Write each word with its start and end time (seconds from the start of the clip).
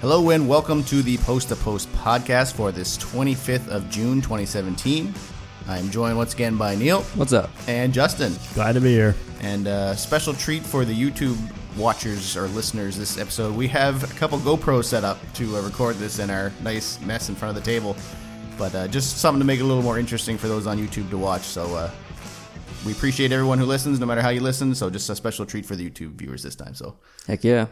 Hello 0.00 0.30
and 0.30 0.48
welcome 0.48 0.82
to 0.84 1.02
the 1.02 1.18
Post 1.18 1.48
to 1.48 1.56
Post 1.56 1.92
podcast 1.92 2.54
for 2.54 2.72
this 2.72 2.96
25th 2.98 3.68
of 3.68 3.88
June 3.90 4.20
2017. 4.22 5.12
I'm 5.68 5.90
joined 5.90 6.16
once 6.16 6.32
again 6.32 6.56
by 6.56 6.74
Neil 6.74 7.02
What's 7.16 7.32
up? 7.34 7.50
and 7.68 7.92
Justin. 7.92 8.34
Glad 8.54 8.72
to 8.72 8.80
be 8.80 8.92
here. 8.92 9.14
And 9.40 9.66
a 9.66 9.96
special 9.96 10.32
treat 10.32 10.62
for 10.62 10.84
the 10.84 10.94
YouTube 10.94 11.36
watchers 11.76 12.36
or 12.36 12.48
listeners 12.48 12.96
this 12.96 13.18
episode. 13.18 13.54
We 13.54 13.68
have 13.68 14.02
a 14.10 14.14
couple 14.14 14.38
GoPros 14.38 14.84
set 14.84 15.04
up 15.04 15.18
to 15.34 15.56
uh, 15.56 15.62
record 15.62 15.96
this 15.96 16.18
in 16.18 16.30
our 16.30 16.50
nice 16.62 16.98
mess 17.02 17.28
in 17.28 17.34
front 17.34 17.56
of 17.56 17.62
the 17.62 17.70
table. 17.70 17.94
But 18.58 18.74
uh, 18.74 18.88
just 18.88 19.18
something 19.18 19.38
to 19.40 19.46
make 19.46 19.60
it 19.60 19.62
a 19.62 19.66
little 19.66 19.82
more 19.82 19.98
interesting 19.98 20.38
for 20.38 20.48
those 20.48 20.66
on 20.66 20.78
YouTube 20.78 21.10
to 21.10 21.18
watch. 21.18 21.42
So 21.42 21.74
uh, 21.74 21.90
we 22.86 22.92
appreciate 22.92 23.32
everyone 23.32 23.58
who 23.58 23.66
listens, 23.66 24.00
no 24.00 24.06
matter 24.06 24.22
how 24.22 24.30
you 24.30 24.40
listen. 24.40 24.74
So 24.74 24.88
just 24.88 25.08
a 25.10 25.16
special 25.16 25.44
treat 25.44 25.66
for 25.66 25.76
the 25.76 25.88
YouTube 25.88 26.12
viewers 26.12 26.42
this 26.42 26.56
time. 26.56 26.74
So 26.74 26.96
Heck 27.26 27.44
yeah. 27.44 27.66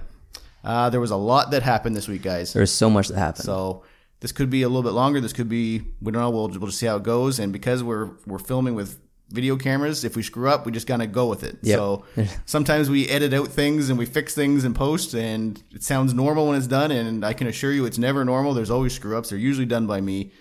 Uh, 0.68 0.90
there 0.90 1.00
was 1.00 1.10
a 1.10 1.16
lot 1.16 1.50
that 1.52 1.62
happened 1.62 1.96
this 1.96 2.06
week, 2.06 2.22
guys. 2.22 2.52
There's 2.52 2.70
so 2.70 2.90
much 2.90 3.08
that 3.08 3.16
happened. 3.18 3.46
So 3.46 3.84
this 4.20 4.32
could 4.32 4.50
be 4.50 4.62
a 4.62 4.68
little 4.68 4.82
bit 4.82 4.92
longer. 4.92 5.18
This 5.18 5.32
could 5.32 5.48
be 5.48 5.82
we 6.02 6.12
don't 6.12 6.20
know. 6.20 6.28
We'll 6.28 6.48
we'll 6.48 6.66
just 6.66 6.78
see 6.78 6.86
how 6.86 6.96
it 6.96 7.02
goes. 7.02 7.38
And 7.38 7.54
because 7.54 7.82
we're 7.82 8.10
we're 8.26 8.38
filming 8.38 8.74
with 8.74 9.00
video 9.30 9.56
cameras, 9.56 10.04
if 10.04 10.14
we 10.14 10.22
screw 10.22 10.50
up, 10.50 10.66
we 10.66 10.72
just 10.72 10.86
gotta 10.86 11.06
go 11.06 11.26
with 11.26 11.42
it. 11.42 11.56
Yep. 11.62 11.76
So 11.78 12.04
sometimes 12.44 12.90
we 12.90 13.08
edit 13.08 13.32
out 13.32 13.48
things 13.48 13.88
and 13.88 13.98
we 13.98 14.04
fix 14.04 14.34
things 14.34 14.64
in 14.66 14.74
post, 14.74 15.14
and 15.14 15.62
it 15.72 15.82
sounds 15.82 16.12
normal 16.12 16.48
when 16.48 16.58
it's 16.58 16.66
done. 16.66 16.90
And 16.90 17.24
I 17.24 17.32
can 17.32 17.46
assure 17.46 17.72
you, 17.72 17.86
it's 17.86 17.98
never 17.98 18.22
normal. 18.22 18.52
There's 18.52 18.70
always 18.70 18.92
screw 18.92 19.16
ups. 19.16 19.30
They're 19.30 19.38
usually 19.38 19.66
done 19.66 19.86
by 19.86 20.02
me, 20.02 20.32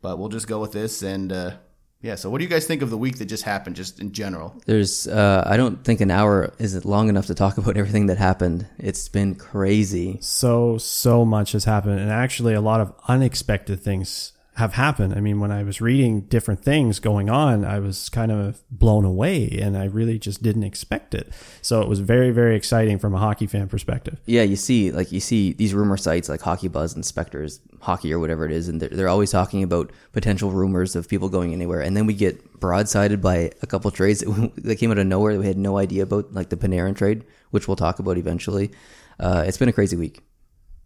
but 0.00 0.18
we'll 0.18 0.30
just 0.30 0.48
go 0.48 0.60
with 0.60 0.72
this. 0.72 1.02
And 1.02 1.30
uh, 1.30 1.56
yeah. 2.00 2.14
So 2.14 2.30
what 2.30 2.38
do 2.38 2.44
you 2.44 2.50
guys 2.50 2.66
think 2.66 2.82
of 2.82 2.90
the 2.90 2.98
week 2.98 3.18
that 3.18 3.26
just 3.26 3.42
happened, 3.42 3.76
just 3.76 4.00
in 4.00 4.12
general? 4.12 4.60
There's, 4.66 5.08
uh, 5.08 5.42
I 5.46 5.56
don't 5.56 5.84
think 5.84 6.00
an 6.00 6.10
hour 6.10 6.52
is 6.58 6.84
long 6.84 7.08
enough 7.08 7.26
to 7.26 7.34
talk 7.34 7.58
about 7.58 7.76
everything 7.76 8.06
that 8.06 8.18
happened. 8.18 8.66
It's 8.78 9.08
been 9.08 9.34
crazy. 9.34 10.18
So, 10.20 10.78
so 10.78 11.24
much 11.24 11.52
has 11.52 11.64
happened. 11.64 12.00
And 12.00 12.10
actually, 12.10 12.54
a 12.54 12.60
lot 12.60 12.80
of 12.80 12.94
unexpected 13.08 13.80
things 13.80 14.32
have 14.58 14.74
happened. 14.74 15.14
I 15.14 15.20
mean, 15.20 15.38
when 15.38 15.52
I 15.52 15.62
was 15.62 15.80
reading 15.80 16.22
different 16.22 16.64
things 16.64 16.98
going 16.98 17.30
on, 17.30 17.64
I 17.64 17.78
was 17.78 18.08
kind 18.08 18.32
of 18.32 18.60
blown 18.70 19.04
away 19.04 19.56
and 19.62 19.76
I 19.76 19.84
really 19.84 20.18
just 20.18 20.42
didn't 20.42 20.64
expect 20.64 21.14
it. 21.14 21.32
So, 21.62 21.80
it 21.80 21.88
was 21.88 22.00
very, 22.00 22.30
very 22.32 22.56
exciting 22.56 22.98
from 22.98 23.14
a 23.14 23.18
hockey 23.18 23.46
fan 23.46 23.68
perspective. 23.68 24.20
Yeah, 24.26 24.42
you 24.42 24.56
see, 24.56 24.90
like 24.90 25.12
you 25.12 25.20
see 25.20 25.52
these 25.52 25.74
rumor 25.74 25.96
sites 25.96 26.28
like 26.28 26.40
Hockey 26.40 26.66
Buzz 26.66 26.92
and 26.92 27.04
Spector's 27.04 27.60
Hockey 27.80 28.12
or 28.12 28.18
whatever 28.18 28.44
it 28.44 28.50
is, 28.50 28.68
and 28.68 28.82
they're, 28.82 28.88
they're 28.88 29.08
always 29.08 29.30
talking 29.30 29.62
about 29.62 29.92
potential 30.12 30.50
rumors 30.50 30.96
of 30.96 31.08
people 31.08 31.28
going 31.28 31.52
anywhere. 31.52 31.80
And 31.80 31.96
then 31.96 32.06
we 32.06 32.14
get 32.14 32.58
broadsided 32.58 33.20
by 33.20 33.52
a 33.62 33.66
couple 33.66 33.90
trades 33.92 34.20
that, 34.20 34.52
that 34.56 34.76
came 34.76 34.90
out 34.90 34.98
of 34.98 35.06
nowhere 35.06 35.34
that 35.34 35.40
we 35.40 35.46
had 35.46 35.56
no 35.56 35.78
idea 35.78 36.02
about, 36.02 36.34
like 36.34 36.48
the 36.48 36.56
Panarin 36.56 36.96
trade, 36.96 37.24
which 37.50 37.68
we'll 37.68 37.76
talk 37.76 38.00
about 38.00 38.18
eventually. 38.18 38.72
Uh, 39.20 39.44
it's 39.46 39.56
been 39.56 39.68
a 39.68 39.72
crazy 39.72 39.96
week. 39.96 40.20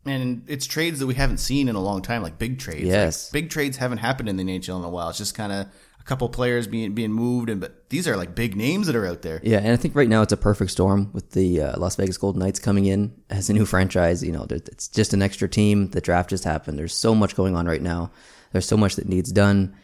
And 0.05 0.45
it's 0.49 0.67
trades 0.67 0.99
that 0.99 1.07
we 1.07 1.15
haven't 1.15 1.39
seen 1.39 1.69
in 1.69 1.77
a 1.77 1.81
long 1.81 2.03
time, 2.03 2.23
like 2.23 2.39
big 2.39 2.59
trades. 2.59 2.85
Yes. 2.85 3.29
Like, 3.29 3.45
big 3.45 3.51
trades 3.51 3.77
haven't 3.77 3.99
happened 3.99 4.29
in 4.29 4.37
the 4.37 4.45
NHL 4.45 4.79
in 4.79 4.85
a 4.85 4.89
while. 4.89 5.09
It's 5.11 5.19
just 5.19 5.35
kind 5.35 5.53
of 5.53 5.69
a 6.03 6.05
couple 6.05 6.29
players 6.29 6.67
being 6.67 6.95
being 6.95 7.13
moved, 7.13 7.49
and 7.49 7.61
but 7.61 7.89
these 7.89 8.09
are 8.09 8.17
like 8.17 8.35
big 8.35 8.57
names 8.57 8.89
that 8.89 8.97
are 8.97 9.07
out 9.07 9.23
there. 9.23 9.41
Yeah, 9.45 9.59
and 9.59 9.69
I 9.69 9.77
think 9.77 9.95
right 9.95 10.09
now 10.09 10.23
it's 10.23 10.33
a 10.33 10.37
perfect 10.37 10.73
storm 10.73 11.11
with 11.13 11.31
the 11.31 11.61
uh, 11.61 11.79
Las 11.79 11.95
Vegas 11.95 12.19
Golden 12.19 12.41
Knights 12.41 12.59
coming 12.59 12.87
in 12.87 13.15
as 13.31 13.49
a 13.49 13.53
new 13.53 13.65
franchise. 13.73 14.23
You 14.25 14.33
know, 14.33 14.47
it's 14.51 14.89
just 14.89 15.15
an 15.15 15.23
extra 15.23 15.49
team. 15.49 15.91
The 15.91 16.01
draft 16.01 16.31
just 16.31 16.45
happened. 16.45 16.79
There's 16.79 16.95
so 16.95 17.15
much 17.15 17.37
going 17.37 17.55
on 17.55 17.67
right 17.67 17.83
now. 17.83 18.11
There's 18.51 18.67
so 18.67 18.77
much 18.77 18.97
that 18.97 19.09
needs 19.09 19.31
done. 19.31 19.77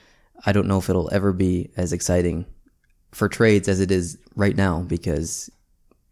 I 0.44 0.52
don't 0.52 0.66
know 0.66 0.78
if 0.78 0.90
it'll 0.90 1.12
ever 1.12 1.32
be 1.32 1.70
as 1.76 1.92
exciting 1.92 2.46
for 3.12 3.28
trades 3.28 3.68
as 3.68 3.80
it 3.80 3.90
is 3.90 4.18
right 4.34 4.56
now 4.56 4.80
because 4.80 5.50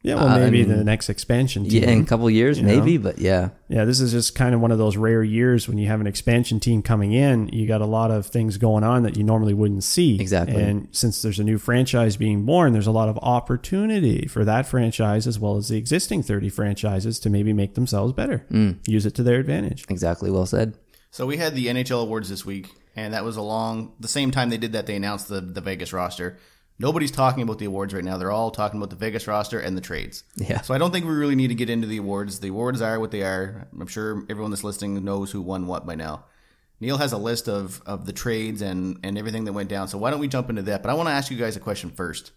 Yeah, 0.02 0.16
well, 0.16 0.28
Uh, 0.28 0.39
maybe 0.39 0.62
I 0.62 0.66
mean, 0.66 0.77
the 0.78 0.84
next 0.84 1.08
expansion 1.08 1.64
team. 1.64 1.83
yeah, 1.83 1.91
in 1.91 2.02
a 2.02 2.05
couple 2.05 2.30
years 2.30 2.58
you 2.58 2.64
know? 2.64 2.77
maybe, 2.79 2.96
but 2.96 3.18
yeah, 3.18 3.48
Yeah, 3.68 3.84
this 3.84 3.98
is 4.01 4.12
just 4.12 4.36
kind 4.36 4.55
of 4.55 4.61
one 4.61 4.70
of 4.70 4.79
those 4.79 4.96
rare 4.96 5.24
years 5.24 5.67
when 5.67 5.79
you 5.79 5.89
have 5.89 6.01
an 6.01 6.07
expansion 6.07 6.61
team 6.61 6.80
coming 6.83 7.12
in. 7.12 7.48
You 7.52 7.67
got 7.67 7.80
a 7.80 7.86
lot 7.86 8.12
of 8.12 8.27
things 8.27 8.57
going 8.57 8.84
on 8.84 9.02
that 9.02 9.17
you 9.17 9.24
normally 9.24 9.52
wouldn't 9.55 9.83
see. 9.83 10.20
Exactly. 10.20 10.62
And 10.62 10.86
since 10.92 11.23
there's 11.23 11.40
a 11.40 11.45
new 11.45 11.58
franchise 11.58 12.17
being 12.17 12.45
born, 12.45 12.73
there's 12.73 12.86
a 12.86 12.92
lot 12.92 13.08
of 13.08 13.18
opportunity 13.20 14.27
for 14.29 14.45
that 14.45 14.67
franchise 14.67 15.27
as 15.27 15.40
well 15.40 15.57
as 15.57 15.68
the 15.68 15.77
existing 15.77 16.23
30 16.23 16.51
franchises 16.51 17.18
to 17.20 17.30
maybe 17.30 17.52
make 17.52 17.74
themselves 17.74 18.13
better. 18.13 18.46
Mm. 18.52 18.86
Use 18.86 19.07
it 19.07 19.14
to 19.17 19.23
their 19.24 19.40
advantage. 19.40 19.84
exactly. 19.89 20.30
Well 20.30 20.46
said. 20.46 20.74
So 21.11 21.27
we 21.27 21.39
had 21.39 21.55
the 21.55 21.67
NHL 21.67 22.02
awards 22.02 22.28
this 22.28 22.45
week, 22.45 22.68
and 22.95 23.14
that 23.14 23.24
was 23.24 23.36
along 23.36 23.92
the 23.98 24.08
same 24.08 24.30
time 24.30 24.51
they 24.51 24.58
did 24.58 24.73
that. 24.73 24.86
They 24.86 24.95
announced 24.96 25.28
the 25.28 25.40
the 25.40 25.63
Vegas 25.63 25.92
roster. 25.92 26.36
Nobody's 26.79 27.11
talking 27.11 27.42
about 27.42 27.59
the 27.59 27.64
awards 27.64 27.95
right 27.95 28.05
now. 28.05 28.19
They're 28.19 28.31
all 28.31 28.51
talking 28.51 28.79
about 28.79 28.91
the 28.91 28.97
Vegas 28.97 29.27
roster 29.27 29.59
and 29.59 29.77
the 29.77 29.81
trades. 29.81 30.25
Yeah. 30.37 30.61
So 30.61 30.75
I 30.75 30.79
don't 30.79 30.91
think 30.91 31.07
we 31.07 31.13
really 31.13 31.35
need 31.35 31.48
to 31.48 31.55
get 31.55 31.70
into 31.70 31.87
the 31.87 31.97
awards. 31.97 32.41
The 32.41 32.48
awards 32.48 32.83
are 32.83 33.01
what 33.01 33.11
they 33.11 33.23
are. 33.23 33.67
I'm 33.81 33.87
sure 33.87 34.25
everyone 34.29 34.51
that's 34.51 34.64
listening 34.64 35.03
knows 35.03 35.31
who 35.31 35.41
won 35.41 35.67
what 35.67 35.87
by 35.87 35.95
now. 35.95 36.25
Neil 36.79 36.98
has 36.98 37.13
a 37.13 37.19
list 37.19 37.48
of, 37.48 37.81
of 37.87 38.05
the 38.05 38.13
trades 38.13 38.61
and, 38.61 38.98
and 39.03 39.17
everything 39.17 39.45
that 39.47 39.55
went 39.55 39.70
down. 39.70 39.89
So 39.89 39.97
why 39.97 40.11
don't 40.11 40.20
we 40.20 40.29
jump 40.29 40.51
into 40.51 40.63
that? 40.63 40.83
But 40.83 40.91
I 40.91 40.95
want 40.95 41.09
to 41.09 41.14
ask 41.14 41.31
you 41.31 41.39
guys 41.39 41.57
a 41.57 41.61
question 41.61 41.91
first. 41.91 42.33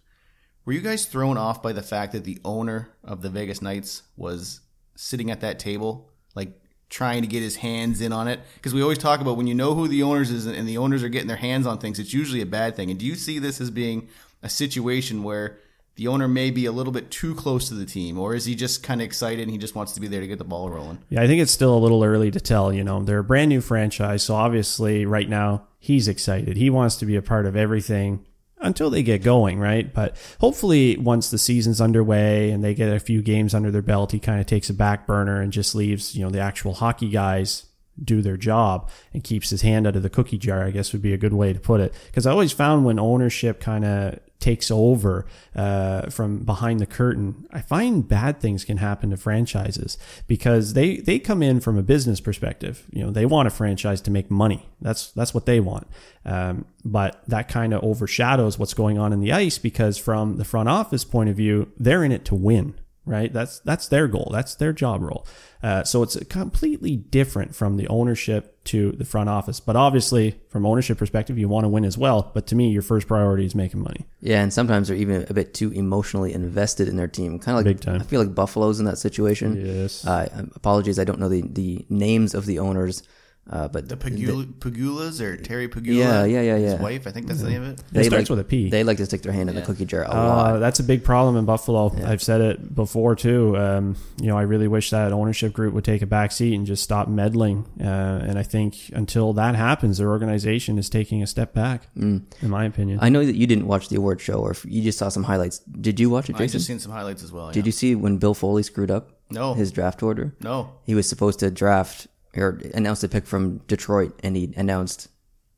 Were 0.64 0.74
you 0.74 0.82
guys 0.82 1.06
thrown 1.06 1.38
off 1.38 1.62
by 1.62 1.74
the 1.74 1.82
fact 1.82 2.14
that 2.14 2.24
the 2.24 2.40
owner 2.46 2.90
of 3.04 3.22
the 3.22 3.30
Vegas 3.30 3.62
Knights 3.62 4.04
was 4.16 4.62
sitting 4.96 5.32
at 5.32 5.42
that 5.42 5.60
table, 5.60 6.10
like 6.36 6.62
trying 6.90 7.22
to 7.22 7.28
get 7.28 7.42
his 7.42 7.58
hands 7.58 8.00
in 8.00 8.14
on 8.14 8.30
it? 8.30 8.40
Because 8.56 8.74
we 8.74 8.82
always 8.82 8.98
talk 8.98 9.20
about 9.20 9.36
when 9.36 9.48
you 9.48 9.56
know 9.56 9.74
who 9.74 9.90
the 9.90 10.04
owners 10.04 10.32
is 10.32 10.46
and 10.46 10.68
the 10.68 10.78
owners 10.78 11.04
are 11.04 11.10
getting 11.10 11.28
their 11.28 11.38
hands 11.38 11.68
on 11.68 11.80
things, 11.80 12.00
it's 12.00 12.14
usually 12.14 12.42
a 12.42 12.46
bad 12.46 12.78
thing. 12.78 12.90
And 12.90 13.00
do 13.00 13.06
you 13.06 13.16
see 13.16 13.40
this 13.40 13.60
as 13.60 13.72
being 13.72 14.08
a 14.42 14.50
situation 14.50 15.24
where 15.24 15.60
the 15.96 16.08
owner 16.08 16.30
may 16.30 16.50
be 16.50 16.66
a 16.66 16.72
little 16.72 16.94
bit 16.94 17.12
too 17.12 17.36
close 17.36 17.68
to 17.68 17.74
the 17.74 17.86
team, 17.86 18.18
or 18.18 18.34
is 18.34 18.46
he 18.46 18.56
just 18.56 18.84
kind 18.84 19.02
of 19.02 19.06
excited 19.06 19.42
and 19.42 19.52
he 19.52 19.58
just 19.58 19.76
wants 19.76 19.92
to 19.94 20.00
be 20.00 20.08
there 20.08 20.22
to 20.22 20.28
get 20.28 20.38
the 20.38 20.46
ball 20.46 20.70
rolling? 20.70 21.00
Yeah, 21.10 21.22
I 21.22 21.28
think 21.28 21.42
it's 21.42 21.52
still 21.52 21.76
a 21.76 21.78
little 21.78 22.04
early 22.04 22.32
to 22.32 22.40
tell. 22.40 22.72
You 22.72 22.86
know, 22.86 23.04
they're 23.04 23.20
a 23.20 23.24
brand 23.24 23.50
new 23.50 23.60
franchise. 23.60 24.24
So 24.24 24.36
obviously, 24.36 25.06
right 25.06 25.28
now, 25.28 25.68
he's 25.78 26.08
excited. 26.08 26.56
He 26.56 26.70
wants 26.70 26.96
to 26.98 27.06
be 27.06 27.18
a 27.18 27.22
part 27.22 27.46
of 27.46 27.58
everything 27.58 28.26
until 28.62 28.90
they 28.90 29.04
get 29.04 29.24
going, 29.24 29.60
right? 29.60 29.94
But 29.94 30.16
hopefully, 30.40 30.96
once 30.98 31.30
the 31.32 31.38
season's 31.38 31.82
underway 31.82 32.50
and 32.52 32.64
they 32.64 32.74
get 32.74 32.94
a 32.94 33.00
few 33.02 33.22
games 33.22 33.54
under 33.54 33.70
their 33.70 33.82
belt, 33.82 34.14
he 34.14 34.20
kind 34.20 34.40
of 34.40 34.46
takes 34.46 34.70
a 34.70 34.74
back 34.74 35.06
burner 35.06 35.42
and 35.42 35.52
just 35.52 35.76
leaves, 35.76 36.16
you 36.16 36.24
know, 36.24 36.30
the 36.30 36.40
actual 36.40 36.76
hockey 36.76 37.10
guys 37.10 37.66
do 38.02 38.22
their 38.22 38.38
job 38.38 38.90
and 39.14 39.24
keeps 39.24 39.50
his 39.50 39.64
hand 39.64 39.86
out 39.86 39.98
of 39.98 40.04
the 40.04 40.10
cookie 40.10 40.38
jar, 40.38 40.64
I 40.64 40.72
guess 40.72 40.94
would 40.94 41.02
be 41.02 41.14
a 41.14 41.18
good 41.18 41.34
way 41.34 41.52
to 41.52 41.60
put 41.60 41.82
it. 41.82 41.94
Because 42.06 42.26
I 42.26 42.32
always 42.32 42.54
found 42.54 42.86
when 42.86 43.00
ownership 43.00 43.60
kind 43.60 43.84
of 43.84 44.20
takes 44.40 44.72
over 44.72 45.26
uh, 45.56 46.10
from 46.10 46.40
behind 46.40 46.80
the 46.80 46.86
curtain, 46.86 47.46
I 47.52 47.62
find 47.62 48.08
bad 48.08 48.40
things 48.40 48.64
can 48.64 48.78
happen 48.78 49.10
to 49.10 49.18
franchises 49.18 49.98
because 50.28 50.74
they 50.74 50.98
they 50.98 51.20
come 51.20 51.44
in 51.44 51.60
from 51.60 51.78
a 51.78 51.84
business 51.84 52.20
perspective. 52.20 52.88
You 52.92 53.06
know, 53.06 53.12
they 53.12 53.26
want 53.26 53.48
a 53.48 53.52
franchise 53.52 54.02
to 54.02 54.12
make 54.12 54.32
money. 54.32 54.66
That's 54.82 55.12
that's 55.12 55.34
what 55.34 55.46
they 55.46 55.60
want. 55.60 55.88
Um, 56.26 56.66
but 56.86 57.22
that 57.28 57.50
kind 57.50 57.74
of 57.74 57.84
overshadows 57.84 58.58
what's 58.58 58.74
going 58.74 58.98
on 58.98 59.14
in 59.14 59.20
the 59.20 59.34
ice 59.34 59.58
because 59.58 59.98
from 59.98 60.38
the 60.38 60.46
front 60.46 60.70
office 60.70 61.04
point 61.04 61.30
of 61.30 61.36
view, 61.36 61.72
they're 61.78 62.04
in 62.04 62.12
it 62.12 62.26
to 62.26 62.36
win 62.36 62.76
right? 63.06 63.34
That's 63.34 63.60
that's 63.60 63.88
their 63.88 64.08
goal. 64.08 64.30
That's 64.32 64.56
their 64.56 64.72
job 64.72 65.02
role. 65.02 65.26
Uh, 65.64 65.84
so 65.84 66.04
it's 66.04 66.16
completely 66.26 66.96
different 66.96 67.56
from 67.56 67.78
the 67.78 67.88
ownership 67.88 68.59
to 68.70 68.92
the 68.94 69.06
front 69.06 69.30
office. 69.30 69.60
But 69.60 69.76
obviously, 69.76 70.40
from 70.50 70.66
ownership 70.66 70.98
perspective, 70.98 71.38
you 71.38 71.50
want 71.50 71.64
to 71.66 71.70
win 71.70 71.86
as 71.86 71.98
well. 71.98 72.32
But 72.34 72.48
to 72.48 72.56
me, 72.56 72.70
your 72.70 72.82
first 72.82 73.08
priority 73.08 73.46
is 73.46 73.56
making 73.56 73.82
money. 73.82 74.06
Yeah, 74.22 74.42
and 74.42 74.54
sometimes 74.54 74.88
they're 74.88 74.98
even 74.98 75.26
a 75.30 75.34
bit 75.34 75.54
too 75.54 75.72
emotionally 75.72 76.34
invested 76.34 76.88
in 76.88 76.96
their 76.96 77.08
team. 77.08 77.40
Kind 77.40 77.58
of 77.58 77.66
like 77.66 77.78
Big 77.78 77.82
time. 77.82 78.02
I 78.02 78.04
feel 78.04 78.22
like 78.22 78.36
Buffalo's 78.36 78.80
in 78.80 78.86
that 78.86 78.98
situation. 78.98 79.66
Yes. 79.66 80.06
Uh, 80.06 80.46
apologies, 80.56 81.00
I 81.00 81.04
don't 81.04 81.20
know 81.20 81.30
the, 81.30 81.42
the 81.42 81.86
names 81.90 82.34
of 82.34 82.46
the 82.46 82.60
owners, 82.60 83.04
uh, 83.50 83.68
but 83.68 83.90
The 83.90 83.98
Pegula, 83.98 84.46
Pegulas 84.60 85.22
or 85.22 85.36
Terry 85.38 85.68
Pegula? 85.68 85.96
Yeah, 85.98 86.24
yeah, 86.26 86.42
yeah, 86.42 86.58
His 86.58 86.74
yeah. 86.74 86.82
wife, 86.82 87.08
I 87.08 87.12
think 87.12 87.28
that's 87.28 87.42
the 87.42 87.50
name 87.50 87.64
of 87.64 87.70
it. 87.70 87.84
It 87.94 88.06
starts 88.06 88.30
like, 88.30 88.38
with 88.38 88.40
a 88.40 88.44
P. 88.44 88.70
They 88.70 88.84
like 88.84 88.98
to 88.98 89.06
stick 89.06 89.22
their 89.24 89.32
hand 89.34 89.50
in 89.50 89.56
the 89.56 89.62
cookie 89.62 89.86
jar 89.86 90.04
a 90.04 90.10
Uh, 90.10 90.14
lot. 90.14 90.60
that's 90.60 90.80
a 90.80 90.84
big 90.84 91.04
problem 91.04 91.36
in 91.38 91.46
Buffalo. 91.46 91.92
I've 92.06 92.22
said 92.22 92.42
it 92.42 92.76
before 92.76 93.16
too. 93.16 93.58
Um, 93.58 93.96
you 94.22 94.28
know, 94.28 94.38
I 94.38 94.44
really 94.44 94.68
wish 94.68 94.90
that 94.92 95.12
ownership 95.12 95.54
group 95.54 95.74
would 95.74 95.84
take 95.86 96.02
a 96.02 96.06
back 96.08 96.32
seat 96.32 96.54
and 96.54 96.66
just 96.68 96.84
stop 96.84 97.08
meddling. 97.08 97.66
Uh, 97.80 97.84
and 98.28 98.38
I 98.38 98.44
think 98.44 98.76
until 98.94 99.34
that 99.34 99.56
happens, 99.56 99.98
their 99.98 100.10
organization 100.10 100.78
is 100.78 100.90
taking 100.90 101.24
a 101.24 101.28
step 101.28 101.54
back, 101.54 101.88
in 101.96 102.26
my 102.42 102.66
opinion. 102.66 103.00
I 103.02 103.10
know 103.10 103.26
that 103.26 103.36
you 103.36 103.48
didn't 103.48 103.68
watch 103.68 103.90
the 103.90 103.96
award 103.98 104.22
show, 104.22 104.36
or 104.40 104.52
if 104.52 104.66
you 104.66 104.82
just 104.82 104.98
saw 104.98 105.10
some 105.10 105.24
highlights. 105.24 105.60
Did 105.60 106.00
you 106.00 106.10
watch 106.10 106.30
it, 106.30 106.36
I 106.40 106.46
just 106.48 106.68
seen 106.68 106.80
some 106.80 106.92
highlights 106.92 107.24
as 107.24 107.32
well. 107.32 107.52
Did 107.52 107.66
you 107.66 107.72
see 107.72 107.96
when 107.96 108.18
Bill 108.18 108.34
Foley 108.34 108.64
screwed 108.64 108.92
up 108.92 109.12
No. 109.32 109.54
his 109.54 109.72
draft 109.72 110.04
order? 110.04 110.36
No. 110.42 110.72
He 110.86 110.94
was 110.96 111.08
supposed 111.10 111.40
to 111.40 111.50
draft 111.52 112.08
or 112.38 112.60
announced 112.74 113.04
a 113.04 113.10
pick 113.10 113.26
from 113.26 113.58
Detroit, 113.68 114.20
and 114.24 114.36
he 114.36 114.54
announced 114.56 115.08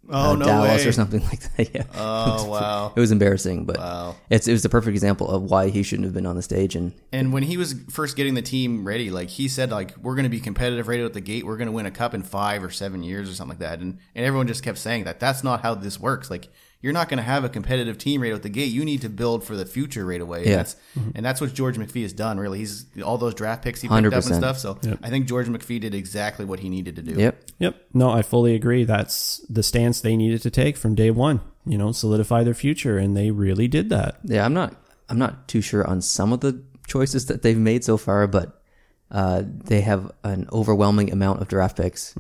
Oh, 0.10 0.32
uh, 0.32 0.36
no 0.36 0.46
Dallas 0.46 0.84
way. 0.84 0.90
or 0.90 0.92
something 0.92 1.22
like 1.32 1.40
that. 1.56 1.74
Yeah. 1.76 1.84
Oh, 1.96 2.46
wow. 2.50 2.92
It 2.98 3.00
was 3.00 3.12
embarrassing, 3.12 3.66
but 3.66 3.78
Wow. 3.78 4.16
it's 4.30 4.48
it 4.48 4.52
was 4.52 4.64
the 4.64 4.68
perfect 4.68 4.94
example 4.96 5.30
of 5.30 5.44
why 5.44 5.70
he 5.70 5.84
shouldn't 5.84 6.06
have 6.06 6.14
been 6.14 6.26
on 6.26 6.36
the 6.36 6.42
stage. 6.42 6.76
And 6.76 6.94
And 7.14 7.32
when 7.32 7.44
he 7.44 7.56
was 7.56 7.76
first 7.90 8.18
getting 8.18 8.34
the 8.34 8.42
team 8.42 8.84
ready, 8.86 9.10
like 9.12 9.30
he 9.30 9.48
said, 9.48 9.70
like 9.72 9.96
we're 9.98 10.16
going 10.16 10.24
to 10.24 10.30
be 10.30 10.40
competitive 10.40 10.88
right 10.88 11.00
out 11.02 11.14
the 11.14 11.22
gate. 11.22 11.46
We're 11.46 11.56
going 11.56 11.68
to 11.68 11.72
win 11.72 11.86
a 11.86 11.92
cup 11.92 12.14
in 12.14 12.24
five 12.24 12.64
or 12.64 12.72
seven 12.72 13.04
years 13.04 13.30
or 13.30 13.34
something 13.36 13.60
like 13.60 13.60
that. 13.60 13.80
And 13.80 14.00
and 14.16 14.26
everyone 14.26 14.48
just 14.48 14.64
kept 14.64 14.80
saying 14.80 15.04
that 15.06 15.20
that's 15.20 15.44
not 15.44 15.62
how 15.62 15.76
this 15.76 16.00
works. 16.00 16.30
Like 16.32 16.50
you're 16.82 16.94
not 16.94 17.10
going 17.10 17.18
to 17.18 17.24
have 17.24 17.44
a 17.44 17.50
competitive 17.50 17.98
team 17.98 18.22
right 18.22 18.34
out 18.34 18.42
the 18.42 18.50
gate. 18.50 18.72
You 18.72 18.84
need 18.84 19.02
to 19.02 19.10
build 19.10 19.44
for 19.44 19.56
the 19.56 19.66
future 19.66 20.06
right 20.06 20.22
away. 20.22 20.46
Yeah. 20.46 20.50
And 20.50 20.60
that's, 20.60 20.76
and 21.16 21.26
that's 21.26 21.42
what 21.42 21.54
George 21.54 21.78
McPhee 21.78 22.02
has 22.02 22.14
done, 22.14 22.40
really. 22.40 22.60
He's 22.60 22.86
all 23.04 23.18
those 23.18 23.36
draft 23.36 23.64
picks 23.64 23.82
he 23.82 23.88
picked 23.88 24.08
up 24.08 24.14
and 24.14 24.36
stuff. 24.36 24.58
So 24.58 24.80
I 25.04 25.10
think 25.10 25.28
George 25.28 25.48
McPhee 25.48 25.80
did 25.80 25.94
exactly 25.94 26.46
what 26.46 26.60
he 26.60 26.70
needed 26.70 26.96
to 26.96 27.02
do. 27.02 27.14
Yep. 27.20 27.44
Yep. 27.60 27.76
No, 27.94 28.10
I 28.10 28.22
fully 28.22 28.56
agree. 28.56 28.84
That's 28.84 29.46
the 29.50 29.64
stance 29.64 30.02
they 30.02 30.18
needed 30.18 30.42
to 30.42 30.50
take 30.50 30.78
from 30.78 30.96
day 30.96 31.12
one. 31.12 31.42
You 31.64 31.78
know, 31.78 31.92
solidify 31.92 32.44
their 32.44 32.56
future, 32.56 32.98
and 32.98 33.16
they 33.16 33.30
really 33.30 33.68
did 33.68 33.90
that. 33.90 34.18
Yeah, 34.24 34.44
I'm 34.44 34.54
not. 34.56 34.76
I'm 35.10 35.20
not 35.20 35.48
too 35.48 35.62
sure 35.62 35.86
on 35.86 36.02
some 36.02 36.34
of 36.34 36.40
the 36.40 36.64
choices 36.88 37.28
that 37.28 37.44
they've 37.44 37.58
made 37.58 37.84
so 37.84 37.98
far, 37.98 38.26
but 38.26 38.64
uh, 39.12 39.44
they 39.46 39.82
have 39.82 40.12
an 40.24 40.48
overwhelming 40.52 41.12
amount 41.12 41.42
of 41.42 41.48
draft 41.48 41.78
picks 41.78 42.16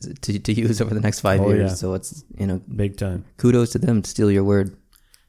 to, 0.00 0.38
to 0.38 0.52
use 0.52 0.80
over 0.80 0.94
the 0.94 1.00
next 1.00 1.20
five 1.20 1.40
Oh, 1.40 1.48
years. 1.48 1.70
yeah. 1.70 1.74
So 1.74 1.94
it's 1.94 2.24
you 2.38 2.46
know, 2.46 2.60
Big 2.74 2.96
time. 2.96 3.24
kudos 3.36 3.70
to 3.72 3.78
them. 3.78 4.02
To 4.02 4.10
steal 4.10 4.30
your 4.30 4.44
word. 4.44 4.76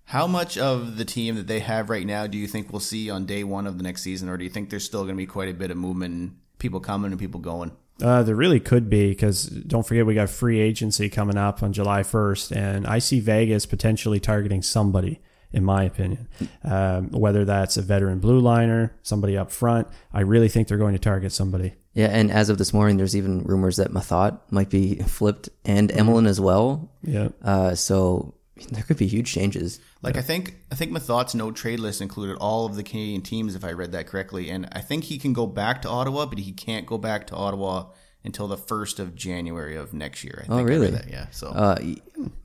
How 0.06 0.28
much 0.28 0.58
of 0.58 0.98
the 0.98 1.06
team 1.06 1.36
that 1.36 1.48
they 1.48 1.60
have 1.62 1.90
right 1.90 2.06
now 2.06 2.28
do 2.28 2.38
you 2.38 2.48
think 2.48 2.72
we'll 2.74 2.82
see 2.82 3.10
on 3.10 3.26
day 3.26 3.44
one 3.46 3.66
of 3.66 3.78
the 3.78 3.84
next 3.84 4.02
season, 4.02 4.28
or 4.28 4.36
do 4.38 4.44
you 4.44 4.50
think 4.50 4.70
there's 4.70 4.84
still 4.84 5.04
going 5.04 5.16
to 5.16 5.18
be 5.18 5.26
quite 5.26 5.48
a 5.50 5.54
bit 5.54 5.72
of 5.72 5.78
movement, 5.78 6.14
and 6.14 6.36
people 6.60 6.80
coming 6.82 7.12
and 7.12 7.20
people 7.20 7.40
going? 7.40 7.72
Uh, 8.02 8.24
there 8.24 8.36
really 8.36 8.60
could 8.60 8.90
be 8.90 9.10
because 9.10 9.44
don't 9.46 9.86
forget 9.86 10.06
we 10.06 10.16
got 10.16 10.30
free 10.30 10.60
agency 10.60 11.08
coming 11.08 11.38
up 11.38 11.62
on 11.64 11.72
July 11.72 12.02
1st, 12.02 12.56
and 12.56 12.88
I 12.88 13.00
see 13.00 13.20
Vegas 13.20 13.66
potentially 13.66 14.20
targeting 14.20 14.62
somebody, 14.64 15.22
in 15.54 15.64
my 15.64 15.84
opinion. 15.84 16.28
Um, 16.64 17.10
whether 17.12 17.46
that's 17.46 17.78
a 17.78 17.82
veteran 17.82 18.20
blue 18.20 18.40
liner, 18.40 18.94
somebody 19.04 19.38
up 19.38 19.52
front, 19.52 19.88
I 20.12 20.22
really 20.22 20.50
think 20.50 20.68
they're 20.68 20.78
going 20.80 20.94
to 20.94 21.00
target 21.00 21.32
somebody. 21.32 21.76
Yeah, 21.94 22.08
and 22.08 22.32
as 22.32 22.50
of 22.50 22.58
this 22.58 22.74
morning, 22.74 22.98
there's 22.98 23.16
even 23.16 23.44
rumors 23.44 23.78
that 23.78 23.92
Methot 23.92 24.40
might 24.50 24.70
be 24.70 24.96
flipped 25.08 25.50
and 25.66 25.90
Emelin 25.90 26.28
as 26.28 26.40
well. 26.40 26.90
Yeah. 27.04 27.30
Uh, 27.44 27.76
so 27.76 28.34
there 28.72 28.84
could 28.84 28.98
be 28.98 29.08
huge 29.08 29.32
changes. 29.32 29.80
Like 30.02 30.18
I 30.18 30.22
think 30.22 30.56
I 30.72 30.76
think 30.76 30.92
Methot's 30.92 31.36
no 31.36 31.52
trade 31.52 31.80
list 31.80 32.02
included 32.02 32.38
all 32.38 32.66
of 32.66 32.76
the 32.76 32.84
Canadian 32.84 33.22
teams, 33.22 33.56
if 33.56 33.64
I 33.64 33.72
read 33.72 33.92
that 33.92 34.08
correctly, 34.08 34.50
and 34.50 34.68
I 34.72 34.80
think 34.82 35.06
he 35.06 35.18
can 35.18 35.34
go 35.34 35.46
back 35.48 35.82
to 35.84 35.90
Ottawa, 35.90 36.26
but 36.26 36.40
he 36.40 36.52
can't 36.54 36.86
go 36.86 36.98
back 36.98 37.28
to 37.28 37.36
Ottawa 37.36 37.88
until 38.24 38.48
the 38.48 38.58
first 38.58 39.00
of 39.00 39.16
January 39.16 39.76
of 39.76 39.94
next 39.94 40.24
year. 40.24 40.40
I 40.44 40.48
think 40.48 40.54
I 40.54 40.62
read 40.62 40.68
really? 40.70 40.92
that, 40.92 41.10
yeah. 41.10 41.26
So 41.32 41.48
Uh, 41.50 41.78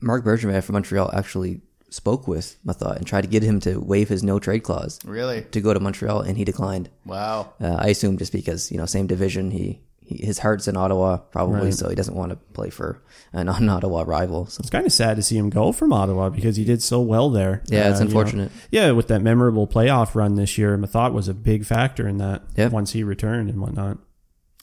Marc 0.01 0.25
Bergevin 0.25 0.61
from 0.63 0.73
Montreal 0.73 1.11
actually 1.13 1.61
spoke 1.89 2.27
with 2.27 2.57
Methot 2.65 2.97
and 2.97 3.07
tried 3.07 3.21
to 3.21 3.27
get 3.27 3.43
him 3.43 3.59
to 3.61 3.77
waive 3.79 4.09
his 4.09 4.23
no 4.23 4.39
trade 4.39 4.61
clause 4.63 4.99
really, 5.05 5.43
to 5.51 5.61
go 5.61 5.73
to 5.73 5.79
Montreal, 5.79 6.21
and 6.21 6.37
he 6.37 6.43
declined. 6.43 6.89
wow. 7.05 7.53
Uh, 7.61 7.75
I 7.79 7.87
assume 7.87 8.17
just 8.17 8.31
because 8.33 8.71
you 8.71 8.77
know 8.77 8.85
same 8.85 9.07
division, 9.07 9.51
he, 9.51 9.81
he 10.01 10.25
his 10.25 10.39
heart's 10.39 10.67
in 10.67 10.75
Ottawa 10.77 11.17
probably, 11.17 11.71
so 11.71 11.89
he 11.89 11.95
doesn't 11.95 12.15
want 12.15 12.31
to 12.31 12.35
play 12.53 12.69
for 12.69 13.01
a 13.33 13.43
non-Ottawa 13.43 14.03
rival. 14.07 14.45
So 14.47 14.61
It's 14.61 14.69
kind 14.69 14.85
of 14.85 14.91
sad 14.93 15.17
to 15.17 15.23
see 15.23 15.37
him 15.37 15.49
go 15.49 15.71
from 15.71 15.91
Ottawa 15.93 16.29
because 16.29 16.55
he 16.55 16.63
did 16.65 16.81
so 16.81 17.01
well 17.01 17.29
there. 17.29 17.61
Yeah, 17.67 17.89
it's 17.89 17.99
Uh, 17.99 18.03
you 18.05 18.09
know. 18.13 18.19
unfortunate. 18.19 18.51
yeah, 18.71 18.91
with 18.91 19.07
that 19.09 19.21
memorable 19.21 19.67
playoff 19.67 20.15
run 20.15 20.35
this 20.35 20.57
year, 20.57 20.77
Methot 20.77 21.13
was 21.13 21.27
a 21.27 21.33
big 21.33 21.65
factor 21.65 22.07
in 22.07 22.17
that 22.17 22.43
Yeah. 22.55 22.67
once 22.69 22.91
he 22.93 23.03
returned 23.03 23.49
and 23.49 23.59
whatnot. 23.61 23.97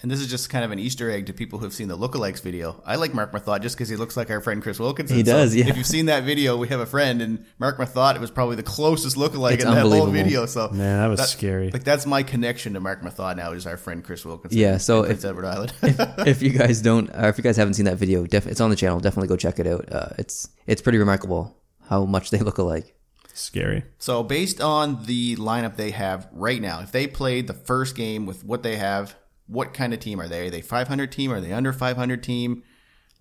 And 0.05 0.11
this 0.11 0.21
is 0.21 0.27
just 0.27 0.51
kind 0.51 0.67
of 0.67 0.71
an 0.71 0.79
Easter 0.79 1.11
egg 1.11 1.25
to 1.29 1.33
people 1.33 1.59
who 1.59 1.65
have 1.65 1.73
seen 1.73 1.89
the 1.89 1.97
lookalikes 1.97 2.43
video. 2.43 2.79
I 2.85 2.97
like 2.97 3.15
Marc 3.15 3.33
Methot 3.33 3.62
just 3.62 3.75
because 3.75 3.89
he 3.89 3.97
looks 3.97 4.19
like 4.19 4.29
our 4.29 4.43
friend 4.43 4.62
Chris 4.62 4.79
Wilkinson. 4.79 5.17
He 5.17 5.23
does, 5.23 5.53
So 5.53 5.56
yeah. 5.61 5.69
If 5.69 5.79
you've 5.79 5.87
seen 5.87 6.05
that 6.06 6.25
video, 6.25 6.59
we 6.59 6.69
have 6.69 6.81
a 6.81 6.85
friend, 6.85 7.23
and 7.23 7.47
Marc 7.59 7.79
Methot 7.79 8.21
was 8.21 8.31
probably 8.31 8.56
the 8.56 8.62
closest 8.62 9.17
lookalike 9.17 9.55
It's 9.55 9.65
in 9.65 9.71
that 9.71 9.81
whole 9.81 10.09
video. 10.09 10.45
So 10.45 10.69
Man, 10.69 11.01
that 11.01 11.06
was 11.06 11.27
scary. 11.31 11.71
Like 11.71 11.85
that's 11.85 12.05
my 12.05 12.23
connection 12.23 12.75
to 12.75 12.81
Marc 12.81 13.01
Methot 13.01 13.39
now 13.39 13.53
is 13.53 13.67
our 13.67 13.79
friend 13.79 14.05
Chris 14.05 14.27
Wilkinson. 14.27 14.59
Yeah, 14.59 14.77
so 14.77 15.05
in 15.05 15.06
Prince 15.06 15.25
if- 15.25 15.31
Edward 15.31 15.47
Island. 15.47 15.73
if 15.83 16.43
you 16.43 16.51
guys 16.51 16.83
don't, 16.83 17.09
or 17.09 17.31
if 17.31 17.39
you 17.39 17.43
guys 17.43 17.56
haven't 17.56 17.73
seen 17.73 17.87
that 17.87 17.97
video, 17.97 18.27
def- 18.27 18.47
it's 18.47 18.61
on 18.61 18.69
the 18.69 18.77
channel. 18.77 19.01
Definitely 19.01 19.29
go 19.29 19.37
check 19.37 19.59
it 19.59 19.67
out. 19.67 19.91
Uh, 19.91 20.09
it's 20.19 20.51
it's 20.67 20.83
pretty 20.83 20.99
remarkable 20.99 21.56
how 21.89 22.05
much 22.05 22.29
they 22.29 22.41
look 22.41 22.59
alike. 22.59 22.95
Scary. 23.33 23.85
So, 23.99 24.23
based 24.23 24.61
on 24.61 25.06
the 25.06 25.37
lineup 25.37 25.77
they 25.77 25.93
have 25.93 26.29
right 26.31 26.61
now, 26.61 26.81
if 26.81 26.93
they 26.93 27.06
played 27.06 27.47
the 27.47 27.55
first 27.55 27.97
game 27.97 28.27
with 28.27 28.45
what 28.45 28.62
they 28.62 28.77
have, 28.77 29.17
what 29.46 29.75
kind 29.75 29.93
of 29.93 30.00
team 30.00 30.20
are 30.20 30.29
they? 30.29 30.46
Are 30.46 30.50
they 30.50 30.61
500 30.61 31.12
team? 31.12 31.32
Are 31.32 31.41
they 31.41 31.52
under 31.52 31.73
500 31.73 32.23
team? 32.23 32.62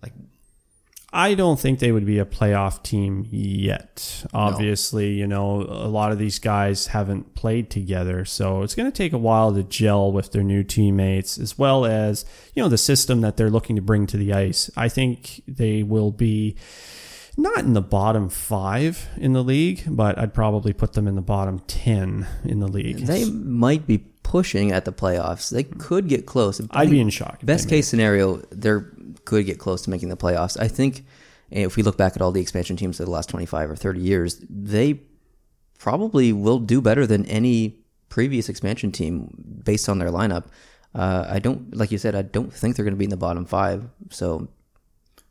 Like, 0.02 0.12
I 1.12 1.34
don't 1.34 1.60
think 1.60 1.78
they 1.78 1.92
would 1.92 2.06
be 2.06 2.18
a 2.18 2.24
playoff 2.24 2.82
team 2.82 3.24
yet. 3.30 4.24
Obviously, 4.34 5.12
you 5.12 5.28
know, 5.28 5.62
a 5.62 5.86
lot 5.86 6.10
of 6.10 6.18
these 6.18 6.40
guys 6.40 6.88
haven't 6.88 7.36
played 7.36 7.70
together, 7.70 8.24
so 8.24 8.62
it's 8.62 8.74
going 8.74 8.90
to 8.90 8.96
take 8.96 9.12
a 9.12 9.18
while 9.18 9.54
to 9.54 9.62
gel 9.62 10.10
with 10.10 10.32
their 10.32 10.42
new 10.42 10.64
teammates 10.64 11.38
as 11.38 11.56
well 11.56 11.84
as, 11.84 12.24
you 12.54 12.62
know, 12.62 12.68
the 12.68 12.76
system 12.76 13.20
that 13.20 13.36
they're 13.36 13.48
looking 13.48 13.76
to 13.76 13.82
bring 13.82 14.08
to 14.08 14.16
the 14.16 14.32
ice. 14.32 14.70
I 14.76 14.88
think 14.88 15.42
they 15.46 15.84
will 15.84 16.10
be 16.10 16.56
not 17.36 17.58
in 17.58 17.74
the 17.74 17.82
bottom 17.82 18.28
5 18.28 19.10
in 19.16 19.34
the 19.34 19.44
league, 19.44 19.84
but 19.86 20.18
I'd 20.18 20.34
probably 20.34 20.72
put 20.72 20.94
them 20.94 21.06
in 21.06 21.14
the 21.14 21.22
bottom 21.22 21.60
10 21.60 22.26
in 22.44 22.58
the 22.58 22.68
league. 22.68 22.98
They 22.98 23.24
might 23.30 23.86
be 23.86 24.04
pushing 24.34 24.72
at 24.72 24.84
the 24.84 24.90
playoffs. 24.90 25.48
They 25.48 25.62
could 25.62 26.08
get 26.08 26.26
close. 26.26 26.60
I'd 26.72 26.90
be 26.90 26.98
in 26.98 27.08
shock. 27.08 27.38
Best 27.44 27.68
they 27.68 27.76
made 27.76 27.76
case 27.76 27.86
scenario, 27.86 28.38
they 28.50 28.80
could 29.24 29.46
get 29.46 29.60
close 29.60 29.82
to 29.82 29.90
making 29.90 30.08
the 30.08 30.16
playoffs. 30.16 30.60
I 30.60 30.66
think 30.66 31.04
if 31.52 31.76
we 31.76 31.84
look 31.84 31.96
back 31.96 32.16
at 32.16 32.20
all 32.20 32.32
the 32.32 32.40
expansion 32.40 32.76
teams 32.76 32.98
of 32.98 33.06
the 33.06 33.12
last 33.12 33.28
25 33.28 33.70
or 33.70 33.76
30 33.76 34.00
years, 34.00 34.44
they 34.50 35.02
probably 35.78 36.32
will 36.32 36.58
do 36.58 36.80
better 36.80 37.06
than 37.06 37.24
any 37.26 37.76
previous 38.08 38.48
expansion 38.48 38.90
team 38.90 39.62
based 39.62 39.88
on 39.88 40.00
their 40.00 40.10
lineup. 40.10 40.46
Uh, 40.96 41.26
I 41.28 41.38
don't, 41.38 41.72
like 41.76 41.92
you 41.92 41.98
said, 41.98 42.16
I 42.16 42.22
don't 42.22 42.52
think 42.52 42.74
they're 42.74 42.84
going 42.84 42.94
to 42.94 42.98
be 42.98 43.04
in 43.04 43.10
the 43.10 43.16
bottom 43.16 43.44
five. 43.44 43.84
So, 44.10 44.48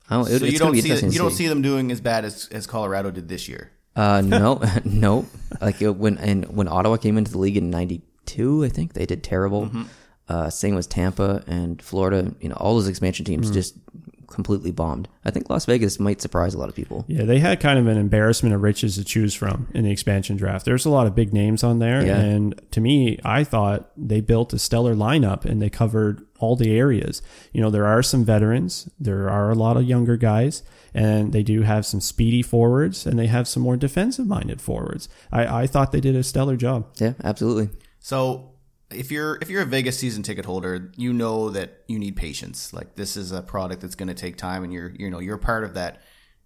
I 0.10 0.16
don't, 0.16 0.30
it, 0.30 0.40
So 0.40 0.46
it's 0.46 0.54
you 0.54 0.60
don't 0.60 0.72
be 0.72 0.80
see 0.80 0.88
interesting 0.88 1.12
you 1.12 1.20
don't 1.20 1.32
see. 1.32 1.44
see 1.44 1.48
them 1.50 1.62
doing 1.62 1.92
as 1.92 2.00
bad 2.00 2.24
as, 2.24 2.48
as 2.54 2.68
Colorado 2.68 3.12
did 3.12 3.28
this 3.28 3.50
year. 3.50 3.70
Uh, 3.98 4.22
no, 4.22 4.62
no. 4.86 5.26
Like 5.60 5.82
when 5.82 6.18
and 6.20 6.46
when 6.56 6.70
Ottawa 6.70 6.96
came 6.96 7.18
into 7.18 7.34
the 7.34 7.38
league 7.38 7.58
in 7.58 7.70
'92, 8.28 8.64
I 8.66 8.70
think 8.70 8.94
they 8.94 9.06
did 9.06 9.24
terrible. 9.24 9.68
Mm-hmm. 9.68 9.84
Uh, 10.30 10.50
same 10.50 10.76
was 10.76 10.88
Tampa 10.88 11.44
and 11.48 11.82
Florida. 11.82 12.34
You 12.40 12.50
know, 12.50 12.56
all 12.56 12.76
those 12.76 12.88
expansion 12.88 13.26
teams 13.26 13.50
Mm. 13.50 13.54
just 13.54 13.76
completely 14.28 14.72
bombed. 14.72 15.08
I 15.26 15.30
think 15.32 15.48
Las 15.50 15.66
Vegas 15.66 16.00
might 16.00 16.20
surprise 16.20 16.56
a 16.56 16.58
lot 16.58 16.68
of 16.70 16.74
people. 16.74 17.06
Yeah, 17.08 17.24
they 17.24 17.38
had 17.38 17.60
kind 17.60 17.78
of 17.78 17.86
an 17.88 17.98
embarrassment 17.98 18.56
of 18.56 18.64
riches 18.64 18.96
to 18.96 19.04
choose 19.04 19.36
from 19.36 19.68
in 19.76 19.84
the 19.84 19.92
expansion 19.92 20.38
draft. 20.38 20.66
There's 20.66 20.86
a 20.86 20.90
lot 20.90 21.06
of 21.06 21.14
big 21.14 21.34
names 21.34 21.64
on 21.64 21.78
there, 21.78 22.04
Yeah. 22.04 22.18
and 22.20 22.60
to 22.72 22.82
me, 22.82 23.20
I 23.24 23.44
thought 23.44 23.92
they 23.96 24.22
built 24.22 24.52
a 24.54 24.58
stellar 24.58 24.96
lineup 24.96 25.46
and 25.46 25.62
they 25.62 25.70
covered 25.70 26.26
all 26.40 26.56
the 26.56 26.76
areas. 26.76 27.22
You 27.52 27.62
know, 27.62 27.70
there 27.70 27.86
are 27.86 28.02
some 28.02 28.26
veterans, 28.26 28.90
there 29.00 29.30
are 29.30 29.52
a 29.52 29.56
lot 29.56 29.78
of 29.78 29.84
younger 29.84 30.18
guys, 30.18 30.64
and 30.96 31.32
they 31.32 31.44
do 31.44 31.62
have 31.62 31.86
some 31.86 32.02
speedy 32.02 32.42
forwards, 32.42 33.06
and 33.06 33.20
they 33.20 33.28
have 33.28 33.48
some 33.48 33.62
more 33.62 33.78
defensive-minded 33.78 34.62
forwards. 34.62 35.10
I, 35.32 35.64
I 35.64 35.68
thought 35.68 35.92
they 35.92 36.02
did 36.02 36.16
a 36.16 36.24
stellar 36.24 36.56
job. 36.56 36.86
Yeah, 36.98 37.14
absolutely. 37.24 37.70
So 38.04 38.52
if 38.92 39.12
you're 39.12 39.40
if 39.42 39.50
you're 39.50 39.62
a 39.62 39.66
Vegas 39.66 39.98
season 39.98 40.24
ticket 40.24 40.44
holder, 40.44 40.92
you 40.98 41.14
know 41.14 41.50
that 41.52 41.84
you 41.88 41.98
need 41.98 42.18
patience. 42.18 42.74
Like 42.74 42.96
this 42.96 43.16
is 43.16 43.32
a 43.32 43.42
product 43.42 43.82
that's 43.82 43.96
going 43.96 44.10
to 44.10 44.14
take 44.14 44.36
time, 44.36 44.62
and 44.66 44.74
you're 44.74 44.92
you 45.00 45.10
know 45.10 45.20
you're 45.20 45.38
part 45.38 45.64
of 45.64 45.74
that. 45.76 46.02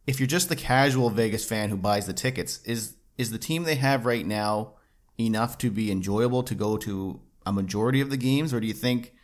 If 0.05 0.19
you're 0.19 0.27
just 0.27 0.49
the 0.49 0.55
casual 0.55 1.09
Vegas 1.09 1.43
fan 1.43 1.69
who 1.69 1.75
buys 1.75 2.05
the 2.05 2.13
tickets, 2.13 2.61
is 2.63 2.95
is 3.17 3.31
the 3.31 3.39
team 3.39 3.63
they 3.63 3.75
have 3.75 4.05
right 4.05 4.25
now 4.25 4.73
enough 5.19 5.57
to 5.57 5.71
be 5.71 5.91
enjoyable 5.91 6.43
to 6.43 6.53
go 6.53 6.77
to 6.77 7.19
a 7.43 7.51
majority 7.51 8.01
of 8.01 8.11
the 8.11 8.17
games, 8.17 8.53
or 8.53 8.59
do 8.59 8.67
you 8.67 8.73
think 8.73 9.15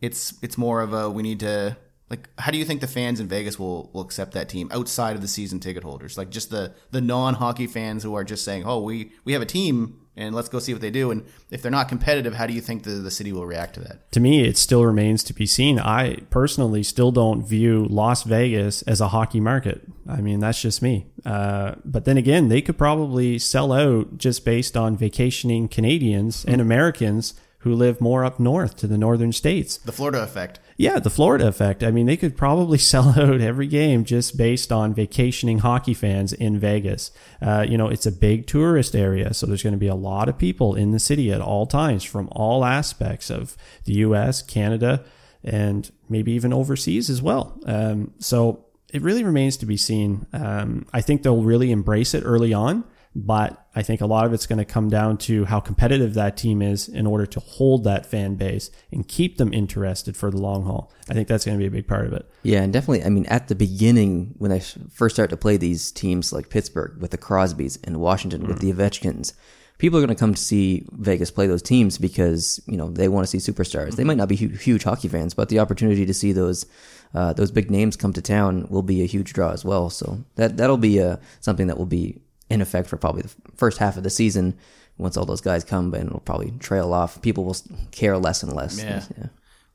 it's 0.00 0.34
it's 0.42 0.56
more 0.56 0.80
of 0.80 0.92
a 0.92 1.10
we 1.10 1.24
need 1.24 1.40
to 1.40 1.76
like 2.08 2.28
how 2.38 2.52
do 2.52 2.58
you 2.58 2.64
think 2.64 2.82
the 2.82 2.86
fans 2.86 3.18
in 3.18 3.26
Vegas 3.26 3.58
will 3.58 3.90
will 3.92 4.02
accept 4.02 4.30
that 4.34 4.48
team 4.48 4.68
outside 4.70 5.16
of 5.16 5.22
the 5.22 5.28
season 5.28 5.58
ticket 5.58 5.82
holders 5.82 6.16
like 6.16 6.30
just 6.30 6.50
the 6.50 6.74
the 6.92 7.00
non 7.00 7.34
hockey 7.34 7.66
fans 7.66 8.02
who 8.02 8.14
are 8.14 8.22
just 8.22 8.44
saying 8.44 8.62
oh 8.64 8.80
we 8.80 9.10
we 9.24 9.32
have 9.32 9.42
a 9.42 9.46
team 9.46 10.03
and 10.16 10.34
let's 10.34 10.48
go 10.48 10.58
see 10.58 10.72
what 10.72 10.82
they 10.82 10.90
do 10.90 11.10
and 11.10 11.24
if 11.50 11.62
they're 11.62 11.70
not 11.70 11.88
competitive 11.88 12.34
how 12.34 12.46
do 12.46 12.52
you 12.52 12.60
think 12.60 12.82
the 12.84 12.90
the 12.90 13.10
city 13.10 13.32
will 13.32 13.46
react 13.46 13.74
to 13.74 13.80
that 13.80 14.10
to 14.14 14.20
me, 14.20 14.46
it 14.46 14.56
still 14.56 14.84
remains 14.84 15.24
to 15.24 15.34
be 15.34 15.44
seen. 15.44 15.80
I 15.80 16.18
personally 16.30 16.84
still 16.84 17.10
don't 17.10 17.42
view 17.42 17.84
Las 17.90 18.22
Vegas 18.22 18.82
as 18.82 19.00
a 19.00 19.08
hockey 19.08 19.40
market. 19.40 19.82
I 20.08 20.20
mean, 20.20 20.38
that's 20.38 20.62
just 20.62 20.82
me. 20.82 21.06
Uh, 21.26 21.74
but 21.84 22.04
then 22.04 22.16
again, 22.16 22.48
they 22.48 22.62
could 22.62 22.78
probably 22.78 23.40
sell 23.40 23.72
out 23.72 24.16
just 24.16 24.44
based 24.44 24.76
on 24.76 24.96
vacationing 24.96 25.66
Canadians 25.66 26.44
and 26.44 26.60
Americans 26.60 27.34
who 27.64 27.74
live 27.74 27.98
more 27.98 28.26
up 28.26 28.38
north 28.38 28.76
to 28.76 28.86
the 28.86 28.98
northern 28.98 29.32
states. 29.32 29.78
the 29.78 29.92
Florida 29.92 30.22
effect 30.22 30.60
Yeah, 30.76 30.98
the 30.98 31.08
Florida 31.08 31.48
effect. 31.48 31.82
I 31.82 31.90
mean, 31.90 32.04
they 32.04 32.18
could 32.18 32.36
probably 32.36 32.76
sell 32.92 33.18
out 33.18 33.40
every 33.40 33.66
game 33.66 34.04
just 34.04 34.36
based 34.36 34.70
on 34.70 34.92
vacationing 34.92 35.60
hockey 35.60 35.94
fans 35.94 36.34
in 36.34 36.58
Vegas. 36.58 37.10
Uh, 37.40 37.64
you 37.66 37.78
know, 37.78 37.88
it's 37.88 38.04
a 38.04 38.12
big 38.12 38.46
tourist 38.46 38.94
area, 38.94 39.32
so 39.32 39.46
there's 39.46 39.62
going 39.62 39.72
to 39.72 39.78
be 39.78 39.88
a 39.88 39.94
lot 39.94 40.28
of 40.28 40.36
people 40.36 40.74
in 40.74 40.90
the 40.90 40.98
city 40.98 41.32
at 41.32 41.40
all 41.40 41.66
times 41.66 42.04
from 42.04 42.28
all 42.32 42.66
aspects 42.66 43.30
of 43.30 43.56
the 43.86 43.94
U.S., 43.94 44.42
Canada, 44.42 45.02
and 45.42 45.90
maybe 46.10 46.32
even 46.32 46.52
overseas 46.52 47.08
as 47.08 47.22
well. 47.22 47.58
Um, 47.64 48.12
so 48.18 48.66
it 48.92 49.00
really 49.00 49.24
remains 49.24 49.56
to 49.56 49.66
be 49.66 49.78
seen. 49.78 50.26
Um, 50.34 50.86
I 50.92 51.00
think 51.00 51.22
they'll 51.22 51.42
really 51.42 51.72
embrace 51.72 52.12
it 52.12 52.22
early 52.24 52.52
on. 52.52 52.84
But 53.16 53.64
I 53.76 53.82
think 53.82 54.00
a 54.00 54.06
lot 54.06 54.26
of 54.26 54.32
it's 54.32 54.46
going 54.46 54.58
to 54.58 54.64
come 54.64 54.88
down 54.88 55.18
to 55.18 55.44
how 55.44 55.60
competitive 55.60 56.14
that 56.14 56.36
team 56.36 56.60
is 56.60 56.88
in 56.88 57.06
order 57.06 57.26
to 57.26 57.40
hold 57.40 57.84
that 57.84 58.06
fan 58.06 58.34
base 58.34 58.70
and 58.90 59.06
keep 59.06 59.36
them 59.36 59.52
interested 59.52 60.16
for 60.16 60.30
the 60.32 60.36
long 60.38 60.64
haul. 60.64 60.92
I 61.08 61.14
think 61.14 61.28
that's 61.28 61.44
going 61.44 61.56
to 61.56 61.62
be 61.62 61.68
a 61.68 61.70
big 61.70 61.86
part 61.86 62.06
of 62.06 62.12
it. 62.12 62.28
Yeah, 62.42 62.62
and 62.62 62.72
definitely. 62.72 63.04
I 63.04 63.10
mean, 63.10 63.26
at 63.26 63.46
the 63.46 63.54
beginning, 63.54 64.34
when 64.38 64.50
I 64.50 64.58
first 64.58 65.14
start 65.14 65.30
to 65.30 65.36
play 65.36 65.56
these 65.56 65.92
teams 65.92 66.32
like 66.32 66.50
Pittsburgh 66.50 67.00
with 67.00 67.12
the 67.12 67.18
Crosbys 67.18 67.78
and 67.84 68.00
Washington 68.00 68.48
with 68.48 68.58
the 68.58 68.72
Ovechkins, 68.72 69.32
people 69.78 69.98
are 69.98 70.02
going 70.02 70.14
to 70.14 70.20
come 70.20 70.34
to 70.34 70.40
see 70.40 70.86
Vegas 70.92 71.30
play 71.30 71.46
those 71.46 71.62
teams 71.62 71.98
because 71.98 72.60
you 72.66 72.76
know 72.76 72.90
they 72.90 73.08
want 73.08 73.26
to 73.26 73.40
see 73.40 73.52
superstars. 73.52 73.96
They 73.96 74.04
might 74.04 74.16
not 74.16 74.28
be 74.28 74.36
hu- 74.36 74.48
huge 74.48 74.84
hockey 74.84 75.08
fans, 75.08 75.34
but 75.34 75.48
the 75.48 75.60
opportunity 75.60 76.06
to 76.06 76.14
see 76.14 76.32
those 76.32 76.66
uh, 77.14 77.32
those 77.32 77.50
big 77.50 77.70
names 77.70 77.96
come 77.96 78.12
to 78.12 78.22
town 78.22 78.66
will 78.70 78.82
be 78.82 79.02
a 79.02 79.06
huge 79.06 79.32
draw 79.32 79.52
as 79.52 79.64
well. 79.64 79.90
So 79.90 80.24
that 80.36 80.56
that'll 80.56 80.78
be 80.78 81.00
uh, 81.00 81.18
something 81.40 81.68
that 81.68 81.78
will 81.78 81.86
be 81.86 82.20
in 82.54 82.62
effect 82.62 82.88
for 82.88 82.96
probably 82.96 83.22
the 83.22 83.34
first 83.56 83.78
half 83.78 83.96
of 83.96 84.02
the 84.02 84.10
season. 84.10 84.56
Once 84.96 85.16
all 85.16 85.26
those 85.26 85.40
guys 85.40 85.64
come, 85.64 85.92
and 85.92 86.06
it'll 86.06 86.20
probably 86.20 86.52
trail 86.60 86.94
off. 86.94 87.20
People 87.20 87.44
will 87.44 87.56
care 87.90 88.16
less 88.16 88.44
and 88.44 88.52
less. 88.52 88.78
Yeah. 88.78 89.02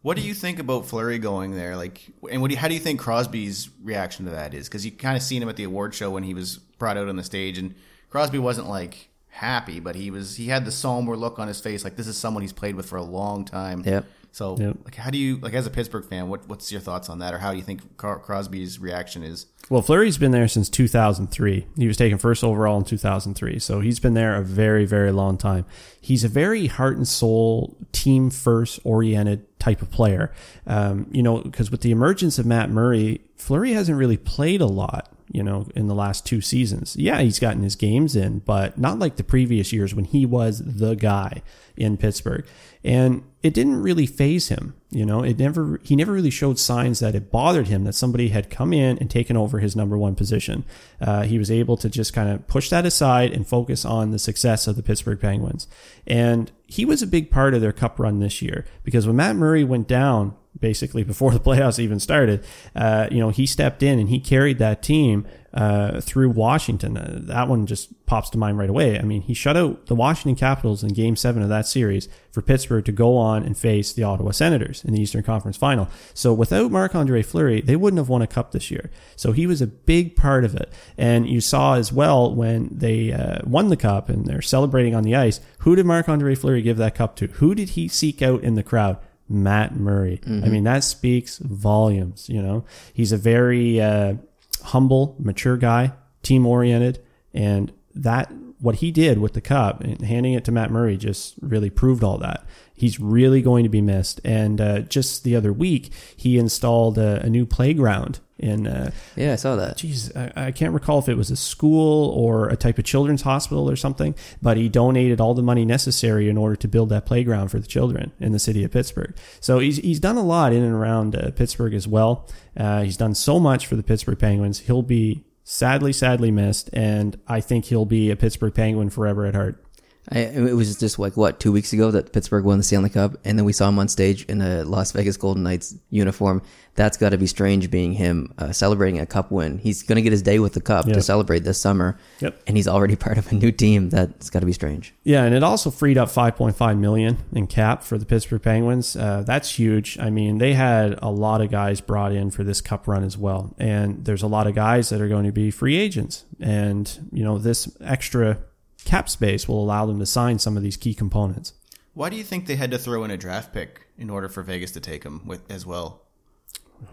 What 0.01 0.15
do 0.15 0.23
you 0.23 0.33
think 0.33 0.59
about 0.59 0.85
Fleury 0.85 1.19
going 1.19 1.55
there? 1.55 1.75
Like, 1.75 2.01
and 2.31 2.41
what 2.41 2.47
do 2.47 2.53
you, 2.53 2.57
how 2.57 2.69
do 2.69 2.73
you 2.73 2.79
think 2.79 3.01
Crosby's 3.01 3.69
reaction 3.83 4.23
to 4.25 4.31
that 4.31 4.53
is? 4.53 4.69
Because 4.69 4.85
you 4.85 4.93
kind 4.93 5.17
of 5.17 5.21
seen 5.21 5.43
him 5.43 5.49
at 5.49 5.57
the 5.57 5.65
award 5.65 5.93
show 5.93 6.09
when 6.09 6.23
he 6.23 6.33
was 6.33 6.57
brought 6.57 6.95
out 6.95 7.09
on 7.09 7.17
the 7.17 7.23
stage, 7.23 7.57
and 7.57 7.75
Crosby 8.09 8.39
wasn't 8.39 8.69
like 8.69 9.09
happy, 9.27 9.81
but 9.81 9.95
he 9.95 10.09
was 10.09 10.37
he 10.37 10.47
had 10.47 10.63
the 10.63 10.71
somber 10.71 11.17
look 11.17 11.37
on 11.37 11.49
his 11.49 11.59
face, 11.59 11.83
like 11.83 11.97
this 11.97 12.07
is 12.07 12.17
someone 12.17 12.41
he's 12.41 12.53
played 12.53 12.75
with 12.75 12.85
for 12.85 12.95
a 12.95 13.03
long 13.03 13.43
time. 13.43 13.83
Yep. 13.85 14.05
So, 14.31 14.55
Yep. 14.59 14.77
like, 14.85 14.95
how 14.95 15.09
do 15.09 15.17
you 15.17 15.37
like 15.37 15.53
as 15.53 15.65
a 15.65 15.69
Pittsburgh 15.69 16.05
fan? 16.05 16.29
What 16.29 16.47
what's 16.47 16.71
your 16.71 16.81
thoughts 16.81 17.09
on 17.09 17.19
that, 17.19 17.33
or 17.33 17.39
how 17.39 17.51
do 17.51 17.57
you 17.57 17.63
think 17.63 17.97
Car- 17.97 18.19
Crosby's 18.19 18.79
reaction 18.79 19.23
is? 19.23 19.47
Well, 19.69 19.81
Fleury's 19.81 20.17
been 20.17 20.31
there 20.31 20.47
since 20.47 20.69
2003. 20.69 21.67
He 21.77 21.87
was 21.87 21.97
taken 21.97 22.17
first 22.17 22.43
overall 22.43 22.77
in 22.77 22.85
2003. 22.85 23.59
So 23.59 23.81
he's 23.81 23.99
been 23.99 24.13
there 24.15 24.35
a 24.35 24.43
very, 24.43 24.85
very 24.85 25.11
long 25.11 25.37
time. 25.37 25.65
He's 26.01 26.23
a 26.23 26.27
very 26.27 26.67
heart 26.67 26.97
and 26.97 27.07
soul, 27.07 27.75
team 27.91 28.29
first 28.31 28.79
oriented 28.83 29.45
type 29.59 29.81
of 29.81 29.91
player. 29.91 30.31
Um, 30.65 31.07
you 31.11 31.21
know, 31.21 31.41
because 31.41 31.69
with 31.69 31.81
the 31.81 31.91
emergence 31.91 32.39
of 32.39 32.45
Matt 32.45 32.69
Murray, 32.71 33.21
Fleury 33.35 33.73
hasn't 33.73 33.97
really 33.97 34.17
played 34.17 34.61
a 34.61 34.65
lot, 34.65 35.11
you 35.31 35.43
know, 35.43 35.67
in 35.75 35.87
the 35.87 35.95
last 35.95 36.25
two 36.25 36.41
seasons. 36.41 36.95
Yeah, 36.95 37.21
he's 37.21 37.39
gotten 37.39 37.61
his 37.61 37.75
games 37.75 38.15
in, 38.15 38.39
but 38.39 38.77
not 38.77 38.97
like 38.97 39.17
the 39.17 39.23
previous 39.23 39.71
years 39.71 39.93
when 39.93 40.05
he 40.05 40.25
was 40.25 40.59
the 40.59 40.95
guy 40.95 41.43
in 41.77 41.97
Pittsburgh. 41.97 42.45
And 42.83 43.23
it 43.43 43.53
didn't 43.53 43.81
really 43.81 44.05
faze 44.05 44.47
him. 44.47 44.73
You 44.89 45.05
know, 45.05 45.21
it 45.21 45.37
never 45.37 45.79
he 45.83 45.95
never 45.95 46.13
really 46.13 46.31
showed 46.31 46.57
signs 46.57 46.99
that 46.99 47.13
it 47.13 47.31
bothered 47.31 47.67
him 47.67 47.83
that 47.83 47.93
somebody 47.93 48.29
had 48.29 48.49
come 48.49 48.73
in 48.73 48.97
and 48.97 49.09
taken 49.09 49.37
over 49.37 49.59
his 49.59 49.75
number 49.75 49.97
one 49.97 50.15
position. 50.15 50.65
Uh, 50.99 51.23
he 51.23 51.37
was 51.37 51.51
able 51.51 51.77
to 51.77 51.89
just 51.89 52.13
kind 52.13 52.29
of 52.29 52.47
push 52.47 52.69
that 52.69 52.85
aside 52.85 53.31
and 53.31 53.47
focus 53.47 53.85
on 53.85 54.11
the 54.11 54.19
success 54.19 54.65
of 54.65 54.75
the 54.75 54.83
Pittsburgh 54.83 55.19
Penguins. 55.19 55.67
And 56.07 56.51
he 56.65 56.85
was 56.85 57.01
a 57.01 57.07
big 57.07 57.29
part 57.29 57.53
of 57.53 57.61
their 57.61 57.71
cup 57.71 57.99
run 57.99 58.19
this 58.19 58.41
year 58.41 58.65
because 58.83 59.05
when 59.05 59.17
Matt 59.17 59.35
Murray 59.35 59.63
went 59.63 59.87
down, 59.87 60.35
basically 60.59 61.03
before 61.03 61.31
the 61.33 61.39
playoffs 61.39 61.79
even 61.79 61.99
started, 61.99 62.43
uh, 62.75 63.07
you 63.11 63.19
know, 63.19 63.29
he 63.29 63.45
stepped 63.45 63.83
in 63.83 63.99
and 63.99 64.09
he 64.09 64.19
carried 64.19 64.59
that 64.59 64.81
team 64.81 65.25
uh, 65.53 65.99
through 66.01 66.29
Washington. 66.29 66.97
Uh, 66.97 67.19
that 67.23 67.47
one 67.47 67.65
just 67.65 68.05
pops 68.05 68.29
to 68.29 68.37
mind 68.37 68.57
right 68.57 68.69
away. 68.69 68.99
I 68.99 69.01
mean, 69.01 69.21
he 69.21 69.33
shut 69.33 69.57
out 69.57 69.87
the 69.87 69.95
Washington 69.95 70.35
Capitals 70.35 70.83
in 70.83 70.93
Game 70.93 71.15
Seven 71.15 71.41
of 71.41 71.49
that 71.49 71.67
series 71.67 72.07
for 72.31 72.41
Pittsburgh 72.41 72.85
to 72.85 72.91
go 72.91 73.17
on 73.17 73.43
and 73.43 73.57
face 73.57 73.93
the 73.93 74.03
Ottawa 74.03 74.31
Senators 74.31 74.83
in 74.83 74.93
the 74.93 75.01
Eastern 75.01 75.23
Conference 75.23 75.57
Final. 75.57 75.87
So 76.13 76.33
without 76.33 76.71
Marc 76.71 76.95
Andre 76.95 77.23
Fleury, 77.23 77.61
they 77.61 77.75
wouldn't 77.75 77.97
have 77.97 78.09
won 78.09 78.21
a 78.21 78.27
cup 78.27 78.51
this 78.51 78.69
year. 78.69 78.91
So 79.15 79.31
he 79.31 79.47
was 79.47 79.61
a 79.61 79.67
big 79.67 80.15
part 80.15 80.45
of 80.45 80.55
it. 80.55 80.71
And 80.97 81.27
you 81.27 81.41
saw 81.41 81.75
as 81.75 81.91
well 81.91 82.33
when 82.33 82.69
they 82.71 83.11
uh, 83.11 83.39
won 83.45 83.69
the 83.69 83.77
cup 83.77 84.09
and 84.09 84.25
they're 84.25 84.41
celebrating 84.41 84.95
on 84.95 85.03
the 85.03 85.15
ice. 85.15 85.39
Who 85.59 85.75
did 85.75 85.85
Marc 85.85 86.07
Andre 86.07 86.35
Fleury 86.35 86.61
give 86.61 86.77
that 86.77 86.95
cup 86.95 87.15
to? 87.17 87.27
Who 87.27 87.55
did 87.55 87.69
he 87.69 87.87
seek 87.87 88.21
out 88.21 88.43
in 88.43 88.55
the 88.55 88.63
crowd? 88.63 88.97
Matt 89.29 89.75
Murray. 89.75 90.19
I 90.43 90.49
mean, 90.49 90.63
that 90.63 90.83
speaks 90.83 91.37
volumes. 91.37 92.27
You 92.29 92.41
know, 92.41 92.65
he's 92.93 93.11
a 93.11 93.17
very 93.17 93.79
uh, 93.79 94.15
humble, 94.63 95.15
mature 95.19 95.55
guy, 95.57 95.93
team 96.23 96.45
oriented, 96.45 96.99
and 97.33 97.71
that 97.95 98.31
what 98.59 98.75
he 98.75 98.91
did 98.91 99.19
with 99.19 99.33
the 99.33 99.41
cup 99.41 99.81
and 99.81 100.01
handing 100.01 100.33
it 100.33 100.43
to 100.45 100.51
Matt 100.51 100.71
Murray 100.71 100.97
just 100.97 101.35
really 101.41 101.69
proved 101.69 102.03
all 102.03 102.17
that. 102.17 102.45
He's 102.73 102.99
really 102.99 103.41
going 103.41 103.63
to 103.63 103.69
be 103.69 103.81
missed. 103.81 104.21
And 104.23 104.59
uh, 104.61 104.79
just 104.81 105.23
the 105.23 105.35
other 105.35 105.51
week, 105.51 105.91
he 106.15 106.37
installed 106.37 106.97
a, 106.97 107.21
a 107.25 107.29
new 107.29 107.45
playground 107.45 108.19
in. 108.37 108.67
Uh, 108.67 108.91
Yeah, 109.17 109.33
I 109.33 109.35
saw 109.35 109.57
that. 109.57 109.77
geez, 109.77 110.15
I, 110.15 110.31
I 110.35 110.51
can't 110.51 110.73
recall 110.73 110.99
if 110.99 111.09
it 111.09 111.15
was 111.15 111.29
a 111.29 111.35
school 111.35 112.09
or 112.11 112.47
a 112.47 112.55
type 112.55 112.77
of 112.77 112.85
children's 112.85 113.23
hospital 113.23 113.69
or 113.69 113.75
something, 113.75 114.15
but 114.41 114.55
he 114.55 114.69
donated 114.69 115.19
all 115.19 115.33
the 115.33 115.43
money 115.43 115.65
necessary 115.65 116.29
in 116.29 116.37
order 116.37 116.55
to 116.55 116.67
build 116.69 116.87
that 116.89 117.05
playground 117.05 117.49
for 117.49 117.59
the 117.59 117.67
children 117.67 118.13
in 118.19 118.31
the 118.31 118.39
city 118.39 118.63
of 118.63 118.71
Pittsburgh. 118.71 119.13
So 119.41 119.59
he's, 119.59 119.77
he's 119.77 119.99
done 119.99 120.15
a 120.15 120.23
lot 120.23 120.53
in 120.53 120.63
and 120.63 120.73
around 120.73 121.15
uh, 121.17 121.31
Pittsburgh 121.31 121.73
as 121.73 121.85
well. 121.87 122.29
Uh, 122.55 122.83
he's 122.83 122.97
done 122.97 123.13
so 123.13 123.39
much 123.41 123.67
for 123.67 123.75
the 123.75 123.83
Pittsburgh 123.83 124.19
Penguins. 124.19 124.59
He'll 124.59 124.81
be 124.83 125.25
sadly, 125.51 125.91
sadly 125.91 126.29
missed, 126.29 126.69
and 126.73 127.19
I 127.27 127.41
think 127.41 127.65
he'll 127.65 127.85
be 127.85 128.11
a 128.11 128.15
Pittsburgh 128.15 128.53
Penguin 128.53 128.91
forever 128.91 129.25
at 129.25 129.33
heart. 129.33 129.65
I, 130.11 130.19
it 130.19 130.55
was 130.55 130.75
just 130.77 130.97
like 130.97 131.15
what 131.15 131.39
two 131.39 131.51
weeks 131.51 131.71
ago 131.73 131.91
that 131.91 132.11
Pittsburgh 132.13 132.43
won 132.43 132.57
the 132.57 132.63
Stanley 132.63 132.89
Cup, 132.89 133.15
and 133.23 133.37
then 133.37 133.45
we 133.45 133.53
saw 133.53 133.69
him 133.69 133.77
on 133.79 133.87
stage 133.87 134.25
in 134.25 134.41
a 134.41 134.63
Las 134.63 134.91
Vegas 134.91 135.17
Golden 135.17 135.43
Knights 135.43 135.75
uniform. 135.91 136.41
That's 136.75 136.97
got 136.97 137.09
to 137.09 137.17
be 137.17 137.27
strange, 137.27 137.69
being 137.69 137.91
him 137.93 138.33
uh, 138.37 138.51
celebrating 138.53 138.99
a 139.01 139.05
cup 139.05 139.31
win. 139.31 139.57
He's 139.57 139.83
going 139.83 139.97
to 139.97 140.01
get 140.01 140.11
his 140.13 140.21
day 140.21 140.39
with 140.39 140.53
the 140.53 140.61
cup 140.61 140.87
Yeah. 140.87 140.93
to 140.93 141.01
celebrate 141.01 141.39
this 141.43 141.59
summer, 141.59 141.97
Yep. 142.21 142.41
and 142.47 142.55
he's 142.57 142.67
already 142.69 142.95
part 143.05 143.17
of 143.17 143.29
a 143.31 143.35
new 143.35 143.51
team. 143.51 143.89
That's 143.89 144.29
got 144.29 144.39
to 144.39 144.45
be 144.45 144.53
strange. 144.53 144.93
Yeah, 145.03 145.23
and 145.25 145.35
it 145.35 145.43
also 145.43 145.71
freed 145.71 145.97
up 145.97 146.07
5.5 146.09 146.79
million 146.79 147.17
in 147.33 147.47
cap 147.47 147.83
for 147.83 147.97
the 147.97 148.05
Pittsburgh 148.05 148.41
Penguins. 148.41 148.95
Uh, 148.95 149.23
that's 149.27 149.59
huge. 149.59 149.99
I 149.99 150.09
mean, 150.09 150.37
they 150.37 150.53
had 150.53 150.97
a 151.01 151.09
lot 151.11 151.41
of 151.41 151.51
guys 151.51 151.81
brought 151.81 152.13
in 152.13 152.31
for 152.31 152.43
this 152.43 152.61
cup 152.61 152.87
run 152.87 153.03
as 153.03 153.17
well, 153.17 153.53
and 153.59 154.05
there's 154.05 154.23
a 154.23 154.27
lot 154.27 154.47
of 154.47 154.55
guys 154.55 154.89
that 154.89 155.01
are 155.01 155.07
going 155.09 155.25
to 155.25 155.31
be 155.33 155.51
free 155.51 155.75
agents, 155.77 156.23
and 156.39 157.09
you 157.11 157.23
know 157.23 157.37
this 157.37 157.69
extra 157.81 158.39
cap 158.85 159.09
space 159.09 159.47
will 159.47 159.61
allow 159.61 159.85
them 159.85 159.99
to 159.99 160.05
sign 160.05 160.39
some 160.39 160.57
of 160.57 160.63
these 160.63 160.77
key 160.77 160.93
components. 160.93 161.53
Why 161.93 162.09
do 162.09 162.15
you 162.15 162.23
think 162.23 162.45
they 162.45 162.55
had 162.55 162.71
to 162.71 162.77
throw 162.77 163.03
in 163.03 163.11
a 163.11 163.17
draft 163.17 163.53
pick 163.53 163.87
in 163.97 164.09
order 164.09 164.29
for 164.29 164.41
Vegas 164.43 164.71
to 164.71 164.79
take 164.79 165.03
him 165.03 165.25
with 165.25 165.49
as 165.51 165.65
well? 165.65 166.03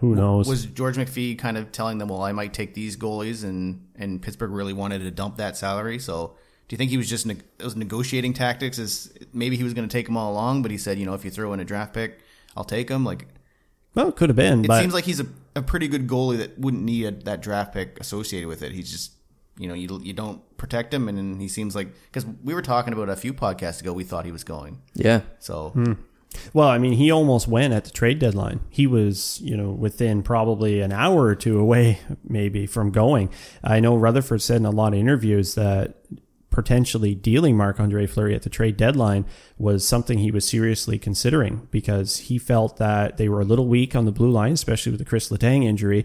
Who 0.01 0.15
knows? 0.15 0.47
Was 0.47 0.65
George 0.65 0.97
McPhee 0.97 1.37
kind 1.37 1.57
of 1.57 1.71
telling 1.71 1.97
them, 1.97 2.09
"Well, 2.09 2.21
I 2.21 2.33
might 2.33 2.53
take 2.53 2.73
these 2.73 2.97
goalies," 2.97 3.43
and 3.43 3.87
and 3.95 4.21
Pittsburgh 4.21 4.51
really 4.51 4.73
wanted 4.73 4.99
to 4.99 5.11
dump 5.11 5.37
that 5.37 5.55
salary? 5.55 5.97
So, 5.97 6.35
do 6.67 6.73
you 6.73 6.77
think 6.77 6.91
he 6.91 6.97
was 6.97 7.09
just 7.09 7.25
neg- 7.25 7.45
it 7.57 7.63
was 7.63 7.77
negotiating 7.77 8.33
tactics? 8.33 8.79
Is 8.79 9.13
maybe 9.31 9.55
he 9.55 9.63
was 9.63 9.73
going 9.73 9.87
to 9.87 9.91
take 9.91 10.07
them 10.07 10.17
all 10.17 10.33
along, 10.33 10.61
but 10.61 10.71
he 10.71 10.77
said, 10.77 10.99
you 10.99 11.05
know, 11.05 11.13
if 11.13 11.23
you 11.23 11.31
throw 11.31 11.53
in 11.53 11.61
a 11.61 11.65
draft 11.65 11.93
pick, 11.93 12.19
I'll 12.57 12.65
take 12.65 12.89
him. 12.89 13.05
Like 13.05 13.27
well, 13.95 14.09
it 14.09 14.15
could 14.15 14.29
have 14.29 14.35
been, 14.35 14.65
it 14.65 14.67
but 14.67 14.81
seems 14.81 14.93
like 14.93 15.05
he's 15.05 15.21
a, 15.21 15.25
a 15.55 15.61
pretty 15.61 15.87
good 15.87 16.07
goalie 16.07 16.37
that 16.37 16.59
wouldn't 16.59 16.83
need 16.83 17.05
a, 17.05 17.11
that 17.23 17.41
draft 17.41 17.73
pick 17.73 17.99
associated 17.99 18.47
with 18.47 18.61
it. 18.61 18.73
He's 18.73 18.91
just 18.91 19.13
you 19.57 19.67
know 19.67 19.73
you 19.73 19.99
you 20.03 20.13
don't 20.13 20.41
protect 20.57 20.93
him, 20.93 21.07
and 21.07 21.17
then 21.17 21.39
he 21.39 21.47
seems 21.47 21.75
like 21.75 21.89
because 22.05 22.25
we 22.43 22.53
were 22.53 22.61
talking 22.61 22.93
about 22.93 23.09
a 23.09 23.15
few 23.15 23.33
podcasts 23.33 23.81
ago, 23.81 23.93
we 23.93 24.03
thought 24.03 24.25
he 24.25 24.31
was 24.31 24.43
going. 24.43 24.81
Yeah, 24.93 25.21
So 25.39 25.69
Hmm. 25.69 25.93
Well, 26.53 26.67
I 26.67 26.77
mean, 26.77 26.93
he 26.93 27.09
almost 27.09 27.47
went 27.47 27.73
at 27.73 27.85
the 27.85 27.91
trade 27.91 28.19
deadline. 28.19 28.59
He 28.69 28.85
was, 28.85 29.39
you 29.41 29.55
know, 29.55 29.71
within 29.71 30.23
probably 30.23 30.81
an 30.81 30.91
hour 30.91 31.23
or 31.23 31.35
two 31.35 31.59
away, 31.59 31.99
maybe, 32.27 32.67
from 32.67 32.91
going. 32.91 33.29
I 33.63 33.79
know 33.79 33.95
Rutherford 33.95 34.41
said 34.41 34.57
in 34.57 34.65
a 34.65 34.71
lot 34.71 34.93
of 34.93 34.99
interviews 34.99 35.55
that 35.55 35.95
potentially 36.57 37.13
dealing 37.13 37.55
Marc 37.55 37.79
Andre 37.79 38.07
Fleury 38.07 38.33
at 38.33 38.41
the 38.41 38.49
trade 38.49 38.77
deadline 38.77 39.25
was 39.59 39.87
something 39.87 40.17
he 40.17 40.31
was 40.31 40.43
seriously 40.43 40.97
considering 40.97 41.67
because 41.69 42.17
he 42.17 42.39
felt 42.39 42.77
that 42.77 43.17
they 43.17 43.29
were 43.29 43.41
a 43.41 43.45
little 43.45 43.67
weak 43.67 43.95
on 43.95 44.05
the 44.05 44.11
blue 44.11 44.31
line, 44.31 44.53
especially 44.53 44.91
with 44.91 44.97
the 44.97 45.05
Chris 45.05 45.29
Letang 45.29 45.63
injury. 45.63 46.03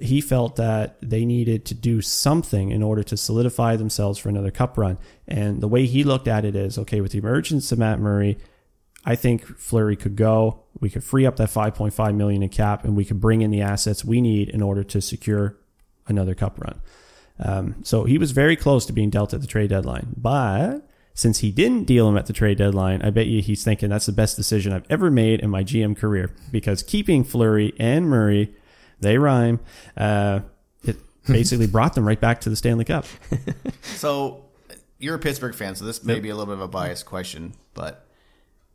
He 0.00 0.22
felt 0.22 0.56
that 0.56 0.96
they 1.02 1.26
needed 1.26 1.66
to 1.66 1.74
do 1.74 2.00
something 2.00 2.70
in 2.70 2.82
order 2.82 3.02
to 3.02 3.16
solidify 3.18 3.76
themselves 3.76 4.18
for 4.18 4.30
another 4.30 4.50
cup 4.50 4.78
run. 4.78 4.96
And 5.28 5.60
the 5.60 5.68
way 5.68 5.84
he 5.84 6.02
looked 6.02 6.28
at 6.28 6.46
it 6.46 6.56
is 6.56 6.78
okay, 6.78 7.02
with 7.02 7.12
the 7.12 7.18
emergence 7.18 7.70
of 7.70 7.78
Matt 7.78 8.00
Murray, 8.00 8.38
I 9.04 9.16
think 9.16 9.44
Fleury 9.58 9.96
could 9.96 10.16
go. 10.16 10.62
We 10.80 10.88
could 10.88 11.04
free 11.04 11.26
up 11.26 11.36
that 11.36 11.50
5.5 11.50 12.14
million 12.14 12.42
in 12.42 12.48
cap, 12.48 12.84
and 12.84 12.96
we 12.96 13.04
could 13.04 13.20
bring 13.20 13.42
in 13.42 13.50
the 13.50 13.60
assets 13.60 14.02
we 14.02 14.22
need 14.22 14.48
in 14.48 14.62
order 14.62 14.82
to 14.82 15.02
secure 15.02 15.58
another 16.06 16.34
cup 16.34 16.58
run. 16.58 16.80
Um, 17.42 17.76
so 17.82 18.04
he 18.04 18.18
was 18.18 18.32
very 18.32 18.56
close 18.56 18.84
to 18.86 18.92
being 18.92 19.10
dealt 19.10 19.32
at 19.34 19.40
the 19.40 19.46
trade 19.46 19.70
deadline, 19.70 20.14
but 20.16 20.86
since 21.14 21.40
he 21.40 21.50
didn't 21.50 21.84
deal 21.84 22.08
him 22.08 22.16
at 22.16 22.26
the 22.26 22.32
trade 22.32 22.58
deadline, 22.58 23.02
I 23.02 23.10
bet 23.10 23.26
you 23.26 23.42
he's 23.42 23.64
thinking 23.64 23.90
that's 23.90 24.06
the 24.06 24.12
best 24.12 24.36
decision 24.36 24.72
I've 24.72 24.86
ever 24.90 25.10
made 25.10 25.40
in 25.40 25.50
my 25.50 25.62
GM 25.62 25.96
career 25.96 26.30
because 26.50 26.82
keeping 26.82 27.24
Fleury 27.24 27.74
and 27.78 28.08
Murray, 28.08 28.54
they 29.00 29.18
rhyme. 29.18 29.60
Uh, 29.96 30.40
it 30.84 30.96
basically 31.26 31.66
brought 31.66 31.94
them 31.94 32.06
right 32.06 32.20
back 32.20 32.40
to 32.42 32.50
the 32.50 32.56
Stanley 32.56 32.84
Cup. 32.84 33.06
So 33.82 34.44
you're 34.98 35.14
a 35.14 35.18
Pittsburgh 35.18 35.54
fan, 35.54 35.74
so 35.74 35.84
this 35.84 36.04
may 36.04 36.20
be 36.20 36.28
a 36.28 36.34
little 36.34 36.46
bit 36.46 36.54
of 36.54 36.60
a 36.60 36.68
biased 36.68 37.06
question, 37.06 37.54
but 37.74 38.06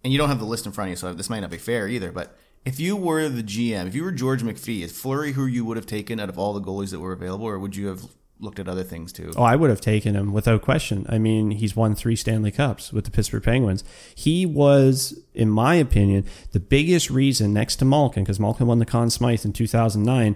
and 0.03 0.11
you 0.11 0.19
don't 0.19 0.29
have 0.29 0.39
the 0.39 0.45
list 0.45 0.65
in 0.65 0.71
front 0.71 0.89
of 0.89 0.91
you, 0.91 0.95
so 0.97 1.13
this 1.13 1.29
might 1.29 1.39
not 1.39 1.49
be 1.49 1.57
fair 1.57 1.87
either. 1.87 2.11
But 2.11 2.37
if 2.63 2.79
you 2.79 2.95
were 2.95 3.27
the 3.27 3.41
GM, 3.43 3.87
if 3.87 3.95
you 3.95 4.03
were 4.03 4.11
George 4.11 4.43
McPhee, 4.43 4.81
is 4.81 4.91
Fleury 4.91 5.31
who 5.31 5.45
you 5.45 5.65
would 5.65 5.77
have 5.77 5.87
taken 5.87 6.19
out 6.19 6.29
of 6.29 6.37
all 6.37 6.53
the 6.53 6.61
goalies 6.61 6.91
that 6.91 6.99
were 6.99 7.13
available, 7.13 7.45
or 7.45 7.57
would 7.57 7.75
you 7.75 7.87
have 7.87 8.05
looked 8.39 8.59
at 8.59 8.67
other 8.67 8.83
things 8.83 9.13
too. 9.13 9.31
Oh, 9.35 9.43
I 9.43 9.55
would 9.55 9.69
have 9.69 9.81
taken 9.81 10.15
him 10.15 10.33
without 10.33 10.61
question. 10.61 11.05
I 11.09 11.17
mean, 11.17 11.51
he's 11.51 11.75
won 11.75 11.95
three 11.95 12.15
Stanley 12.15 12.51
Cups 12.51 12.91
with 12.91 13.05
the 13.05 13.11
Pittsburgh 13.11 13.43
Penguins. 13.43 13.83
He 14.13 14.45
was, 14.45 15.19
in 15.33 15.49
my 15.49 15.75
opinion, 15.75 16.25
the 16.51 16.59
biggest 16.59 17.09
reason 17.09 17.53
next 17.53 17.77
to 17.77 17.85
Malkin, 17.85 18.23
because 18.23 18.39
Malkin 18.39 18.67
won 18.67 18.79
the 18.79 18.85
Conn 18.85 19.09
Smythe 19.09 19.45
in 19.45 19.53
2009. 19.53 20.35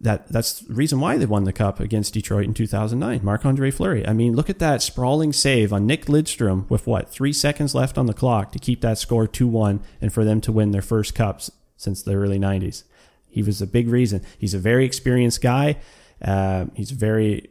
That 0.00 0.28
that's 0.28 0.60
the 0.60 0.74
reason 0.74 1.00
why 1.00 1.16
they 1.16 1.24
won 1.24 1.44
the 1.44 1.52
cup 1.52 1.80
against 1.80 2.14
Detroit 2.14 2.44
in 2.44 2.52
2009. 2.52 3.20
Marc 3.22 3.46
Andre 3.46 3.70
Fleury. 3.70 4.06
I 4.06 4.12
mean, 4.12 4.34
look 4.34 4.50
at 4.50 4.58
that 4.58 4.82
sprawling 4.82 5.32
save 5.32 5.72
on 5.72 5.86
Nick 5.86 6.06
Lidstrom 6.06 6.68
with 6.68 6.86
what 6.86 7.08
three 7.08 7.32
seconds 7.32 7.74
left 7.74 7.96
on 7.96 8.06
the 8.06 8.12
clock 8.12 8.52
to 8.52 8.58
keep 8.58 8.80
that 8.82 8.98
score 8.98 9.26
2-1 9.26 9.80
and 10.00 10.12
for 10.12 10.24
them 10.24 10.40
to 10.42 10.52
win 10.52 10.72
their 10.72 10.82
first 10.82 11.14
cups 11.14 11.50
since 11.76 12.02
the 12.02 12.14
early 12.14 12.38
90s. 12.38 12.84
He 13.28 13.42
was 13.42 13.62
a 13.62 13.66
big 13.66 13.88
reason. 13.88 14.22
He's 14.38 14.54
a 14.54 14.58
very 14.58 14.84
experienced 14.84 15.40
guy. 15.40 15.78
Uh, 16.24 16.66
he's 16.74 16.90
very 16.90 17.50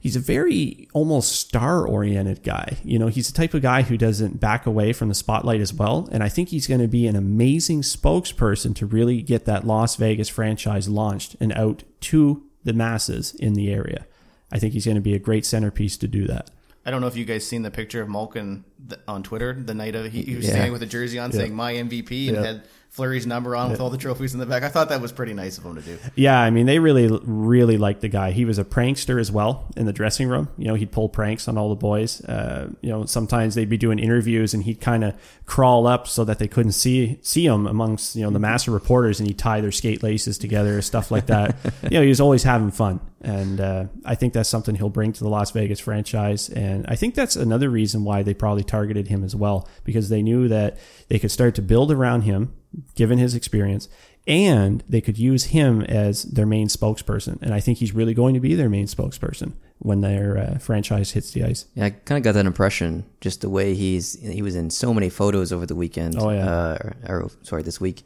he's 0.00 0.16
a 0.16 0.20
very 0.20 0.88
almost 0.94 1.32
star 1.32 1.86
oriented 1.86 2.42
guy. 2.42 2.78
You 2.84 2.98
know, 2.98 3.08
he's 3.08 3.30
the 3.30 3.36
type 3.36 3.52
of 3.52 3.60
guy 3.62 3.82
who 3.82 3.96
doesn't 3.98 4.40
back 4.40 4.64
away 4.66 4.92
from 4.92 5.08
the 5.08 5.14
spotlight 5.14 5.60
as 5.60 5.74
well. 5.74 6.08
And 6.10 6.22
I 6.22 6.28
think 6.30 6.48
he's 6.48 6.66
going 6.66 6.80
to 6.80 6.88
be 6.88 7.06
an 7.06 7.16
amazing 7.16 7.82
spokesperson 7.82 8.74
to 8.76 8.86
really 8.86 9.20
get 9.22 9.44
that 9.44 9.66
Las 9.66 9.96
Vegas 9.96 10.28
franchise 10.28 10.88
launched 10.88 11.36
and 11.40 11.52
out 11.52 11.82
to 12.02 12.42
the 12.64 12.72
masses 12.72 13.34
in 13.34 13.54
the 13.54 13.70
area. 13.72 14.06
I 14.50 14.58
think 14.58 14.72
he's 14.72 14.86
going 14.86 14.94
to 14.94 15.00
be 15.02 15.14
a 15.14 15.18
great 15.18 15.44
centerpiece 15.44 15.98
to 15.98 16.08
do 16.08 16.26
that. 16.28 16.50
I 16.86 16.90
don't 16.90 17.02
know 17.02 17.06
if 17.06 17.16
you 17.16 17.26
guys 17.26 17.46
seen 17.46 17.62
the 17.62 17.70
picture 17.70 18.00
of 18.00 18.08
Malkin 18.08 18.64
on 19.06 19.22
Twitter 19.22 19.52
the 19.52 19.74
night 19.74 19.94
of 19.94 20.10
he, 20.10 20.22
he 20.22 20.36
was 20.36 20.46
Yeah. 20.46 20.52
standing 20.52 20.72
with 20.72 20.82
a 20.82 20.86
jersey 20.86 21.18
on 21.18 21.32
saying 21.32 21.54
"My 21.54 21.74
MVP" 21.74 22.28
and 22.28 22.36
Yeah. 22.38 22.42
had 22.46 22.62
Fleury's 22.90 23.26
number 23.26 23.54
on 23.54 23.70
with 23.70 23.80
all 23.80 23.90
the 23.90 23.98
trophies 23.98 24.34
in 24.34 24.40
the 24.40 24.46
back. 24.46 24.62
I 24.62 24.68
thought 24.68 24.88
that 24.88 25.00
was 25.00 25.12
pretty 25.12 25.34
nice 25.34 25.58
of 25.58 25.64
him 25.64 25.76
to 25.76 25.82
do. 25.82 25.98
Yeah, 26.16 26.40
I 26.40 26.50
mean, 26.50 26.66
they 26.66 26.78
really, 26.78 27.06
really 27.22 27.76
liked 27.76 28.00
the 28.00 28.08
guy. 28.08 28.32
He 28.32 28.44
was 28.44 28.58
a 28.58 28.64
prankster 28.64 29.20
as 29.20 29.30
well 29.30 29.66
in 29.76 29.86
the 29.86 29.92
dressing 29.92 30.28
room. 30.28 30.48
You 30.56 30.68
know, 30.68 30.74
he'd 30.74 30.90
pull 30.90 31.08
pranks 31.08 31.46
on 31.48 31.56
all 31.58 31.68
the 31.68 31.76
boys. 31.76 32.24
Uh, 32.24 32.70
you 32.80 32.90
know, 32.90 33.04
sometimes 33.04 33.54
they'd 33.54 33.68
be 33.68 33.76
doing 33.76 33.98
interviews 33.98 34.54
and 34.54 34.64
he'd 34.64 34.80
kind 34.80 35.04
of 35.04 35.14
crawl 35.44 35.86
up 35.86 36.08
so 36.08 36.24
that 36.24 36.38
they 36.38 36.48
couldn't 36.48 36.72
see 36.72 37.18
see 37.22 37.46
him 37.46 37.66
amongst 37.66 38.16
you 38.16 38.22
know 38.22 38.30
the 38.30 38.38
mass 38.38 38.66
of 38.66 38.74
reporters, 38.74 39.20
and 39.20 39.28
he'd 39.28 39.38
tie 39.38 39.60
their 39.60 39.72
skate 39.72 40.02
laces 40.02 40.38
together, 40.38 40.80
stuff 40.82 41.10
like 41.10 41.26
that. 41.26 41.56
you 41.84 41.90
know, 41.90 42.02
he 42.02 42.08
was 42.08 42.20
always 42.20 42.42
having 42.42 42.70
fun, 42.70 43.00
and 43.20 43.60
uh, 43.60 43.84
I 44.04 44.14
think 44.14 44.32
that's 44.32 44.48
something 44.48 44.74
he'll 44.74 44.88
bring 44.90 45.12
to 45.12 45.22
the 45.22 45.28
Las 45.28 45.50
Vegas 45.50 45.80
franchise. 45.80 46.48
And 46.48 46.86
I 46.88 46.96
think 46.96 47.14
that's 47.14 47.36
another 47.36 47.70
reason 47.70 48.04
why 48.04 48.22
they 48.22 48.34
probably 48.34 48.64
targeted 48.64 49.08
him 49.08 49.24
as 49.24 49.34
well 49.34 49.68
because 49.84 50.08
they 50.08 50.22
knew 50.22 50.48
that 50.48 50.78
they 51.08 51.18
could 51.18 51.30
start 51.30 51.54
to 51.56 51.62
build 51.62 51.90
around 51.90 52.22
him, 52.22 52.54
given 52.94 53.18
his 53.18 53.34
experience 53.34 53.88
and 54.26 54.84
they 54.88 55.00
could 55.00 55.16
use 55.18 55.44
him 55.44 55.80
as 55.82 56.24
their 56.24 56.44
main 56.44 56.68
spokesperson. 56.68 57.40
And 57.40 57.54
I 57.54 57.60
think 57.60 57.78
he's 57.78 57.92
really 57.92 58.12
going 58.12 58.34
to 58.34 58.40
be 58.40 58.54
their 58.54 58.68
main 58.68 58.86
spokesperson 58.86 59.52
when 59.78 60.02
their 60.02 60.36
uh, 60.36 60.58
franchise 60.58 61.12
hits 61.12 61.30
the 61.30 61.44
ice. 61.44 61.64
Yeah, 61.74 61.86
I 61.86 61.90
kind 61.90 62.18
of 62.18 62.24
got 62.24 62.32
that 62.32 62.44
impression 62.46 63.04
just 63.22 63.40
the 63.40 63.48
way 63.48 63.74
he's 63.74 64.20
he 64.20 64.42
was 64.42 64.54
in 64.54 64.68
so 64.70 64.92
many 64.92 65.08
photos 65.08 65.50
over 65.52 65.64
the 65.64 65.74
weekend. 65.74 66.16
Oh, 66.18 66.28
yeah. 66.30 66.44
uh, 66.46 66.78
or, 67.08 67.22
or 67.22 67.30
sorry, 67.42 67.62
this 67.62 67.80
week, 67.80 68.02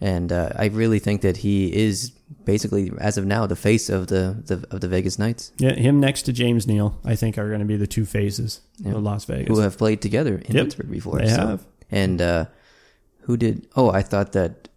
and 0.00 0.30
uh, 0.30 0.50
I 0.54 0.66
really 0.66 1.00
think 1.00 1.22
that 1.22 1.38
he 1.38 1.74
is 1.74 2.10
basically, 2.44 2.92
as 3.00 3.18
of 3.18 3.26
now, 3.26 3.46
the 3.46 3.56
face 3.56 3.88
of 3.88 4.06
the, 4.06 4.36
the 4.46 4.64
of 4.70 4.80
the 4.80 4.86
Vegas 4.88 5.18
Knights, 5.18 5.50
Yeah, 5.58 5.72
him 5.74 5.98
next 5.98 6.22
to 6.22 6.32
James 6.32 6.68
Neal, 6.68 6.96
I 7.04 7.16
think, 7.16 7.36
are 7.36 7.48
going 7.48 7.60
to 7.60 7.66
be 7.66 7.76
the 7.76 7.86
two 7.88 8.04
phases 8.04 8.60
of 8.86 9.02
Las 9.02 9.24
Vegas. 9.24 9.48
who 9.48 9.58
have 9.60 9.76
played 9.76 10.00
together 10.00 10.36
in 10.44 10.54
Yep, 10.54 10.64
Pittsburgh 10.66 10.90
before. 10.92 11.18
they 11.18 11.28
have. 11.28 11.66
and 11.90 12.22
uh, 12.22 12.44
who 13.28 13.36
did? 13.36 13.68
Oh, 13.76 13.90
I 13.90 14.00
thought 14.02 14.32
that. 14.32 14.68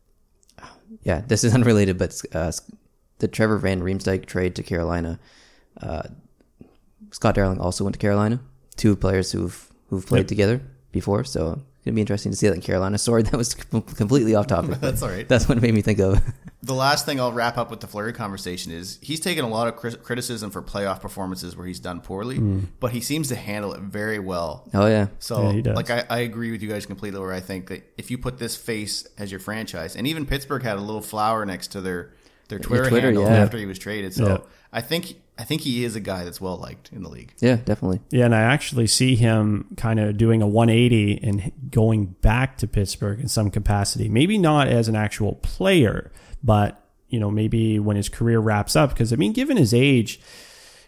Yeah, 1.03 1.21
this 1.25 1.43
is 1.43 1.55
unrelated, 1.59 1.97
but 1.97 2.21
uh, 2.35 2.51
the 3.19 3.27
Trevor 3.27 3.57
Van 3.57 3.81
Riemsdyk 3.81 4.25
trade 4.25 4.55
to 4.55 4.61
Carolina. 4.63 5.19
Uh, 5.81 6.03
Scott 7.11 7.35
Darling 7.35 7.59
also 7.59 7.83
went 7.85 7.95
to 7.95 7.99
Carolina. 7.99 8.39
Two 8.75 8.95
players 8.95 9.31
who've 9.31 9.71
who've 9.89 10.05
played 10.05 10.19
Yep. 10.19 10.27
together 10.27 10.61
before, 10.91 11.23
so 11.23 11.61
it's 11.81 11.85
gonna 11.85 11.95
be 11.95 12.01
interesting 12.01 12.31
to 12.31 12.37
see 12.37 12.47
that 12.47 12.53
in 12.53 12.61
Carolina. 12.61 12.95
Sorry, 12.99 13.23
that 13.23 13.35
was 13.35 13.55
completely 13.55 14.35
off 14.35 14.45
topic. 14.45 14.79
That's 14.79 15.01
all 15.01 15.09
right. 15.09 15.27
That's 15.27 15.49
what 15.49 15.57
it 15.57 15.61
made 15.61 15.73
me 15.73 15.81
think 15.81 15.99
of. 15.99 16.21
The 16.63 16.75
last 16.75 17.07
thing 17.07 17.19
I'll 17.19 17.31
wrap 17.31 17.57
up 17.57 17.71
with 17.71 17.79
the 17.79 17.87
Fleury 17.87 18.13
conversation 18.13 18.71
is 18.71 18.99
he's 19.01 19.19
taken 19.19 19.43
a 19.43 19.47
lot 19.47 19.67
of 19.67 20.03
criticism 20.03 20.51
for 20.51 20.61
playoff 20.61 21.01
performances 21.01 21.55
where 21.55 21.65
he's 21.65 21.79
done 21.79 22.01
poorly, 22.01 22.35
hmm. 22.35 22.59
but 22.79 22.91
he 22.91 23.01
seems 23.01 23.29
to 23.29 23.35
handle 23.35 23.73
it 23.73 23.81
very 23.81 24.19
well. 24.19 24.69
oh 24.75 24.85
yeah, 24.85 25.07
So, 25.17 25.41
Yeah, 25.41 25.53
he 25.53 25.61
does. 25.63 25.75
like, 25.75 25.89
I, 25.89 26.05
I 26.07 26.19
agree 26.19 26.51
with 26.51 26.61
you 26.61 26.69
guys 26.69 26.85
completely. 26.85 27.19
Where 27.19 27.33
I 27.33 27.39
think 27.39 27.69
that 27.69 27.91
if 27.97 28.11
you 28.11 28.19
put 28.19 28.37
this 28.37 28.55
face 28.55 29.07
as 29.17 29.31
your 29.31 29.39
franchise, 29.39 29.95
and 29.95 30.05
even 30.05 30.27
Pittsburgh 30.27 30.61
had 30.61 30.77
a 30.77 30.81
little 30.81 31.01
flower 31.01 31.47
next 31.47 31.69
to 31.69 31.81
their 31.81 32.13
their 32.51 32.59
Twitter, 32.59 32.87
Twitter, 32.87 33.07
handle 33.07 33.23
yeah. 33.23 33.37
after 33.37 33.57
he 33.57 33.65
was 33.65 33.79
traded. 33.79 34.13
So, 34.13 34.27
Yeah. 34.27 34.37
I 34.71 34.81
think 34.81 35.15
I 35.37 35.43
think 35.43 35.61
he 35.61 35.83
is 35.83 35.95
a 35.95 35.99
guy 35.99 36.23
that's 36.23 36.39
well 36.39 36.57
liked 36.57 36.91
in 36.93 37.01
the 37.01 37.09
league. 37.09 37.33
yeah, 37.39 37.55
definitely. 37.55 37.99
Yeah, 38.11 38.25
and 38.25 38.35
I 38.35 38.41
actually 38.41 38.85
see 38.85 39.15
him 39.15 39.65
kind 39.75 39.99
of 39.99 40.15
doing 40.15 40.43
a 40.43 40.47
180 40.47 41.19
and 41.23 41.51
going 41.71 42.05
back 42.21 42.57
to 42.57 42.67
Pittsburgh 42.67 43.19
in 43.19 43.27
some 43.27 43.49
capacity. 43.49 44.07
Maybe 44.07 44.37
not 44.37 44.67
as 44.67 44.87
an 44.87 44.95
actual 44.95 45.33
player, 45.35 46.11
but 46.43 46.77
you 47.09 47.19
know, 47.19 47.31
maybe 47.31 47.79
when 47.79 47.97
his 47.97 48.07
career 48.07 48.39
wraps 48.39 48.75
up. 48.75 48.91
Because 48.91 49.11
I 49.11 49.15
mean, 49.15 49.33
given 49.33 49.57
his 49.57 49.73
age, 49.73 50.21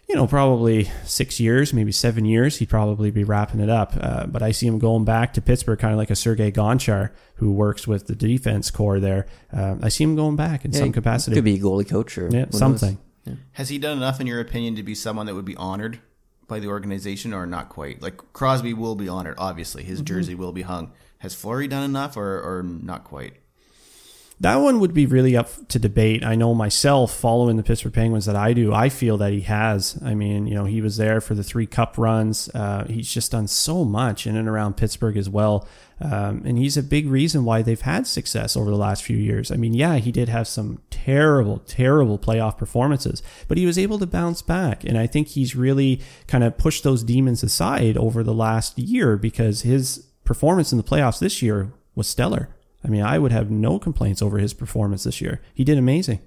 you 0.08 0.14
know, 0.14 0.26
probably 0.26 0.84
six 1.04 1.40
years, 1.40 1.72
maybe 1.72 1.90
seven 1.92 2.24
years, 2.24 2.58
he'd 2.58 2.68
probably 2.68 3.10
be 3.10 3.24
wrapping 3.24 3.60
it 3.60 3.70
up. 3.70 3.94
Uh, 3.98 4.26
but 4.26 4.42
I 4.42 4.50
see 4.52 4.66
him 4.66 4.78
going 4.78 5.04
back 5.04 5.32
to 5.34 5.40
Pittsburgh, 5.40 5.78
kind 5.78 5.92
of 5.92 5.98
like 5.98 6.10
a 6.10 6.16
Sergei 6.16 6.52
Gonchar 6.52 7.10
who 7.36 7.52
works 7.52 7.86
with 7.86 8.06
the 8.06 8.14
defense 8.14 8.70
corps 8.70 9.00
there. 9.00 9.26
Uh, 9.52 9.76
I 9.82 9.88
see 9.88 10.04
him 10.04 10.14
going 10.16 10.36
back 10.36 10.64
in 10.64 10.72
Yeah, 10.72 10.80
some 10.80 10.92
capacity. 10.92 11.34
Could 11.36 11.44
be 11.44 11.54
a 11.54 11.58
goalie 11.58 11.88
coach 11.88 12.18
or 12.18 12.24
yeah, 12.24 12.30
who 12.30 12.36
knows. 12.46 12.58
something. 12.58 12.98
Has 13.52 13.70
he 13.70 13.78
done 13.78 13.96
enough, 13.96 14.20
in 14.20 14.26
your 14.26 14.40
opinion, 14.40 14.76
to 14.76 14.82
be 14.82 14.94
someone 14.94 15.24
that 15.26 15.34
would 15.34 15.46
be 15.46 15.56
honored 15.56 16.00
by 16.46 16.60
the 16.60 16.68
organization, 16.68 17.32
or 17.32 17.46
not 17.46 17.70
quite? 17.70 18.02
Like 18.02 18.18
Crosby 18.34 18.74
will 18.74 18.94
be 18.96 19.08
honored, 19.08 19.36
obviously. 19.38 19.82
His 19.82 20.00
Mm-hmm. 20.00 20.04
jersey 20.14 20.34
will 20.34 20.52
be 20.52 20.62
hung. 20.62 20.92
Has 21.18 21.34
Fleury 21.34 21.66
done 21.66 21.82
enough, 21.84 22.18
or, 22.18 22.38
or 22.40 22.62
not 22.62 23.04
quite? 23.04 23.36
That 24.40 24.56
one 24.56 24.80
would 24.80 24.92
be 24.92 25.06
really 25.06 25.36
up 25.36 25.48
to 25.68 25.78
debate. 25.78 26.24
I 26.24 26.34
know 26.34 26.54
myself, 26.54 27.14
following 27.14 27.56
the 27.56 27.62
Pittsburgh 27.62 27.94
Penguins 27.94 28.26
that 28.26 28.34
I 28.34 28.52
do, 28.52 28.74
I 28.74 28.88
feel 28.88 29.16
that 29.18 29.32
he 29.32 29.42
has. 29.42 29.98
I 30.04 30.14
mean, 30.14 30.48
you 30.48 30.54
know, 30.54 30.64
he 30.64 30.80
was 30.80 30.96
there 30.96 31.20
for 31.20 31.34
the 31.34 31.44
three 31.44 31.66
cup 31.66 31.96
runs. 31.96 32.48
Uh, 32.52 32.84
he's 32.88 33.10
just 33.10 33.30
done 33.30 33.46
so 33.46 33.84
much 33.84 34.26
in 34.26 34.36
and 34.36 34.48
around 34.48 34.76
Pittsburgh 34.76 35.16
as 35.16 35.30
well. 35.30 35.68
Um, 36.00 36.42
and 36.44 36.58
he's 36.58 36.76
a 36.76 36.82
big 36.82 37.06
reason 37.08 37.44
why 37.44 37.62
they've 37.62 37.80
had 37.80 38.08
success 38.08 38.56
over 38.56 38.70
the 38.70 38.76
last 38.76 39.04
few 39.04 39.16
years. 39.16 39.52
I 39.52 39.56
mean, 39.56 39.72
yeah, 39.72 39.96
he 39.96 40.10
did 40.10 40.28
have 40.28 40.48
some 40.48 40.80
terrible, 40.90 41.58
terrible 41.60 42.18
playoff 42.18 42.58
performances, 42.58 43.22
but 43.46 43.56
he 43.56 43.66
was 43.66 43.78
able 43.78 44.00
to 44.00 44.06
bounce 44.06 44.42
back. 44.42 44.82
And 44.82 44.98
I 44.98 45.06
think 45.06 45.28
he's 45.28 45.54
really 45.54 46.00
kind 46.26 46.42
of 46.42 46.58
pushed 46.58 46.82
those 46.82 47.04
demons 47.04 47.44
aside 47.44 47.96
over 47.96 48.24
the 48.24 48.34
last 48.34 48.78
year 48.78 49.16
because 49.16 49.62
his 49.62 50.06
performance 50.24 50.72
in 50.72 50.78
the 50.78 50.84
playoffs 50.84 51.20
this 51.20 51.40
year 51.40 51.72
was 51.94 52.08
stellar. 52.08 52.48
I 52.84 52.88
mean, 52.88 53.02
I 53.02 53.18
would 53.18 53.32
have 53.32 53.50
no 53.50 53.78
complaints 53.78 54.20
over 54.20 54.38
his 54.38 54.52
performance 54.52 55.04
this 55.04 55.20
year. 55.20 55.40
He 55.54 55.64
did 55.64 55.78
amazing. 55.78 56.20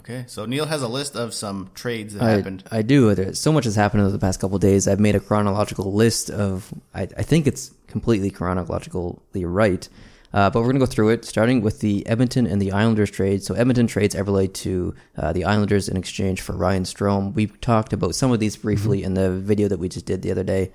Okay, 0.00 0.24
so 0.26 0.44
Neil 0.44 0.66
has 0.66 0.82
a 0.82 0.88
list 0.88 1.16
of 1.16 1.32
some 1.32 1.70
trades 1.74 2.12
that 2.12 2.22
I, 2.22 2.30
happened. 2.32 2.64
I 2.70 2.82
do. 2.82 3.14
There's 3.14 3.40
so 3.40 3.52
much 3.52 3.64
has 3.64 3.74
happened 3.74 4.02
over 4.02 4.10
the 4.10 4.18
past 4.18 4.38
couple 4.38 4.56
of 4.56 4.60
days. 4.60 4.86
I've 4.86 5.00
made 5.00 5.14
a 5.14 5.20
chronological 5.20 5.92
list 5.92 6.28
of. 6.28 6.72
I, 6.94 7.02
I 7.02 7.22
think 7.22 7.46
it's 7.46 7.72
completely 7.86 8.30
chronologically 8.30 9.44
right, 9.46 9.88
uh, 10.34 10.50
but 10.50 10.60
we're 10.60 10.66
gonna 10.66 10.80
go 10.80 10.86
through 10.86 11.10
it, 11.10 11.24
starting 11.24 11.62
with 11.62 11.80
the 11.80 12.06
Edmonton 12.06 12.46
and 12.46 12.60
the 12.60 12.72
Islanders 12.72 13.10
trade. 13.10 13.42
So 13.42 13.54
Edmonton 13.54 13.86
trades 13.86 14.14
Eberle 14.14 14.52
to 14.52 14.94
uh, 15.16 15.32
the 15.32 15.44
Islanders 15.46 15.88
in 15.88 15.96
exchange 15.96 16.42
for 16.42 16.54
Ryan 16.54 16.82
Strome. 16.82 17.32
We 17.32 17.46
talked 17.46 17.94
about 17.94 18.14
some 18.14 18.30
of 18.30 18.40
these 18.40 18.58
briefly 18.58 19.02
in 19.04 19.14
the 19.14 19.30
video 19.30 19.68
that 19.68 19.78
we 19.78 19.88
just 19.88 20.04
did 20.04 20.20
the 20.20 20.30
other 20.30 20.44
day, 20.44 20.70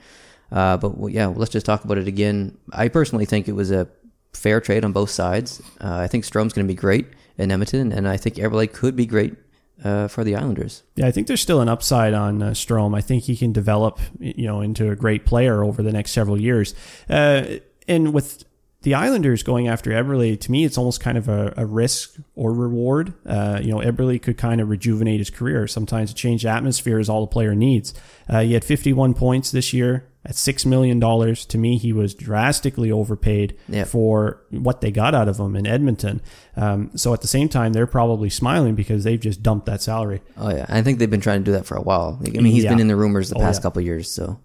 uh, 0.52 0.78
but 0.78 0.98
well, 0.98 1.10
yeah, 1.10 1.28
let's 1.28 1.52
just 1.52 1.68
talk 1.68 1.84
about 1.84 2.00
it 2.00 2.08
again. 2.08 2.58
I 2.72 2.88
personally 2.88 3.26
think 3.26 3.48
it 3.48 3.54
was 3.54 3.70
a 3.70 3.88
fair 4.34 4.60
trade 4.60 4.84
on 4.84 4.92
both 4.92 5.10
sides. 5.10 5.62
Uh, 5.80 5.98
I 5.98 6.08
think 6.08 6.26
Strome's 6.26 6.54
going 6.54 6.68
to 6.68 6.72
be 6.72 6.78
great 6.78 7.08
in 7.38 7.52
Edmonton, 7.52 7.92
and 7.92 8.08
I 8.08 8.18
think 8.18 8.36
Eberle 8.36 8.72
could 8.72 8.96
be 8.96 9.06
great 9.06 9.36
uh, 9.84 10.08
for 10.08 10.24
the 10.24 10.36
Islanders. 10.36 10.84
Yeah, 10.96 11.08
I 11.08 11.12
think 11.12 11.28
there's 11.28 11.42
still 11.42 11.62
an 11.62 11.70
upside 11.70 12.14
on 12.14 12.42
uh, 12.42 12.50
Strome. 12.52 12.96
I 12.96 13.02
think 13.02 13.24
he 13.24 13.36
can 13.36 13.52
develop, 13.52 14.00
you 14.20 14.46
know, 14.46 14.62
into 14.62 14.92
a 14.92 14.96
great 14.96 15.26
player 15.26 15.64
over 15.64 15.82
the 15.82 15.92
next 15.92 16.12
several 16.12 16.40
years. 16.40 16.76
Uh, 17.10 17.58
and 17.88 18.14
with 18.14 18.46
the 18.84 18.94
Islanders 18.94 19.44
going 19.44 19.68
after 19.68 19.92
Eberle, 19.92 20.40
to 20.40 20.52
me, 20.52 20.66
it's 20.66 20.78
almost 20.78 21.00
kind 21.00 21.18
of 21.18 21.28
a, 21.28 21.54
a 21.58 21.66
risk 21.66 22.18
or 22.36 22.54
reward. 22.54 23.14
Uh, 23.26 23.60
you 23.62 23.72
know, 23.72 23.80
Eberle 23.80 24.22
could 24.22 24.38
kind 24.38 24.62
of 24.62 24.70
rejuvenate 24.70 25.20
his 25.20 25.30
career. 25.30 25.68
Sometimes 25.68 26.12
a 26.12 26.14
change 26.14 26.46
atmosphere 26.46 27.00
is 27.00 27.10
all 27.10 27.22
the 27.22 27.32
player 27.32 27.56
needs. 27.56 27.94
Uh, 28.30 28.42
he 28.42 28.54
had 28.54 28.64
51 28.64 29.14
points 29.14 29.52
this 29.52 29.74
year 29.74 30.06
at 30.26 30.36
$6 30.36 30.66
million. 30.66 31.00
To 31.00 31.58
me, 31.58 31.78
he 31.78 31.92
was 31.94 32.16
drastically 32.16 32.92
overpaid 32.92 33.58
Yep. 33.68 33.88
for 33.88 34.42
what 34.52 34.82
they 34.82 34.90
got 34.92 35.14
out 35.14 35.28
of 35.28 35.38
him 35.40 35.56
in 35.56 35.68
Edmonton. 35.68 36.22
Um, 36.56 36.92
so 36.96 37.14
at 37.14 37.22
the 37.22 37.28
same 37.28 37.50
time, 37.50 37.74
they're 37.74 37.88
probably 37.88 38.30
smiling 38.30 38.76
because 38.76 39.04
they've 39.04 39.20
just 39.20 39.44
dumped 39.44 39.66
that 39.66 39.82
salary. 39.82 40.22
Oh 40.38 40.50
yeah, 40.50 40.66
I 40.70 40.82
think 40.82 41.00
they've 41.00 41.10
been 41.10 41.20
trying 41.22 41.42
to 41.42 41.46
do 41.46 41.52
that 41.54 41.66
for 41.66 41.76
a 41.76 41.82
while. 41.82 42.18
Like, 42.22 42.38
I 42.38 42.42
mean, 42.42 42.54
he's 42.54 42.64
Yeah. 42.64 42.70
been 42.72 42.80
in 42.80 42.88
the 42.88 42.96
rumors 42.96 43.30
the 43.30 43.36
Oh, 43.36 43.40
past 43.40 43.60
yeah. 43.60 43.64
couple 43.64 43.80
of 43.82 43.86
years. 43.86 44.10
So, 44.10 44.40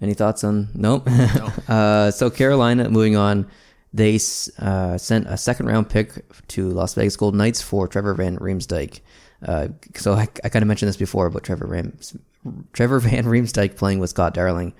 any 0.00 0.14
thoughts 0.14 0.42
on? 0.44 0.68
Nope. 0.74 1.08
uh, 1.68 2.10
so 2.10 2.30
Carolina, 2.30 2.90
moving 2.90 3.16
on, 3.16 3.46
they 3.92 4.18
uh, 4.58 4.98
sent 4.98 5.26
a 5.28 5.36
second 5.36 5.66
round 5.66 5.88
pick 5.88 6.24
to 6.48 6.68
Las 6.70 6.94
Vegas 6.94 7.16
Golden 7.16 7.38
Knights 7.38 7.62
for 7.62 7.86
Trevor 7.86 8.14
Van 8.14 8.38
Riemsdyk. 8.38 9.00
Uh, 9.46 9.68
so 9.94 10.14
I, 10.14 10.26
I 10.42 10.48
kind 10.48 10.62
of 10.62 10.66
mentioned 10.68 10.88
this 10.88 10.96
before 10.96 11.26
about 11.26 11.44
Trevor 11.44 11.66
Rams, 11.66 12.16
Trevor 12.72 12.98
Van 13.00 13.24
Riemsdyk 13.24 13.76
playing 13.76 13.98
with 13.98 14.10
Scott 14.10 14.34
Darling. 14.34 14.74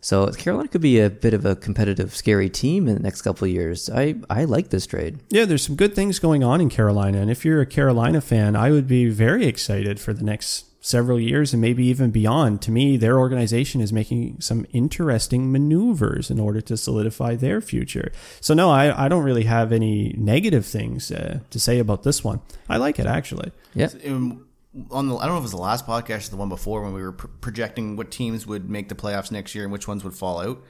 So 0.00 0.30
Carolina 0.32 0.68
could 0.68 0.82
be 0.82 1.00
a 1.00 1.08
bit 1.08 1.32
of 1.32 1.46
a 1.46 1.56
competitive, 1.56 2.14
scary 2.14 2.50
team 2.50 2.88
in 2.88 2.94
the 2.94 3.00
next 3.00 3.22
couple 3.22 3.46
of 3.46 3.50
years. 3.50 3.88
I, 3.88 4.16
I 4.28 4.44
like 4.44 4.68
this 4.68 4.86
trade. 4.86 5.20
Yeah, 5.30 5.46
there's 5.46 5.62
some 5.62 5.76
good 5.76 5.94
things 5.94 6.18
going 6.18 6.44
on 6.44 6.60
in 6.60 6.68
Carolina. 6.68 7.22
And 7.22 7.30
if 7.30 7.42
you're 7.42 7.62
a 7.62 7.66
Carolina 7.66 8.20
fan, 8.20 8.54
I 8.54 8.70
would 8.70 8.86
be 8.86 9.08
very 9.08 9.46
excited 9.46 9.98
for 9.98 10.12
the 10.12 10.22
next 10.22 10.66
several 10.84 11.18
years 11.18 11.54
and 11.54 11.62
maybe 11.62 11.86
even 11.86 12.10
beyond. 12.10 12.60
To 12.60 12.70
me, 12.70 12.98
their 12.98 13.18
organization 13.18 13.80
is 13.80 13.94
making 13.94 14.42
some 14.42 14.66
interesting 14.74 15.50
maneuvers 15.50 16.30
in 16.30 16.38
order 16.38 16.60
to 16.60 16.76
solidify 16.76 17.36
their 17.36 17.62
future. 17.62 18.12
So, 18.42 18.52
no, 18.52 18.70
I, 18.70 19.06
I 19.06 19.08
don't 19.08 19.24
really 19.24 19.44
have 19.44 19.72
any 19.72 20.14
negative 20.18 20.66
things 20.66 21.10
uh, 21.10 21.40
to 21.48 21.58
say 21.58 21.78
about 21.78 22.02
this 22.02 22.22
one. 22.22 22.40
I 22.68 22.76
like 22.76 22.98
it, 22.98 23.06
actually. 23.06 23.52
Yeah. 23.74 23.88
Um, 24.06 24.43
on 24.90 25.08
the 25.08 25.16
I 25.16 25.26
don't 25.26 25.34
know 25.34 25.36
if 25.36 25.42
it 25.42 25.42
was 25.42 25.50
the 25.52 25.56
last 25.58 25.86
podcast 25.86 26.28
or 26.28 26.30
the 26.30 26.36
one 26.36 26.48
before 26.48 26.82
when 26.82 26.92
we 26.92 27.02
were 27.02 27.12
pr- 27.12 27.26
projecting 27.40 27.96
what 27.96 28.10
teams 28.10 28.46
would 28.46 28.68
make 28.68 28.88
the 28.88 28.94
playoffs 28.94 29.30
next 29.30 29.54
year 29.54 29.64
and 29.64 29.72
which 29.72 29.86
ones 29.88 30.04
would 30.04 30.14
fall 30.14 30.40
out. 30.40 30.62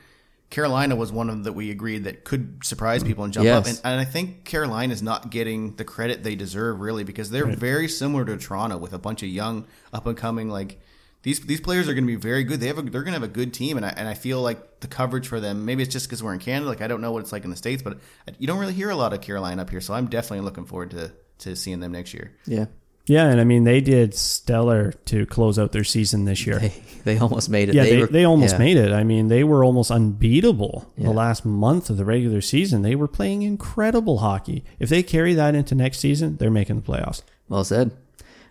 Carolina 0.50 0.94
was 0.94 1.10
one 1.10 1.28
of 1.28 1.34
them 1.34 1.44
that 1.44 1.54
we 1.54 1.70
agreed 1.70 2.04
that 2.04 2.22
could 2.24 2.62
surprise 2.62 3.02
people 3.02 3.24
and 3.24 3.32
jump 3.32 3.46
up, 3.48 3.66
and, 3.66 3.80
and 3.82 3.98
I 3.98 4.04
think 4.04 4.44
Carolina 4.44 4.92
is 4.92 5.02
not 5.02 5.30
getting 5.30 5.74
the 5.76 5.84
credit 5.84 6.22
they 6.22 6.36
deserve 6.36 6.80
really 6.80 7.02
because 7.02 7.30
they're 7.30 7.46
very 7.46 7.88
similar 7.88 8.24
to 8.26 8.36
Toronto 8.36 8.76
with 8.76 8.92
a 8.92 8.98
bunch 8.98 9.22
of 9.22 9.30
young 9.30 9.66
up 9.92 10.06
and 10.06 10.16
coming 10.16 10.48
like 10.48 10.80
these 11.22 11.40
these 11.40 11.60
players 11.60 11.88
are 11.88 11.94
going 11.94 12.04
to 12.04 12.12
be 12.12 12.16
very 12.16 12.44
good. 12.44 12.60
They 12.60 12.66
have 12.66 12.78
a, 12.78 12.82
they're 12.82 13.02
going 13.02 13.14
to 13.14 13.20
have 13.20 13.22
a 13.22 13.28
good 13.28 13.54
team, 13.54 13.78
and 13.78 13.84
I 13.84 13.94
and 13.96 14.06
I 14.06 14.14
feel 14.14 14.42
like 14.42 14.80
the 14.80 14.86
coverage 14.86 15.26
for 15.26 15.40
them. 15.40 15.64
Maybe 15.64 15.82
it's 15.82 15.92
just 15.92 16.06
because 16.06 16.22
we're 16.22 16.34
in 16.34 16.38
Canada. 16.38 16.68
Like 16.68 16.82
I 16.82 16.86
don't 16.86 17.00
know 17.00 17.10
what 17.10 17.20
it's 17.20 17.32
like 17.32 17.44
in 17.44 17.50
the 17.50 17.56
states, 17.56 17.82
but 17.82 17.94
uh, 18.28 18.32
you 18.38 18.46
don't 18.46 18.58
really 18.58 18.74
hear 18.74 18.90
a 18.90 18.96
lot 18.96 19.14
of 19.14 19.22
Carolina 19.22 19.62
up 19.62 19.70
here. 19.70 19.80
So 19.80 19.94
I'm 19.94 20.06
definitely 20.06 20.44
looking 20.44 20.66
forward 20.66 20.90
to 20.90 21.12
to 21.38 21.56
seeing 21.56 21.80
them 21.80 21.92
next 21.92 22.12
year. 22.12 22.36
Yeah. 22.46 22.66
Yeah, 23.06 23.26
and 23.26 23.38
I 23.38 23.44
mean, 23.44 23.64
they 23.64 23.80
did 23.82 24.14
stellar 24.14 24.92
to 25.06 25.26
close 25.26 25.58
out 25.58 25.72
their 25.72 25.84
season 25.84 26.24
this 26.24 26.46
year. 26.46 26.58
They, 26.58 26.72
they 27.04 27.18
almost 27.18 27.50
made 27.50 27.68
it. 27.68 27.74
Yeah, 27.74 27.84
they, 27.84 27.98
were- 28.00 28.06
they 28.06 28.24
almost 28.24 28.54
yeah. 28.54 28.58
made 28.58 28.76
it. 28.78 28.92
I 28.92 29.04
mean, 29.04 29.28
they 29.28 29.44
were 29.44 29.62
almost 29.62 29.90
unbeatable 29.90 30.90
Yeah. 30.96 31.04
the 31.08 31.12
last 31.12 31.44
month 31.44 31.90
of 31.90 31.98
the 31.98 32.04
regular 32.06 32.40
season. 32.40 32.80
They 32.80 32.94
were 32.94 33.08
playing 33.08 33.42
incredible 33.42 34.18
hockey. 34.18 34.64
If 34.78 34.88
they 34.88 35.02
carry 35.02 35.34
that 35.34 35.54
into 35.54 35.74
next 35.74 35.98
season, 35.98 36.38
they're 36.38 36.50
making 36.50 36.76
the 36.76 36.82
playoffs. 36.82 37.22
Well 37.48 37.64
said. 37.64 37.90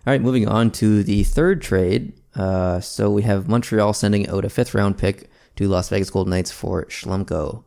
All 0.06 0.12
right, 0.12 0.20
moving 0.22 0.46
on 0.46 0.70
to 0.72 1.02
the 1.02 1.24
third 1.24 1.60
trade. 1.60 2.12
Uh, 2.36 2.78
so 2.78 3.10
we 3.10 3.22
have 3.22 3.48
Montreal 3.48 3.92
sending 3.92 4.28
out 4.28 4.44
a 4.44 4.50
fifth 4.50 4.74
round 4.74 4.98
pick 4.98 5.28
to 5.56 5.66
Las 5.66 5.88
Vegas 5.88 6.10
Golden 6.10 6.30
Knights 6.30 6.52
for 6.52 6.84
Schlemko. 6.86 7.64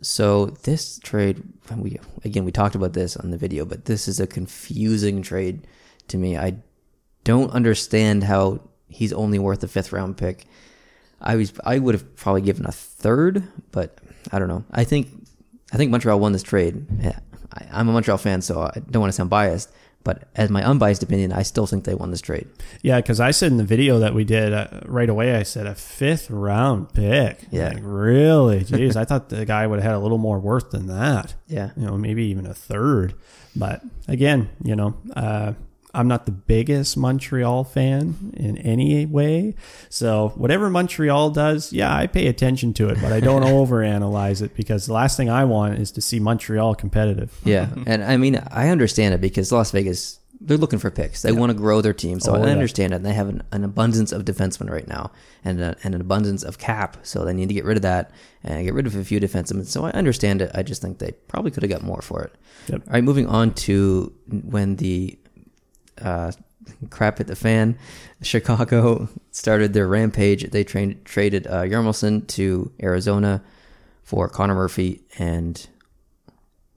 So 0.00 0.46
this 0.62 1.00
trade, 1.00 1.42
we 1.76 1.98
again 2.24 2.44
we 2.44 2.52
talked 2.52 2.76
about 2.76 2.92
this 2.92 3.16
on 3.16 3.30
the 3.30 3.38
video, 3.38 3.64
but 3.64 3.86
this 3.86 4.06
is 4.06 4.20
a 4.20 4.26
confusing 4.26 5.22
trade 5.22 5.66
to 6.08 6.16
me. 6.16 6.36
I 6.36 6.58
don't 7.24 7.50
understand 7.50 8.24
how 8.24 8.60
he's 8.88 9.12
only 9.12 9.38
worth 9.38 9.62
a 9.62 9.68
fifth 9.68 9.92
round 9.92 10.16
pick. 10.16 10.46
I 11.20 11.36
was 11.36 11.52
I 11.64 11.78
would 11.78 11.94
have 11.94 12.16
probably 12.16 12.42
given 12.42 12.66
a 12.66 12.72
third, 12.72 13.42
but 13.72 13.98
I 14.32 14.38
don't 14.38 14.48
know. 14.48 14.64
I 14.70 14.84
think 14.84 15.08
I 15.72 15.76
think 15.76 15.90
Montreal 15.90 16.20
won 16.20 16.32
this 16.32 16.42
trade. 16.42 16.86
I, 17.52 17.66
I'm 17.70 17.88
a 17.88 17.92
Montreal 17.92 18.18
fan, 18.18 18.42
so 18.42 18.62
I 18.62 18.80
don't 18.90 19.00
want 19.00 19.12
to 19.12 19.16
sound 19.16 19.30
biased. 19.30 19.70
But 20.04 20.28
as 20.36 20.48
my 20.48 20.64
unbiased 20.64 21.02
opinion, 21.02 21.32
I 21.32 21.42
still 21.42 21.66
think 21.66 21.84
they 21.84 21.94
won 21.94 22.10
this 22.10 22.20
trade. 22.20 22.48
Yeah, 22.82 22.98
because 23.00 23.20
I 23.20 23.32
said 23.32 23.50
in 23.50 23.58
the 23.58 23.64
video 23.64 23.98
that 23.98 24.14
we 24.14 24.24
did 24.24 24.54
uh, 24.54 24.80
right 24.86 25.08
away, 25.08 25.34
I 25.34 25.42
said 25.42 25.66
a 25.66 25.74
fifth 25.74 26.30
round 26.30 26.94
pick. 26.94 27.40
Yeah. 27.50 27.70
Like, 27.70 27.80
really? 27.82 28.60
Jeez, 28.60 28.96
I 28.96 29.04
thought 29.04 29.28
the 29.28 29.44
guy 29.44 29.66
would 29.66 29.80
have 29.80 29.84
had 29.84 29.94
a 29.94 29.98
little 29.98 30.16
more 30.16 30.38
worth 30.38 30.70
than 30.70 30.86
that. 30.86 31.34
Yeah. 31.46 31.72
You 31.76 31.86
know, 31.86 31.98
maybe 31.98 32.24
even 32.26 32.46
a 32.46 32.54
third. 32.54 33.14
But 33.54 33.82
again, 34.06 34.48
you 34.62 34.76
know, 34.76 34.96
uh, 35.14 35.54
I'm 35.94 36.06
not 36.08 36.26
the 36.26 36.32
biggest 36.32 36.96
Montreal 36.96 37.64
fan 37.64 38.32
in 38.36 38.58
any 38.58 39.06
way. 39.06 39.54
So 39.88 40.32
whatever 40.36 40.68
Montreal 40.70 41.30
does, 41.30 41.72
yeah, 41.72 41.94
I 41.94 42.06
pay 42.06 42.26
attention 42.26 42.74
to 42.74 42.88
it, 42.88 42.98
but 43.00 43.12
I 43.12 43.20
don't 43.20 43.42
overanalyze 43.78 44.42
it 44.42 44.54
because 44.54 44.86
the 44.86 44.92
last 44.92 45.16
thing 45.16 45.30
I 45.30 45.44
want 45.44 45.78
is 45.78 45.90
to 45.92 46.00
see 46.00 46.20
Montreal 46.20 46.74
competitive. 46.74 47.38
Yeah, 47.44 47.68
and 47.86 48.04
I 48.04 48.16
mean 48.16 48.42
I 48.50 48.68
understand 48.68 49.14
it 49.14 49.20
because 49.20 49.50
Las 49.52 49.70
Vegas 49.70 50.20
they're 50.40 50.56
looking 50.56 50.78
for 50.78 50.90
picks. 50.92 51.22
They 51.22 51.32
want 51.32 51.50
to 51.50 51.54
grow 51.58 51.80
their 51.80 51.92
team, 51.92 52.20
so 52.20 52.32
Oh, 52.32 52.36
I 52.40 52.46
yeah. 52.46 52.52
understand 52.52 52.92
it. 52.92 52.96
And 52.96 53.04
they 53.06 53.12
have 53.12 53.28
an, 53.28 53.42
an 53.50 53.64
abundance 53.64 54.12
of 54.12 54.24
defensemen 54.24 54.70
right 54.70 54.86
now, 54.86 55.10
and, 55.44 55.60
a, 55.60 55.76
and 55.82 55.96
an 55.96 56.00
abundance 56.00 56.44
of 56.44 56.58
cap, 56.58 56.98
so 57.02 57.24
they 57.24 57.32
need 57.34 57.48
to 57.48 57.54
get 57.54 57.64
rid 57.64 57.76
of 57.76 57.82
that 57.82 58.12
and 58.44 58.64
get 58.64 58.72
rid 58.72 58.86
of 58.86 58.94
a 58.94 59.02
few 59.02 59.18
defensemen. 59.18 59.66
So 59.66 59.84
I 59.84 59.90
understand 59.90 60.40
it. 60.40 60.52
I 60.54 60.62
just 60.62 60.80
think 60.80 60.98
they 61.00 61.10
probably 61.26 61.50
could 61.50 61.64
have 61.64 61.70
got 61.72 61.82
more 61.82 62.00
for 62.02 62.22
it. 62.22 62.32
Yep. 62.68 62.82
All 62.86 62.92
right, 62.92 63.02
moving 63.02 63.26
on 63.26 63.52
to 63.54 64.12
when 64.28 64.76
the 64.76 65.18
uh, 66.02 66.32
crap 66.90 67.18
hit 67.18 67.26
the 67.26 67.36
fan. 67.36 67.78
Chicago 68.22 69.08
started 69.30 69.72
their 69.72 69.86
rampage. 69.88 70.50
They 70.50 70.64
trained, 70.64 71.04
traded 71.04 71.46
uh, 71.46 71.62
Hjalmarsson 71.62 72.26
to 72.28 72.72
Arizona 72.82 73.42
for 74.02 74.28
Connor 74.28 74.54
Murphy 74.54 75.02
and 75.18 75.66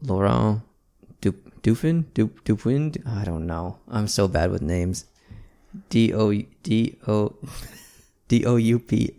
Laurent 0.01 0.61
Du- 1.21 1.33
Dufin? 1.63 2.05
Du- 2.13 2.33
Dupin? 2.45 2.93
I 3.05 3.23
don't 3.23 3.45
know. 3.45 3.77
I'm 3.87 4.07
so 4.07 4.27
bad 4.27 4.51
with 4.51 4.61
names. 4.61 5.05
D 5.89 6.13
O 6.13 6.31
D 6.63 6.97
O 7.07 7.35
D 8.27 8.45
O 8.45 8.55
U 8.57 8.79
P 8.79 9.15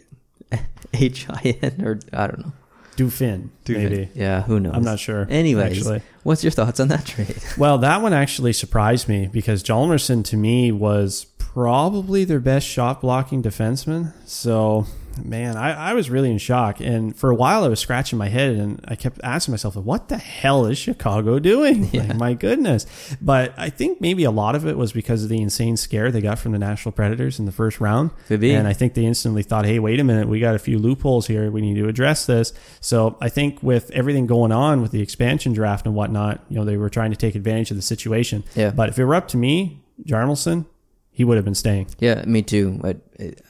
H 0.93 1.27
I 1.31 1.59
N 1.63 1.83
or 1.85 1.99
I 2.13 2.27
don't 2.27 2.41
know. 2.41 2.53
Dufin, 2.97 3.49
maybe. 3.69 4.11
Yeah, 4.15 4.43
who 4.43 4.61
knows? 4.61 4.75
I'm 4.75 4.85
not 4.85 4.99
sure, 5.01 5.27
Anyways, 5.31 5.79
actually. 5.79 6.03
what's 6.25 6.45
your 6.45 6.51
thoughts 6.51 6.79
on 6.81 6.89
that 6.89 7.07
trade? 7.07 7.37
Well, 7.59 7.79
that 7.79 8.03
one 8.03 8.13
actually 8.13 8.53
surprised 8.53 9.09
me 9.09 9.29
because 9.33 9.63
Hjalmarsson 9.63 10.25
to 10.27 10.37
me 10.37 10.73
was 10.73 11.27
probably 11.39 12.25
their 12.25 12.41
best 12.41 12.67
shot 12.67 13.01
blocking 13.01 13.43
defenseman. 13.43 14.13
So, 14.27 14.87
man, 15.25 15.57
I, 15.57 15.91
I 15.91 15.95
was 15.95 16.11
really 16.11 16.31
in 16.31 16.39
shock. 16.39 16.81
And 16.81 17.17
for 17.17 17.31
a 17.31 17.35
while, 17.35 17.65
I 17.65 17.69
was 17.69 17.81
scratching 17.81 18.19
my 18.19 18.29
head 18.29 18.57
and 18.57 18.85
I 18.87 18.95
kept 18.95 19.21
asking 19.23 19.53
myself, 19.53 19.77
what 19.77 20.09
the 20.09 20.19
hell 20.19 20.67
is 20.67 20.79
Chicago 20.79 21.39
doing? 21.39 21.91
Like, 22.03 22.17
my 22.17 22.35
goodness. 22.35 22.87
But 23.21 23.55
I 23.57 23.69
think 23.71 24.01
maybe 24.01 24.25
a 24.25 24.31
lot 24.31 24.55
of 24.55 24.67
it 24.67 24.77
was 24.77 24.93
because 24.93 25.23
of 25.23 25.29
the 25.29 25.41
insane 25.41 25.77
scare 25.77 26.11
they 26.11 26.21
got 26.21 26.39
from 26.39 26.53
the 26.53 26.59
Nashville 26.59 26.93
Predators 26.93 27.39
in 27.39 27.45
the 27.45 27.53
first 27.53 27.81
round. 27.81 28.11
Could 28.29 28.41
be. 28.41 28.53
And 28.53 28.67
I 28.67 28.73
think 28.73 28.95
they 28.95 29.05
instantly 29.05 29.43
thought, 29.43 29.67
hey, 29.67 29.79
wait 29.79 30.01
a 30.01 30.05
minute, 30.05 30.27
we 30.27 30.41
got 30.41 30.55
a 30.55 30.59
few 30.59 30.79
loopholes 30.79 31.27
here. 31.27 31.51
We 31.51 31.61
need 31.61 31.75
to 31.75 31.89
address 31.89 32.27
this. 32.27 32.53
So 32.81 33.19
I 33.21 33.29
think 33.29 33.63
with 33.63 33.91
everything 33.91 34.27
going 34.27 34.53
on 34.53 34.83
with 34.83 34.91
the 34.91 35.03
expansion 35.03 35.53
draft 35.53 35.87
and 35.87 35.95
whatnot, 35.95 36.45
you 36.49 36.57
know, 36.57 36.65
they 36.65 36.77
were 36.77 36.91
trying 36.91 37.11
to 37.11 37.17
take 37.17 37.35
advantage 37.35 37.71
of 37.71 37.77
the 37.77 37.83
situation. 37.83 38.43
Yeah. 38.55 38.71
But 38.71 38.89
if 38.89 38.99
it 38.99 39.05
were 39.05 39.15
up 39.15 39.29
to 39.29 39.37
me, 39.37 39.83
Hjalmarsson, 40.07 40.67
he 41.13 41.25
would 41.25 41.37
have 41.37 41.45
been 41.45 41.55
staying. 41.55 41.89
Yeah, 41.99 42.25
me 42.25 42.43
too. 42.43 42.81
I, 42.83 42.97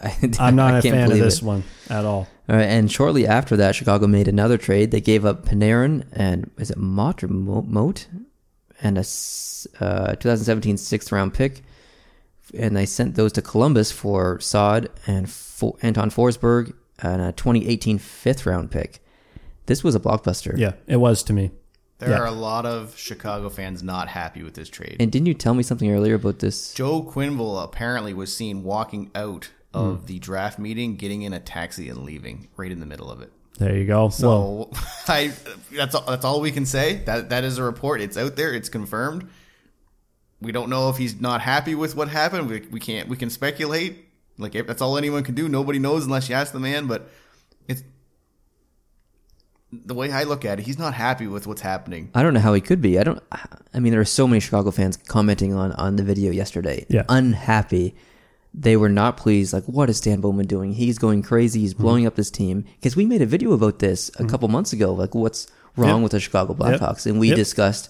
I'm 0.40 0.56
not 0.56 0.74
I 0.74 0.78
a 0.78 0.82
fan 0.82 1.10
of 1.10 1.18
this 1.18 1.38
it. 1.38 1.44
one 1.44 1.62
at 1.88 2.04
all. 2.04 2.28
All 2.48 2.56
right, 2.56 2.64
and 2.64 2.90
shortly 2.90 3.26
after 3.26 3.56
that, 3.56 3.76
Chicago 3.76 4.08
made 4.08 4.26
another 4.26 4.58
trade. 4.58 4.90
They 4.90 5.00
gave 5.00 5.24
up 5.24 5.46
Panarin 5.46 6.04
and 6.12 6.50
is 6.58 6.70
it 6.70 6.76
Mott 6.76 7.22
or 7.22 7.28
Moat 7.28 8.08
and 8.82 8.98
a 8.98 9.04
uh, 9.80 10.14
2017 10.16 10.76
sixth 10.76 11.12
round 11.12 11.34
pick, 11.34 11.62
and 12.52 12.76
they 12.76 12.84
sent 12.84 13.14
those 13.14 13.32
to 13.34 13.42
Columbus 13.42 13.92
for 13.92 14.40
Saad 14.40 14.90
and 15.06 15.30
for 15.30 15.76
Anton 15.82 16.10
Forsberg 16.10 16.74
and 17.00 17.22
a 17.22 17.32
2018 17.32 17.98
fifth 17.98 18.44
round 18.44 18.72
pick. 18.72 18.98
This 19.66 19.84
was 19.84 19.94
a 19.94 20.00
blockbuster. 20.00 20.58
Yeah, 20.58 20.72
it 20.88 20.96
was 20.96 21.22
to 21.24 21.32
me. 21.32 21.52
There 22.02 22.10
Yeah. 22.10 22.18
are 22.18 22.26
a 22.26 22.32
lot 22.32 22.66
of 22.66 22.98
Chicago 22.98 23.48
fans 23.48 23.80
not 23.80 24.08
happy 24.08 24.42
with 24.42 24.54
this 24.54 24.68
trade. 24.68 24.96
And 24.98 25.12
didn't 25.12 25.26
you 25.26 25.34
tell 25.34 25.54
me 25.54 25.62
something 25.62 25.88
earlier 25.88 26.16
about 26.16 26.40
this? 26.40 26.74
Joe 26.74 27.00
Quenneville 27.02 27.62
apparently 27.62 28.12
was 28.12 28.34
seen 28.34 28.64
walking 28.64 29.12
out 29.14 29.50
of 29.72 30.00
hmm. 30.00 30.06
the 30.06 30.18
draft 30.18 30.58
meeting, 30.58 30.96
getting 30.96 31.22
in 31.22 31.32
a 31.32 31.38
taxi 31.38 31.88
and 31.88 31.98
leaving 31.98 32.48
right 32.56 32.72
in 32.72 32.80
the 32.80 32.86
middle 32.86 33.08
of 33.08 33.22
it. 33.22 33.32
There 33.58 33.76
you 33.76 33.86
go. 33.86 34.00
well, 34.00 34.10
So 34.10 34.70
I 35.08 35.32
that's 35.70 35.94
all, 35.94 36.02
that's 36.02 36.24
all 36.24 36.40
we 36.40 36.50
can 36.50 36.66
say. 36.66 36.96
That 37.04 37.30
that 37.30 37.44
is 37.44 37.58
a 37.58 37.62
report. 37.62 38.00
It's 38.00 38.16
out 38.16 38.34
there. 38.34 38.52
It's 38.52 38.68
confirmed. 38.68 39.28
We 40.40 40.50
don't 40.50 40.70
know 40.70 40.88
if 40.88 40.96
he's 40.96 41.20
not 41.20 41.40
happy 41.40 41.76
with 41.76 41.94
what 41.94 42.08
happened. 42.08 42.48
We, 42.50 42.62
we 42.62 42.80
can't. 42.80 43.08
We 43.08 43.16
can 43.16 43.30
speculate. 43.30 44.08
Like 44.38 44.56
if 44.56 44.66
that's 44.66 44.82
all 44.82 44.98
anyone 44.98 45.22
can 45.22 45.36
do. 45.36 45.48
Nobody 45.48 45.78
knows 45.78 46.04
unless 46.04 46.28
you 46.28 46.34
ask 46.34 46.52
the 46.52 46.58
man. 46.58 46.88
But 46.88 47.08
it's 47.68 47.84
the 49.72 49.94
way 49.94 50.12
I 50.12 50.24
look 50.24 50.44
at 50.44 50.58
it. 50.58 50.66
He's 50.66 50.78
not 50.78 50.94
happy 50.94 51.26
with 51.26 51.46
what's 51.46 51.62
happening. 51.62 52.10
I 52.14 52.22
don't 52.22 52.34
know 52.34 52.40
how 52.40 52.52
he 52.54 52.60
could 52.60 52.80
be. 52.82 52.98
I 52.98 53.04
don't. 53.04 53.22
I 53.72 53.80
mean, 53.80 53.92
there 53.92 54.00
are 54.00 54.04
so 54.04 54.26
many 54.28 54.40
Chicago 54.40 54.70
fans 54.70 54.96
commenting 54.96 55.54
on 55.54 55.72
on 55.72 55.96
the 55.96 56.02
video 56.02 56.30
yesterday. 56.30 56.84
Yeah. 56.88 57.04
unhappy. 57.08 57.94
They 58.54 58.76
were 58.76 58.90
not 58.90 59.16
pleased. 59.16 59.54
Like, 59.54 59.64
what 59.64 59.88
is 59.88 59.96
Stan 59.96 60.20
Bowman 60.20 60.46
doing? 60.46 60.74
He's 60.74 60.98
going 60.98 61.22
crazy. 61.22 61.60
He's 61.60 61.72
Mm-hmm. 61.72 61.82
blowing 61.82 62.06
up 62.06 62.16
this 62.16 62.30
team. 62.30 62.64
Because 62.78 62.94
we 62.96 63.06
made 63.06 63.22
a 63.22 63.26
video 63.26 63.52
about 63.52 63.78
this 63.78 64.10
a 64.18 64.26
couple 64.26 64.46
months 64.48 64.74
ago. 64.74 64.92
Like, 64.92 65.14
what's 65.14 65.46
wrong 65.74 66.00
Yep. 66.00 66.02
with 66.02 66.12
the 66.12 66.20
Chicago 66.20 66.52
Yep. 66.60 66.80
Blackhawks? 66.80 67.06
And 67.06 67.18
we 67.18 67.28
Yep. 67.28 67.36
discussed 67.36 67.88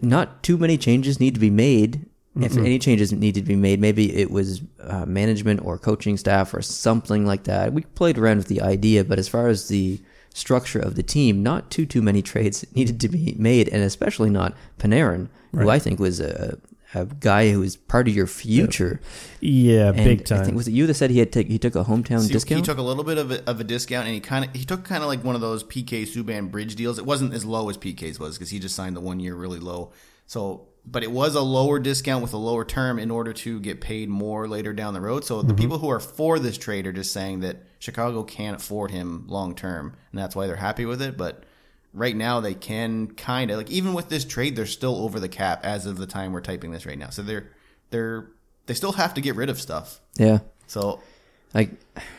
not 0.00 0.42
too 0.42 0.56
many 0.56 0.78
changes 0.78 1.20
need 1.20 1.34
to 1.34 1.40
be 1.40 1.50
made. 1.50 2.06
If 2.40 2.56
any 2.56 2.78
changes 2.78 3.12
needed 3.12 3.44
to 3.44 3.48
be 3.48 3.56
made, 3.56 3.80
maybe 3.80 4.16
it 4.16 4.30
was 4.30 4.62
uh, 4.82 5.04
management 5.04 5.60
or 5.62 5.76
coaching 5.76 6.16
staff 6.16 6.54
or 6.54 6.62
something 6.62 7.26
like 7.26 7.44
that. 7.44 7.74
We 7.74 7.82
played 7.82 8.16
around 8.16 8.38
with 8.38 8.46
the 8.46 8.62
idea, 8.62 9.04
but 9.04 9.18
as 9.18 9.28
far 9.28 9.48
as 9.48 9.68
the 9.68 10.00
structure 10.34 10.78
of 10.78 10.94
the 10.94 11.02
team, 11.02 11.42
not 11.42 11.70
too 11.70 11.86
too 11.86 12.02
many 12.02 12.22
trades 12.22 12.64
needed 12.74 13.00
to 13.00 13.08
be 13.08 13.34
made, 13.38 13.68
and 13.68 13.82
especially 13.82 14.30
not 14.30 14.54
Panarin, 14.78 15.28
who 15.52 15.68
I 15.68 15.78
think 15.78 15.98
was 16.00 16.20
a 16.20 16.58
a 16.92 17.04
guy 17.04 17.52
who 17.52 17.62
is 17.62 17.76
part 17.76 18.08
of 18.08 18.14
your 18.16 18.26
future. 18.26 19.00
Yeah, 19.40 19.88
And 19.90 19.96
big 19.98 20.22
I 20.22 20.24
time. 20.24 20.44
think 20.44 20.56
was 20.56 20.66
it 20.66 20.72
you 20.72 20.88
that 20.88 20.94
said 20.94 21.10
he 21.10 21.20
had 21.20 21.30
take, 21.32 21.46
he 21.48 21.56
took 21.58 21.76
a 21.76 21.84
hometown 21.84 22.22
See, 22.22 22.32
discount? 22.32 22.58
He 22.58 22.64
took 22.64 22.78
a 22.78 22.82
little 22.82 23.04
bit 23.04 23.16
of 23.16 23.30
a, 23.30 23.48
of 23.48 23.60
a 23.60 23.64
discount, 23.64 24.06
and 24.06 24.14
he 24.14 24.20
kind 24.20 24.44
of 24.44 24.54
he 24.56 24.64
took 24.64 24.84
kind 24.84 25.02
of 25.02 25.08
like 25.08 25.22
one 25.22 25.36
of 25.36 25.40
those 25.40 25.62
PK 25.62 26.02
Subban 26.02 26.50
bridge 26.50 26.74
deals. 26.74 26.98
It 26.98 27.06
wasn't 27.06 27.32
as 27.32 27.44
low 27.44 27.68
as 27.70 27.78
PK's 27.78 28.18
was 28.18 28.36
because 28.36 28.50
he 28.50 28.58
just 28.58 28.74
signed 28.74 28.96
the 28.96 29.00
one 29.00 29.20
year 29.20 29.36
really 29.36 29.60
low. 29.60 29.92
So, 30.26 30.66
but 30.86 31.02
it 31.02 31.10
was 31.10 31.34
a 31.34 31.40
lower 31.42 31.78
discount 31.78 32.22
with 32.22 32.32
a 32.32 32.36
lower 32.38 32.64
term 32.64 32.98
in 32.98 33.10
order 33.10 33.32
to 33.32 33.60
get 33.60 33.80
paid 33.80 34.08
more 34.08 34.48
later 34.48 34.72
down 34.72 34.94
the 34.94 35.00
road. 35.00 35.24
So 35.24 35.38
Mm-hmm. 35.38 35.48
the 35.48 35.54
people 35.54 35.78
who 35.78 35.88
are 35.90 36.00
for 36.00 36.38
this 36.38 36.56
trade 36.58 36.86
are 36.86 36.92
just 36.92 37.12
saying 37.12 37.40
that 37.40 37.58
Chicago 37.78 38.22
can't 38.22 38.56
afford 38.56 38.90
him 38.90 39.24
long 39.28 39.54
term, 39.54 39.94
and 40.12 40.18
that's 40.20 40.34
why 40.36 40.46
they're 40.46 40.56
happy 40.56 40.84
with 40.86 41.00
it. 41.02 41.16
But 41.16 41.44
right 41.92 42.14
now 42.16 42.40
they 42.40 42.54
can 42.54 43.08
kind 43.08 43.50
of 43.50 43.56
like 43.58 43.70
even 43.70 43.92
with 43.94 44.08
this 44.08 44.24
trade, 44.24 44.56
they're 44.56 44.66
still 44.66 44.96
over 45.02 45.18
the 45.20 45.28
cap 45.28 45.60
as 45.64 45.86
of 45.86 45.96
the 45.98 46.06
time 46.06 46.32
we're 46.32 46.40
typing 46.40 46.70
this 46.72 46.86
right 46.86 46.98
now. 46.98 47.10
So 47.10 47.22
they're 47.22 47.50
they're 47.90 48.28
they 48.66 48.74
still 48.74 48.92
have 48.92 49.14
to 49.14 49.20
get 49.20 49.34
rid 49.36 49.48
of 49.50 49.60
stuff. 49.60 50.00
yeah, 50.16 50.38
So 50.66 51.00
like 51.54 51.70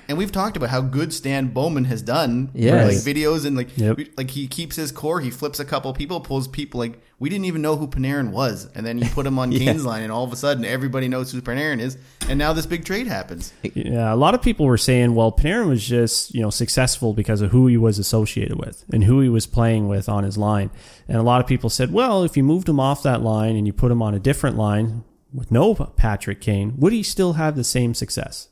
and 0.07 0.17
we've 0.17 0.31
talked 0.31 0.57
about 0.57 0.69
how 0.69 0.81
good 0.81 1.13
Stan 1.13 1.47
Bowman 1.47 1.85
has 1.85 2.01
done. 2.01 2.51
Yes. 2.53 3.05
like 3.05 3.15
videos 3.15 3.45
and 3.45 3.55
like 3.55 3.75
Yep. 3.77 3.97
we- 3.97 4.11
like 4.17 4.31
he 4.31 4.45
keeps 4.47 4.75
his 4.75 4.91
core. 4.91 5.21
He 5.21 5.29
flips 5.31 5.59
a 5.59 5.65
couple 5.65 5.91
people, 5.93 6.19
pulls 6.19 6.47
people 6.49 6.79
like 6.79 7.01
we 7.17 7.29
didn't 7.29 7.45
even 7.45 7.61
know 7.61 7.77
who 7.77 7.87
Panarin 7.87 8.31
was, 8.31 8.67
and 8.75 8.85
then 8.85 8.97
you 8.97 9.05
put 9.09 9.25
him 9.25 9.39
on 9.39 9.51
Kane's 9.57 9.85
line, 9.85 10.03
and 10.03 10.11
all 10.11 10.23
of 10.25 10.33
a 10.33 10.35
sudden 10.35 10.65
everybody 10.65 11.07
knows 11.07 11.31
who 11.31 11.41
Panarin 11.41 11.79
is, 11.79 11.97
and 12.27 12.37
now 12.37 12.51
this 12.51 12.65
big 12.65 12.83
trade 12.83 13.07
happens. 13.07 13.53
Yeah, 13.63 14.13
a 14.13 14.15
lot 14.15 14.33
of 14.35 14.41
people 14.41 14.65
were 14.65 14.77
saying, 14.77 15.15
well, 15.15 15.31
Panarin 15.31 15.67
was 15.69 15.87
just 15.87 16.35
you 16.35 16.41
know 16.41 16.49
successful 16.49 17.13
because 17.13 17.41
of 17.41 17.51
who 17.51 17.67
he 17.67 17.77
was 17.77 17.97
associated 17.97 18.59
with 18.59 18.83
and 18.91 19.05
who 19.05 19.21
he 19.21 19.29
was 19.29 19.47
playing 19.47 19.87
with 19.87 20.09
on 20.09 20.23
his 20.25 20.37
line. 20.37 20.69
And 21.07 21.17
a 21.17 21.23
lot 21.23 21.39
of 21.41 21.47
people 21.47 21.69
said, 21.69 21.91
well, 21.93 22.23
if 22.23 22.35
you 22.35 22.43
moved 22.43 22.67
him 22.67 22.79
off 22.79 23.01
that 23.03 23.21
line 23.21 23.55
and 23.55 23.65
you 23.65 23.71
put 23.73 23.91
him 23.91 24.01
on 24.01 24.13
a 24.13 24.19
different 24.19 24.57
line 24.57 25.03
with 25.33 25.51
no 25.51 25.73
Patrick 25.73 26.41
Kane, 26.41 26.73
would 26.77 26.91
he 26.91 27.01
still 27.03 27.33
have 27.33 27.55
the 27.55 27.63
same 27.63 27.93
success? 27.93 28.49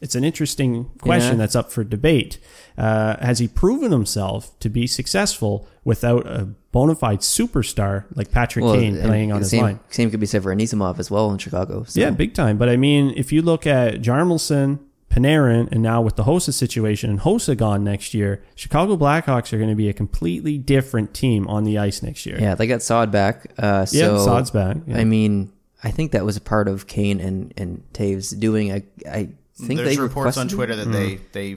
It's 0.00 0.14
an 0.14 0.24
interesting 0.24 0.90
question 1.00 1.32
Yeah. 1.32 1.38
that's 1.38 1.54
up 1.54 1.70
for 1.70 1.84
debate. 1.84 2.38
Uh, 2.78 3.16
has 3.24 3.38
he 3.38 3.48
proven 3.48 3.92
himself 3.92 4.58
to 4.60 4.68
be 4.70 4.86
successful 4.86 5.68
without 5.84 6.26
a 6.26 6.48
bona 6.72 6.94
fide 6.94 7.20
superstar 7.20 8.04
like 8.14 8.30
Patrick 8.30 8.64
Kane 8.64 8.94
and 8.96 9.04
playing 9.04 9.30
on 9.32 9.40
his 9.40 9.50
same, 9.50 9.62
line? 9.62 9.80
Same 9.90 10.10
could 10.10 10.20
be 10.20 10.26
said 10.26 10.42
for 10.42 10.54
Anisimov 10.54 10.98
as 10.98 11.10
well 11.10 11.30
in 11.32 11.38
Chicago. 11.38 11.84
So. 11.84 12.00
Yeah, 12.00 12.10
big 12.10 12.32
time. 12.32 12.56
But 12.56 12.68
I 12.70 12.76
mean, 12.76 13.12
if 13.16 13.30
you 13.32 13.42
look 13.42 13.66
at 13.66 14.00
Hjalmarsson, 14.00 14.78
Panarin, 15.10 15.68
and 15.72 15.82
now 15.82 16.00
with 16.00 16.16
the 16.16 16.22
Hossa 16.22 16.54
situation 16.54 17.10
and 17.10 17.20
Hossa 17.20 17.56
gone 17.56 17.82
next 17.82 18.14
year, 18.14 18.42
Chicago 18.54 18.96
Blackhawks 18.96 19.52
are 19.52 19.58
going 19.58 19.68
to 19.68 19.74
be 19.76 19.88
a 19.88 19.92
completely 19.92 20.56
different 20.56 21.12
team 21.12 21.46
on 21.48 21.64
the 21.64 21.76
ice 21.78 22.00
next 22.02 22.24
year. 22.24 22.38
Yeah, 22.40 22.54
they 22.54 22.68
got 22.68 22.80
Saad 22.80 23.10
back. 23.10 23.52
Uh, 23.58 23.84
so, 23.84 23.98
Yeah, 23.98 24.24
Saad's 24.24 24.50
back. 24.52 24.76
Yeah. 24.86 24.98
I 24.98 25.04
mean, 25.04 25.52
I 25.82 25.90
think 25.90 26.12
that 26.12 26.24
was 26.24 26.36
a 26.36 26.40
part 26.40 26.68
of 26.68 26.86
Kane 26.86 27.20
and 27.20 27.52
and 27.56 27.82
Toews 27.92 28.38
doing. 28.38 28.72
I 28.72 28.84
I 29.10 29.28
think 29.66 29.78
There's 29.80 29.96
they 29.96 30.02
reports 30.02 30.36
on 30.36 30.48
Twitter 30.48 30.76
that 30.76 30.90
they 30.90 31.20
they 31.32 31.56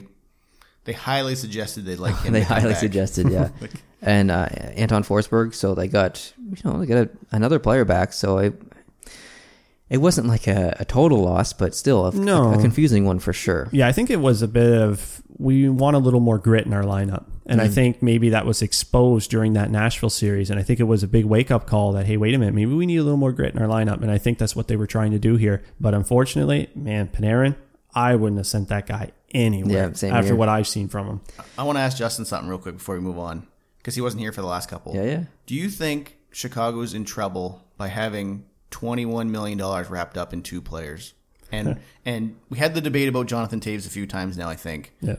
they 0.84 0.92
highly 0.92 1.34
suggested 1.34 1.84
they'd 1.84 1.98
like 1.98 2.18
him. 2.22 2.32
they 2.32 2.40
to 2.40 2.46
come 2.46 2.56
highly 2.58 2.72
back. 2.72 2.80
suggested, 2.80 3.30
yeah. 3.30 3.48
and 4.02 4.30
uh, 4.30 4.48
Anton 4.76 5.02
Forsberg, 5.02 5.54
so 5.54 5.74
they 5.74 5.88
got 5.88 6.32
you 6.38 6.56
know 6.64 6.78
they 6.78 6.86
got 6.86 6.98
a, 7.06 7.10
another 7.32 7.58
player 7.58 7.84
back. 7.84 8.12
So 8.12 8.38
I, 8.38 8.52
it 9.90 9.98
wasn't 9.98 10.26
like 10.26 10.46
a, 10.46 10.76
a 10.80 10.84
total 10.84 11.22
loss, 11.22 11.52
but 11.52 11.74
still 11.74 12.06
a, 12.06 12.14
No. 12.14 12.54
a, 12.54 12.60
confusing 12.60 13.04
one 13.04 13.18
for 13.18 13.32
sure. 13.32 13.68
Yeah, 13.72 13.86
I 13.86 13.92
think 13.92 14.10
it 14.10 14.16
was 14.20 14.42
a 14.42 14.48
bit 14.48 14.80
of 14.82 15.22
we 15.36 15.68
want 15.68 15.96
a 15.96 15.98
little 15.98 16.20
more 16.20 16.38
grit 16.38 16.66
in 16.66 16.72
our 16.72 16.84
lineup. 16.84 17.24
And 17.46 17.60
I 17.60 17.68
think 17.68 18.02
maybe 18.02 18.30
that 18.30 18.46
was 18.46 18.62
exposed 18.62 19.30
during 19.30 19.52
that 19.52 19.70
Nashville 19.70 20.08
series. 20.08 20.48
And 20.48 20.58
I 20.58 20.62
think 20.62 20.80
it 20.80 20.84
was 20.84 21.02
a 21.02 21.08
big 21.08 21.26
wake 21.26 21.50
up 21.50 21.66
call 21.66 21.92
that, 21.92 22.06
hey, 22.06 22.16
wait 22.16 22.34
a 22.34 22.38
minute, 22.38 22.54
maybe 22.54 22.72
we 22.72 22.86
need 22.86 22.96
a 22.96 23.02
little 23.02 23.18
more 23.18 23.32
grit 23.32 23.54
in 23.54 23.60
our 23.60 23.68
lineup. 23.68 24.00
And 24.00 24.10
I 24.10 24.16
think 24.16 24.38
that's 24.38 24.56
what 24.56 24.68
they 24.68 24.76
were 24.76 24.86
trying 24.86 25.10
to 25.10 25.18
do 25.18 25.36
here. 25.36 25.62
But 25.78 25.92
unfortunately, 25.92 26.70
man, 26.74 27.08
Panarin, 27.08 27.54
I 27.94 28.14
wouldn't 28.16 28.38
have 28.38 28.46
sent 28.46 28.68
that 28.68 28.86
guy 28.86 29.12
anywhere 29.32 29.88
Yeah, 29.88 29.92
same 29.94 30.12
after 30.12 30.28
here. 30.28 30.36
what 30.36 30.48
I've 30.48 30.66
seen 30.68 30.88
from 30.88 31.06
him. 31.06 31.20
I 31.58 31.62
want 31.64 31.76
to 31.76 31.82
ask 31.82 31.96
Justin 31.96 32.24
something 32.24 32.48
real 32.48 32.58
quick 32.58 32.76
before 32.76 32.94
we 32.96 33.00
move 33.00 33.18
on 33.18 33.46
because 33.78 33.94
he 33.94 34.00
wasn't 34.00 34.20
here 34.20 34.32
for 34.32 34.40
the 34.40 34.46
last 34.46 34.68
couple. 34.68 34.94
Yeah, 34.94 35.04
yeah. 35.04 35.24
Do 35.46 35.54
you 35.54 35.68
think 35.68 36.16
Chicago's 36.32 36.94
in 36.94 37.04
trouble 37.04 37.62
by 37.76 37.88
having 37.88 38.44
twenty-one 38.70 39.30
million 39.30 39.58
dollars 39.58 39.88
wrapped 39.90 40.16
up 40.16 40.32
in 40.32 40.42
two 40.42 40.60
players? 40.60 41.14
And 41.52 41.78
and 42.04 42.36
we 42.48 42.58
had 42.58 42.74
the 42.74 42.80
debate 42.80 43.08
about 43.08 43.26
Jonathan 43.26 43.60
Toews 43.60 43.86
a 43.86 43.90
few 43.90 44.06
times 44.06 44.36
now. 44.36 44.48
I 44.48 44.56
think 44.56 44.92
Yeah. 45.00 45.16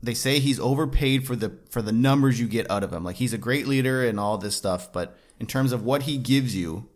they 0.00 0.14
say 0.14 0.38
he's 0.38 0.60
overpaid 0.60 1.26
for 1.26 1.34
the 1.34 1.52
for 1.70 1.82
the 1.82 1.90
numbers 1.90 2.38
you 2.38 2.46
get 2.46 2.70
out 2.70 2.84
of 2.84 2.92
him. 2.92 3.02
Like 3.02 3.16
he's 3.16 3.32
a 3.32 3.38
great 3.38 3.66
leader 3.66 4.04
and 4.06 4.20
all 4.20 4.38
this 4.38 4.54
stuff, 4.54 4.92
but 4.92 5.18
in 5.40 5.46
terms 5.46 5.72
of 5.72 5.82
what 5.82 6.02
he 6.02 6.16
gives 6.18 6.54
you, 6.54 6.86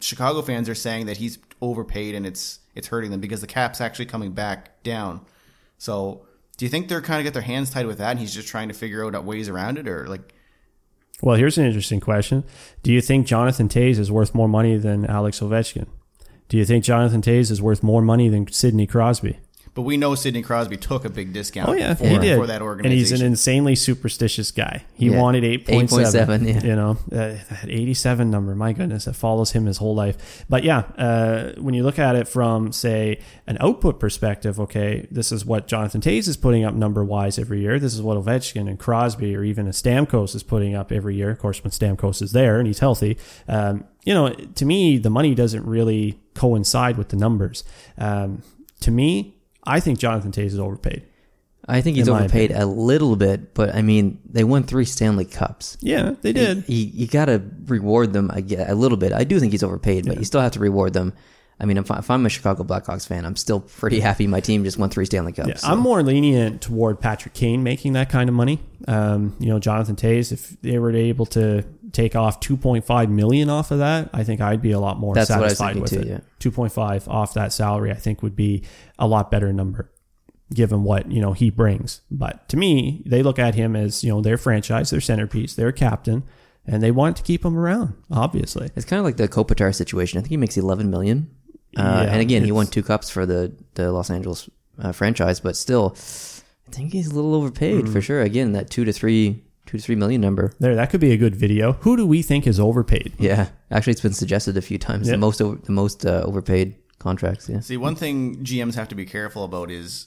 Chicago 0.00 0.40
fans 0.40 0.68
are 0.70 0.74
saying 0.74 1.04
that 1.06 1.18
he's 1.18 1.38
overpaid 1.60 2.14
and 2.14 2.24
it's 2.26 2.60
it's 2.76 2.88
hurting 2.88 3.10
them 3.10 3.20
because 3.20 3.40
the 3.40 3.46
cap's 3.46 3.80
actually 3.80 4.06
coming 4.06 4.32
back 4.32 4.82
down. 4.82 5.24
So, 5.78 6.26
do 6.56 6.64
you 6.64 6.68
think 6.68 6.88
they're 6.88 7.02
kind 7.02 7.20
of 7.20 7.24
get 7.24 7.32
their 7.34 7.42
hands 7.42 7.70
tied 7.70 7.86
with 7.86 7.98
that, 7.98 8.12
and 8.12 8.20
he's 8.20 8.34
just 8.34 8.48
trying 8.48 8.68
to 8.68 8.74
figure 8.74 9.04
out 9.04 9.24
ways 9.24 9.48
around 9.48 9.78
it, 9.78 9.88
or 9.88 10.06
like? 10.06 10.34
Well, 11.22 11.36
here's 11.36 11.58
an 11.58 11.66
interesting 11.66 12.00
question. 12.00 12.44
Do 12.82 12.92
you 12.92 13.00
think 13.00 13.26
Jonathan 13.26 13.68
Toews 13.68 13.98
is 13.98 14.12
worth 14.12 14.34
more 14.34 14.48
money 14.48 14.76
than 14.76 15.06
Alex 15.06 15.40
Ovechkin? 15.40 15.86
Do 16.48 16.56
you 16.56 16.64
think 16.64 16.84
Jonathan 16.84 17.22
Toews 17.22 17.50
is 17.50 17.60
worth 17.60 17.82
more 17.82 18.02
money 18.02 18.28
than 18.28 18.46
Sidney 18.48 18.86
Crosby? 18.86 19.40
But 19.76 19.82
we 19.82 19.98
know 19.98 20.14
Sidney 20.14 20.40
Crosby 20.40 20.78
took 20.78 21.04
a 21.04 21.10
big 21.10 21.34
discount. 21.34 21.68
Oh 21.68 21.74
yeah, 21.74 21.92
for, 21.94 22.06
he 22.08 22.18
did. 22.18 22.38
for 22.38 22.46
that 22.46 22.62
organization. 22.62 22.92
and 22.92 22.98
he's 22.98 23.12
an 23.20 23.26
insanely 23.26 23.76
superstitious 23.76 24.50
guy. 24.50 24.84
He 24.94 25.10
Yeah. 25.10 25.20
wanted 25.20 25.44
eight 25.44 25.66
point 25.66 25.90
seven. 25.90 26.46
8.7, 26.46 26.46
yeah. 26.46 26.64
You 26.66 26.74
know, 26.76 26.90
uh, 27.12 27.16
that 27.50 27.66
eighty-seven 27.68 28.30
number. 28.30 28.54
My 28.54 28.72
goodness, 28.72 29.04
that 29.04 29.14
follows 29.16 29.52
him 29.52 29.66
his 29.66 29.76
whole 29.76 29.94
life. 29.94 30.46
But 30.48 30.64
yeah, 30.64 30.84
uh, 30.96 31.52
when 31.60 31.74
you 31.74 31.82
look 31.84 31.98
at 31.98 32.16
it 32.16 32.26
from 32.26 32.72
say 32.72 33.20
an 33.46 33.58
output 33.60 34.00
perspective, 34.00 34.58
okay, 34.58 35.06
this 35.10 35.30
is 35.30 35.44
what 35.44 35.66
Jonathan 35.68 36.00
Toews 36.00 36.26
is 36.26 36.38
putting 36.38 36.64
up 36.64 36.74
number 36.74 37.04
wise 37.04 37.38
every 37.38 37.60
year. 37.60 37.78
This 37.78 37.92
is 37.92 38.00
what 38.00 38.16
Ovechkin 38.16 38.68
and 38.70 38.78
Crosby 38.78 39.36
or 39.36 39.44
even 39.44 39.66
a 39.66 39.72
Stamkos 39.72 40.34
is 40.34 40.42
putting 40.42 40.74
up 40.74 40.90
every 40.90 41.16
year. 41.16 41.28
Of 41.28 41.38
course, 41.38 41.62
when 41.62 41.70
Stamkos 41.70 42.22
is 42.22 42.32
there 42.32 42.58
and 42.58 42.66
he's 42.66 42.78
healthy, 42.78 43.18
um, 43.46 43.84
you 44.06 44.14
know, 44.14 44.30
to 44.30 44.64
me, 44.64 44.96
the 44.96 45.10
money 45.10 45.34
doesn't 45.34 45.66
really 45.66 46.18
coincide 46.32 46.96
with 46.96 47.10
the 47.10 47.16
numbers. 47.16 47.62
Um, 47.98 48.40
to 48.80 48.90
me, 48.90 49.35
I 49.66 49.80
think 49.80 49.98
Jonathan 49.98 50.32
Toews 50.32 50.46
is 50.46 50.58
overpaid. 50.58 51.02
I 51.68 51.80
think 51.80 51.96
he's 51.96 52.08
overpaid 52.08 52.52
a 52.52 52.64
little 52.64 53.16
bit, 53.16 53.52
but 53.52 53.74
I 53.74 53.82
mean, 53.82 54.20
they 54.30 54.44
won 54.44 54.62
three 54.62 54.84
Stanley 54.84 55.24
Cups. 55.24 55.76
Yeah, 55.80 56.14
they 56.20 56.32
did. 56.32 56.68
You, 56.68 56.86
you 56.86 57.06
got 57.08 57.24
to 57.24 57.42
reward 57.64 58.12
them 58.12 58.30
I 58.32 58.38
a 58.38 58.74
little 58.74 58.96
bit. 58.96 59.12
I 59.12 59.24
do 59.24 59.40
think 59.40 59.52
he's 59.52 59.64
overpaid, 59.64 60.06
but 60.06 60.18
you 60.18 60.24
still 60.24 60.40
have 60.40 60.52
to 60.52 60.60
reward 60.60 60.92
them. 60.92 61.12
I 61.58 61.64
mean, 61.64 61.78
if, 61.78 61.90
if 61.90 62.10
I'm 62.10 62.24
a 62.26 62.28
Chicago 62.28 62.64
Blackhawks 62.64 63.06
fan, 63.06 63.24
I'm 63.24 63.34
still 63.34 63.60
pretty 63.60 63.98
happy 63.98 64.26
my 64.26 64.40
team 64.40 64.62
just 64.62 64.78
won 64.78 64.90
three 64.90 65.06
Stanley 65.06 65.32
Cups. 65.32 65.48
Yeah, 65.48 65.56
so. 65.56 65.68
I'm 65.68 65.78
more 65.78 66.02
lenient 66.02 66.60
toward 66.60 67.00
Patrick 67.00 67.34
Kane 67.34 67.62
making 67.62 67.94
that 67.94 68.10
kind 68.10 68.28
of 68.28 68.34
money. 68.34 68.60
Um, 68.86 69.34
you 69.40 69.48
know, 69.48 69.58
Jonathan 69.58 69.96
Toews, 69.96 70.32
if 70.32 70.60
they 70.60 70.78
were 70.78 70.94
able 70.94 71.26
to 71.26 71.64
take 71.92 72.16
off 72.16 72.40
2.5 72.40 73.08
million 73.10 73.48
off 73.48 73.70
of 73.70 73.78
that, 73.78 74.10
I 74.12 74.24
think 74.24 74.40
I'd 74.40 74.60
be 74.62 74.72
a 74.72 74.80
lot 74.80 74.98
more 74.98 75.14
That's 75.14 75.30
what 75.30 75.38
I 75.38 75.42
was 75.42 75.58
satisfied 75.58 75.80
with 75.80 75.90
thinking 75.90 76.12
it. 76.12 76.24
too, 76.38 76.50
2.5 76.50 77.08
off 77.08 77.34
that 77.34 77.52
salary, 77.52 77.90
I 77.90 77.94
think 77.94 78.22
would 78.22 78.36
be 78.36 78.64
a 78.98 79.06
lot 79.06 79.30
better 79.30 79.52
number 79.52 79.90
given 80.54 80.84
what, 80.84 81.10
you 81.10 81.20
know, 81.20 81.32
he 81.32 81.50
brings. 81.50 82.02
But 82.10 82.48
to 82.50 82.56
me, 82.56 83.02
they 83.04 83.22
look 83.24 83.38
at 83.38 83.56
him 83.56 83.74
as, 83.74 84.04
you 84.04 84.10
know, 84.10 84.20
their 84.20 84.36
franchise, 84.38 84.90
their 84.90 85.00
centerpiece, 85.00 85.54
their 85.54 85.72
captain, 85.72 86.22
and 86.64 86.82
they 86.82 86.92
want 86.92 87.16
to 87.16 87.22
keep 87.24 87.44
him 87.44 87.58
around, 87.58 87.94
obviously. 88.12 88.70
It's 88.76 88.86
kind 88.86 88.98
of 89.00 89.04
like 89.04 89.16
the 89.16 89.26
Kopitar 89.28 89.74
situation. 89.74 90.18
I 90.18 90.22
think 90.22 90.30
he 90.30 90.36
makes 90.36 90.56
11 90.56 90.88
million. 90.88 91.30
Uh, 91.76 92.04
Yeah, 92.06 92.12
and 92.12 92.20
again, 92.20 92.44
he 92.44 92.52
won 92.52 92.66
two 92.68 92.82
cups 92.84 93.10
for 93.10 93.26
the, 93.26 93.52
the 93.74 93.90
Los 93.92 94.08
Angeles 94.08 94.48
uh, 94.78 94.92
franchise, 94.92 95.40
but 95.40 95.56
still, 95.56 95.96
I 96.68 96.70
think 96.70 96.92
he's 96.92 97.08
a 97.08 97.14
little 97.14 97.34
overpaid 97.34 97.86
Mm. 97.86 97.92
for 97.92 98.00
sure. 98.00 98.22
Again, 98.22 98.52
that 98.52 98.70
two 98.70 98.84
to 98.84 98.92
three, 98.92 99.42
two 99.66 99.78
to 99.78 99.82
three 99.84 99.96
million 99.96 100.20
number. 100.20 100.52
There, 100.60 100.74
that 100.74 100.90
could 100.90 101.00
be 101.00 101.12
a 101.12 101.16
good 101.16 101.34
video. 101.36 101.72
Who 101.80 101.96
do 101.96 102.06
we 102.06 102.22
think 102.22 102.46
is 102.46 102.58
overpaid? 102.60 103.12
Yeah, 103.18 103.48
actually, 103.70 103.92
it's 103.92 104.00
been 104.00 104.12
suggested 104.12 104.56
a 104.56 104.62
few 104.62 104.78
times. 104.78 105.06
Yeah. 105.06 105.12
The 105.12 105.18
most, 105.18 105.42
over, 105.42 105.56
the 105.56 105.72
most 105.72 106.06
uh, 106.06 106.22
overpaid 106.24 106.76
contracts. 106.98 107.48
Yeah, 107.48 107.60
See, 107.60 107.76
one 107.76 107.94
thing 107.96 108.36
GMs 108.44 108.74
have 108.76 108.88
to 108.88 108.94
be 108.94 109.04
careful 109.04 109.44
about 109.44 109.70
is 109.70 110.06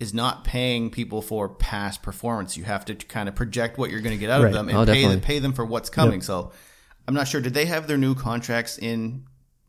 is 0.00 0.14
not 0.14 0.44
paying 0.44 0.90
people 0.90 1.20
for 1.20 1.48
past 1.48 2.02
performance. 2.02 2.56
You 2.56 2.62
have 2.64 2.84
to 2.84 2.94
kind 2.94 3.28
of 3.28 3.34
project 3.34 3.78
what 3.78 3.90
you're 3.90 4.00
going 4.00 4.14
to 4.16 4.20
get 4.20 4.30
out 4.30 4.42
Right. 4.42 4.48
of 4.48 4.54
them 4.54 4.68
and 4.68 4.78
Oh, 4.78 4.84
pay 4.86 5.02
definitely. 5.02 5.20
pay 5.20 5.38
them 5.40 5.52
for 5.52 5.64
what's 5.64 5.90
coming. 5.90 6.20
So, 6.20 6.52
I'm 7.08 7.14
not 7.14 7.26
sure. 7.26 7.40
Did 7.40 7.54
they 7.54 7.66
have 7.66 7.86
their 7.88 7.96
new 7.98 8.14
contracts 8.14 8.78
in 8.78 9.24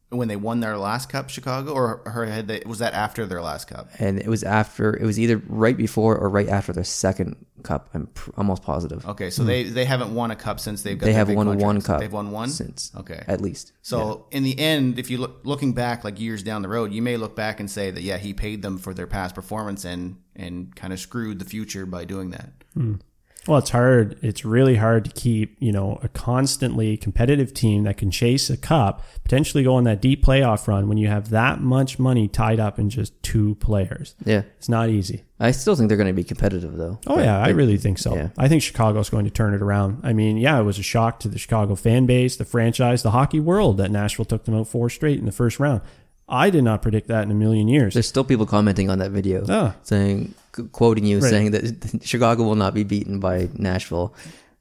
when 0.09 0.27
they 0.27 0.35
won 0.35 0.59
their 0.59 0.77
last 0.77 1.07
cup, 1.09 1.29
Chicago, 1.29 1.71
or, 1.71 2.01
her 2.05 2.25
had 2.25 2.47
they, 2.47 2.63
was 2.65 2.79
that 2.79 2.93
after 2.93 3.25
their 3.25 3.41
last 3.41 3.67
cup? 3.67 3.89
and 3.99 4.19
it 4.19 4.27
was 4.27 4.43
after. 4.43 4.95
It 4.95 5.05
was 5.05 5.19
either 5.19 5.41
right 5.47 5.77
before 5.77 6.17
or 6.17 6.29
right 6.29 6.49
after 6.49 6.73
their 6.73 6.83
second 6.83 7.45
cup. 7.61 7.89
I'm 7.93 8.07
pr- 8.07 8.31
almost 8.37 8.63
positive. 8.63 9.05
Okay, 9.05 9.29
so 9.29 9.43
they 9.43 9.63
they 9.63 9.85
haven't 9.85 10.15
won 10.15 10.31
a 10.31 10.35
cup 10.35 10.59
since 10.59 10.81
they've 10.81 10.97
got 10.97 11.05
They 11.05 11.11
their 11.11 11.19
have 11.19 11.27
big 11.27 11.37
won 11.37 11.57
one 11.57 11.81
cup. 11.81 11.99
They've 11.99 12.11
won 12.11 12.31
one 12.31 12.49
since. 12.49 12.91
Okay, 12.95 13.23
at 13.27 13.41
least. 13.41 13.73
So 13.81 14.25
in 14.31 14.43
the 14.43 14.57
end, 14.57 14.97
if 14.97 15.11
you 15.11 15.19
look 15.19 15.41
looking 15.43 15.73
back 15.73 16.03
like 16.03 16.19
years 16.19 16.41
down 16.41 16.61
the 16.61 16.69
road, 16.69 16.91
you 16.91 17.01
may 17.01 17.17
look 17.17 17.35
back 17.35 17.59
and 17.59 17.69
say 17.69 17.91
that 17.91 18.01
yeah, 18.01 18.17
he 18.17 18.33
paid 18.33 18.61
them 18.61 18.77
for 18.77 18.93
their 18.93 19.07
past 19.07 19.35
performance 19.35 19.85
and 19.85 20.17
and 20.35 20.75
kind 20.75 20.93
of 20.93 20.99
screwed 20.99 21.37
the 21.39 21.45
future 21.45 21.85
by 21.85 22.05
doing 22.05 22.31
that. 22.31 22.49
Hmm. 22.73 22.95
Well, 23.47 23.57
it's 23.59 23.69
hard. 23.69 24.17
It's 24.21 24.43
really 24.45 24.75
hard 24.75 25.05
to 25.05 25.11
keep, 25.11 25.55
you 25.59 25.71
know, 25.71 25.97
a 26.03 26.09
constantly 26.09 26.97
competitive 26.97 27.53
team 27.53 27.83
that 27.85 27.97
can 27.97 28.11
chase 28.11 28.49
a 28.49 28.57
cup, 28.57 29.03
potentially 29.23 29.63
go 29.63 29.75
on 29.75 29.85
that 29.85 30.01
deep 30.01 30.23
playoff 30.23 30.67
run 30.67 30.87
when 30.89 30.97
you 30.97 31.07
have 31.07 31.29
that 31.29 31.61
much 31.61 31.97
money 31.97 32.27
tied 32.27 32.59
up 32.59 32.77
in 32.77 32.89
just 32.89 33.21
two 33.23 33.55
players. 33.55 34.13
Yeah. 34.25 34.43
It's 34.57 34.69
not 34.69 34.89
easy. 34.89 35.23
I 35.39 35.51
still 35.51 35.75
think 35.75 35.87
they're 35.87 35.97
going 35.97 36.07
to 36.07 36.13
be 36.13 36.23
competitive 36.25 36.75
though. 36.75 36.99
Oh 37.07 37.15
But- 37.15 37.23
yeah, 37.25 37.39
I 37.39 37.49
really 37.49 37.77
think 37.77 37.97
so. 37.97 38.13
yeah. 38.13 38.29
I 38.37 38.47
think 38.49 38.61
Chicago's 38.61 39.09
going 39.09 39.25
to 39.25 39.31
turn 39.31 39.53
it 39.53 39.61
around. 39.61 40.01
I 40.03 40.11
mean, 40.13 40.37
yeah, 40.37 40.59
it 40.59 40.63
was 40.63 40.77
a 40.77 40.83
shock 40.83 41.19
to 41.21 41.27
the 41.29 41.39
Chicago 41.39 41.75
fan 41.75 42.05
base, 42.05 42.35
the 42.35 42.45
franchise, 42.45 43.03
the 43.03 43.11
hockey 43.11 43.39
world 43.39 43.77
that 43.77 43.89
Nashville 43.89 44.25
took 44.25 44.43
them 44.45 44.53
out 44.55 44.67
four 44.67 44.89
straight 44.89 45.17
in 45.17 45.25
the 45.25 45.31
first 45.31 45.59
round. 45.59 45.81
I 46.27 46.49
did 46.51 46.63
not 46.63 46.81
predict 46.83 47.07
that 47.07 47.23
in 47.23 47.31
a 47.31 47.35
million 47.35 47.67
years. 47.67 47.93
There's 47.95 48.07
still 48.07 48.23
people 48.25 48.45
commenting 48.45 48.89
on 48.89 48.99
that 48.99 49.09
video, 49.11 49.43
Ah. 49.49 49.75
saying, 49.81 50.35
quoting 50.71 51.05
you, 51.05 51.19
Right. 51.19 51.29
saying 51.29 51.51
that 51.51 52.01
Chicago 52.03 52.43
will 52.43 52.55
not 52.55 52.73
be 52.73 52.83
beaten 52.83 53.19
by 53.19 53.49
Nashville. 53.53 54.13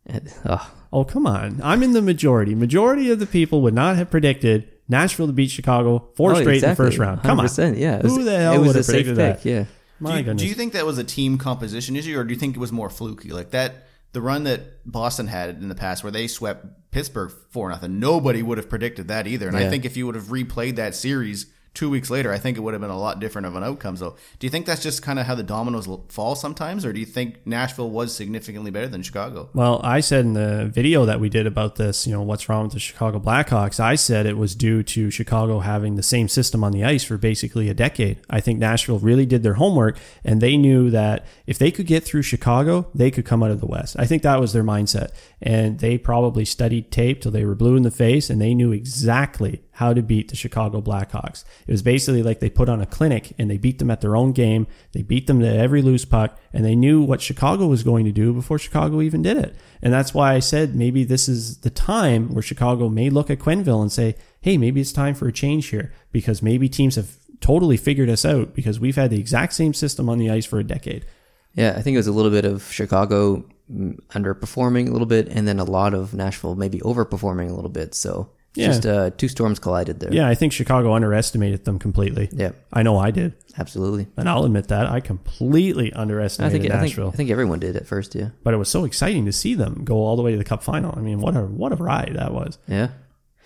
And, 0.07 0.33
oh, 0.44 0.70
Oh, 0.92 1.05
come 1.05 1.27
on. 1.27 1.61
I'm 1.62 1.83
in 1.83 1.92
the 1.92 2.01
majority. 2.01 2.55
Majority 2.55 3.11
of 3.11 3.18
the 3.18 3.27
people 3.27 3.61
would 3.62 3.74
not 3.74 3.96
have 3.96 4.11
predicted 4.11 4.68
Nashville 4.88 5.27
to 5.27 5.33
beat 5.35 5.51
Chicago 5.51 6.09
four 6.16 6.33
oh, 6.33 6.40
straight 6.40 6.57
exactly. 6.57 6.70
in 6.70 6.74
the 6.87 6.90
first 6.90 6.98
round. 6.98 7.22
Come 7.22 7.40
on. 7.40 7.46
100%, 7.46 7.79
Yeah. 7.79 8.01
Was, 8.01 8.16
Who 8.16 8.24
the 8.24 8.38
hell 8.38 8.55
it 8.55 8.59
was 8.59 8.68
would 8.68 8.77
a 8.77 8.79
have 8.79 8.87
safe 8.87 9.07
predicted 9.07 9.16
pick. 9.16 9.42
that? 9.42 9.48
Yeah. 9.48 9.64
My 10.01 10.12
do, 10.12 10.16
you, 10.16 10.22
goodness. 10.24 10.42
do 10.42 10.48
you 10.48 10.55
think 10.55 10.72
that 10.74 10.87
was 10.87 10.96
a 10.96 11.05
team 11.05 11.37
composition 11.38 11.96
issue, 11.96 12.18
or 12.18 12.24
do 12.24 12.33
you 12.33 12.38
think 12.40 12.57
it 12.57 12.61
was 12.61 12.72
more 12.72 12.88
fluky? 12.88 13.31
Like 13.31 13.51
that, 13.51 13.88
the 14.12 14.22
run 14.22 14.44
that 14.44 14.90
Boston 14.90 15.27
had 15.27 15.51
in 15.51 15.68
the 15.68 15.74
past, 15.74 16.05
where 16.05 16.12
they 16.12 16.27
swept 16.27 16.90
Pittsburgh 16.90 17.33
four 17.51 17.68
nothing. 17.68 17.98
Nobody 17.98 18.42
would 18.42 18.57
have 18.59 18.70
predicted 18.70 19.09
that 19.09 19.27
either. 19.27 19.48
And 19.48 19.57
I 19.57 19.68
think 19.68 19.85
if 19.85 19.96
you 19.96 20.07
would 20.07 20.14
have 20.14 20.27
replayed 20.27 20.77
that 20.77 20.94
series 20.94 21.46
two 21.78 21.88
weeks 21.88 22.10
later, 22.10 22.32
I 22.32 22.38
think 22.38 22.58
it 22.58 22.60
would 22.60 22.74
have 22.74 22.80
been 22.80 22.90
a 22.90 22.98
lot 22.98 23.20
different 23.20 23.46
of 23.46 23.54
an 23.54 23.62
outcome. 23.62 23.96
So, 23.96 24.16
do 24.40 24.46
you 24.48 24.50
think 24.50 24.66
that's 24.66 24.82
just 24.82 25.00
kind 25.00 25.20
of 25.20 25.26
how 25.26 25.36
the 25.36 25.44
dominoes 25.44 25.88
fall 26.08 26.34
sometimes, 26.34 26.84
or 26.84 26.92
do 26.92 26.98
you 26.98 27.06
think 27.06 27.46
Nashville 27.46 27.88
was 27.88 28.12
significantly 28.12 28.72
better 28.72 28.88
than 28.88 29.02
Chicago? 29.02 29.48
Well, 29.54 29.80
I 29.84 30.00
said 30.00 30.24
in 30.24 30.32
the 30.32 30.68
video 30.74 31.04
that 31.04 31.20
we 31.20 31.28
did 31.28 31.46
about 31.46 31.76
this, 31.76 32.04
you 32.04 32.12
know, 32.12 32.22
what's 32.22 32.48
wrong 32.48 32.64
with 32.64 32.72
the 32.72 32.80
Chicago 32.80 33.20
Blackhawks? 33.20 33.78
I 33.78 33.94
said 33.94 34.26
it 34.26 34.36
was 34.36 34.56
due 34.56 34.82
to 34.82 35.12
Chicago 35.12 35.60
having 35.60 35.94
the 35.94 36.02
same 36.02 36.26
system 36.26 36.64
on 36.64 36.72
the 36.72 36.84
ice 36.84 37.04
for 37.04 37.16
basically 37.16 37.68
a 37.68 37.74
decade. 37.74 38.18
I 38.28 38.40
think 38.40 38.58
Nashville 38.58 38.98
really 38.98 39.24
did 39.24 39.44
their 39.44 39.54
homework 39.54 39.98
and 40.24 40.40
they 40.40 40.56
knew 40.56 40.90
that 40.90 41.26
if 41.46 41.58
they 41.58 41.70
could 41.70 41.86
get 41.86 42.02
through 42.02 42.22
Chicago, 42.22 42.88
they 42.92 43.12
could 43.12 43.24
come 43.24 43.44
out 43.44 43.52
of 43.52 43.60
the 43.60 43.66
West. 43.66 43.94
I 44.00 44.04
think 44.04 44.24
that 44.24 44.40
was 44.40 44.52
their 44.52 44.64
mindset. 44.64 45.10
And 45.40 45.78
they 45.78 45.96
probably 45.96 46.44
studied 46.44 46.90
tape 46.90 47.20
till 47.20 47.30
they 47.30 47.44
were 47.44 47.54
blue 47.54 47.76
in 47.76 47.84
the 47.84 47.92
face 47.92 48.30
and 48.30 48.40
they 48.40 48.52
knew 48.52 48.72
exactly 48.72 49.62
how 49.78 49.94
to 49.94 50.02
beat 50.02 50.28
the 50.28 50.34
Chicago 50.34 50.80
Blackhawks. 50.80 51.44
It 51.68 51.70
was 51.70 51.82
basically 51.82 52.24
like 52.24 52.40
they 52.40 52.50
put 52.50 52.68
on 52.68 52.80
a 52.80 52.86
clinic 52.86 53.32
and 53.38 53.48
they 53.48 53.58
beat 53.58 53.78
them 53.78 53.92
at 53.92 54.00
their 54.00 54.16
own 54.16 54.32
game. 54.32 54.66
They 54.90 55.02
beat 55.02 55.28
them 55.28 55.38
to 55.38 55.46
every 55.46 55.82
loose 55.82 56.04
puck 56.04 56.36
and 56.52 56.64
they 56.64 56.74
knew 56.74 57.00
what 57.00 57.22
Chicago 57.22 57.68
was 57.68 57.84
going 57.84 58.04
to 58.04 58.10
do 58.10 58.32
before 58.32 58.58
Chicago 58.58 59.00
even 59.00 59.22
did 59.22 59.36
it. 59.36 59.54
And 59.80 59.92
that's 59.92 60.12
why 60.12 60.34
I 60.34 60.40
said 60.40 60.74
maybe 60.74 61.04
this 61.04 61.28
is 61.28 61.58
the 61.58 61.70
time 61.70 62.34
where 62.34 62.42
Chicago 62.42 62.88
may 62.88 63.08
look 63.08 63.30
at 63.30 63.38
Quenneville 63.38 63.80
and 63.80 63.92
say, 63.92 64.16
hey, 64.40 64.58
maybe 64.58 64.80
it's 64.80 64.90
time 64.90 65.14
for 65.14 65.28
a 65.28 65.32
change 65.32 65.68
here 65.68 65.92
because 66.10 66.42
maybe 66.42 66.68
teams 66.68 66.96
have 66.96 67.16
totally 67.40 67.76
figured 67.76 68.10
us 68.10 68.24
out 68.24 68.56
because 68.56 68.80
we've 68.80 68.96
had 68.96 69.10
the 69.10 69.20
exact 69.20 69.52
same 69.52 69.72
system 69.72 70.08
on 70.08 70.18
the 70.18 70.28
ice 70.28 70.44
for 70.44 70.58
a 70.58 70.64
decade. 70.64 71.06
Yeah, 71.54 71.74
I 71.76 71.82
think 71.82 71.94
it 71.94 71.98
was 71.98 72.08
a 72.08 72.12
little 72.12 72.32
bit 72.32 72.44
of 72.44 72.64
Chicago 72.72 73.44
mm, 73.72 73.96
underperforming 74.08 74.88
a 74.88 74.90
little 74.90 75.06
bit, 75.06 75.28
and 75.28 75.46
then 75.46 75.60
a 75.60 75.64
lot 75.64 75.94
of 75.94 76.14
Nashville 76.14 76.56
maybe 76.56 76.80
overperforming 76.80 77.48
a 77.48 77.54
little 77.54 77.70
bit. 77.70 77.94
So 77.94 78.30
Yeah. 78.59 78.66
just 78.66 78.87
uh, 78.87 79.11
two 79.11 79.29
storms 79.29 79.59
collided 79.59 80.01
there. 80.01 80.12
Yeah, 80.12 80.29
I 80.29 80.35
think 80.35 80.53
Chicago 80.53 80.92
underestimated 80.92 81.64
them 81.64 81.79
completely. 81.79 82.29
Yeah, 82.33 82.53
I 82.73 82.83
know 82.83 82.99
I 82.99 83.11
did. 83.11 83.35
absolutely. 83.59 84.07
And 84.16 84.29
I'll 84.29 84.44
admit 84.44 84.68
that. 84.68 84.87
I 84.87 85.01
completely 85.01 85.92
I 85.94 86.01
underestimated 86.03 86.62
think 86.62 86.73
I 86.73 86.77
think 86.79 86.83
Nashville. 86.90 87.09
I 87.12 87.16
think 87.16 87.31
everyone 87.31 87.59
did 87.61 87.77
at 87.77 87.87
first. 87.87 88.14
Yeah, 88.14 88.31
but 88.44 88.55
it 88.55 88.57
was 88.59 88.68
so 88.68 88.85
exciting 88.85 89.25
to 89.27 89.33
see 89.33 89.55
them 89.55 89.83
go 89.85 89.97
all 89.97 90.16
the 90.16 90.23
way 90.23 90.33
to 90.33 90.38
the 90.38 90.44
cup 90.44 90.62
final. 90.62 90.92
I 90.97 91.01
mean, 91.01 91.21
what 91.21 91.37
a 91.37 91.42
what 91.42 91.73
a 91.73 91.77
ride 91.77 92.14
that 92.16 92.33
was. 92.33 92.59
yeah, 92.66 92.88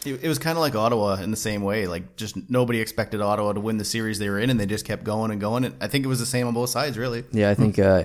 It, 0.05 0.25
it 0.25 0.29
was 0.29 0.38
kind 0.38 0.57
of 0.59 0.62
like 0.62 0.75
Ottawa 0.75 1.14
in 1.22 1.31
the 1.31 1.37
same 1.37 1.62
way. 1.62 1.87
Like, 1.87 2.16
just 2.16 2.37
nobody 2.51 2.81
expected 2.81 3.20
Ottawa 3.20 3.53
to 3.53 3.61
win 3.61 3.77
the 3.79 3.85
series 3.85 4.18
they 4.18 4.29
were 4.31 4.38
in, 4.38 4.51
and 4.51 4.59
they 4.59 4.66
just 4.66 4.85
kept 4.85 5.05
going 5.05 5.31
and 5.31 5.40
going. 5.40 5.64
And 5.64 5.75
I 5.81 5.87
think 5.88 6.05
it 6.05 6.09
was 6.09 6.18
the 6.20 6.27
same 6.27 6.46
on 6.46 6.55
both 6.55 6.70
sides, 6.70 6.96
really. 6.98 7.25
yeah. 7.33 7.51
I 7.51 7.55
think 7.55 7.79
uh, 7.79 8.05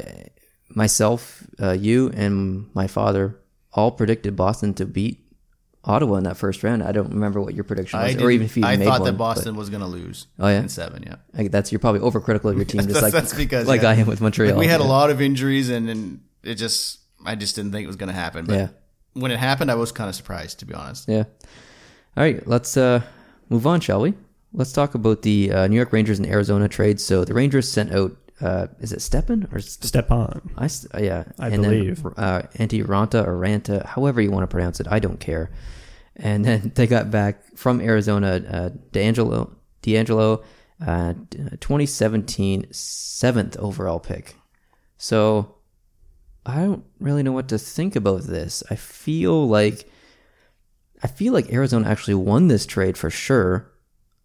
myself, 0.69 1.43
uh, 1.61 1.71
you, 1.71 2.09
and 2.09 2.69
my 2.73 2.87
father 2.87 3.39
all 3.73 3.91
predicted 3.91 4.35
Boston 4.35 4.73
to 4.75 4.85
beat 4.85 5.23
Ottawa 5.87 6.17
in 6.17 6.25
that 6.25 6.37
first 6.37 6.63
round. 6.63 6.83
I 6.83 6.91
don't 6.91 7.09
remember 7.09 7.41
what 7.41 7.55
your 7.55 7.63
prediction 7.63 7.99
was, 7.99 8.15
I 8.15 8.23
or 8.23 8.29
even 8.29 8.45
if 8.45 8.57
you 8.57 8.65
I 8.65 8.75
made 8.75 8.85
thought 8.85 8.99
one, 8.99 9.05
that 9.07 9.11
but- 9.13 9.35
Boston 9.35 9.55
was 9.55 9.69
going 9.69 9.81
to 9.81 9.87
lose. 9.87 10.27
Oh, 10.37 10.47
yeah? 10.47 10.59
in 10.59 10.69
seven. 10.69 11.03
Yeah, 11.03 11.15
I, 11.35 11.47
that's 11.47 11.71
you're 11.71 11.79
probably 11.79 12.01
overcritical 12.01 12.51
of 12.51 12.57
your 12.57 12.65
team, 12.65 12.81
just 12.87 12.93
that's, 12.93 13.01
like 13.01 13.13
that's 13.13 13.33
because 13.33 13.67
like 13.67 13.81
yeah. 13.81 13.89
I 13.89 13.93
am 13.95 14.05
with 14.07 14.21
Montreal. 14.21 14.51
Like, 14.55 14.59
we 14.59 14.67
had 14.67 14.81
a 14.81 14.85
lot 14.85 15.09
of 15.09 15.21
injuries, 15.21 15.69
and, 15.69 15.89
and 15.89 16.21
it 16.43 16.55
just 16.55 16.99
I 17.25 17.35
just 17.35 17.55
didn't 17.55 17.71
think 17.71 17.85
it 17.85 17.87
was 17.87 17.95
going 17.95 18.09
to 18.09 18.15
happen. 18.15 18.45
But 18.45 18.53
Yeah. 18.55 18.67
when 19.13 19.31
it 19.31 19.39
happened, 19.39 19.71
I 19.71 19.75
was 19.75 19.91
kind 19.91 20.09
of 20.09 20.15
surprised, 20.15 20.59
to 20.59 20.65
be 20.65 20.73
honest. 20.73 21.07
Yeah. 21.07 21.23
All 22.15 22.23
right, 22.23 22.45
let's 22.47 22.75
uh, 22.77 23.01
move 23.49 23.65
on, 23.65 23.79
shall 23.79 24.01
we? 24.01 24.13
Let's 24.53 24.71
talk 24.71 24.95
about 24.95 25.21
the 25.21 25.51
uh, 25.51 25.67
New 25.67 25.75
York 25.75 25.93
Rangers 25.93 26.19
and 26.19 26.27
Arizona 26.27 26.67
trade. 26.67 26.99
So 26.99 27.23
the 27.25 27.33
Rangers 27.33 27.69
sent 27.71 27.93
out, 27.93 28.15
uh, 28.41 28.67
is 28.79 28.93
it 28.93 29.01
Stepan 29.01 29.47
or 29.51 29.59
St- 29.59 29.85
Step 29.85 30.11
on. 30.11 30.51
I, 30.57 30.65
uh, 30.65 30.99
yeah, 30.99 31.23
I 31.39 31.49
and 31.49 31.63
believe. 31.63 32.03
then 32.03 32.13
uh, 32.17 32.41
Antti 32.55 32.85
Raanta 32.85 33.25
or 33.25 33.37
Raanta, 33.39 33.85
however 33.85 34.21
you 34.21 34.31
want 34.31 34.43
to 34.43 34.47
pronounce 34.47 34.79
it, 34.79 34.87
I 34.89 34.99
don't 34.99 35.19
care. 35.19 35.49
And 36.15 36.45
then 36.45 36.71
they 36.75 36.87
got 36.87 37.09
back 37.09 37.57
from 37.57 37.81
Arizona, 37.81 38.43
uh, 38.49 38.69
DeAngelo, 38.91 39.55
DeAngelo, 39.81 40.43
uh, 40.85 41.13
2017 41.59 42.67
seventh 42.71 43.57
overall 43.57 43.99
pick. 43.99 44.35
So 44.97 45.55
I 46.45 46.61
don't 46.61 46.85
really 46.99 47.23
know 47.23 47.31
what 47.31 47.49
to 47.49 47.57
think 47.57 47.95
about 47.95 48.23
this. 48.23 48.63
I 48.69 48.75
feel 48.75 49.47
like 49.47 49.89
I 51.03 51.07
feel 51.07 51.33
like 51.33 51.51
Arizona 51.51 51.87
actually 51.87 52.15
won 52.15 52.47
this 52.47 52.65
trade 52.65 52.97
for 52.97 53.09
sure, 53.09 53.71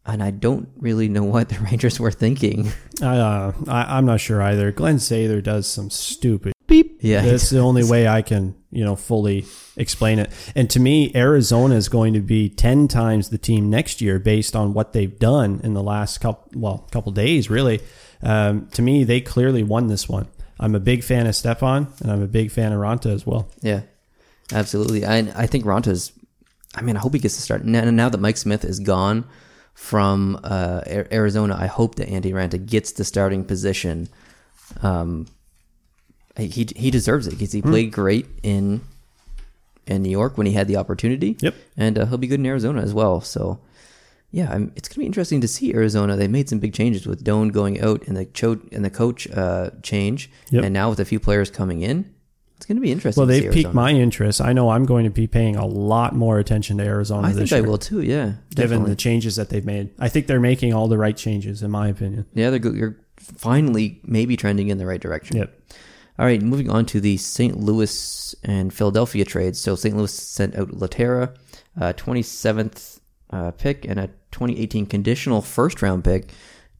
and 0.04 0.22
I 0.22 0.30
don't 0.30 0.68
really 0.78 1.08
know 1.08 1.24
what 1.24 1.48
the 1.48 1.58
Rangers 1.70 2.00
were 2.00 2.10
thinking. 2.10 2.72
Uh, 3.00 3.52
I, 3.68 3.96
I'm 3.98 4.06
not 4.06 4.20
sure 4.20 4.42
either. 4.42 4.72
Glen 4.72 4.96
Sather 4.96 5.42
does 5.42 5.66
some 5.66 5.90
stupid 5.90 6.52
beep. 6.66 6.98
Yeah, 7.00 7.22
that's 7.22 7.50
the 7.50 7.58
only 7.58 7.84
way 7.84 8.08
I 8.08 8.22
can 8.22 8.54
you 8.70 8.84
know 8.84 8.96
fully 8.96 9.44
explain 9.76 10.18
it. 10.18 10.30
And 10.54 10.68
to 10.70 10.80
me, 10.80 11.12
Arizona 11.14 11.74
is 11.74 11.88
going 11.88 12.14
to 12.14 12.20
be 12.20 12.48
ten 12.48 12.88
times 12.88 13.28
the 13.28 13.38
team 13.38 13.70
next 13.70 14.00
year 14.00 14.18
based 14.18 14.56
on 14.56 14.72
what 14.74 14.92
they've 14.92 15.18
done 15.18 15.60
in 15.62 15.74
the 15.74 15.82
last 15.82 16.18
couple 16.18 16.60
well 16.60 16.88
couple 16.90 17.12
days. 17.12 17.50
Really, 17.50 17.80
um, 18.22 18.68
to 18.68 18.82
me, 18.82 19.04
they 19.04 19.20
clearly 19.20 19.62
won 19.62 19.86
this 19.86 20.08
one. 20.08 20.28
I'm 20.58 20.74
a 20.74 20.80
big 20.80 21.02
fan 21.02 21.26
of 21.26 21.34
Stefan, 21.34 21.88
and 22.00 22.10
I'm 22.10 22.22
a 22.22 22.28
big 22.28 22.50
fan 22.50 22.72
of 22.72 22.78
Raanta 22.78 23.12
as 23.12 23.26
well. 23.26 23.48
Yeah, 23.60 23.82
absolutely. 24.52 25.04
I 25.04 25.18
I 25.36 25.46
think 25.46 25.64
Raanta's. 25.64 26.12
I 26.74 26.80
mean, 26.80 26.96
I 26.96 27.00
hope 27.00 27.12
he 27.12 27.18
gets 27.18 27.36
to 27.36 27.42
start 27.42 27.64
now. 27.64 27.84
Now 27.90 28.08
that 28.08 28.18
Mike 28.18 28.38
Smith 28.38 28.64
is 28.64 28.80
gone 28.80 29.26
from 29.74 30.38
uh, 30.44 30.82
Arizona, 30.86 31.56
I 31.58 31.66
hope 31.66 31.96
that 31.96 32.08
Antti 32.08 32.32
Raanta 32.32 32.64
gets 32.64 32.92
the 32.92 33.04
starting 33.04 33.44
position. 33.44 34.08
Um, 34.82 35.26
he 36.36 36.66
he 36.76 36.90
deserves 36.90 37.26
it 37.26 37.30
because 37.32 37.52
he 37.52 37.60
played 37.62 37.92
great 37.92 38.26
in 38.42 38.80
in 39.86 40.02
New 40.02 40.10
York 40.10 40.38
when 40.38 40.46
he 40.46 40.52
had 40.54 40.68
the 40.68 40.76
opportunity. 40.76 41.36
Yep. 41.40 41.54
and 41.76 41.98
uh, 41.98 42.06
he'll 42.06 42.18
be 42.18 42.26
good 42.28 42.40
in 42.40 42.46
Arizona 42.46 42.80
as 42.82 42.94
well. 42.94 43.20
So. 43.20 43.60
Yeah, 44.34 44.50
I'm, 44.50 44.72
it's 44.76 44.88
gonna 44.88 45.00
be 45.00 45.04
interesting 45.06 45.42
to 45.42 45.46
see 45.46 45.74
Arizona. 45.74 46.16
They 46.16 46.26
made 46.26 46.48
some 46.48 46.58
big 46.58 46.72
changes 46.72 47.06
with 47.06 47.22
Doan 47.22 47.48
going 47.48 47.82
out 47.82 48.06
and 48.08 48.16
the 48.16 48.24
cho- 48.24 48.62
and 48.72 48.82
the 48.82 48.88
coach 48.88 49.30
uh, 49.30 49.68
change, 49.82 50.30
Yep. 50.48 50.64
and 50.64 50.72
now 50.72 50.88
with 50.88 51.00
a 51.00 51.04
few 51.04 51.20
players 51.20 51.50
coming 51.50 51.82
in, 51.82 52.11
it's 52.62 52.68
gonna 52.68 52.80
be 52.80 52.92
interesting. 52.92 53.20
Well, 53.20 53.26
they've 53.26 53.50
piqued 53.50 53.74
my 53.74 53.90
interest. 53.90 54.40
I 54.40 54.52
know 54.52 54.70
I'm 54.70 54.86
going 54.86 55.02
to 55.02 55.10
be 55.10 55.26
paying 55.26 55.56
a 55.56 55.66
lot 55.66 56.14
more 56.14 56.38
attention 56.38 56.78
to 56.78 56.84
Arizona 56.84 57.26
I 57.26 57.32
this 57.32 57.50
think 57.50 57.64
I 57.64 57.68
will 57.68 57.76
too. 57.76 58.02
Yeah, 58.02 58.34
given 58.54 58.84
the 58.84 58.94
changes 58.94 59.34
that 59.34 59.48
they've 59.48 59.64
made. 59.64 59.90
I 59.98 60.08
think 60.08 60.28
they're 60.28 60.38
making 60.38 60.72
all 60.72 60.86
the 60.86 60.96
right 60.96 61.16
changes, 61.16 61.64
in 61.64 61.72
my 61.72 61.88
opinion. 61.88 62.24
yeah, 62.34 62.50
they're 62.50 62.60
good. 62.60 62.76
You're 62.76 63.00
finally 63.18 64.00
maybe 64.04 64.36
trending 64.36 64.68
in 64.68 64.78
the 64.78 64.86
right 64.86 65.00
direction. 65.00 65.38
Yep. 65.38 65.60
All 66.20 66.24
right, 66.24 66.40
moving 66.40 66.70
on 66.70 66.86
to 66.86 67.00
the 67.00 67.16
St. 67.16 67.58
Louis 67.58 68.36
and 68.44 68.72
Philadelphia 68.72 69.24
trades. 69.24 69.58
So 69.58 69.74
St. 69.74 69.96
Louis 69.96 70.12
sent 70.12 70.54
out 70.54 70.68
Lehtera, 70.68 71.36
uh, 71.80 71.94
27th 71.94 73.00
uh, 73.30 73.50
pick 73.50 73.84
and 73.86 73.98
a 73.98 74.06
2018 74.30 74.86
conditional 74.86 75.42
first 75.42 75.82
round 75.82 76.04
pick 76.04 76.30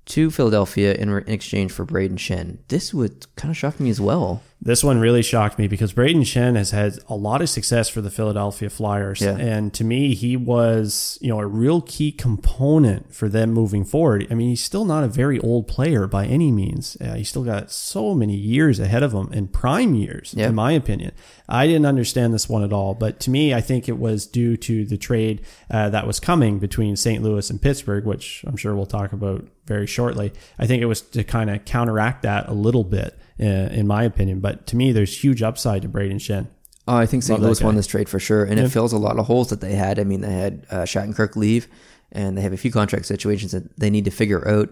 to 0.05 0.31
Philadelphia 0.31 0.95
in, 0.95 1.11
re- 1.11 1.25
in 1.27 1.33
exchange 1.33 1.73
for 1.73 1.85
Brayden 1.85 2.19
Schenn. 2.19 2.59
This 2.69 2.95
would 2.95 3.27
kind 3.35 3.51
of 3.51 3.57
shock 3.57 3.81
me 3.81 3.91
as 3.91 4.01
well. 4.01 4.45
This 4.65 4.85
one 4.85 5.01
really 5.01 5.23
shocked 5.23 5.59
me 5.59 5.67
because 5.67 5.93
Brayden 5.93 6.21
Schenn 6.21 6.55
has 6.55 6.71
had 6.71 6.97
a 7.09 7.17
lot 7.17 7.43
of 7.43 7.49
success 7.49 7.89
for 7.89 8.01
the 8.01 8.13
Philadelphia 8.13 8.71
Flyers. 8.71 9.21
Yeah. 9.21 9.37
And 9.37 9.75
to 9.75 9.83
me, 9.83 10.15
he 10.15 10.37
was, 10.37 11.19
you 11.21 11.29
know, 11.31 11.41
a 11.41 11.47
real 11.47 11.81
key 11.81 12.13
component 12.13 13.13
for 13.13 13.29
them 13.29 13.51
moving 13.51 13.85
forward. 13.85 14.29
I 14.31 14.35
mean, 14.35 14.51
he's 14.51 14.63
still 14.63 14.85
not 14.85 15.03
a 15.03 15.09
very 15.09 15.41
old 15.41 15.67
player 15.67 16.07
by 16.07 16.27
any 16.27 16.53
means. 16.53 16.97
Uh, 17.01 17.15
he's 17.15 17.29
still 17.29 17.43
got 17.43 17.73
so 17.73 18.15
many 18.15 18.37
years 18.37 18.79
ahead 18.79 19.03
of 19.03 19.13
him 19.13 19.31
and 19.33 19.53
prime 19.53 19.95
years, 19.97 20.33
Yeah. 20.37 20.49
in 20.51 20.55
my 20.55 20.71
opinion. 20.71 21.11
I 21.49 21.67
didn't 21.67 21.87
understand 21.87 22.33
this 22.33 22.49
one 22.49 22.63
at 22.63 22.73
all. 22.73 22.95
But 22.95 23.19
to 23.21 23.31
me, 23.31 23.53
I 23.53 23.61
think 23.61 23.89
it 23.89 23.99
was 23.99 24.27
due 24.27 24.57
to 24.59 24.85
the 24.85 24.97
trade 24.97 25.41
uh, 25.73 25.91
that 25.91 26.07
was 26.07 26.21
coming 26.21 26.61
between 26.61 26.95
St. 26.95 27.21
Louis 27.21 27.51
and 27.51 27.61
Pittsburgh, 27.61 28.05
which 28.05 28.45
I'm 28.47 28.57
sure 28.57 28.77
we'll 28.77 28.87
talk 28.87 29.13
about 29.13 29.45
very 29.67 29.87
shortly. 29.89 30.33
I 30.59 30.67
think 30.69 30.83
it 30.83 30.87
was 30.87 31.01
to 31.01 31.25
kind 31.25 31.51
of 31.51 31.65
counteract 31.65 32.23
that 32.23 32.49
a 32.49 32.53
little 32.53 32.85
bit 32.85 33.19
uh, 33.43 33.69
in 33.73 33.87
my 33.87 34.05
opinion. 34.05 34.41
But 34.41 34.67
to 34.69 34.77
me, 34.77 34.93
there's 34.93 35.23
huge 35.23 35.43
upside 35.43 35.83
to 35.83 35.89
Brayden 35.89 36.21
Schenn. 36.21 36.47
Oh, 36.89 36.97
I 36.97 37.07
think 37.07 37.23
St. 37.23 37.39
Love 37.41 37.47
Louis 37.47 37.63
won 37.63 37.77
this 37.77 37.87
trade 37.87 38.09
for 38.09 38.19
sure, 38.19 38.45
and 38.45 38.59
it 38.59 38.69
fills 38.71 38.93
a 38.93 38.99
lot 38.99 39.19
of 39.19 39.27
holes 39.27 39.51
that 39.51 39.61
they 39.61 39.75
had. 39.75 39.99
I 40.01 40.05
mean, 40.05 40.21
they 40.21 40.33
had 40.33 40.67
uh, 40.71 40.83
Shattenkirk 40.83 41.37
leave, 41.37 41.69
and 42.11 42.37
they 42.37 42.43
have 42.43 42.53
a 42.53 42.57
few 42.57 42.73
contract 42.73 43.07
situations 43.07 43.53
that 43.53 43.79
they 43.79 43.91
need 43.91 44.05
to 44.07 44.11
figure 44.11 44.47
out. 44.49 44.69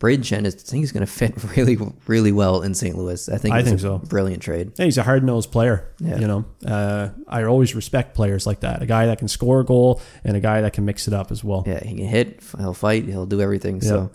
Brayden 0.00 0.24
Schenn 0.24 0.44
is, 0.44 0.56
I 0.56 0.58
think, 0.58 0.82
he's 0.82 0.90
going 0.90 1.06
to 1.06 1.12
fit 1.12 1.32
really, 1.56 1.78
really 2.08 2.32
well 2.32 2.62
in 2.62 2.74
St. 2.74 2.98
Louis. 2.98 3.28
I 3.28 3.38
think 3.38 3.54
I 3.54 3.60
it's 3.60 3.68
think 3.68 3.78
a 3.78 3.82
so. 3.82 3.98
Brilliant 3.98 4.42
trade. 4.42 4.72
Yeah, 4.76 4.86
he's 4.86 4.98
a 4.98 5.04
hard 5.04 5.22
nosed 5.22 5.52
player. 5.52 5.94
Yeah. 6.00 6.18
You 6.18 6.26
know, 6.26 6.44
uh, 6.66 7.10
I 7.28 7.44
always 7.44 7.76
respect 7.76 8.16
players 8.16 8.44
like 8.44 8.60
that. 8.60 8.82
A 8.82 8.86
guy 8.86 9.06
that 9.06 9.18
can 9.18 9.28
score 9.28 9.60
a 9.60 9.64
goal 9.64 10.02
and 10.24 10.36
a 10.36 10.40
guy 10.40 10.62
that 10.62 10.72
can 10.72 10.84
mix 10.84 11.06
it 11.06 11.14
up 11.14 11.30
as 11.30 11.44
well. 11.44 11.62
Yeah, 11.64 11.78
he 11.84 11.94
can 11.94 12.06
hit, 12.06 12.42
he'll 12.58 12.74
fight, 12.74 13.04
he'll 13.04 13.26
do 13.26 13.40
everything. 13.40 13.80
So, 13.80 14.10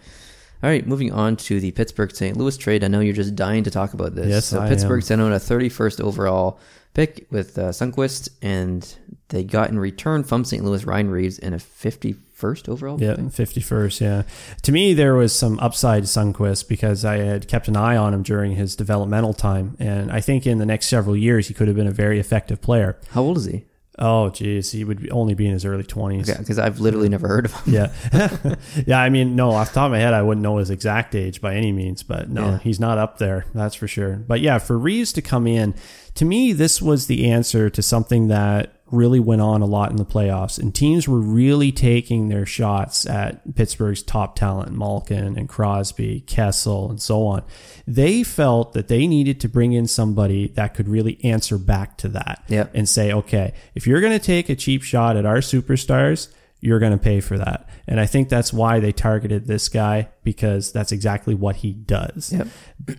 all 0.64 0.70
right, 0.70 0.86
moving 0.88 1.12
on 1.12 1.36
to 1.38 1.60
the 1.60 1.72
Pittsburgh 1.72 2.14
St. 2.16 2.36
Louis 2.36 2.58
trade. 2.58 2.84
I 2.84 2.88
know 2.88 3.00
you're 3.00 3.14
just 3.14 3.36
dying 3.36 3.64
to 3.66 3.72
talk 3.72 3.94
about 3.94 4.16
this. 4.16 4.28
Yes, 4.28 4.46
so 4.46 4.60
I 4.60 4.70
Pittsburgh 4.70 5.00
am. 5.00 5.02
sent 5.02 5.22
out 5.22 5.32
a 5.32 5.36
31st 5.36 6.02
overall 6.02 6.60
pick 6.94 7.28
with 7.30 7.58
uh, 7.60 7.70
Sundqvist, 7.70 8.30
and 8.42 8.96
they 9.30 9.44
got 9.44 9.70
in 9.70 9.78
return 9.78 10.24
from 10.24 10.44
St. 10.44 10.64
Louis 10.64 10.84
Ryan 10.84 11.12
Reaves 11.12 11.38
and 11.38 11.54
a 11.54 11.60
51st 11.60 12.70
overall. 12.70 13.00
Yeah, 13.00 13.16
pick. 13.16 13.32
fifty 13.32 13.62
first. 13.62 14.02
Yeah, 14.02 14.24
to 14.64 14.72
me 14.72 14.96
there 14.96 15.14
was 15.14 15.32
some 15.34 15.60
upside 15.60 16.04
to 16.04 16.10
Sundqvist 16.10 16.68
because 16.68 17.06
I 17.06 17.18
had 17.18 17.48
kept 17.48 17.68
an 17.68 17.76
eye 17.76 17.96
on 17.98 18.16
him 18.16 18.24
during 18.24 18.54
his 18.56 18.76
developmental 18.76 19.34
time, 19.34 19.76
and 19.80 20.12
I 20.12 20.22
think 20.22 20.48
in 20.48 20.58
the 20.58 20.66
next 20.66 20.88
several 20.88 21.16
years 21.16 21.48
he 21.50 21.54
could 21.54 21.68
have 21.68 21.78
been 21.78 21.88
a 21.88 21.92
very 21.92 22.20
effective 22.20 22.62
player. 22.64 22.98
How 23.12 23.22
old 23.22 23.38
is 23.38 23.46
he? 23.46 23.66
Oh, 24.00 24.30
geez, 24.30 24.72
he 24.72 24.84
would 24.84 25.10
only 25.12 25.34
be 25.34 25.48
in 25.48 25.54
his 25.54 25.66
early 25.66 25.84
twenties. 25.84 26.30
Yeah, 26.30 26.38
because 26.38 26.60
I've 26.60 26.80
literally 26.80 27.10
never 27.10 27.28
heard 27.28 27.46
of 27.46 27.54
him. 27.54 27.74
Yeah. 27.74 28.56
yeah, 28.86 29.00
I 29.02 29.10
mean, 29.10 29.36
no, 29.36 29.50
off 29.52 29.70
the 29.70 29.76
top 29.76 29.86
of 29.88 29.92
my 29.94 30.00
head, 30.00 30.14
I 30.14 30.22
wouldn't 30.22 30.44
know 30.44 30.58
his 30.58 30.70
exact 30.70 31.16
age 31.16 31.42
by 31.42 31.56
any 31.56 31.72
means, 31.72 32.04
but 32.04 32.30
no, 32.30 32.46
Yeah. 32.46 32.58
he's 32.60 32.80
not 32.80 32.98
up 33.00 33.18
there. 33.18 33.46
That's 33.56 33.74
for 33.76 33.88
sure. 33.88 34.16
But 34.18 34.40
yeah, 34.42 34.60
for 34.60 34.78
Reaves 34.78 35.12
to 35.14 35.22
come 35.24 35.48
in, 35.48 35.74
to 36.14 36.26
me, 36.26 36.54
this 36.54 36.80
was 36.82 37.08
the 37.08 37.30
answer 37.32 37.70
to 37.72 37.82
something 37.82 38.28
that 38.28 38.77
really 38.92 39.20
went 39.20 39.42
on 39.42 39.62
a 39.62 39.66
lot 39.66 39.92
in 39.92 39.98
the 39.98 40.06
playoffs. 40.06 40.58
And 40.60 40.74
teams 40.74 41.08
were 41.08 41.20
really 41.20 41.72
taking 41.72 42.30
their 42.30 42.46
shots 42.46 43.06
at 43.06 43.56
Pittsburgh's 43.56 44.02
top 44.02 44.36
talent, 44.36 44.72
Malkin 44.72 45.38
and 45.38 45.50
Crosby, 45.50 46.22
Kessel, 46.22 46.90
and 46.90 47.02
so 47.02 47.26
on. 47.26 47.44
They 47.86 48.24
felt 48.24 48.74
that 48.74 48.88
they 48.88 49.08
needed 49.08 49.40
to 49.42 49.50
bring 49.50 49.74
in 49.74 49.88
somebody 49.88 50.48
that 50.50 50.74
could 50.74 50.88
really 50.88 51.20
answer 51.24 51.58
back 51.58 51.98
to 51.98 52.08
that 52.10 52.44
Yep. 52.48 52.72
and 52.74 52.88
say, 52.88 53.12
okay, 53.12 53.54
if 53.76 53.86
you're 53.88 54.02
going 54.02 54.18
to 54.18 54.26
take 54.26 54.50
a 54.50 54.56
cheap 54.56 54.84
shot 54.84 55.18
at 55.18 55.26
our 55.26 55.38
superstars, 55.38 56.30
you're 56.60 56.80
going 56.80 56.92
to 56.92 56.98
pay 56.98 57.20
for 57.20 57.38
that. 57.38 57.70
And 57.88 58.00
I 58.00 58.06
think 58.06 58.30
that's 58.30 58.52
why 58.52 58.80
they 58.80 58.92
targeted 58.92 59.46
this 59.48 59.70
guy 59.70 60.10
because 60.24 60.72
that's 60.72 60.92
exactly 60.92 61.36
what 61.36 61.58
he 61.58 61.72
does. 61.74 62.34
Yep. 62.34 62.48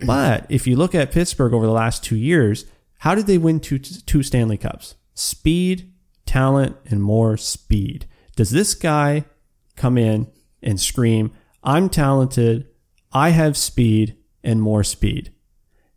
But 0.05 0.45
if 0.49 0.65
you 0.65 0.75
look 0.75 0.95
at 0.95 1.11
Pittsburgh 1.11 1.53
over 1.53 1.65
the 1.65 1.71
last 1.71 2.03
two 2.03 2.15
years, 2.15 2.65
how 2.99 3.15
did 3.15 3.27
they 3.27 3.37
win 3.37 3.59
two, 3.59 3.79
two 3.79 4.23
Stanley 4.23 4.57
Cups? 4.57 4.95
Speed, 5.19 5.91
talent, 6.25 6.77
and 6.85 7.03
more 7.03 7.35
speed. 7.35 8.05
Does 8.37 8.51
this 8.51 8.73
guy 8.73 9.25
come 9.75 9.97
in 9.97 10.27
and 10.63 10.79
scream, 10.79 11.33
I'm 11.61 11.89
talented, 11.89 12.67
I 13.11 13.31
have 13.31 13.57
speed, 13.57 14.15
and 14.45 14.61
more 14.61 14.81
speed? 14.81 15.33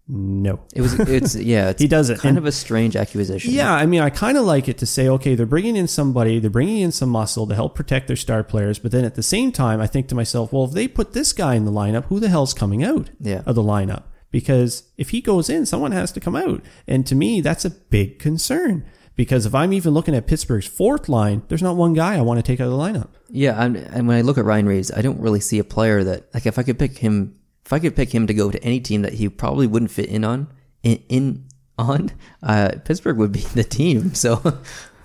No. 0.09 0.59
It 0.75 0.81
was. 0.81 0.99
It's 0.99 1.37
yeah. 1.37 1.69
It's 1.71 1.81
He 1.81 1.87
doesn't. 1.87 2.17
Kind 2.17 2.31
And- 2.31 2.39
of 2.39 2.47
a 2.47 2.51
strange 2.53 2.97
accusation. 2.97 3.53
Yeah, 3.55 3.73
I 3.73 3.87
mean, 3.87 4.01
I 4.01 4.11
kind 4.11 4.37
of 4.37 4.45
like 4.45 4.67
it 4.69 4.79
to 4.79 4.87
say, 4.87 5.09
okay, 5.09 5.37
they're 5.37 5.47
bringing 5.47 5.77
in 5.77 5.87
somebody, 5.87 6.41
they're 6.41 6.51
bringing 6.51 6.81
in 6.81 6.91
some 6.91 7.09
muscle 7.09 7.47
to 7.47 7.55
help 7.55 7.77
protect 7.77 8.09
their 8.09 8.17
star 8.17 8.43
players, 8.43 8.81
but 8.81 8.91
then 8.91 9.05
at 9.05 9.15
the 9.15 9.23
same 9.23 9.53
time, 9.53 9.81
I 9.81 9.87
think 9.87 10.09
to 10.09 10.17
myself, 10.17 10.53
well, 10.53 10.65
if 10.65 10.73
they 10.73 10.89
put 10.89 11.13
this 11.13 11.33
guy 11.33 11.55
in 11.55 11.65
the 11.65 11.71
lineup, 11.71 12.07
who 12.07 12.19
the 12.19 12.29
hell's 12.29 12.55
coming 12.55 12.83
out 12.83 13.11
Yeah. 13.21 13.43
of 13.47 13.55
the 13.55 13.63
lineup? 13.63 14.03
Because 14.33 14.83
if 14.97 15.11
he 15.11 15.21
goes 15.21 15.49
in, 15.49 15.65
someone 15.65 15.93
has 15.93 16.11
to 16.13 16.21
come 16.21 16.35
out. 16.35 16.63
And 16.89 17.07
to 17.07 17.15
me, 17.15 17.41
that's 17.41 17.65
a 17.65 17.71
big 17.71 18.19
concern. 18.19 18.85
Because 19.15 19.45
if 19.45 19.55
I'm 19.55 19.73
even 19.73 19.93
looking 19.93 20.15
at 20.15 20.27
Pittsburgh's 20.27 20.67
fourth 20.67 21.09
line, 21.09 21.43
there's 21.49 21.63
not 21.63 21.77
one 21.77 21.93
guy 21.93 22.17
I 22.17 22.23
want 22.23 22.39
to 22.39 22.43
take 22.43 22.61
out 22.61 22.67
of 22.67 22.73
the 22.73 22.79
lineup. 22.79 23.09
Yeah, 23.29 23.59
I'm, 23.59 23.77
and 23.77 24.09
when 24.09 24.17
I 24.17 24.23
look 24.23 24.39
at 24.39 24.45
Ryan 24.45 24.67
Reaves, 24.67 24.91
I 24.91 25.03
don't 25.03 25.21
really 25.21 25.41
see 25.41 25.59
a 25.59 25.65
player 25.65 26.03
that 26.05 26.33
like 26.33 26.47
if 26.47 26.59
I 26.59 26.63
could 26.63 26.79
pick 26.79 26.99
him, 26.99 27.39
if 27.65 27.73
I 27.73 27.79
could 27.79 27.95
pick 27.95 28.15
him 28.15 28.27
to 28.27 28.35
go 28.35 28.51
to 28.51 28.63
any 28.65 28.81
team 28.81 29.03
that 29.03 29.15
he 29.15 29.29
probably 29.29 29.67
wouldn't 29.67 29.91
fit 29.91 30.09
in 30.09 30.25
on, 30.25 30.49
in, 30.83 31.03
in 31.09 31.45
on, 31.79 32.11
uh, 32.43 32.73
Pittsburgh 32.85 33.19
would 33.19 33.33
be 33.33 33.41
the 33.41 33.65
team. 33.65 34.15
So 34.15 34.61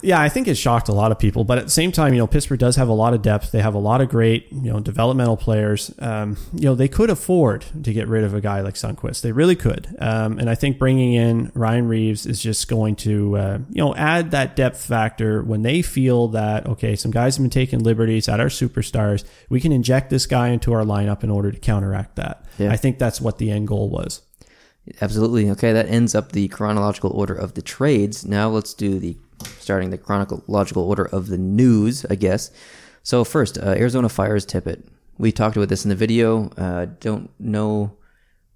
Yeah, 0.07 0.21
I 0.21 0.29
think 0.29 0.47
it 0.47 0.55
shocked 0.55 0.87
a 0.87 0.93
lot 0.93 1.11
of 1.11 1.19
people, 1.19 1.43
but 1.43 1.57
at 1.57 1.65
the 1.65 1.69
same 1.69 1.91
time, 1.91 2.13
you 2.13 2.19
know, 2.19 2.27
Pittsburgh 2.27 2.57
does 2.57 2.77
have 2.77 2.87
a 2.87 2.93
lot 2.93 3.13
of 3.13 3.21
depth. 3.21 3.51
They 3.51 3.59
have 3.59 3.73
a 3.73 3.77
lot 3.77 3.99
of 3.99 4.07
great, 4.07 4.49
you 4.53 4.71
know, 4.71 4.79
developmental 4.79 5.35
players. 5.35 5.93
Um, 5.99 6.37
you 6.53 6.61
know, 6.61 6.75
they 6.75 6.87
could 6.87 7.09
afford 7.09 7.65
to 7.83 7.91
get 7.91 8.07
rid 8.07 8.23
of 8.23 8.33
a 8.33 8.39
guy 8.39 8.61
like 8.61 8.75
Sundqvist. 8.75 9.19
They 9.19 9.33
really 9.33 9.57
could. 9.57 9.93
Um, 9.99 10.39
and 10.39 10.49
I 10.49 10.55
think 10.55 10.79
bringing 10.79 11.11
in 11.11 11.51
Ryan 11.53 11.89
Reaves 11.89 12.25
is 12.25 12.41
just 12.41 12.69
going 12.69 12.95
to, 12.95 13.35
uh, 13.35 13.57
you 13.69 13.83
know, 13.83 13.93
add 13.95 14.31
that 14.31 14.55
depth 14.55 14.79
factor 14.79 15.43
when 15.43 15.63
they 15.63 15.81
feel 15.81 16.29
that 16.29 16.65
okay, 16.67 16.95
some 16.95 17.11
guys 17.11 17.35
have 17.35 17.43
been 17.43 17.49
taking 17.49 17.79
liberties 17.79 18.29
at 18.29 18.39
our 18.39 18.47
superstars. 18.47 19.25
We 19.49 19.59
can 19.59 19.73
inject 19.73 20.09
this 20.09 20.25
guy 20.25 20.47
into 20.47 20.71
our 20.71 20.85
lineup 20.85 21.21
in 21.25 21.29
order 21.29 21.51
to 21.51 21.59
counteract 21.59 22.15
that. 22.15 22.45
Yeah. 22.57 22.71
I 22.71 22.77
think 22.77 22.97
that's 22.97 23.19
what 23.19 23.39
the 23.39 23.51
end 23.51 23.67
goal 23.67 23.89
was. 23.89 24.21
absolutely 25.01 25.49
okay. 25.49 25.73
That 25.73 25.89
ends 25.89 26.15
up 26.15 26.31
the 26.31 26.47
chronological 26.47 27.09
order 27.09 27.33
of 27.33 27.55
the 27.55 27.61
trades. 27.61 28.25
Now 28.25 28.47
let's 28.47 28.73
do 28.73 28.99
the 28.99 29.17
starting 29.59 29.89
the 29.89 29.97
chronological 29.97 30.83
order 30.83 31.05
of 31.05 31.27
the 31.27 31.37
news, 31.37 32.05
I 32.09 32.15
guess. 32.15 32.51
So 33.03 33.23
first, 33.23 33.57
uh, 33.57 33.69
Arizona 33.69 34.09
fires 34.09 34.45
Tippett. 34.45 34.83
We 35.17 35.31
talked 35.31 35.57
about 35.57 35.69
this 35.69 35.85
in 35.85 35.89
the 35.89 35.95
video. 35.95 36.49
Uh, 36.57 36.85
don't 36.99 37.29
know 37.39 37.97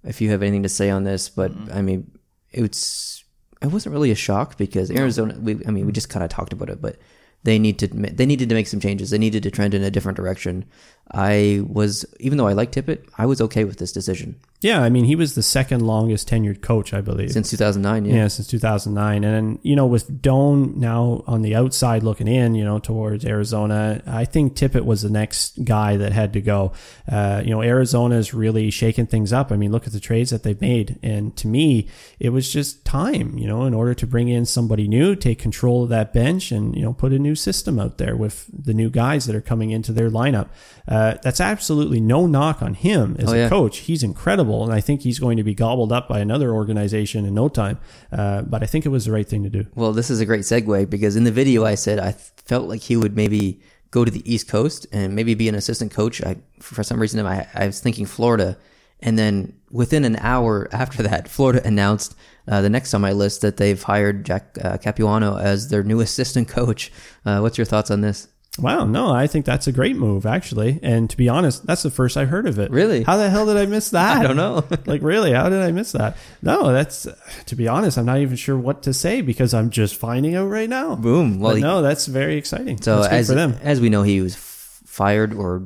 if 0.04 0.20
you 0.20 0.30
have 0.30 0.42
anything 0.42 0.62
to 0.62 0.68
say 0.68 0.90
on 0.90 1.04
this, 1.04 1.28
but 1.28 1.52
I 1.72 1.82
mean, 1.82 2.10
it's 2.50 3.24
it 3.60 3.68
wasn't 3.68 3.92
really 3.92 4.10
a 4.10 4.16
shock 4.16 4.58
because 4.58 4.90
Arizona. 4.90 5.36
We, 5.40 5.64
I 5.66 5.70
mean, 5.70 5.86
we 5.86 5.92
just 5.92 6.08
kind 6.08 6.24
of 6.24 6.30
talked 6.30 6.52
about 6.52 6.68
it, 6.68 6.80
but 6.80 6.96
they 7.44 7.58
need 7.58 7.78
to 7.80 7.88
they 7.88 8.26
needed 8.26 8.48
to 8.48 8.54
make 8.54 8.66
some 8.66 8.80
changes. 8.80 9.10
They 9.10 9.18
needed 9.18 9.42
to 9.44 9.50
trend 9.50 9.74
in 9.74 9.82
a 9.82 9.90
different 9.90 10.16
direction. 10.16 10.64
I 11.12 11.62
was 11.66 12.04
even 12.20 12.38
though 12.38 12.48
I 12.48 12.52
like 12.52 12.72
Tippett, 12.72 13.04
I 13.18 13.26
was 13.26 13.40
okay 13.40 13.64
with 13.64 13.78
this 13.78 13.92
decision 13.92 14.36
Yeah, 14.62 14.80
I 14.80 14.90
mean, 14.90 15.04
he 15.04 15.16
was 15.16 15.34
the 15.34 15.42
second 15.42 15.84
longest 15.84 16.28
tenured 16.28 16.62
coach, 16.62 16.94
I 16.94 17.00
believe. 17.00 17.32
since 17.32 17.50
2009. 17.50 18.04
Yeah, 18.04 18.14
Yeah, 18.14 18.28
since 18.28 18.46
2009. 18.46 19.24
And 19.24 19.34
then, 19.34 19.58
you 19.62 19.74
know, 19.74 19.86
with 19.86 20.22
Doan 20.22 20.78
now 20.78 21.24
on 21.26 21.42
the 21.42 21.56
outside 21.56 22.04
looking 22.04 22.28
in, 22.28 22.54
you 22.54 22.64
know, 22.64 22.78
towards 22.78 23.24
Arizona, 23.24 24.00
I 24.06 24.24
think 24.24 24.54
Tippett 24.54 24.84
was 24.84 25.02
the 25.02 25.10
next 25.10 25.64
guy 25.64 25.96
that 25.96 26.12
had 26.12 26.32
to 26.34 26.40
go. 26.40 26.72
Uh, 27.10 27.42
you 27.44 27.50
know, 27.50 27.60
Arizona's 27.60 28.32
really 28.32 28.70
shaking 28.70 29.06
things 29.06 29.32
up. 29.32 29.50
I 29.50 29.56
mean, 29.56 29.72
look 29.72 29.88
at 29.88 29.92
the 29.92 30.00
trades 30.00 30.30
that 30.30 30.44
they've 30.44 30.60
made. 30.60 30.98
And 31.02 31.36
to 31.38 31.48
me, 31.48 31.88
it 32.20 32.28
was 32.28 32.52
just 32.52 32.84
time, 32.84 33.36
you 33.36 33.48
know, 33.48 33.64
in 33.64 33.74
order 33.74 33.94
to 33.94 34.06
bring 34.06 34.28
in 34.28 34.46
somebody 34.46 34.86
new, 34.86 35.16
take 35.16 35.40
control 35.40 35.82
of 35.82 35.88
that 35.88 36.12
bench 36.12 36.52
and, 36.52 36.76
you 36.76 36.82
know, 36.82 36.92
put 36.92 37.12
a 37.12 37.18
new 37.18 37.34
system 37.34 37.80
out 37.80 37.98
there 37.98 38.16
with 38.16 38.46
the 38.52 38.74
new 38.74 38.90
guys 38.90 39.26
that 39.26 39.34
are 39.34 39.40
coming 39.40 39.70
into 39.70 39.92
their 39.92 40.08
lineup. 40.08 40.48
Uh, 40.86 41.01
that's 41.22 41.40
absolutely 41.40 42.00
no 42.00 42.26
knock 42.26 42.62
on 42.62 42.74
him 42.74 43.16
as 43.18 43.32
Oh, 43.32 43.46
a 43.46 43.48
coach. 43.48 43.78
He's 43.78 44.02
incredible. 44.02 44.64
And 44.64 44.72
I 44.72 44.80
think 44.80 45.02
he's 45.02 45.18
going 45.18 45.36
to 45.36 45.44
be 45.44 45.54
gobbled 45.54 45.92
up 45.92 46.08
by 46.08 46.20
another 46.20 46.52
organization 46.52 47.24
in 47.24 47.34
no 47.34 47.48
time. 47.48 47.78
Uh, 48.10 48.42
but 48.42 48.62
I 48.62 48.66
think 48.66 48.84
it 48.86 48.90
was 48.90 49.04
the 49.06 49.12
right 49.12 49.28
thing 49.28 49.42
to 49.44 49.50
do. 49.50 49.66
Well, 49.74 49.92
this 49.92 50.10
is 50.10 50.20
a 50.20 50.26
great 50.26 50.42
segue 50.42 50.88
because 50.90 51.16
in 51.16 51.24
the 51.24 51.32
video 51.32 51.64
I 51.64 51.74
said 51.76 51.98
I 51.98 52.12
felt 52.12 52.68
like 52.68 52.80
he 52.82 52.96
would 52.96 53.16
maybe 53.16 53.60
go 53.90 54.04
to 54.04 54.10
the 54.10 54.22
East 54.32 54.48
Coast 54.48 54.86
and 54.92 55.14
maybe 55.14 55.34
be 55.34 55.48
an 55.48 55.54
assistant 55.54 55.92
coach. 55.92 56.22
I, 56.22 56.36
for 56.60 56.82
some 56.82 56.98
reason, 57.00 57.24
I, 57.26 57.46
I 57.54 57.66
was 57.66 57.80
thinking 57.80 58.06
Florida, 58.06 58.56
and 59.00 59.18
then 59.18 59.54
within 59.70 60.04
an 60.04 60.16
hour 60.16 60.68
after 60.72 61.02
that, 61.02 61.28
Florida 61.28 61.60
announced 61.66 62.14
uh, 62.48 62.60
the 62.62 62.70
next 62.70 62.94
on 62.94 63.00
my 63.02 63.12
list 63.12 63.42
that 63.42 63.58
they've 63.58 63.82
hired 63.82 64.24
Jack 64.24 64.56
uh, 64.64 64.76
Capuano 64.78 65.36
as 65.38 65.68
their 65.68 65.82
new 65.84 66.00
assistant 66.08 66.48
coach. 66.48 66.90
Uh, 67.26 67.40
what's 67.40 67.58
your 67.58 67.66
thoughts 67.66 67.90
on 67.90 68.00
this? 68.00 68.28
Wow, 68.58 68.84
no, 68.84 69.10
I 69.10 69.26
think 69.28 69.46
that's 69.46 69.66
a 69.66 69.72
great 69.72 69.96
move, 69.96 70.26
actually. 70.26 70.78
And 70.82 71.08
to 71.08 71.16
be 71.16 71.26
honest, 71.30 71.66
that's 71.66 71.82
the 71.82 71.90
first 71.90 72.18
I 72.18 72.26
heard 72.26 72.46
of 72.46 72.58
it. 72.58 72.70
Really? 72.70 73.02
How 73.02 73.16
the 73.16 73.30
hell 73.30 73.46
did 73.46 73.56
I 73.56 73.64
miss 73.64 73.88
that? 73.96 74.18
I 74.18 74.22
don't 74.22 74.36
know. 74.36 74.62
like, 74.86 75.00
really? 75.02 75.32
How 75.32 75.48
did 75.48 75.62
I 75.62 75.72
miss 75.72 75.92
that? 75.92 76.18
No, 76.42 76.70
that's, 76.70 77.08
to 77.46 77.56
be 77.56 77.66
honest, 77.66 77.96
I'm 77.96 78.04
not 78.04 78.18
even 78.18 78.36
sure 78.36 78.58
what 78.58 78.82
to 78.82 78.92
say 78.92 79.22
because 79.22 79.54
I'm 79.54 79.70
just 79.70 79.96
finding 79.96 80.34
out 80.34 80.48
right 80.48 80.68
now. 80.68 80.94
Boom. 80.96 81.40
Well, 81.40 81.54
he- 81.54 81.62
no, 81.62 81.80
that's 81.80 82.04
very 82.06 82.36
exciting. 82.36 82.80
So 82.82 83.02
as 83.02 83.28
for 83.28 83.34
them. 83.34 83.56
as 83.62 83.80
we 83.80 83.88
know, 83.88 84.02
he 84.02 84.20
was 84.20 84.36
fired, 84.36 85.32
or 85.32 85.62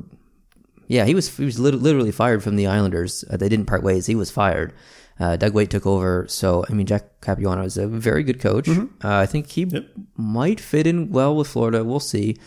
yeah, 0.87 1.03
he 1.03 1.13
was 1.13 1.35
he 1.35 1.43
was 1.43 1.59
literally 1.59 2.11
fired 2.13 2.41
from 2.41 2.55
the 2.55 2.67
Islanders. 2.67 3.25
Uh, 3.29 3.35
they 3.35 3.49
didn't 3.49 3.65
part 3.65 3.83
ways. 3.83 4.05
He 4.05 4.15
was 4.15 4.31
fired. 4.31 4.71
Uh, 5.19 5.35
Doug 5.35 5.53
Weight 5.53 5.69
took 5.69 5.85
over. 5.85 6.25
So 6.29 6.63
I 6.69 6.71
mean, 6.71 6.85
Jack 6.85 7.19
Capuano 7.19 7.63
is 7.63 7.77
a 7.77 7.85
very 7.85 8.23
good 8.23 8.39
coach. 8.39 8.69
Uh, 8.69 8.85
I 9.03 9.25
think 9.25 9.49
he 9.49 9.65
Mm-hmm. 9.65 9.75
Yep. 9.75 9.85
might 10.15 10.59
fit 10.61 10.87
in 10.87 11.09
well 11.11 11.35
with 11.35 11.49
Florida. 11.49 11.83
We'll 11.83 11.99
see. 11.99 12.37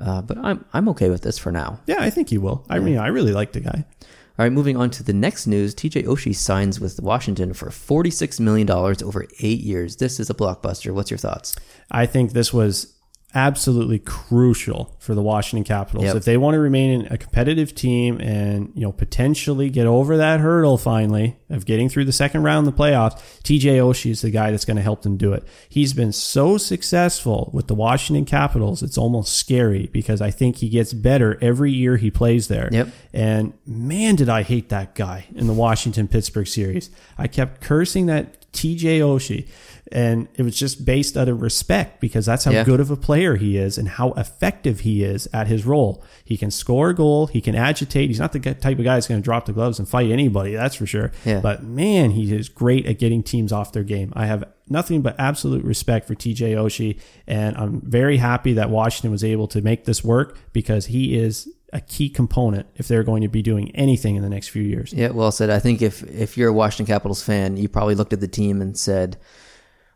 Uh, 0.00 0.22
but 0.22 0.38
I'm 0.38 0.64
I'm 0.72 0.88
okay 0.90 1.10
with 1.10 1.22
this 1.22 1.38
for 1.38 1.50
now. 1.50 1.80
Yeah, 1.86 1.96
I 2.00 2.10
think 2.10 2.30
he 2.30 2.38
will. 2.38 2.64
I 2.70 2.78
mean, 2.78 2.98
I 2.98 3.08
really 3.08 3.32
like 3.32 3.52
the 3.52 3.60
guy. 3.60 3.84
All 4.38 4.44
right, 4.44 4.52
moving 4.52 4.76
on 4.76 4.90
to 4.90 5.02
the 5.02 5.12
next 5.12 5.48
news. 5.48 5.74
TJ 5.74 6.04
Oshie 6.04 6.34
signs 6.34 6.78
with 6.78 7.00
Washington 7.00 7.54
for 7.54 7.70
$46 7.70 8.38
million 8.38 8.70
over 8.70 9.26
eight 9.40 9.58
years. 9.58 9.96
This 9.96 10.20
is 10.20 10.30
a 10.30 10.34
blockbuster. 10.34 10.94
What's 10.94 11.10
your 11.10 11.18
thoughts? 11.18 11.56
I 11.90 12.06
think 12.06 12.32
this 12.32 12.52
was 12.52 12.94
absolutely 13.34 13.98
crucial 13.98 14.96
for 14.98 15.14
the 15.14 15.20
Washington 15.20 15.62
Capitals. 15.62 16.04
Yep. 16.04 16.16
If 16.16 16.24
they 16.24 16.38
want 16.38 16.54
to 16.54 16.58
remain 16.58 17.06
a 17.10 17.18
competitive 17.18 17.74
team 17.74 18.18
and, 18.20 18.72
you 18.74 18.82
know, 18.82 18.92
potentially 18.92 19.68
get 19.68 19.86
over 19.86 20.16
that 20.16 20.40
hurdle 20.40 20.78
finally 20.78 21.36
of 21.50 21.66
getting 21.66 21.90
through 21.90 22.06
the 22.06 22.12
second 22.12 22.42
round 22.42 22.66
of 22.66 22.74
the 22.74 22.82
playoffs, 22.82 23.18
TJ 23.42 23.76
Oshie 23.78 24.10
is 24.12 24.22
the 24.22 24.30
guy 24.30 24.50
that's 24.50 24.64
going 24.64 24.78
to 24.78 24.82
help 24.82 25.02
them 25.02 25.18
do 25.18 25.34
it. 25.34 25.44
He's 25.68 25.92
been 25.92 26.12
so 26.12 26.56
successful 26.56 27.50
with 27.52 27.66
the 27.66 27.74
Washington 27.74 28.24
Capitals, 28.24 28.82
it's 28.82 28.96
almost 28.96 29.36
scary 29.36 29.90
because 29.92 30.22
I 30.22 30.30
think 30.30 30.56
he 30.56 30.70
gets 30.70 30.94
better 30.94 31.38
every 31.42 31.70
year 31.70 31.98
he 31.98 32.10
plays 32.10 32.48
there. 32.48 32.70
Yep. 32.72 32.88
And 33.12 33.52
man, 33.66 34.16
did 34.16 34.30
I 34.30 34.42
hate 34.42 34.70
that 34.70 34.94
guy 34.94 35.26
in 35.34 35.46
the 35.46 35.52
Washington 35.52 36.08
Pittsburgh 36.08 36.48
series. 36.48 36.90
I 37.18 37.26
kept 37.28 37.60
cursing 37.60 38.06
that 38.06 38.50
TJ 38.52 39.00
Oshie. 39.00 39.46
And 39.90 40.28
it 40.34 40.42
was 40.42 40.54
just 40.56 40.84
based 40.84 41.16
out 41.16 41.28
of 41.28 41.40
respect 41.40 42.00
because 42.00 42.26
that's 42.26 42.44
how 42.44 42.50
Yeah. 42.50 42.64
good 42.64 42.80
of 42.80 42.90
a 42.90 42.96
player 42.96 43.36
he 43.36 43.56
is 43.56 43.78
and 43.78 43.88
how 43.88 44.12
effective 44.12 44.80
he 44.80 45.02
is 45.02 45.28
at 45.32 45.46
his 45.46 45.64
role. 45.64 46.02
He 46.24 46.36
can 46.36 46.50
score 46.50 46.90
a 46.90 46.94
goal. 46.94 47.26
He 47.28 47.40
can 47.40 47.54
agitate. 47.54 48.08
He's 48.10 48.18
not 48.18 48.32
the 48.32 48.40
type 48.40 48.78
of 48.78 48.84
guy 48.84 48.94
that's 48.96 49.08
going 49.08 49.20
to 49.20 49.24
drop 49.24 49.46
the 49.46 49.52
gloves 49.52 49.78
and 49.78 49.88
fight 49.88 50.10
anybody. 50.10 50.54
That's 50.54 50.74
for 50.74 50.86
sure. 50.86 51.10
Yeah. 51.24 51.40
But 51.40 51.64
man, 51.64 52.10
he 52.10 52.34
is 52.34 52.48
great 52.48 52.84
at 52.86 52.98
getting 52.98 53.22
teams 53.22 53.52
off 53.52 53.72
their 53.72 53.82
game. 53.84 54.12
I 54.14 54.26
have 54.26 54.44
nothing 54.68 55.00
but 55.00 55.14
absolute 55.18 55.64
respect 55.64 56.06
for 56.06 56.14
TJ 56.14 56.52
Oshie. 56.54 56.98
And 57.26 57.56
I'm 57.56 57.80
very 57.80 58.18
happy 58.18 58.52
that 58.54 58.68
Washington 58.70 59.10
was 59.10 59.24
able 59.24 59.48
to 59.48 59.62
make 59.62 59.84
this 59.86 60.04
work 60.04 60.38
because 60.52 60.86
he 60.86 61.16
is 61.16 61.48
a 61.72 61.80
key 61.82 62.08
component 62.08 62.66
if 62.76 62.88
they're 62.88 63.02
going 63.02 63.20
to 63.22 63.28
be 63.28 63.42
doing 63.42 63.70
anything 63.74 64.16
in 64.16 64.22
the 64.22 64.28
next 64.30 64.48
few 64.48 64.62
years. 64.62 64.92
Yeah, 64.94 65.10
well 65.10 65.30
said. 65.30 65.50
I 65.50 65.58
think 65.58 65.82
if 65.82 66.02
if 66.10 66.36
you're 66.38 66.48
a 66.48 66.52
Washington 66.52 66.86
Capitals 66.92 67.22
fan, 67.22 67.56
you 67.58 67.68
probably 67.68 67.94
looked 67.94 68.14
at 68.14 68.20
the 68.20 68.28
team 68.28 68.62
and 68.62 68.74
said, 68.78 69.18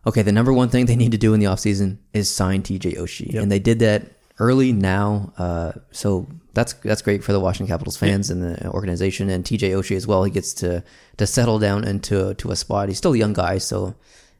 okay, 0.06 0.22
the 0.22 0.32
number 0.32 0.52
one 0.52 0.68
thing 0.68 0.86
they 0.86 0.96
need 0.96 1.12
to 1.12 1.18
do 1.18 1.34
in 1.34 1.40
the 1.40 1.46
offseason 1.46 1.98
is 2.12 2.30
sign 2.30 2.62
TJ 2.62 2.96
Oshie. 2.96 3.34
And 3.34 3.50
they 3.50 3.58
did 3.58 3.78
that 3.80 4.02
early 4.38 4.72
now. 4.72 5.32
Uh, 5.38 5.72
so 5.90 6.26
that's 6.54 6.72
that's 6.74 7.02
great 7.02 7.24
for 7.24 7.32
the 7.32 7.40
Washington 7.40 7.72
Capitals 7.72 7.96
fans 7.96 8.30
and 8.30 8.42
the 8.42 8.68
organization 8.68 9.30
and 9.30 9.44
TJ 9.44 9.70
Oshie 9.70 9.96
as 9.96 10.06
well. 10.06 10.24
He 10.24 10.30
gets 10.30 10.52
to 10.54 10.82
to 11.16 11.26
settle 11.26 11.58
down 11.58 11.84
into 11.84 12.34
to 12.34 12.50
a 12.50 12.56
spot. 12.56 12.88
He's 12.88 12.98
still 12.98 13.14
a 13.14 13.18
young 13.18 13.32
guy, 13.32 13.58
so 13.58 13.94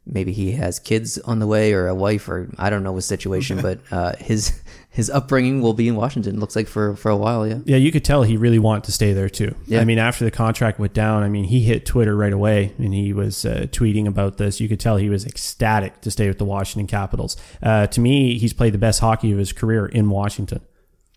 maybe 0.04 0.32
he 0.32 0.52
has 0.52 0.78
kids 0.78 1.18
on 1.18 1.38
the 1.38 1.46
way 1.46 1.72
or 1.72 1.86
a 1.86 1.94
wife 1.94 2.28
or 2.28 2.50
I 2.58 2.70
don't 2.70 2.82
know 2.82 2.94
his 2.96 3.06
situation, 3.06 3.60
but 3.60 3.80
uh, 3.90 4.14
his 4.18 4.60
his 4.94 5.08
upbringing 5.08 5.62
will 5.62 5.72
be 5.72 5.88
in 5.88 5.96
Washington. 5.96 6.38
Looks 6.38 6.54
like 6.54 6.68
for 6.68 6.94
for 6.96 7.10
a 7.10 7.16
while, 7.16 7.46
yeah. 7.46 7.58
Yeah, 7.64 7.78
you 7.78 7.90
could 7.90 8.04
tell 8.04 8.22
he 8.24 8.36
really 8.36 8.58
wanted 8.58 8.84
to 8.84 8.92
stay 8.92 9.12
there 9.14 9.28
too. 9.30 9.54
Yeah. 9.66 9.80
I 9.80 9.84
mean, 9.84 9.98
after 9.98 10.24
the 10.24 10.30
contract 10.30 10.78
went 10.78 10.92
down, 10.92 11.22
I 11.22 11.28
mean, 11.30 11.44
he 11.44 11.62
hit 11.62 11.86
Twitter 11.86 12.14
right 12.14 12.32
away 12.32 12.74
and 12.78 12.92
he 12.92 13.12
was 13.14 13.44
uh, 13.46 13.66
tweeting 13.72 14.06
about 14.06 14.36
this. 14.36 14.60
You 14.60 14.68
could 14.68 14.78
tell 14.80 14.98
he 14.98 15.08
was 15.08 15.24
ecstatic 15.26 16.02
to 16.02 16.10
stay 16.10 16.28
with 16.28 16.36
the 16.38 16.44
Washington 16.44 16.86
Capitals. 16.86 17.36
Uh, 17.62 17.86
to 17.88 18.00
me, 18.00 18.38
he's 18.38 18.52
played 18.52 18.74
the 18.74 18.78
best 18.78 19.00
hockey 19.00 19.32
of 19.32 19.38
his 19.38 19.52
career 19.52 19.86
in 19.86 20.10
Washington, 20.10 20.60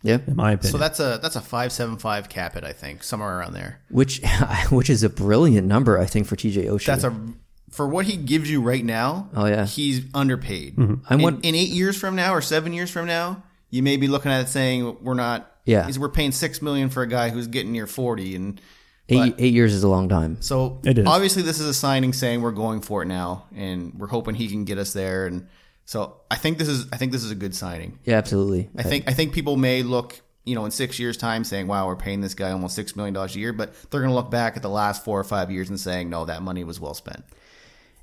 Yeah. 0.03 0.19
in 0.25 0.35
my 0.37 0.53
opinion. 0.53 0.71
So 0.71 0.77
that's 0.77 0.99
a 1.01 1.19
that's 1.21 1.35
a 1.35 1.41
five 1.41 1.71
seven 1.73 1.97
five 1.97 2.29
cap 2.29 2.55
it, 2.55 2.63
I 2.63 2.71
think, 2.71 3.03
somewhere 3.03 3.37
around 3.37 3.53
there. 3.55 3.81
which 3.89 4.21
which 4.69 4.89
is 4.89 5.03
a 5.03 5.09
brilliant 5.09 5.67
number, 5.67 5.99
I 5.99 6.05
think, 6.05 6.27
for 6.27 6.37
TJ 6.37 6.65
Oshie. 6.67 6.85
That's 6.85 7.03
a 7.03 7.13
for 7.71 7.89
what 7.89 8.05
he 8.05 8.15
gives 8.15 8.49
you 8.49 8.61
right 8.61 8.85
now. 8.85 9.29
Oh, 9.35 9.45
yeah. 9.47 9.65
he's 9.65 10.05
underpaid. 10.13 10.77
I'm 10.77 11.01
in, 11.09 11.21
one- 11.21 11.39
in 11.43 11.55
eight 11.55 11.71
years 11.71 11.97
from 11.97 12.15
now 12.15 12.33
or 12.33 12.39
seven 12.39 12.71
years 12.71 12.89
from 12.89 13.05
now, 13.05 13.43
you 13.69 13.83
may 13.83 13.97
be 13.97 14.07
looking 14.07 14.31
at 14.31 14.41
it 14.41 14.49
saying 14.49 14.97
we're 15.01 15.13
not. 15.13 15.51
Yeah. 15.65 15.89
we're 15.97 16.09
paying 16.09 16.31
six 16.31 16.61
million 16.61 16.89
for 16.89 17.01
a 17.01 17.07
guy 17.07 17.29
who's 17.29 17.47
getting 17.47 17.71
near 17.71 17.87
forty, 17.87 18.35
and 18.35 18.61
eight, 19.09 19.35
eight 19.39 19.53
years 19.53 19.73
is 19.73 19.83
a 19.83 19.87
long 19.87 20.09
time. 20.09 20.37
so 20.41 20.79
It 20.83 20.97
is. 20.99 21.07
obviously 21.07 21.41
this 21.41 21.59
is 21.59 21.67
a 21.67 21.73
signing 21.73 22.13
saying 22.13 22.41
we're 22.41 22.51
going 22.51 22.81
for 22.81 23.01
it 23.01 23.07
now, 23.07 23.45
and 23.55 23.93
we're 23.97 24.07
hoping 24.07 24.35
he 24.35 24.47
can 24.47 24.63
get 24.65 24.77
us 24.77 24.93
there. 24.93 25.25
And 25.25 25.47
so 25.85 26.17
I 26.29 26.35
think 26.35 26.57
this 26.57 26.67
is 26.67 26.87
I 26.91 26.97
think 26.97 27.11
this 27.11 27.23
is 27.23 27.31
a 27.31 27.35
good 27.35 27.55
signing. 27.55 27.99
Yeah, 28.03 28.17
absolutely. 28.17 28.69
I 28.77 28.83
think 28.83 29.07
I 29.09 29.13
think 29.13 29.33
people 29.33 29.57
may 29.57 29.81
look, 29.83 30.21
you 30.43 30.55
know, 30.55 30.65
in 30.65 30.71
six 30.71 30.99
years' 30.99 31.17
time, 31.17 31.43
saying, 31.43 31.65
"Wow, 31.67 31.87
we're 31.87 31.95
paying 31.95 32.21
this 32.21 32.33
guy 32.35 32.51
almost 32.51 32.75
six 32.75 32.95
million 32.95 33.13
dollars 33.13 33.35
a 33.35 33.39
year," 33.39 33.53
but 33.53 33.73
they're 33.89 34.01
going 34.01 34.11
to 34.11 34.15
look 34.15 34.29
back 34.31 34.55
at 34.55 34.61
the 34.61 34.69
last 34.69 35.03
four 35.03 35.19
or 35.19 35.23
five 35.23 35.49
years 35.51 35.69
and 35.69 35.79
saying, 35.79 36.09
"No, 36.09 36.25
that 36.25 36.41
money 36.43 36.63
was 36.63 36.79
well 36.79 36.93
spent." 36.93 37.23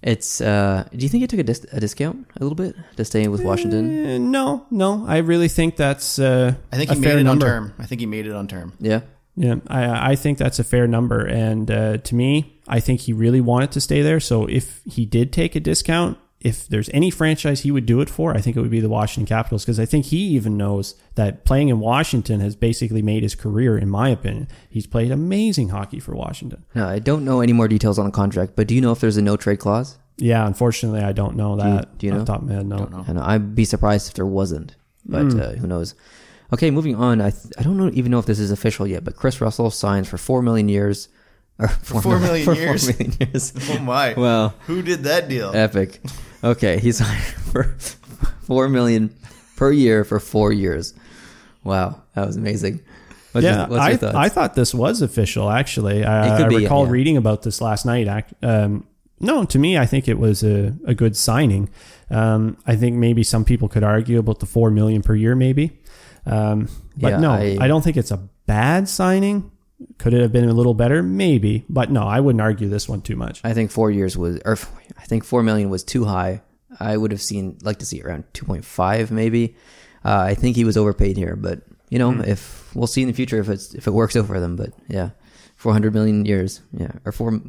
It's. 0.03 0.40
Uh, 0.40 0.86
do 0.90 0.98
you 1.05 1.09
think 1.09 1.22
he 1.22 1.26
took 1.26 1.40
a, 1.40 1.44
dis- 1.44 1.66
a 1.72 1.78
discount 1.80 2.26
a 2.36 2.42
little 2.42 2.57
bit 2.57 2.74
to 2.96 3.05
stay 3.05 3.28
with 3.28 3.42
Washington? 3.42 4.05
Uh, 4.07 4.18
no, 4.18 4.66
no, 4.70 5.05
I 5.07 5.18
really 5.18 5.48
think 5.48 5.76
that's. 5.76 6.18
Uh, 6.18 6.55
I 6.72 6.76
think 6.76 6.90
a 6.90 6.94
he 6.94 7.00
made 7.00 7.07
fair 7.09 7.18
it 7.18 7.24
number. 7.24 7.46
on 7.46 7.53
term. 7.53 7.74
I 7.78 7.86
think 7.86 8.00
he 8.00 8.07
made 8.07 8.26
it 8.26 8.32
on 8.32 8.48
term. 8.48 8.72
Yeah. 8.80 9.00
Yeah, 9.34 9.57
I, 9.68 10.11
I 10.12 10.16
think 10.16 10.36
that's 10.36 10.59
a 10.59 10.64
fair 10.64 10.86
number. 10.86 11.24
And 11.24 11.70
uh, 11.70 11.96
to 11.96 12.14
me, 12.14 12.61
I 12.68 12.80
think 12.80 13.00
he 13.00 13.14
really 13.14 13.40
wanted 13.40 13.72
to 13.72 13.80
stay 13.80 14.03
there. 14.03 14.20
So 14.20 14.44
if 14.44 14.82
he 14.84 15.07
did 15.07 15.32
take 15.32 15.57
a 15.57 15.61
discount, 15.61 16.18
if 16.45 16.68
there's 16.68 16.88
any 16.93 17.11
franchise 17.11 17.61
he 17.61 17.70
would 17.70 17.86
do 17.86 18.01
it 18.01 18.11
for, 18.11 18.36
I 18.36 18.40
think 18.40 18.57
it 18.57 18.61
would 18.61 18.70
be 18.70 18.80
the 18.80 18.88
Washington 18.88 19.26
Capitals 19.26 19.64
because 19.64 19.78
I 19.80 19.84
think 19.86 20.07
he 20.07 20.18
even 20.18 20.57
knows 20.57 20.95
that 21.14 21.45
playing 21.45 21.68
in 21.68 21.80
Washington 21.80 22.40
has 22.40 22.57
basically 22.57 23.03
made 23.03 23.22
his 23.22 23.34
career, 23.34 23.78
in 23.78 23.88
my 23.88 24.09
opinion. 24.09 24.49
He's 24.68 24.86
played 24.86 25.11
amazing 25.11 25.70
hockey 25.70 26.01
for 26.01 26.14
Washington. 26.14 26.64
No, 26.74 26.88
I 26.88 26.99
don't 26.99 27.24
know 27.24 27.40
any 27.40 27.53
more 27.53 27.68
details 27.68 27.99
on 27.99 28.07
the 28.07 28.11
contract, 28.12 28.53
but 28.57 28.66
do 28.66 28.74
you 28.74 28.80
know 28.80 28.93
if 28.93 29.01
there's 29.01 29.16
a 29.16 29.22
no 29.22 29.36
trade 29.36 29.59
clause? 29.61 29.99
Yeah, 30.18 30.47
unfortunately, 30.47 31.01
I 31.01 31.12
don't 31.12 31.36
know 31.36 31.57
that. 31.57 31.97
do 31.99 32.07
you 32.07 32.12
off 32.12 32.18
know? 32.18 32.24
the 32.24 32.32
top 32.32 32.43
of 32.43 32.49
my 32.49 32.55
head, 32.55 32.66
no. 32.66 33.05
I 33.09 33.12
know, 33.12 33.22
I'd 33.22 33.55
be 33.55 33.64
surprised 33.64 34.09
if 34.09 34.14
there 34.14 34.26
wasn't, 34.26 34.76
but 35.07 35.26
uh, 35.34 35.53
who 35.53 35.66
knows? 35.66 35.95
Okay, 36.53 36.70
moving 36.70 36.95
on. 36.97 37.20
I 37.22 37.30
th- 37.30 37.55
I 37.59 37.62
don't 37.62 37.78
know 37.78 37.90
even 37.95 38.11
know 38.11 38.18
if 38.18 38.26
this 38.26 38.38
is 38.38 38.51
official 38.51 38.86
yet, 38.86 39.05
but 39.05 39.16
Kris 39.16 39.40
Russell 39.40 39.70
signs 39.70 40.07
for 40.07 40.18
four 40.18 40.43
million 40.43 40.68
years. 40.68 41.09
Or 41.59 41.68
four, 41.82 42.03
four 42.03 42.18
mil- 42.18 42.28
million 42.28 42.45
for 42.51 42.55
years? 42.55 42.90
Four 42.90 42.99
million 42.99 43.16
years. 43.20 43.53
Oh 43.70 43.78
my! 43.78 44.12
well, 44.14 44.55
who 44.66 44.82
did 44.82 45.05
that 45.05 45.28
deal? 45.30 45.51
epic. 45.55 46.01
Okay, 46.45 46.78
he's 46.78 47.01
for 47.53 47.64
four 48.43 48.68
million 48.68 49.14
per 49.57 49.72
year 49.72 50.05
for 50.05 50.20
four 50.20 50.53
years. 50.53 50.95
Wow, 51.64 52.03
that 52.14 52.26
was 52.26 52.36
amazing. 52.36 52.80
What's 53.32 53.45
yeah, 53.45 53.68
your, 53.68 53.78
I? 53.78 54.24
I 54.24 54.28
thought 54.28 54.55
this 54.55 54.74
was 54.74 55.01
official. 55.01 55.51
Actually, 55.51 56.01
could 56.01 56.07
I 56.07 56.49
be, 56.49 56.57
recall 56.57 56.84
yeah. 56.84 56.90
reading 56.90 57.16
about 57.16 57.43
this 57.43 57.61
last 57.61 57.86
night. 57.86 58.26
Um, 58.43 58.86
no, 59.20 59.45
to 59.45 59.59
me, 59.59 59.78
I 59.78 59.86
think 59.86 60.09
it 60.09 60.18
was 60.18 60.43
a, 60.43 60.76
a 60.84 60.95
good 60.95 61.16
signing. 61.16 61.70
Um, 62.11 62.59
I 62.66 62.76
think 62.76 62.97
maybe 62.97 63.22
some 63.22 63.45
people 63.45 63.68
could 63.68 63.84
argue 63.84 64.18
about 64.18 64.40
the 64.40 64.47
four 64.47 64.70
million 64.70 65.01
per 65.01 65.14
year, 65.14 65.36
maybe. 65.36 65.78
Um, 66.26 66.68
but 66.97 67.12
Yeah, 67.12 67.18
no, 67.18 67.30
I- 67.32 67.57
I, 67.61 67.68
don't 67.68 67.82
think 67.82 67.97
it's 67.97 68.11
a 68.11 68.18
bad 68.47 68.88
signing. 68.88 69.51
Could 69.99 70.14
it 70.14 70.22
have 70.22 70.33
been 70.33 70.49
a 70.49 70.53
little 70.53 70.74
better? 70.74 71.03
Maybe, 71.03 71.64
but 71.68 71.91
no, 71.91 72.03
I 72.03 72.20
wouldn't 72.20 72.41
argue 72.41 72.68
this 72.68 72.89
one 72.89 73.03
too 73.03 73.16
much. 73.16 73.41
I 73.45 73.53
think 73.55 73.70
four 73.70 73.91
years 73.91 74.16
was, 74.16 74.41
or 74.45 74.59
I 74.99 75.05
think 75.05 75.24
four 75.24 75.43
million 75.43 75.70
was 75.70 75.85
too 75.85 76.05
high. 76.05 76.43
I 76.80 76.97
would 76.97 77.11
have 77.11 77.22
seen, 77.22 77.59
like 77.62 77.78
to 77.80 77.87
see 77.87 78.03
around 78.03 78.24
two 78.33 78.45
point 78.45 78.64
five, 78.64 79.11
maybe. 79.11 79.57
Uh, 80.05 80.20
I 80.20 80.35
think 80.35 80.57
he 80.57 80.64
was 80.64 80.76
overpaid 80.76 81.16
here, 81.16 81.37
but 81.37 81.62
you 81.91 81.99
know, 81.99 82.20
if 82.22 82.74
we'll 82.74 82.87
see 82.87 83.03
in 83.03 83.09
the 83.09 83.14
future 83.14 83.39
if 83.39 83.49
it's 83.49 83.74
if 83.74 83.87
it 83.87 83.93
works 83.93 84.16
out 84.16 84.26
for 84.26 84.41
them. 84.41 84.57
But 84.57 84.70
yeah, 84.89 85.11
four 85.57 85.72
hundred 85.72 85.95
million 85.95 86.24
years, 86.24 86.61
yeah, 86.72 86.93
or 87.05 87.12
four. 87.12 87.41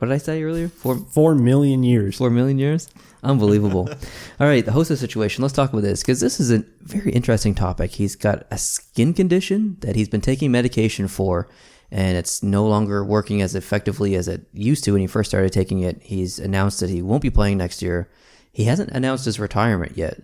What 0.00 0.08
did 0.08 0.14
I 0.14 0.18
say 0.18 0.42
earlier? 0.42 0.68
Four 0.68 0.96
Four 0.96 1.34
million 1.34 1.82
years. 1.82 2.16
four 2.16 2.30
million 2.30 2.58
years. 2.58 2.88
Unbelievable. 3.22 3.86
All 4.40 4.46
right, 4.46 4.64
the 4.64 4.72
Hossa's 4.72 4.98
situation. 4.98 5.42
Let's 5.42 5.52
talk 5.52 5.70
about 5.74 5.82
this 5.82 6.00
because 6.00 6.20
this 6.20 6.40
is 6.40 6.50
a 6.50 6.64
very 6.80 7.12
interesting 7.12 7.54
topic. 7.54 7.90
He's 7.90 8.16
got 8.16 8.46
a 8.50 8.56
skin 8.56 9.12
condition 9.12 9.76
that 9.80 9.96
he's 9.96 10.08
been 10.08 10.22
taking 10.22 10.50
medication 10.50 11.06
for, 11.06 11.50
and 11.90 12.16
it's 12.16 12.42
no 12.42 12.66
longer 12.66 13.04
working 13.04 13.42
as 13.42 13.54
effectively 13.54 14.14
as 14.14 14.26
it 14.26 14.46
used 14.54 14.84
to 14.84 14.92
when 14.92 15.02
he 15.02 15.06
first 15.06 15.30
started 15.30 15.52
taking 15.52 15.80
it. 15.80 16.00
He's 16.00 16.38
announced 16.38 16.80
that 16.80 16.88
he 16.88 17.02
won't 17.02 17.20
be 17.20 17.28
playing 17.28 17.58
next 17.58 17.82
year. 17.82 18.08
He 18.52 18.64
hasn't 18.64 18.92
announced 18.92 19.26
his 19.26 19.38
retirement 19.38 19.98
yet. 19.98 20.22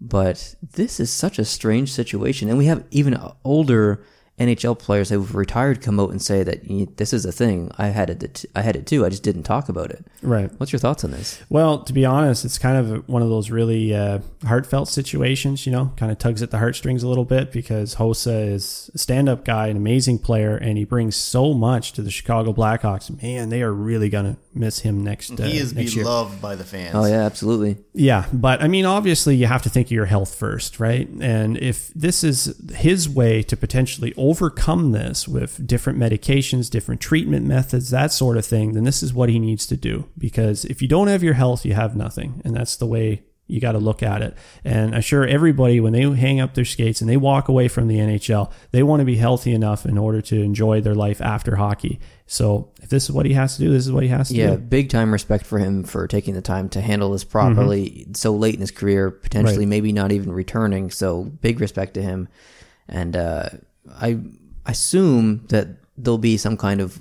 But 0.00 0.54
this 0.62 1.00
is 1.00 1.10
such 1.10 1.40
a 1.40 1.44
strange 1.44 1.90
situation, 1.90 2.48
and 2.48 2.58
we 2.58 2.66
have 2.66 2.84
even 2.92 3.18
older 3.44 4.04
NHL 4.38 4.78
players 4.78 5.10
who've 5.10 5.34
retired 5.34 5.80
come 5.80 6.00
out 6.00 6.10
and 6.10 6.20
say 6.20 6.42
that 6.42 6.96
this 6.96 7.12
is 7.12 7.24
a 7.24 7.30
thing. 7.30 7.70
I 7.78 7.88
had 7.88 8.10
it. 8.10 8.44
I 8.54 8.62
had 8.62 8.74
it 8.74 8.86
too. 8.86 9.06
I 9.06 9.08
just 9.08 9.22
didn't 9.22 9.44
talk 9.44 9.68
about 9.68 9.90
it. 9.90 10.04
Right. 10.22 10.50
What's 10.58 10.72
your 10.72 10.80
thoughts 10.80 11.04
on 11.04 11.12
this? 11.12 11.40
Well, 11.48 11.78
to 11.84 11.92
be 11.92 12.04
honest, 12.04 12.44
it's 12.44 12.58
kind 12.58 12.76
of 12.76 13.08
one 13.08 13.22
of 13.22 13.28
those 13.28 13.50
really 13.50 13.94
uh, 13.94 14.20
heartfelt 14.44 14.88
situations, 14.88 15.66
you 15.66 15.72
know, 15.72 15.92
kind 15.96 16.10
of 16.10 16.18
tugs 16.18 16.42
at 16.42 16.50
the 16.50 16.58
heartstrings 16.58 17.04
a 17.04 17.08
little 17.08 17.24
bit 17.24 17.52
because 17.52 17.94
Hossa 17.94 18.48
is 18.48 18.90
a 18.94 18.98
stand 18.98 19.28
up 19.28 19.44
guy, 19.44 19.68
an 19.68 19.76
amazing 19.76 20.18
player, 20.18 20.56
and 20.56 20.78
he 20.78 20.84
brings 20.84 21.14
so 21.14 21.54
much 21.54 21.92
to 21.92 22.02
the 22.02 22.10
Chicago 22.10 22.52
Blackhawks. 22.52 23.22
Man, 23.22 23.50
they 23.50 23.62
are 23.62 23.72
really 23.72 24.08
going 24.08 24.34
to 24.34 24.36
miss 24.52 24.80
him 24.80 25.02
next, 25.04 25.38
uh, 25.38 25.44
he 25.44 25.58
is 25.58 25.74
next 25.74 25.94
year. 25.94 26.04
beloved 26.04 26.40
by 26.40 26.56
the 26.56 26.64
fans. 26.64 26.94
Oh 26.94 27.04
yeah, 27.04 27.24
absolutely. 27.24 27.76
Yeah, 27.92 28.26
but 28.32 28.62
I 28.62 28.68
mean, 28.68 28.84
obviously, 28.84 29.36
you 29.36 29.46
have 29.46 29.62
to 29.62 29.68
think 29.68 29.88
of 29.88 29.92
your 29.92 30.06
health 30.06 30.34
first, 30.34 30.80
right? 30.80 31.08
And 31.08 31.56
if 31.58 31.88
this 31.94 32.24
is 32.24 32.60
his 32.74 33.08
way 33.08 33.42
to 33.44 33.56
potentially 33.56 34.12
overcome 34.28 34.92
this 34.92 35.28
with 35.28 35.66
different 35.66 35.98
medications, 35.98 36.70
different 36.70 37.00
treatment 37.00 37.46
methods, 37.46 37.90
that 37.90 38.12
sort 38.12 38.36
of 38.36 38.44
thing, 38.46 38.72
then 38.74 38.84
this 38.84 39.02
is 39.02 39.12
what 39.12 39.28
he 39.28 39.38
needs 39.38 39.66
to 39.66 39.76
do. 39.76 40.08
Because 40.16 40.64
if 40.66 40.80
you 40.82 40.88
don't 40.88 41.08
have 41.08 41.22
your 41.22 41.34
health, 41.34 41.64
you 41.64 41.74
have 41.74 41.94
nothing. 41.96 42.40
And 42.44 42.54
that's 42.56 42.76
the 42.76 42.86
way 42.86 43.22
You 43.46 43.60
got 43.60 43.72
to 43.72 43.78
look 43.78 44.02
at 44.02 44.22
it. 44.22 44.34
And 44.64 44.94
I'm 44.94 45.02
sure 45.02 45.26
everybody, 45.26 45.78
when 45.78 45.92
they 45.92 46.00
hang 46.26 46.40
up 46.40 46.54
their 46.54 46.64
skates 46.64 47.02
and 47.02 47.10
they 47.10 47.18
walk 47.18 47.48
away 47.48 47.68
from 47.68 47.88
the 47.88 47.98
NHL, 47.98 48.50
they 48.70 48.82
want 48.82 49.00
to 49.00 49.04
be 49.04 49.16
healthy 49.16 49.52
enough 49.52 49.84
in 49.84 49.98
order 49.98 50.22
to 50.22 50.40
enjoy 50.40 50.80
their 50.80 50.94
life 50.94 51.20
after 51.20 51.56
hockey. 51.56 52.00
So 52.26 52.70
if 52.82 52.88
this 52.88 53.04
is 53.04 53.12
what 53.12 53.26
he 53.26 53.34
has 53.34 53.56
to 53.56 53.62
do, 53.64 53.70
this 53.70 53.84
is 53.84 53.92
what 53.92 54.02
he 54.02 54.08
has 54.08 54.28
to 54.28 54.34
Yeah, 54.34 54.52
do. 54.52 54.56
big 54.56 54.88
time 54.88 55.12
respect 55.12 55.44
for 55.44 55.58
him 55.58 55.84
for 55.84 56.06
taking 56.08 56.32
the 56.32 56.40
time 56.40 56.70
to 56.70 56.80
handle 56.80 57.10
this 57.12 57.22
properly 57.24 58.06
so 58.14 58.32
late 58.34 58.54
in 58.54 58.60
his 58.62 58.70
career, 58.70 59.10
potentially 59.10 59.66
Right. 59.66 59.68
maybe 59.76 59.92
not 59.92 60.10
even 60.10 60.32
returning. 60.32 60.90
So 60.90 61.24
big 61.42 61.60
respect 61.60 61.92
to 61.94 62.02
him. 62.02 62.28
And 62.88 63.14
uh, 63.14 63.48
I 63.92 64.18
assume 64.66 65.46
that 65.48 65.68
there'll 65.96 66.18
be 66.18 66.36
some 66.36 66.56
kind 66.56 66.80
of 66.80 67.00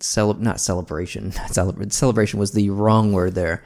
cele- 0.00 0.34
not 0.34 0.60
celebration. 0.60 1.28
Not 1.36 1.50
celebra- 1.50 1.92
celebration 1.92 2.38
was 2.38 2.52
the 2.52 2.70
wrong 2.70 3.12
word 3.12 3.34
there. 3.34 3.62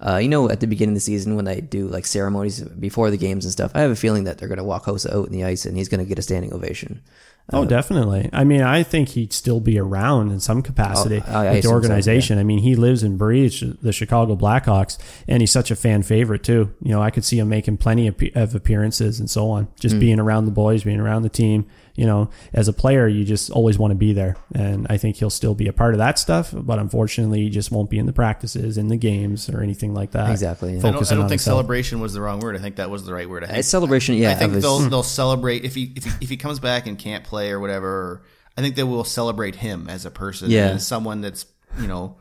Uh, 0.00 0.16
you 0.16 0.28
know, 0.28 0.48
at 0.48 0.60
the 0.60 0.66
beginning 0.66 0.92
of 0.92 0.96
the 0.96 1.00
season 1.00 1.34
when 1.34 1.44
they 1.44 1.60
do 1.60 1.88
like 1.88 2.06
ceremonies 2.06 2.60
before 2.60 3.10
the 3.10 3.16
games 3.16 3.44
and 3.44 3.50
stuff, 3.50 3.72
I 3.74 3.80
have 3.80 3.90
a 3.90 3.96
feeling 3.96 4.24
that 4.24 4.38
they're 4.38 4.48
going 4.48 4.58
to 4.58 4.64
walk 4.64 4.84
Hossa 4.84 5.12
out 5.12 5.26
in 5.26 5.32
the 5.32 5.42
ice 5.42 5.66
and 5.66 5.76
he's 5.76 5.88
going 5.88 5.98
to 5.98 6.06
get 6.06 6.20
a 6.20 6.22
standing 6.22 6.52
ovation. 6.52 7.02
Oh, 7.50 7.64
definitely. 7.64 8.28
I 8.32 8.44
mean, 8.44 8.60
I 8.60 8.82
think 8.82 9.10
he'd 9.10 9.32
still 9.32 9.58
be 9.58 9.78
around 9.78 10.30
in 10.32 10.38
some 10.40 10.60
capacity 10.60 11.22
Oh, 11.26 11.32
I- 11.32 11.32
I 11.32 11.44
with 11.44 11.52
the 11.52 11.58
assume 11.60 11.70
so, 11.70 11.74
organization. 11.74 12.38
I 12.38 12.42
mean, 12.44 12.58
he 12.58 12.74
lives 12.76 13.02
and 13.02 13.16
breathes 13.16 13.64
the 13.82 13.92
Chicago 13.92 14.36
Blackhawks, 14.36 14.98
and 15.26 15.40
he's 15.40 15.50
such 15.50 15.70
a 15.70 15.76
fan 15.76 16.02
favorite 16.02 16.42
too. 16.42 16.70
You 16.82 16.90
know, 16.90 17.00
I 17.02 17.10
could 17.10 17.24
see 17.24 17.38
him 17.38 17.48
making 17.48 17.78
plenty 17.78 18.06
of, 18.06 18.16
of 18.34 18.54
appearances 18.54 19.18
and 19.18 19.30
so 19.30 19.48
on. 19.50 19.68
Just 19.80 19.94
Hmm. 19.94 20.00
being 20.00 20.20
around 20.20 20.44
the 20.44 20.50
boys, 20.50 20.84
being 20.84 21.00
around 21.00 21.22
the 21.22 21.28
team. 21.30 21.64
You 21.98 22.06
know, 22.06 22.30
as 22.52 22.68
a 22.68 22.72
player, 22.72 23.08
you 23.08 23.24
just 23.24 23.50
always 23.50 23.76
want 23.76 23.90
to 23.90 23.96
be 23.96 24.12
there, 24.12 24.36
and 24.54 24.86
I 24.88 24.98
think 24.98 25.16
he'll 25.16 25.30
still 25.30 25.54
be 25.54 25.66
a 25.66 25.72
part 25.72 25.94
of 25.94 25.98
that 25.98 26.16
stuff. 26.18 26.54
But 26.54 26.78
unfortunately, 26.78 27.40
he 27.40 27.50
just 27.50 27.72
won't 27.72 27.90
be 27.90 27.98
in 27.98 28.06
the 28.06 28.12
practices, 28.12 28.78
in 28.78 28.86
the 28.86 28.96
games, 28.96 29.48
or 29.50 29.62
anything 29.62 29.94
like 29.94 30.12
that. 30.12 30.30
Exactly, 30.30 30.74
yeah. 30.74 30.78
I 30.78 30.82
don't, 30.82 30.94
I 30.94 31.14
don't 31.16 31.22
think 31.22 31.30
himself. 31.30 31.56
celebration 31.56 31.98
was 31.98 32.12
the 32.12 32.20
wrong 32.20 32.38
word. 32.38 32.54
I 32.54 32.60
think 32.60 32.76
that 32.76 32.88
was 32.88 33.04
the 33.04 33.12
right 33.12 33.28
word. 33.28 33.42
I 33.42 33.46
uh, 33.46 33.50
think, 33.50 33.58
A 33.58 33.62
celebration, 33.64 34.14
yeah. 34.14 34.30
I 34.30 34.34
think 34.34 34.50
of 34.50 34.54
his- 34.54 34.62
they'll 34.62 34.80
hmm. 34.80 34.88
they'll 34.88 35.02
celebrate 35.02 35.64
if 35.64 35.74
he 35.74 35.92
if 35.96 36.04
he 36.04 36.10
if 36.20 36.30
he 36.30 36.36
comes 36.36 36.60
back 36.60 36.86
and 36.86 36.96
can't 36.96 37.24
play 37.24 37.50
or 37.50 37.58
whatever. 37.58 37.88
Or 37.88 38.22
I 38.56 38.60
think 38.60 38.76
they 38.76 38.84
will 38.84 39.04
celebrate 39.04 39.56
him 39.56 39.88
as 39.88 40.06
a 40.06 40.10
person, 40.10 40.50
Yeah. 40.50 40.68
as 40.68 40.86
someone 40.86 41.20
that's 41.20 41.46
you 41.80 41.88
know 41.88 42.18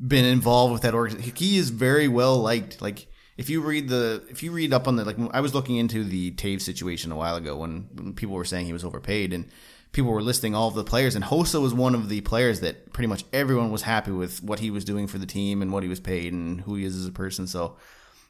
been 0.00 0.24
involved 0.24 0.72
with 0.72 0.82
that 0.82 0.94
organization. 0.94 1.34
He 1.34 1.58
is 1.58 1.70
very 1.70 2.06
well 2.06 2.36
liked. 2.36 2.80
Like 2.80 3.08
if 3.38 3.48
you 3.48 3.60
read 3.62 3.88
the 3.88 4.22
if 4.28 4.42
you 4.42 4.50
read 4.50 4.74
up 4.74 4.88
on 4.88 4.96
the 4.96 5.04
like 5.04 5.16
I 5.32 5.40
was 5.40 5.54
looking 5.54 5.76
into 5.76 6.04
the 6.04 6.32
Toews 6.32 6.62
situation 6.62 7.12
a 7.12 7.16
while 7.16 7.36
ago 7.36 7.56
when, 7.56 8.14
people 8.14 8.34
were 8.34 8.44
saying 8.44 8.66
he 8.66 8.72
was 8.72 8.84
overpaid 8.84 9.32
and 9.32 9.46
people 9.92 10.10
were 10.10 10.20
listing 10.20 10.54
all 10.54 10.68
of 10.68 10.74
the 10.74 10.84
players 10.84 11.14
and 11.14 11.24
Hossa 11.24 11.62
was 11.62 11.72
one 11.72 11.94
of 11.94 12.08
the 12.08 12.20
players 12.20 12.60
that 12.60 12.92
pretty 12.92 13.06
much 13.06 13.24
everyone 13.32 13.70
was 13.70 13.82
happy 13.82 14.10
with 14.10 14.42
what 14.42 14.58
he 14.58 14.70
was 14.70 14.84
doing 14.84 15.06
for 15.06 15.18
the 15.18 15.26
team 15.26 15.62
and 15.62 15.72
what 15.72 15.84
he 15.84 15.88
was 15.88 16.00
paid 16.00 16.32
and 16.32 16.60
who 16.62 16.74
he 16.74 16.84
is 16.84 16.96
as 16.96 17.06
a 17.06 17.12
person. 17.12 17.46
So. 17.46 17.76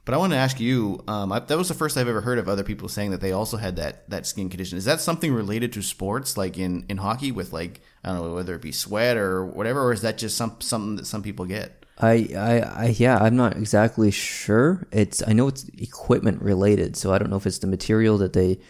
But 0.04 0.14
I 0.14 0.16
want 0.16 0.32
to 0.32 0.38
ask 0.38 0.58
you. 0.58 1.04
Um, 1.06 1.30
I, 1.32 1.40
that 1.40 1.58
was 1.58 1.68
the 1.68 1.74
first 1.74 1.98
I've 1.98 2.08
ever 2.08 2.22
heard 2.22 2.38
of 2.38 2.48
other 2.48 2.62
people 2.62 2.88
saying 2.88 3.10
that 3.10 3.20
they 3.20 3.32
also 3.32 3.58
had 3.58 3.76
that 3.76 4.08
that 4.08 4.26
skin 4.26 4.48
condition. 4.48 4.78
Is 4.78 4.86
that 4.86 5.02
something 5.02 5.34
related 5.34 5.74
to 5.74 5.82
sports, 5.82 6.38
like 6.38 6.56
in, 6.56 6.86
in 6.88 6.96
hockey, 6.96 7.30
with 7.30 7.52
like 7.52 7.82
I 8.02 8.14
don't 8.14 8.22
know 8.22 8.34
whether 8.34 8.54
it 8.54 8.62
be 8.62 8.72
sweat 8.72 9.18
or 9.18 9.44
whatever, 9.44 9.82
or 9.82 9.92
is 9.92 10.00
that 10.00 10.16
just 10.16 10.34
some 10.34 10.62
something 10.62 10.96
that 10.96 11.06
some 11.06 11.22
people 11.22 11.44
get? 11.44 11.77
I, 12.00 12.28
I, 12.36 12.58
I, 12.60 12.94
yeah, 12.96 13.18
I'm 13.18 13.36
not 13.36 13.56
exactly 13.56 14.10
sure. 14.10 14.86
It's, 14.92 15.22
I 15.26 15.32
know 15.32 15.48
it's 15.48 15.68
equipment 15.70 16.40
related, 16.40 16.96
so 16.96 17.12
I 17.12 17.18
don't 17.18 17.28
know 17.28 17.36
if 17.36 17.46
it's 17.46 17.58
the 17.58 17.66
material 17.66 18.18
that 18.18 18.32
they 18.32 18.60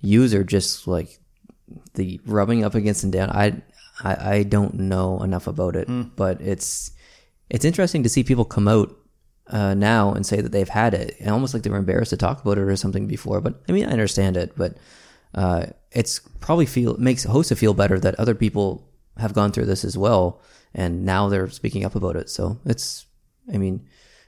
use 0.00 0.32
or 0.34 0.42
just 0.42 0.88
like 0.88 1.18
the 1.94 2.20
rubbing 2.24 2.64
up 2.64 2.74
against 2.74 3.04
and 3.04 3.12
down. 3.12 3.30
I, 3.30 3.60
I, 4.02 4.36
I 4.36 4.42
don't 4.42 4.74
know 4.74 5.22
enough 5.22 5.46
about 5.46 5.76
it, 5.76 5.86
but 6.16 6.40
it's, 6.40 6.92
it's 7.50 7.64
interesting 7.64 8.02
to 8.04 8.08
see 8.08 8.24
people 8.24 8.44
come 8.44 8.68
out 8.68 8.94
uh, 9.48 9.74
now 9.74 10.12
and 10.12 10.24
say 10.26 10.40
that 10.40 10.52
they've 10.52 10.68
had 10.68 10.94
it, 10.94 11.16
and 11.20 11.30
almost 11.30 11.54
like 11.54 11.62
they 11.62 11.70
were 11.70 11.76
embarrassed 11.76 12.10
to 12.10 12.16
talk 12.16 12.40
about 12.40 12.58
it 12.58 12.62
or 12.62 12.76
something 12.76 13.06
before. 13.06 13.40
But 13.40 13.62
I 13.68 13.72
mean, 13.72 13.86
I 13.86 13.92
understand 13.92 14.36
it, 14.36 14.52
but 14.56 14.76
uh, 15.34 15.66
it's 15.90 16.20
probably 16.40 16.66
feel 16.66 16.96
makes 16.96 17.26
Hossa 17.26 17.56
feel 17.56 17.74
better 17.74 17.98
that 18.00 18.14
other 18.16 18.34
people 18.34 18.88
have 19.16 19.34
gone 19.34 19.52
through 19.52 19.66
this 19.66 19.84
as 19.84 19.96
well, 19.96 20.40
and 20.74 21.04
now 21.04 21.28
they're 21.28 21.48
speaking 21.50 21.84
up 21.84 21.94
about 21.94 22.16
it. 22.16 22.28
So 22.30 22.58
it's, 22.64 23.06
I 23.52 23.56
mean, 23.58 23.86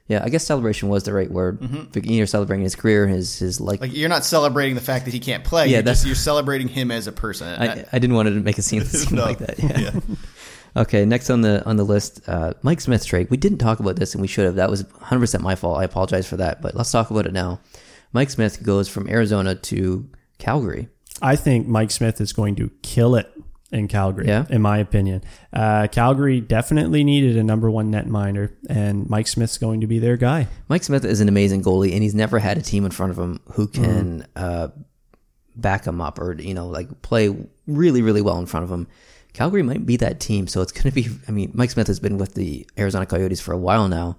yeah, 0.08 0.22
I 0.24 0.28
guess 0.28 0.44
celebration 0.44 0.88
was 0.88 1.04
the 1.04 1.12
right 1.12 1.30
word. 1.30 1.60
You're 1.94 2.26
celebrating 2.26 2.64
his 2.64 2.74
career, 2.74 3.06
his 3.06 3.38
his 3.38 3.60
like. 3.60 3.80
Like 3.80 3.94
you're 3.94 4.08
not 4.08 4.24
celebrating 4.24 4.74
the 4.74 4.80
fact 4.80 5.04
that 5.04 5.14
he 5.14 5.20
can't 5.20 5.44
play. 5.44 5.66
Yeah, 5.66 5.70
you're, 5.76 5.82
that's- 5.82 5.98
just, 5.98 6.06
you're 6.06 6.16
celebrating 6.16 6.66
him 6.68 6.90
as 6.90 7.06
a 7.06 7.12
person. 7.12 7.46
I, 7.48 7.84
I 7.92 7.98
didn't 8.00 8.14
want 8.16 8.28
to 8.28 8.34
make 8.34 8.58
a 8.58 8.62
scene 8.62 8.84
seem 8.84 9.16
No. 9.16 9.24
like 9.24 9.38
that. 9.38 9.58
Yeah. 9.58 10.00
Okay, 10.76 11.04
next 11.04 11.30
on 11.30 11.40
the 11.40 11.64
on 11.66 11.76
the 11.76 11.82
list, 11.84 12.20
uh, 12.28 12.54
Mike 12.62 12.80
Smith 12.80 13.04
trade. 13.04 13.28
We 13.28 13.36
didn't 13.36 13.58
talk 13.58 13.80
about 13.80 13.96
this, 13.96 14.14
and 14.14 14.22
we 14.22 14.28
should 14.28 14.44
have. 14.44 14.54
That 14.54 14.70
was 14.70 14.84
100 14.84 15.18
percent 15.18 15.42
my 15.42 15.56
fault. 15.56 15.78
I 15.80 15.82
apologize 15.82 16.28
for 16.28 16.36
that. 16.36 16.62
But 16.62 16.76
let's 16.76 16.92
talk 16.92 17.10
about 17.10 17.26
it 17.26 17.32
now. 17.32 17.58
Mike 18.12 18.30
Smith 18.30 18.62
goes 18.62 18.88
from 18.88 19.08
Arizona 19.08 19.56
to 19.56 20.08
Calgary. 20.38 20.88
I 21.20 21.34
think 21.34 21.66
Mike 21.66 21.90
Smith 21.90 22.20
is 22.20 22.32
going 22.32 22.54
to 22.54 22.70
kill 22.82 23.16
it 23.16 23.32
in 23.72 23.86
Calgary, 23.88 24.26
Yeah? 24.26 24.46
in 24.50 24.60
my 24.62 24.78
opinion. 24.78 25.22
Uh, 25.52 25.86
Calgary 25.90 26.40
definitely 26.40 27.04
needed 27.04 27.36
a 27.36 27.44
number 27.44 27.70
one 27.70 27.92
netminder, 27.92 28.52
and 28.68 29.08
Mike 29.08 29.26
Smith's 29.28 29.58
going 29.58 29.80
to 29.82 29.86
be 29.86 29.98
their 29.98 30.16
guy. 30.16 30.48
Mike 30.68 30.82
Smith 30.84 31.04
is 31.04 31.20
an 31.20 31.28
amazing 31.28 31.62
goalie, 31.62 31.92
and 31.92 32.02
he's 32.02 32.14
never 32.14 32.38
had 32.38 32.58
a 32.58 32.62
team 32.62 32.84
in 32.84 32.90
front 32.90 33.12
of 33.12 33.18
him 33.18 33.40
who 33.52 33.66
can 33.68 34.26
uh, 34.36 34.68
back 35.56 35.84
him 35.86 36.00
up 36.00 36.18
or 36.18 36.40
you 36.40 36.54
know 36.54 36.66
like 36.68 37.02
play 37.02 37.34
really 37.66 38.02
really 38.02 38.22
well 38.22 38.38
in 38.38 38.46
front 38.46 38.64
of 38.64 38.70
him. 38.70 38.86
Calgary 39.32 39.62
might 39.62 39.86
be 39.86 39.96
that 39.98 40.18
team, 40.18 40.48
so 40.48 40.60
it's 40.62 40.72
going 40.72 40.90
to 40.90 40.92
be. 40.92 41.08
I 41.28 41.30
mean, 41.30 41.52
Mike 41.54 41.70
Smith 41.70 41.86
has 41.86 42.00
been 42.00 42.18
with 42.18 42.34
the 42.34 42.66
Arizona 42.76 43.06
Coyotes 43.06 43.40
for 43.40 43.52
a 43.52 43.58
while 43.58 43.86
now. 43.88 44.16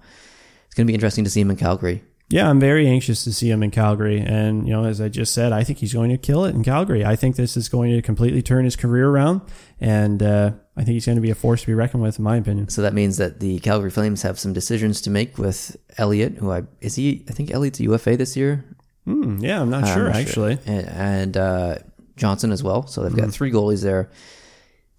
It's 0.66 0.74
going 0.74 0.86
to 0.86 0.90
be 0.90 0.94
interesting 0.94 1.24
to 1.24 1.30
see 1.30 1.42
him 1.42 1.50
in 1.50 1.56
Calgary. 1.56 2.02
Yeah, 2.32 2.48
I'm 2.48 2.58
very 2.58 2.88
anxious 2.88 3.24
to 3.24 3.32
see 3.32 3.50
him 3.50 3.62
in 3.62 3.70
Calgary. 3.70 4.18
And, 4.18 4.66
you 4.66 4.72
know, 4.72 4.84
as 4.84 5.02
I 5.02 5.10
just 5.10 5.34
said, 5.34 5.52
I 5.52 5.64
think 5.64 5.80
he's 5.80 5.92
going 5.92 6.08
to 6.08 6.16
kill 6.16 6.46
it 6.46 6.54
in 6.54 6.64
Calgary. 6.64 7.04
I 7.04 7.14
think 7.14 7.36
this 7.36 7.58
is 7.58 7.68
going 7.68 7.92
to 7.94 8.00
completely 8.00 8.40
turn 8.40 8.64
his 8.64 8.74
career 8.74 9.06
around. 9.06 9.42
And 9.82 10.22
uh, 10.22 10.52
I 10.74 10.82
think 10.82 10.94
he's 10.94 11.04
going 11.04 11.16
to 11.16 11.22
be 11.22 11.28
a 11.28 11.34
force 11.34 11.60
to 11.60 11.66
be 11.66 11.74
reckoned 11.74 12.02
with, 12.02 12.18
in 12.18 12.24
my 12.24 12.36
opinion. 12.36 12.70
So 12.70 12.80
that 12.80 12.94
means 12.94 13.18
that 13.18 13.40
the 13.40 13.58
Calgary 13.58 13.90
Flames 13.90 14.22
have 14.22 14.38
some 14.38 14.54
decisions 14.54 15.02
to 15.02 15.10
make 15.10 15.36
with 15.36 15.76
Elliott, 15.98 16.38
who 16.38 16.50
I 16.50 16.62
is 16.80 16.94
he? 16.94 17.22
I 17.28 17.32
think 17.32 17.50
Elliott's 17.50 17.80
a 17.80 17.82
UFA 17.82 18.16
this 18.16 18.34
year. 18.34 18.64
Hmm, 19.04 19.38
yeah, 19.40 19.60
I'm 19.60 19.68
not 19.68 19.84
I'm 19.84 19.94
sure, 19.94 20.06
not 20.06 20.16
actually. 20.16 20.58
and, 20.64 20.88
and 20.88 21.36
uh, 21.36 21.78
Johnson 22.16 22.50
as 22.50 22.62
well. 22.62 22.86
So 22.86 23.02
they've 23.02 23.14
got 23.14 23.30
three 23.30 23.50
goalies 23.50 23.82
there. 23.82 24.08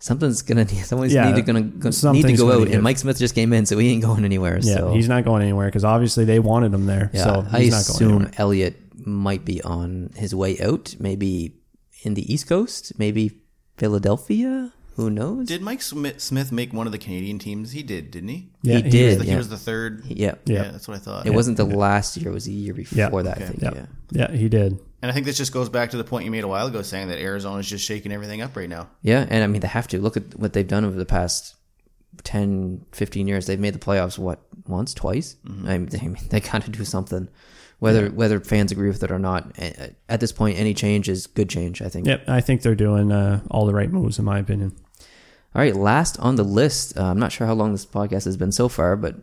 Something's 0.03 0.41
gonna 0.41 0.67
someone's 0.83 1.13
Yeah, 1.13 1.29
need 1.29 1.35
to 1.37 1.41
gonna, 1.43 1.61
gonna 1.61 2.11
need 2.11 2.23
to 2.27 2.33
go 2.35 2.47
gonna 2.49 2.59
out, 2.61 2.65
give. 2.65 2.73
and 2.73 2.83
Mike 2.83 2.97
Smith 2.97 3.17
just 3.17 3.33
came 3.35 3.53
in, 3.53 3.65
so 3.65 3.77
he 3.77 3.89
ain't 3.93 4.03
going 4.03 4.25
anywhere. 4.25 4.59
Yeah, 4.61 4.75
so 4.75 4.93
he's 4.93 5.07
not 5.07 5.23
going 5.23 5.41
anywhere 5.41 5.67
because 5.67 5.85
obviously 5.85 6.25
they 6.25 6.39
wanted 6.39 6.73
him 6.73 6.87
there. 6.87 7.09
yeah, 7.13 7.23
so 7.23 7.45
I 7.49 7.61
he's 7.61 7.71
not 7.71 7.85
going 7.85 7.95
assume 7.95 8.11
anywhere. 8.23 8.31
Elliott 8.37 8.75
might 9.07 9.45
be 9.45 9.61
on 9.61 10.09
his 10.17 10.35
way 10.35 10.59
out, 10.59 10.93
maybe 10.99 11.53
in 12.01 12.15
the 12.15 12.33
East 12.33 12.47
Coast, 12.49 12.99
maybe 12.99 13.31
Philadelphia. 13.77 14.73
Who 14.95 15.09
knows? 15.09 15.47
Did 15.47 15.61
Mike 15.61 15.81
Smith, 15.81 16.21
Smith 16.21 16.51
make 16.51 16.71
one 16.73 16.85
of 16.85 16.91
the 16.91 16.99
Canadian 16.99 17.39
teams? 17.39 17.71
He 17.71 17.81
did, 17.81 18.11
didn't 18.11 18.29
he? 18.29 18.49
Yeah, 18.61 18.77
he 18.77 18.81
he 18.83 18.89
did. 18.89 19.21
He 19.21 19.31
yeah. 19.31 19.37
was 19.37 19.49
the 19.49 19.57
third. 19.57 20.03
yeah. 20.05 20.35
Yeah, 20.45 20.63
Yeah. 20.65 20.71
that's 20.71 20.87
what 20.87 20.97
I 20.97 20.99
thought. 20.99 21.25
It 21.25 21.33
wasn't 21.33 21.57
the 21.57 21.65
last 21.65 22.15
year; 22.17 22.29
it 22.29 22.33
was 22.33 22.45
the 22.45 22.51
year 22.51 22.73
before 22.75 22.97
Yeah. 22.99 23.09
that. 23.09 23.37
I 23.39 23.43
Okay. 23.43 23.45
think. 23.47 23.61
Yeah. 23.63 23.71
yeah. 24.11 24.29
Yeah, 24.29 24.35
he 24.37 24.49
did. 24.49 24.77
And 25.03 25.11
I 25.11 25.13
think 25.13 25.25
this 25.25 25.35
just 25.35 25.51
goes 25.51 25.67
back 25.67 25.89
to 25.89 25.97
the 25.97 26.05
point 26.05 26.23
you 26.23 26.31
made 26.31 26.45
a 26.45 26.47
while 26.47 26.65
ago, 26.65 26.81
saying 26.81 27.09
that 27.09 27.19
Arizona's 27.19 27.69
just 27.69 27.83
shaking 27.83 28.13
everything 28.13 28.41
up 28.41 28.55
right 28.55 28.69
now. 28.69 28.87
Yeah, 29.01 29.27
and 29.29 29.43
I 29.43 29.47
mean 29.47 29.59
they 29.59 29.67
have 29.67 29.89
to 29.89 29.99
look 29.99 30.15
at 30.15 30.39
what 30.39 30.53
they've 30.53 30.65
done 30.65 30.85
over 30.85 30.95
the 30.95 31.05
past 31.05 31.57
10, 32.23 32.85
15 32.93 33.27
years. 33.27 33.45
They've 33.45 33.59
made 33.59 33.73
the 33.73 33.79
playoffs 33.79 34.17
what 34.17 34.39
once, 34.65 34.93
twice. 34.93 35.35
I 35.45 35.77
mean, 35.77 35.87
they, 35.87 36.07
they 36.29 36.39
got 36.39 36.61
to 36.63 36.71
do 36.71 36.85
something, 36.85 37.27
whether 37.79 38.11
whether 38.11 38.39
fans 38.39 38.71
agree 38.71 38.87
with 38.87 39.03
it 39.03 39.11
or 39.11 39.19
not. 39.19 39.59
At 40.07 40.21
this 40.21 40.31
point, 40.31 40.57
any 40.57 40.73
change 40.73 41.09
is 41.09 41.27
good 41.27 41.49
change. 41.49 41.81
I 41.81 41.89
think. 41.89 42.07
Yep, 42.07 42.29
I 42.29 42.39
think 42.39 42.61
they're 42.61 42.73
doing 42.73 43.11
uh, 43.11 43.41
all 43.51 43.65
the 43.65 43.73
right 43.73 43.91
moves, 43.91 44.17
in 44.19 44.23
my 44.23 44.39
opinion. 44.39 44.73
All 45.53 45.61
right, 45.61 45.75
last 45.75 46.17
on 46.19 46.35
the 46.35 46.43
list. 46.43 46.97
Uh, 46.97 47.07
I'm 47.07 47.19
not 47.19 47.33
sure 47.33 47.45
how 47.45 47.55
long 47.55 47.73
this 47.73 47.85
podcast 47.85 48.23
has 48.23 48.37
been 48.37 48.53
so 48.53 48.69
far, 48.69 48.95
but 48.95 49.17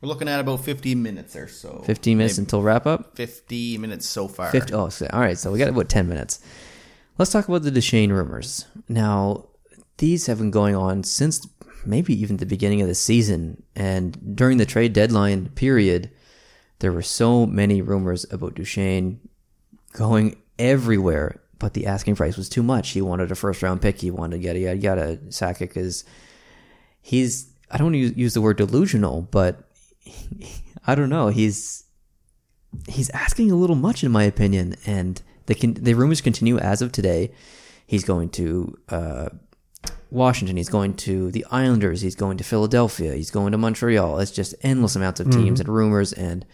We're 0.00 0.08
looking 0.08 0.28
at 0.28 0.40
about 0.40 0.64
50 0.64 0.94
minutes 0.94 1.36
or 1.36 1.46
so. 1.46 1.82
15 1.84 2.16
minutes 2.16 2.38
Maybe 2.38 2.44
until 2.44 2.62
wrap 2.62 2.86
up. 2.86 3.16
50 3.16 3.78
minutes 3.78 4.08
so 4.08 4.28
far. 4.28 4.50
50, 4.50 4.72
oh, 4.72 4.88
so, 4.88 5.06
all 5.12 5.20
right. 5.20 5.36
So 5.36 5.52
we 5.52 5.58
got 5.58 5.68
about 5.68 5.88
10 5.90 6.08
minutes. 6.08 6.40
Let's 7.18 7.30
talk 7.30 7.48
about 7.48 7.62
the 7.62 7.70
Duchene 7.70 8.10
rumors. 8.10 8.64
Now, 8.88 9.48
these 9.98 10.26
have 10.26 10.38
been 10.38 10.50
going 10.50 10.74
on 10.74 11.04
since 11.04 11.46
maybe 11.84 12.18
even 12.18 12.38
the 12.38 12.46
beginning 12.46 12.80
of 12.80 12.88
the 12.88 12.94
season. 12.94 13.62
And 13.76 14.36
during 14.36 14.56
the 14.56 14.64
trade 14.64 14.94
deadline 14.94 15.50
period, 15.50 16.10
there 16.78 16.92
were 16.92 17.02
so 17.02 17.44
many 17.44 17.82
rumors 17.82 18.24
about 18.32 18.54
Duchene 18.54 19.20
going 19.92 20.40
everywhere, 20.58 21.40
but 21.58 21.74
the 21.74 21.86
asking 21.86 22.16
price 22.16 22.38
was 22.38 22.48
too 22.48 22.62
much. 22.62 22.90
He 22.90 23.02
wanted 23.02 23.30
a 23.30 23.34
first 23.34 23.62
round 23.62 23.82
pick. 23.82 24.00
He 24.00 24.10
wanted 24.10 24.42
yada 24.42 24.58
yada 24.58 24.78
yada. 24.78 25.16
Sakic 25.28 25.58
because 25.58 26.04
he's 27.02 27.50
I 27.70 27.76
don't 27.76 27.94
use 27.94 28.34
the 28.34 28.40
word 28.40 28.56
delusional, 28.56 29.22
but 29.30 29.69
I 30.86 30.94
don't 30.94 31.08
know. 31.08 31.28
He's 31.28 31.84
he's 32.88 33.10
asking 33.10 33.50
a 33.50 33.56
little 33.56 33.76
much 33.76 34.04
in 34.04 34.10
my 34.12 34.24
opinion, 34.24 34.76
and 34.86 35.20
the 35.46 35.54
con- 35.54 35.74
the 35.74 35.94
rumors 35.94 36.20
continue 36.20 36.58
as 36.58 36.82
of 36.82 36.92
today. 36.92 37.32
He's 37.86 38.04
going 38.04 38.28
to 38.30 38.78
uh, 38.88 39.28
Washington. 40.10 40.56
He's 40.56 40.68
going 40.68 40.94
to 40.94 41.30
the 41.32 41.44
Islanders. 41.50 42.00
He's 42.02 42.14
going 42.14 42.36
to 42.38 42.44
Philadelphia. 42.44 43.14
He's 43.14 43.30
going 43.30 43.52
to 43.52 43.58
Montreal. 43.58 44.20
It's 44.20 44.30
just 44.30 44.54
endless 44.62 44.94
amounts 44.96 45.20
of 45.20 45.30
teams 45.30 45.58
and 45.60 45.68
rumors 45.68 46.12
and 46.12 46.46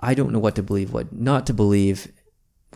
I 0.00 0.14
don't 0.14 0.32
know 0.32 0.38
what 0.38 0.54
to 0.56 0.62
believe, 0.62 0.92
what 0.92 1.12
not 1.12 1.46
to 1.46 1.54
believe. 1.54 2.12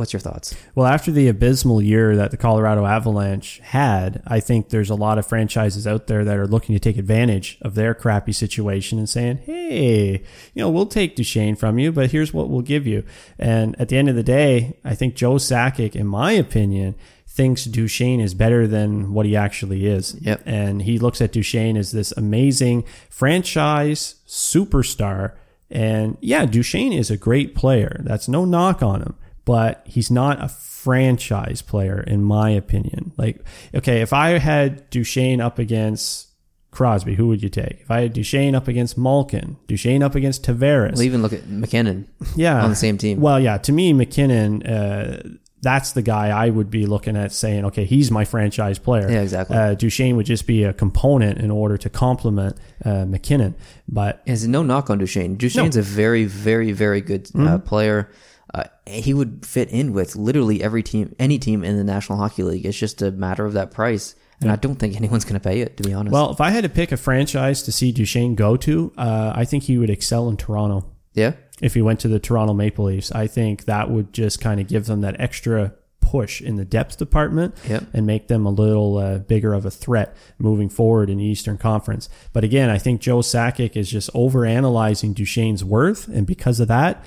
What's 0.00 0.14
your 0.14 0.20
thoughts? 0.20 0.54
Well, 0.74 0.86
after 0.86 1.12
the 1.12 1.28
abysmal 1.28 1.82
year 1.82 2.16
that 2.16 2.30
the 2.30 2.38
Colorado 2.38 2.86
Avalanche 2.86 3.58
had, 3.58 4.22
I 4.26 4.40
think 4.40 4.70
there's 4.70 4.88
a 4.88 4.94
lot 4.94 5.18
of 5.18 5.26
franchises 5.26 5.86
out 5.86 6.06
there 6.06 6.24
that 6.24 6.38
are 6.38 6.46
looking 6.46 6.74
to 6.74 6.78
take 6.78 6.96
advantage 6.96 7.58
of 7.60 7.74
their 7.74 7.92
crappy 7.92 8.32
situation 8.32 8.98
and 8.98 9.06
saying, 9.06 9.42
hey, 9.44 10.22
you 10.54 10.62
know, 10.62 10.70
we'll 10.70 10.86
take 10.86 11.16
Duchene 11.16 11.54
from 11.54 11.78
you, 11.78 11.92
but 11.92 12.12
here's 12.12 12.32
what 12.32 12.48
we'll 12.48 12.62
give 12.62 12.86
you. 12.86 13.04
And 13.38 13.78
at 13.78 13.90
the 13.90 13.98
end 13.98 14.08
of 14.08 14.16
the 14.16 14.22
day, 14.22 14.78
I 14.86 14.94
think 14.94 15.16
Joe 15.16 15.34
Sakic, 15.34 15.94
in 15.94 16.06
my 16.06 16.32
opinion, 16.32 16.94
thinks 17.26 17.66
Duchene 17.66 18.20
is 18.20 18.32
better 18.32 18.66
than 18.66 19.12
what 19.12 19.26
he 19.26 19.36
actually 19.36 19.86
is. 19.86 20.16
Yep. 20.18 20.44
And 20.46 20.80
he 20.80 20.98
looks 20.98 21.20
at 21.20 21.32
Duchene 21.32 21.76
as 21.76 21.92
this 21.92 22.10
amazing 22.12 22.84
franchise 23.10 24.14
superstar. 24.26 25.34
And 25.70 26.16
yeah, 26.22 26.46
Duchene 26.46 26.94
is 26.94 27.10
a 27.10 27.18
great 27.18 27.54
player. 27.54 28.00
That's 28.02 28.28
no 28.28 28.46
knock 28.46 28.82
on 28.82 29.02
him 29.02 29.14
but 29.50 29.82
he's 29.84 30.10
not 30.10 30.34
a 30.42 30.48
franchise 30.48 31.60
player 31.62 32.00
in 32.14 32.22
my 32.22 32.50
opinion. 32.50 33.12
Like, 33.16 33.36
okay, 33.74 34.00
if 34.00 34.12
I 34.12 34.38
had 34.38 34.88
Duchene 34.90 35.40
up 35.40 35.58
against 35.58 36.28
Crosby, 36.70 37.14
who 37.16 37.26
would 37.28 37.42
you 37.42 37.48
take? 37.48 37.80
If 37.80 37.90
I 37.90 38.02
had 38.02 38.12
Duchene 38.12 38.54
up 38.54 38.68
against 38.68 38.96
Malkin, 38.96 39.56
Duchene 39.66 40.02
up 40.02 40.14
against 40.14 40.44
Tavares, 40.46 40.92
Well, 40.94 41.02
even 41.02 41.22
look 41.22 41.32
at 41.32 41.48
MacKinnon 41.48 42.06
yeah, 42.36 42.62
on 42.62 42.70
the 42.70 42.76
same 42.76 42.96
team. 42.96 43.20
Well, 43.20 43.40
yeah, 43.40 43.58
to 43.58 43.72
me, 43.72 43.92
MacKinnon, 43.92 44.62
uh, 44.62 45.22
that's 45.62 45.92
the 45.92 46.02
guy 46.02 46.28
I 46.28 46.48
would 46.48 46.70
be 46.70 46.86
looking 46.86 47.16
at 47.16 47.32
saying, 47.32 47.64
okay, 47.66 47.84
he's 47.84 48.10
my 48.10 48.24
franchise 48.24 48.78
player. 48.78 49.10
Yeah, 49.10 49.20
exactly. 49.22 49.56
Uh, 49.56 49.74
Duchene 49.74 50.16
would 50.16 50.26
just 50.26 50.46
be 50.46 50.62
a 50.64 50.72
component 50.72 51.38
in 51.38 51.50
order 51.50 51.76
to 51.76 51.90
complement 51.90 52.56
uh, 52.84 53.04
MacKinnon, 53.04 53.54
but 53.88 54.22
There's 54.26 54.46
no 54.46 54.62
knock 54.62 54.88
on 54.90 54.98
Duchene. 54.98 55.36
Duchene's 55.36 55.76
a 55.76 55.82
very, 55.82 56.24
very, 56.24 56.72
very 56.72 57.00
good 57.02 57.22
uh, 57.34 57.38
Mm-hmm. 57.38 57.66
player. 57.66 58.08
Uh, 58.52 58.64
he 58.86 59.14
would 59.14 59.46
fit 59.46 59.68
in 59.70 59.92
with 59.92 60.16
literally 60.16 60.62
every 60.62 60.82
team, 60.82 61.14
any 61.18 61.38
team 61.38 61.62
in 61.64 61.76
the 61.76 61.84
National 61.84 62.18
Hockey 62.18 62.42
League. 62.42 62.66
It's 62.66 62.76
just 62.78 63.00
a 63.02 63.10
matter 63.12 63.44
of 63.44 63.52
that 63.52 63.70
price, 63.70 64.14
and 64.40 64.50
I 64.50 64.56
don't 64.56 64.74
think 64.76 64.96
anyone's 64.96 65.24
going 65.24 65.40
to 65.40 65.48
pay 65.48 65.60
it. 65.60 65.76
To 65.76 65.82
be 65.84 65.92
honest. 65.92 66.12
well, 66.12 66.30
if 66.32 66.40
I 66.40 66.50
had 66.50 66.64
to 66.64 66.68
pick 66.70 66.90
a 66.92 66.96
franchise 66.96 67.62
to 67.62 67.72
see 67.72 67.92
Duchene 67.92 68.34
go 68.34 68.56
to, 68.56 68.92
uh, 68.98 69.32
I 69.36 69.44
think 69.44 69.64
he 69.64 69.78
would 69.78 69.90
excel 69.90 70.28
in 70.28 70.36
Toronto. 70.36 70.86
yeah, 71.14 71.32
if 71.60 71.74
he 71.74 71.82
went 71.82 72.00
to 72.00 72.08
the 72.08 72.18
Toronto 72.18 72.54
Maple 72.54 72.86
Leafs. 72.86 73.12
I 73.12 73.26
think 73.26 73.66
that 73.66 73.90
would 73.90 74.12
just 74.12 74.40
kind 74.40 74.60
of 74.60 74.66
give 74.66 74.86
them 74.86 75.02
that 75.02 75.20
extra 75.20 75.74
push 76.00 76.40
in 76.40 76.56
the 76.56 76.64
depth 76.64 76.96
department 76.96 77.54
Yep. 77.68 77.84
and 77.92 78.04
make 78.06 78.26
them 78.26 78.44
a 78.46 78.50
little 78.50 78.96
uh, 78.96 79.18
bigger 79.18 79.52
of 79.52 79.64
a 79.66 79.70
threat 79.70 80.16
moving 80.38 80.68
forward 80.68 81.08
in 81.10 81.18
the 81.18 81.24
Eastern 81.24 81.56
Conference. 81.58 82.08
But 82.32 82.42
again, 82.42 82.68
I 82.70 82.78
think 82.78 83.00
Joe 83.00 83.18
Sakic 83.18 83.76
is 83.76 83.88
just 83.88 84.10
overanalyzing 84.12 85.14
Duchene's 85.14 85.62
worth, 85.62 86.08
and 86.08 86.26
because 86.26 86.58
of 86.58 86.66
that, 86.68 87.04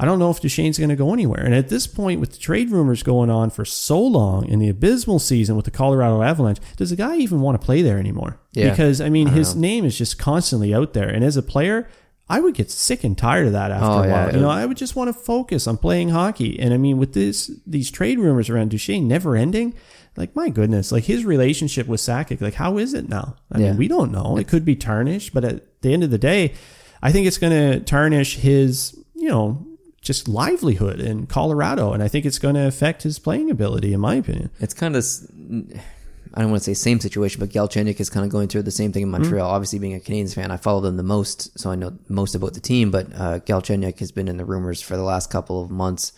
I 0.00 0.06
don't 0.06 0.18
know 0.18 0.30
if 0.30 0.40
Duchene's 0.40 0.78
going 0.78 0.88
to 0.88 0.96
go 0.96 1.12
anywhere. 1.12 1.44
And 1.44 1.54
at 1.54 1.68
this 1.68 1.86
point, 1.86 2.20
with 2.20 2.32
the 2.32 2.38
trade 2.38 2.70
rumors 2.70 3.02
going 3.02 3.28
on 3.30 3.50
for 3.50 3.64
so 3.66 4.00
long 4.00 4.46
in 4.48 4.58
the 4.58 4.68
abysmal 4.70 5.18
season 5.18 5.56
with 5.56 5.66
the 5.66 5.70
Colorado 5.70 6.22
Avalanche, 6.22 6.58
does 6.76 6.88
the 6.90 6.96
guy 6.96 7.16
even 7.16 7.40
want 7.42 7.60
to 7.60 7.64
play 7.64 7.82
there 7.82 7.98
anymore? 7.98 8.40
Yeah. 8.52 8.70
Because 8.70 9.00
I 9.00 9.10
mean, 9.10 9.28
his 9.28 9.54
name 9.54 9.84
is 9.84 9.98
just 9.98 10.18
constantly 10.18 10.74
out 10.74 10.94
there, 10.94 11.08
and 11.08 11.22
as 11.22 11.36
a 11.36 11.42
player. 11.42 11.86
I 12.32 12.38
would 12.38 12.54
get 12.54 12.70
sick 12.70 13.02
and 13.02 13.18
tired 13.18 13.48
of 13.48 13.54
that 13.54 13.72
after 13.72 13.86
Oh, 13.90 13.98
a 14.02 14.06
yeah. 14.06 14.12
while. 14.26 14.34
You 14.36 14.40
know, 14.40 14.50
I 14.50 14.64
would 14.64 14.76
just 14.76 14.94
want 14.94 15.08
to 15.08 15.12
focus 15.12 15.66
on 15.66 15.76
playing 15.78 16.10
hockey. 16.10 16.60
And 16.60 16.72
I 16.72 16.76
mean, 16.76 16.96
with 16.96 17.12
this 17.12 17.50
these 17.66 17.90
trade 17.90 18.20
rumors 18.20 18.48
around 18.48 18.70
Duchene 18.70 19.08
never 19.08 19.34
ending, 19.34 19.74
like 20.16 20.36
my 20.36 20.48
goodness, 20.48 20.92
like 20.92 21.02
his 21.02 21.24
relationship 21.24 21.88
with 21.88 21.98
Sakic, 22.00 22.40
like 22.40 22.54
how 22.54 22.78
is 22.78 22.94
it 22.94 23.08
now? 23.08 23.34
I 23.50 23.58
Yeah. 23.58 23.68
mean, 23.70 23.78
we 23.78 23.88
don't 23.88 24.12
know. 24.12 24.36
It 24.36 24.46
could 24.46 24.64
be 24.64 24.76
tarnished, 24.76 25.34
but 25.34 25.44
at 25.44 25.82
the 25.82 25.92
end 25.92 26.04
of 26.04 26.10
the 26.12 26.18
day, 26.18 26.52
I 27.02 27.10
think 27.10 27.26
it's 27.26 27.36
going 27.38 27.52
to 27.52 27.80
tarnish 27.80 28.36
his, 28.36 28.96
you 29.16 29.28
know, 29.28 29.66
just 30.00 30.28
livelihood 30.28 31.00
in 31.00 31.26
Colorado, 31.26 31.92
and 31.92 32.02
I 32.02 32.08
think 32.08 32.24
it's 32.24 32.38
going 32.38 32.54
to 32.54 32.66
affect 32.66 33.02
his 33.02 33.18
playing 33.18 33.50
ability, 33.50 33.92
in 33.92 34.00
my 34.00 34.14
opinion. 34.16 34.50
it's 34.58 34.74
kind 34.74 34.96
of. 34.96 35.04
I 36.32 36.42
don't 36.42 36.50
want 36.50 36.62
to 36.62 36.64
say 36.64 36.74
same 36.74 37.00
situation, 37.00 37.40
but 37.40 37.48
Galchenyuk 37.48 37.98
is 37.98 38.08
kind 38.08 38.24
of 38.24 38.30
going 38.30 38.46
through 38.46 38.62
the 38.62 38.70
same 38.70 38.92
thing 38.92 39.02
in 39.02 39.10
Montreal. 39.10 39.44
Mm-hmm. 39.44 39.54
Obviously, 39.54 39.80
being 39.80 39.96
a 39.96 39.98
Canadiens 39.98 40.32
fan, 40.32 40.52
I 40.52 40.58
follow 40.58 40.80
them 40.80 40.96
the 40.96 41.02
most, 41.02 41.58
so 41.58 41.70
I 41.70 41.74
know 41.74 41.98
most 42.08 42.36
about 42.36 42.54
the 42.54 42.60
team. 42.60 42.92
But 42.92 43.08
uh, 43.12 43.40
Galchenyuk 43.40 43.98
has 43.98 44.12
been 44.12 44.28
in 44.28 44.36
the 44.36 44.44
rumors 44.44 44.80
for 44.80 44.96
the 44.96 45.02
last 45.02 45.28
couple 45.28 45.60
of 45.60 45.72
months, 45.72 46.12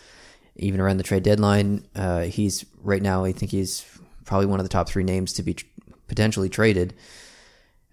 even 0.55 0.79
around 0.79 0.97
the 0.97 1.03
trade 1.03 1.23
deadline. 1.23 1.87
Uh, 1.95 2.21
he's 2.21 2.63
right 2.83 3.01
now, 3.01 3.25
I 3.25 3.31
think 3.31 3.51
he's 3.51 3.85
probably 4.23 4.45
one 4.45 4.59
of 4.59 4.65
the 4.65 4.69
top 4.69 4.87
three 4.87 5.03
names 5.03 5.33
to 5.33 5.43
be 5.43 5.55
tr- 5.55 5.65
potentially 6.07 6.47
traded. 6.47 6.93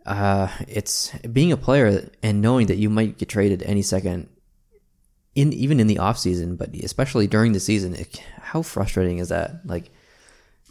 Uh, 0.04 0.48
it's 0.68 1.10
being 1.20 1.52
a 1.52 1.56
player 1.56 2.10
and 2.22 2.42
knowing 2.42 2.66
that 2.66 2.76
you 2.76 2.90
might 2.90 3.16
get 3.16 3.30
traded 3.30 3.62
any 3.62 3.82
second 3.82 4.28
in 5.34 5.52
even 5.52 5.80
in 5.80 5.86
the 5.86 5.98
off 5.98 6.18
season, 6.18 6.56
but 6.56 6.74
especially 6.74 7.26
during 7.26 7.52
the 7.52 7.60
season, 7.60 7.94
it, 7.94 8.22
how 8.40 8.62
frustrating 8.62 9.18
is 9.18 9.28
that? 9.28 9.60
Like 9.64 9.90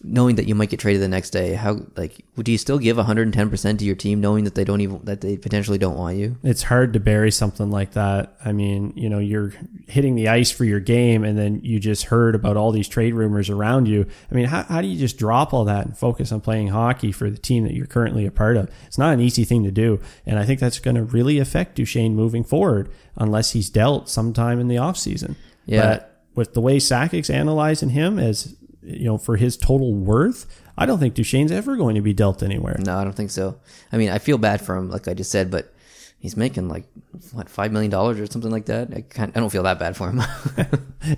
knowing 0.01 0.35
that 0.35 0.47
you 0.47 0.55
might 0.55 0.69
get 0.69 0.79
traded 0.79 1.01
the 1.01 1.07
next 1.07 1.31
day. 1.31 1.53
How 1.53 1.81
like 1.95 2.23
would 2.35 2.47
you 2.47 2.57
still 2.57 2.79
give 2.79 2.97
110 2.97 3.49
percent 3.49 3.79
to 3.79 3.85
your 3.85 3.95
team, 3.95 4.21
knowing 4.21 4.43
that 4.45 4.55
they 4.55 4.63
don't 4.63 4.81
even 4.81 5.01
that 5.03 5.21
they 5.21 5.37
potentially 5.37 5.77
don't 5.77 5.97
want 5.97 6.17
you? 6.17 6.37
It's 6.43 6.63
hard 6.63 6.93
to 6.93 6.99
bury 6.99 7.31
something 7.31 7.69
like 7.69 7.91
that. 7.91 8.35
I 8.43 8.51
mean, 8.51 8.93
you 8.95 9.09
know, 9.09 9.19
you're 9.19 9.53
hitting 9.87 10.15
the 10.15 10.29
ice 10.29 10.51
for 10.51 10.65
your 10.65 10.79
game 10.79 11.23
and 11.23 11.37
then 11.37 11.61
you 11.63 11.79
just 11.79 12.05
heard 12.05 12.35
about 12.35 12.57
all 12.57 12.71
these 12.71 12.87
trade 12.87 13.13
rumors 13.13 13.49
around 13.49 13.87
you. 13.87 14.05
I 14.31 14.35
mean, 14.35 14.45
how, 14.45 14.63
how 14.63 14.81
do 14.81 14.87
you 14.87 14.97
just 14.97 15.17
drop 15.17 15.53
all 15.53 15.65
that 15.65 15.85
and 15.85 15.97
focus 15.97 16.31
on 16.31 16.41
playing 16.41 16.67
hockey 16.67 17.11
for 17.11 17.29
the 17.29 17.37
team 17.37 17.63
that 17.63 17.73
you're 17.73 17.87
currently 17.87 18.25
a 18.25 18.31
part 18.31 18.57
of? 18.57 18.71
It's 18.87 18.97
not 18.97 19.13
an 19.13 19.19
easy 19.19 19.43
thing 19.43 19.63
to 19.63 19.71
do. 19.71 19.99
And 20.25 20.39
I 20.39 20.45
think 20.45 20.59
that's 20.59 20.79
going 20.79 20.95
to 20.95 21.03
really 21.03 21.39
affect 21.39 21.75
Duchene 21.75 22.15
moving 22.15 22.43
forward 22.43 22.91
unless 23.15 23.51
he's 23.51 23.69
dealt 23.69 24.09
sometime 24.09 24.59
in 24.59 24.67
the 24.67 24.75
offseason. 24.75 25.35
Yeah. 25.65 25.81
But 25.81 26.23
with 26.35 26.53
the 26.53 26.61
way 26.61 26.77
Sakic's 26.77 27.29
analyzing 27.29 27.89
him 27.89 28.17
as, 28.17 28.55
you 28.89 29.05
know, 29.05 29.17
for 29.17 29.37
his 29.37 29.57
total 29.57 29.93
worth, 29.93 30.45
I 30.77 30.85
don't 30.85 30.99
think 30.99 31.15
Duchene's 31.15 31.51
ever 31.51 31.75
going 31.75 31.95
to 31.95 32.01
be 32.01 32.13
dealt 32.13 32.41
anywhere. 32.43 32.77
No, 32.79 32.97
I 32.97 33.03
don't 33.03 33.15
think 33.15 33.31
so. 33.31 33.59
I 33.91 33.97
mean, 33.97 34.09
I 34.09 34.17
feel 34.17 34.37
bad 34.37 34.61
for 34.61 34.75
him, 34.75 34.89
like 34.89 35.07
I 35.07 35.13
just 35.13 35.31
said, 35.31 35.51
but 35.51 35.73
he's 36.19 36.37
making 36.37 36.67
like 36.69 36.85
what 37.31 37.49
five 37.49 37.71
million 37.71 37.91
dollars 37.91 38.19
or 38.19 38.25
something 38.27 38.51
like 38.51 38.65
that. 38.65 38.93
I 38.93 39.01
can't. 39.01 39.35
I 39.35 39.39
don't 39.39 39.49
feel 39.49 39.63
that 39.63 39.79
bad 39.79 39.95
for 39.97 40.09
him. 40.11 40.21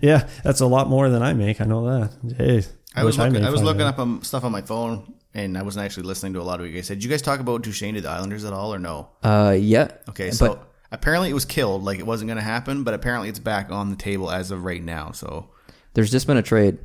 Yeah, 0.02 0.30
that's 0.44 0.62
a 0.62 0.68
lot 0.68 0.88
more 0.88 1.10
than 1.10 1.24
I 1.24 1.34
make. 1.34 1.60
I 1.60 1.66
know 1.66 1.86
that. 1.86 2.36
Hey, 2.38 2.64
I 2.96 3.04
was 3.04 3.18
wish 3.18 3.26
looking, 3.26 3.42
made 3.42 3.48
I 3.48 3.50
was 3.50 3.64
looking 3.64 3.82
up 3.82 4.00
um, 4.00 4.22
stuff 4.22 4.44
on 4.44 4.52
my 4.52 4.62
phone, 4.62 5.14
and 5.34 5.58
I 5.58 5.64
wasn't 5.64 5.86
actually 5.86 6.04
listening 6.04 6.34
to 6.34 6.42
a 6.42 6.44
lot 6.44 6.56
of 6.56 6.62
what 6.62 6.70
you 6.70 6.76
guys 6.76 6.86
said. 6.88 7.00
Did 7.00 7.04
you 7.04 7.10
guys 7.10 7.22
talk 7.22 7.40
about 7.40 7.64
Duchene 7.64 7.96
to 7.96 8.02
the 8.02 8.10
Islanders 8.10 8.46
at 8.46 8.54
all, 8.54 8.74
or 8.74 8.80
no? 8.80 9.10
uh, 9.24 9.58
yeah. 9.60 9.90
Okay, 10.10 10.32
so 10.32 10.48
but 10.48 10.68
apparently 10.92 11.30
it 11.30 11.34
was 11.34 11.46
killed, 11.46 11.84
like 11.84 12.00
it 12.00 12.06
wasn't 12.06 12.28
going 12.28 12.38
to 12.38 12.44
happen, 12.44 12.84
but 12.84 12.94
apparently 12.94 13.28
it's 13.28 13.40
back 13.40 13.72
on 13.72 13.90
the 13.90 13.96
table 13.96 14.30
as 14.30 14.52
of 14.52 14.64
right 14.64 14.84
now. 14.84 15.12
So 15.12 15.50
there's 15.94 16.12
just 16.12 16.28
been 16.28 16.38
a 16.38 16.44
trade. 16.44 16.78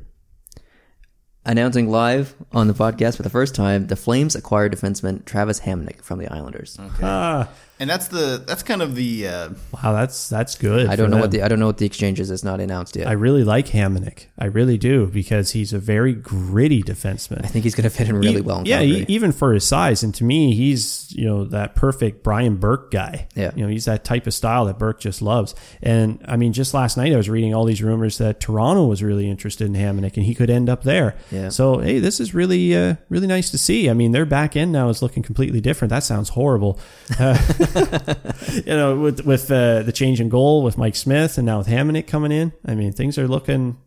Announcing 1.47 1.89
live 1.89 2.35
on 2.51 2.67
the 2.67 2.73
podcast 2.73 3.15
for 3.15 3.23
the 3.23 3.29
first 3.29 3.55
time, 3.55 3.87
the 3.87 3.95
Flames 3.95 4.35
acquired 4.35 4.73
defenseman 4.73 5.23
Travis 5.23 5.61
Hamonic 5.61 6.01
from 6.01 6.19
the 6.19 6.27
Islanders. 6.27 6.77
Ah, 7.01 7.47
and 7.79 7.89
that's 7.89 8.07
the 8.07 8.43
that's 8.45 8.63
kind 8.63 8.81
of 8.81 8.95
the 8.95 9.27
uh, 9.27 9.49
wow, 9.71 9.93
that's 9.93 10.29
that's 10.29 10.55
good. 10.55 10.87
I 10.87 10.95
don't 10.95 11.09
for 11.09 11.15
know 11.15 11.21
what 11.21 11.31
the 11.31 11.43
I 11.43 11.47
don't 11.47 11.59
know 11.59 11.67
what 11.67 11.77
the 11.77 11.85
exchange 11.85 12.19
is. 12.19 12.31
It's 12.31 12.43
not 12.43 12.59
announced 12.59 12.95
yet. 12.95 13.07
I 13.07 13.11
I, 13.11 13.13
really 13.13 13.43
like 13.43 13.67
Hamonic. 13.67 14.25
I 14.37 14.45
really 14.45 14.77
do 14.77 15.07
because 15.07 15.51
he's 15.51 15.73
a 15.73 15.79
very 15.79 16.13
gritty 16.13 16.81
defenseman. 16.83 17.43
I 17.43 17.47
think 17.47 17.63
he's 17.63 17.75
going 17.75 17.83
to 17.83 17.89
fit 17.89 18.09
in 18.09 18.15
really 18.15 18.37
E- 18.37 18.41
well. 18.41 18.59
In 18.59 18.65
yeah, 18.65 18.79
Calgary. 18.79 19.01
e- 19.01 19.05
even 19.09 19.31
for 19.31 19.53
his 19.53 19.63
size, 19.65 20.03
and 20.03 20.13
to 20.15 20.23
me, 20.23 20.53
he's 20.53 21.11
you 21.15 21.25
know 21.25 21.45
that 21.45 21.75
perfect 21.75 22.23
Brian 22.23 22.57
Burke 22.57 22.91
guy. 22.91 23.27
Yeah. 23.35 23.51
you 23.55 23.63
know 23.63 23.69
he's 23.69 23.85
that 23.85 24.03
type 24.03 24.27
of 24.27 24.33
style 24.33 24.65
that 24.65 24.79
Burke 24.79 24.99
just 24.99 25.21
loves. 25.21 25.53
And 25.81 26.23
I 26.27 26.37
mean, 26.37 26.53
just 26.53 26.73
last 26.73 26.97
night 26.97 27.13
I 27.13 27.17
was 27.17 27.29
reading 27.29 27.53
all 27.53 27.65
these 27.65 27.83
rumors 27.83 28.17
that 28.17 28.39
Toronto 28.39 28.85
was 28.85 29.03
really 29.03 29.29
interested 29.29 29.65
in 29.67 29.73
Hamonic, 29.73 30.17
and 30.17 30.25
he 30.25 30.33
could 30.35 30.49
end 30.49 30.69
up 30.69 30.83
there. 30.83 31.15
Yeah. 31.31 31.49
So 31.49 31.79
hey, 31.79 31.99
this 31.99 32.19
is 32.19 32.33
really 32.33 32.75
uh, 32.75 32.95
really 33.09 33.27
nice 33.27 33.51
to 33.51 33.57
see. 33.57 33.89
I 33.89 33.93
mean, 33.93 34.11
their 34.11 34.25
back 34.25 34.55
end 34.55 34.71
now 34.71 34.89
is 34.89 35.01
looking 35.01 35.23
completely 35.23 35.61
different. 35.61 35.89
That 35.89 36.03
sounds 36.03 36.29
horrible. 36.29 36.79
Uh, 37.19 37.35
you 37.75 38.63
know, 38.65 38.97
with 38.99 39.25
with 39.25 39.49
uh, 39.51 39.83
the 39.83 39.91
change 39.91 40.19
in 40.21 40.29
goal 40.29 40.63
with 40.63 40.77
Mike 40.77 40.95
Smith, 40.95 41.37
and 41.37 41.45
now 41.45 41.57
with 41.59 41.67
Hamonic 41.67 42.07
coming 42.07 42.31
in, 42.31 42.53
I 42.65 42.75
mean, 42.75 42.91
things 42.93 43.17
are 43.17 43.27
looking 43.27 43.77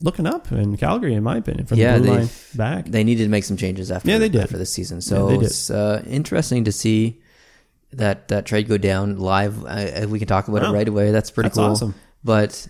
looking 0.00 0.26
up 0.26 0.50
in 0.52 0.76
Calgary, 0.76 1.14
in 1.14 1.22
my 1.22 1.36
opinion, 1.36 1.66
from 1.66 1.78
Yeah, 1.78 1.98
the 1.98 2.04
blue 2.04 2.10
they- 2.12 2.18
line 2.20 2.28
back. 2.54 2.84
they 2.86 3.04
needed 3.04 3.24
to 3.24 3.28
make 3.30 3.44
some 3.44 3.56
changes 3.56 3.90
after 3.90 4.10
Yeah, 4.10 4.18
they 4.18 4.28
did. 4.28 4.42
after 4.42 4.58
this 4.58 4.72
season. 4.72 5.00
So 5.00 5.30
did. 5.30 5.42
it's 5.42 5.70
uh, 5.70 6.02
interesting 6.06 6.64
to 6.64 6.72
see 6.72 7.20
that 7.92 8.28
that 8.28 8.46
trade 8.46 8.68
go 8.68 8.78
down 8.78 9.18
live. 9.18 9.64
Uh, 9.64 10.06
we 10.08 10.18
can 10.18 10.28
talk 10.28 10.48
about 10.48 10.62
Wow. 10.62 10.70
it 10.70 10.74
right 10.74 10.88
away. 10.88 11.10
That's 11.10 11.30
pretty 11.30 11.48
That's 11.48 11.58
cool. 11.58 11.66
awesome. 11.66 11.94
But 12.24 12.66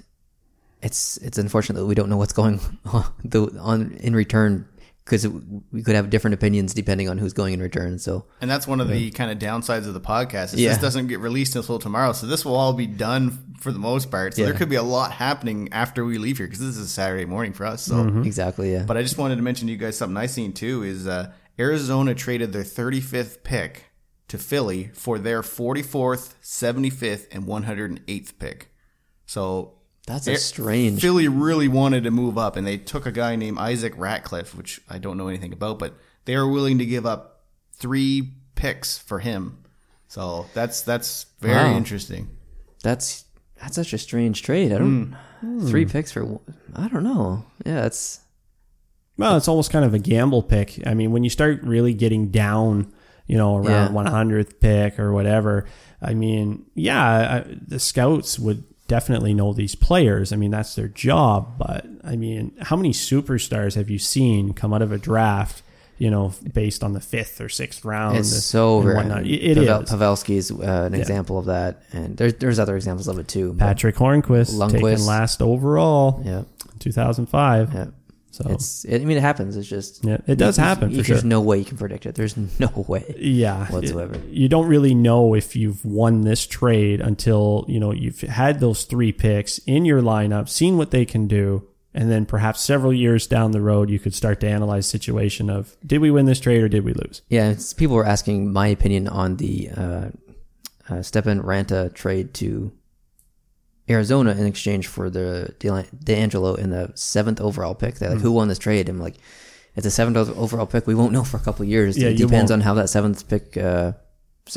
it's 0.82 1.16
it's 1.18 1.38
unfortunate 1.38 1.78
that 1.78 1.86
we 1.86 1.94
don't 1.94 2.08
know 2.08 2.16
what's 2.16 2.32
going 2.32 2.60
on, 2.86 3.04
the- 3.24 3.56
on 3.60 3.92
in 4.00 4.14
return 4.16 4.66
because 5.04 5.26
we 5.72 5.82
could 5.82 5.94
have 5.96 6.10
different 6.10 6.34
opinions 6.34 6.74
depending 6.74 7.08
on 7.08 7.18
who's 7.18 7.32
going 7.32 7.54
in 7.54 7.60
return. 7.60 7.98
So 7.98 8.26
and 8.40 8.50
that's 8.50 8.66
one 8.66 8.80
of 8.80 8.88
the 8.88 9.10
kind 9.10 9.30
of 9.30 9.38
downsides 9.38 9.86
of 9.86 9.94
the 9.94 10.00
podcast 10.00 10.54
is 10.54 10.60
Yeah. 10.60 10.70
this 10.70 10.78
doesn't 10.78 11.08
get 11.08 11.18
released 11.20 11.56
until 11.56 11.78
tomorrow. 11.78 12.12
So 12.12 12.26
this 12.26 12.44
will 12.44 12.54
all 12.54 12.72
be 12.72 12.86
done 12.86 13.54
for 13.58 13.72
the 13.72 13.78
most 13.78 14.10
part. 14.10 14.34
So 14.34 14.42
Yeah. 14.42 14.48
there 14.48 14.56
could 14.58 14.68
be 14.68 14.76
a 14.76 14.82
lot 14.82 15.12
happening 15.12 15.68
after 15.72 16.04
we 16.04 16.18
leave 16.18 16.38
here 16.38 16.46
because 16.46 16.60
this 16.60 16.76
is 16.76 16.78
a 16.78 16.88
Saturday 16.88 17.24
morning 17.24 17.52
for 17.52 17.66
us. 17.66 17.82
So. 17.82 17.94
Mm-hmm. 17.96 18.22
exactly, 18.24 18.72
yeah. 18.72 18.84
But 18.84 18.96
I 18.96 19.02
just 19.02 19.18
wanted 19.18 19.36
to 19.36 19.42
mention 19.42 19.66
to 19.66 19.72
you 19.72 19.78
guys 19.78 19.96
something 19.96 20.16
I 20.16 20.26
seen 20.26 20.52
too 20.52 20.82
is 20.84 21.06
uh, 21.06 21.32
Arizona 21.58 22.14
traded 22.14 22.52
their 22.52 22.62
35th 22.64 23.42
pick 23.42 23.86
to 24.28 24.38
Philly 24.38 24.90
for 24.94 25.18
their 25.18 25.42
44th, 25.42 26.34
75th, 26.42 27.26
and 27.32 27.44
108th 27.46 28.38
pick. 28.38 28.72
So 29.26 29.74
That's 30.06 30.26
a 30.26 30.36
strange. 30.36 31.00
Philly 31.00 31.28
really 31.28 31.68
wanted 31.68 32.04
to 32.04 32.10
move 32.10 32.36
up, 32.36 32.56
and 32.56 32.66
they 32.66 32.76
took 32.76 33.06
a 33.06 33.12
guy 33.12 33.36
named 33.36 33.58
Isaac 33.58 33.94
Ratcliffe, 33.96 34.54
which 34.54 34.80
I 34.90 34.98
don't 34.98 35.16
know 35.16 35.28
anything 35.28 35.52
about, 35.52 35.78
but 35.78 35.94
they 36.24 36.34
are 36.34 36.46
willing 36.48 36.78
to 36.78 36.86
give 36.86 37.06
up 37.06 37.44
three 37.74 38.32
picks 38.56 38.98
for 38.98 39.20
him. 39.20 39.58
So 40.08 40.46
that's 40.54 40.82
that's 40.82 41.26
very 41.40 41.70
Wow. 41.70 41.76
interesting. 41.76 42.30
That's 42.82 43.24
that's 43.60 43.76
such 43.76 43.92
a 43.92 43.98
strange 43.98 44.42
trade. 44.42 44.72
I 44.72 44.78
don't 44.78 45.16
Hmm. 45.40 45.66
three 45.68 45.86
picks 45.86 46.12
for 46.12 46.40
I 46.74 46.88
don't 46.88 47.04
know. 47.04 47.44
Yeah, 47.64 47.86
it's 47.86 48.20
Well, 49.18 49.36
it's 49.36 49.46
almost 49.48 49.70
kind 49.70 49.84
of 49.84 49.94
a 49.94 49.98
gamble 49.98 50.42
pick. 50.42 50.80
I 50.86 50.94
mean, 50.94 51.12
when 51.12 51.22
you 51.22 51.30
start 51.30 51.62
really 51.62 51.92
getting 51.94 52.28
down, 52.30 52.92
you 53.26 53.36
know, 53.36 53.56
around 53.56 53.88
Yeah. 53.88 53.92
100th 53.92 54.58
pick 54.60 54.98
or 54.98 55.12
whatever, 55.12 55.66
I 56.00 56.14
mean, 56.14 56.64
yeah, 56.74 57.44
I, 57.46 57.54
the 57.68 57.78
scouts 57.78 58.38
would 58.38 58.64
definitely 58.88 59.34
know 59.34 59.52
these 59.52 59.74
players. 59.74 60.32
I 60.32 60.36
mean, 60.36 60.50
that's 60.50 60.74
their 60.74 60.88
job. 60.88 61.58
But 61.58 61.86
I 62.04 62.16
mean, 62.16 62.52
how 62.60 62.76
many 62.76 62.90
superstars 62.92 63.74
have 63.76 63.88
you 63.90 63.98
seen 63.98 64.52
come 64.52 64.72
out 64.74 64.82
of 64.82 64.92
a 64.92 64.98
draft, 64.98 65.62
you 65.98 66.10
know, 66.10 66.32
based 66.52 66.82
on 66.84 66.92
the 66.92 67.00
fifth 67.00 67.40
or 67.40 67.48
sixth 67.48 67.84
round? 67.84 68.16
it's 68.18 68.44
so 68.44 68.78
and 68.78 68.86
rare. 68.88 68.96
whatnot? 68.96 69.26
It- 69.26 69.30
it 69.52 69.56
Pavel, 69.56 69.82
is. 69.82 69.90
Pavelski 69.90 70.36
is 70.36 70.50
uh, 70.50 70.84
an 70.86 70.94
example 70.94 71.38
of 71.38 71.46
that, 71.46 71.82
and 71.92 72.16
there's 72.16 72.34
there's 72.34 72.58
other 72.58 72.76
examples 72.76 73.08
of 73.08 73.18
it 73.18 73.28
too. 73.28 73.54
Patric 73.58 73.96
Hornqvist, 73.96 74.54
Lundqvist. 74.54 74.72
taken 74.72 75.06
last 75.06 75.40
overall, 75.42 76.20
yeah, 76.24 76.42
2005. 76.80 77.72
yeah. 77.74 77.86
So 78.32 78.44
It's 78.50 78.84
I 78.90 78.98
mean 78.98 79.16
it 79.18 79.20
happens. 79.20 79.56
It's 79.56 79.68
just 79.68 80.04
Yeah, 80.04 80.16
it 80.26 80.36
does 80.36 80.56
happen, 80.56 80.88
for 80.90 80.96
There's 81.02 81.20
sure. 81.20 81.22
no 81.28 81.40
way 81.42 81.58
you 81.58 81.64
can 81.64 81.76
predict 81.76 82.06
it. 82.06 82.14
There's 82.14 82.36
no 82.58 82.68
way. 82.88 83.14
yeah 83.18 83.66
whatsoever. 83.70 84.14
It- 84.14 84.24
you 84.30 84.48
don't 84.48 84.66
really 84.66 84.94
know 84.94 85.34
if 85.34 85.54
you've 85.54 85.84
won 85.84 86.22
this 86.22 86.46
trade 86.46 87.00
until 87.00 87.64
you 87.68 87.78
know 87.78 87.92
you've 87.92 88.22
had 88.22 88.58
those 88.60 88.84
three 88.84 89.12
picks 89.12 89.58
in 89.66 89.84
your 89.84 90.02
lineup 90.02 90.48
seen 90.48 90.76
what 90.78 90.90
they 90.90 91.04
can 91.04 91.28
do 91.28 91.68
and 91.94 92.10
then 92.10 92.24
perhaps 92.24 92.62
several 92.62 92.90
years 92.92 93.26
down 93.26 93.50
the 93.52 93.60
road 93.60 93.90
you 93.90 93.98
could 93.98 94.14
start 94.14 94.40
to 94.40 94.48
analyze 94.48 94.86
situation 94.86 95.50
of 95.50 95.76
did 95.86 95.98
we 96.00 96.10
win 96.10 96.24
this 96.24 96.40
trade 96.40 96.62
or 96.62 96.68
did 96.70 96.84
we 96.84 96.94
lose 96.94 97.20
Yeah, 97.28 97.50
it's, 97.50 97.74
people 97.74 97.96
were 97.96 98.06
asking 98.06 98.50
my 98.50 98.68
opinion 98.68 99.08
on 99.08 99.36
the 99.36 99.68
uh, 99.76 100.08
uh, 100.88 101.02
Stepan 101.02 101.42
Raanta 101.42 101.92
trade 101.94 102.32
to 102.34 102.72
Arizona 103.90 104.30
in 104.32 104.46
exchange 104.46 104.86
for 104.86 105.10
the 105.10 105.54
De- 105.58 105.68
DeAngelo 106.04 106.56
in 106.58 106.70
the 106.70 106.92
seventh 106.94 107.40
overall 107.40 107.74
pick. 107.74 107.96
They're 107.96 108.10
like, 108.10 108.18
Hmm. 108.18 108.24
who 108.24 108.32
won 108.32 108.48
this 108.48 108.58
trade? 108.58 108.88
I'm 108.88 109.00
like, 109.00 109.16
it's 109.74 109.86
a 109.86 109.90
seventh 109.90 110.16
overall 110.16 110.66
pick. 110.66 110.86
We 110.86 110.94
won't 110.94 111.12
know 111.12 111.24
for 111.24 111.36
a 111.36 111.40
couple 111.40 111.62
of 111.64 111.68
years. 111.68 111.96
Yeah, 111.98 112.08
it 112.08 112.16
depends 112.18 112.50
won't. 112.50 112.60
on 112.62 112.66
how 112.66 112.74
that 112.74 112.88
seventh 112.88 113.26
pick. 113.28 113.56
Uh, 113.56 113.92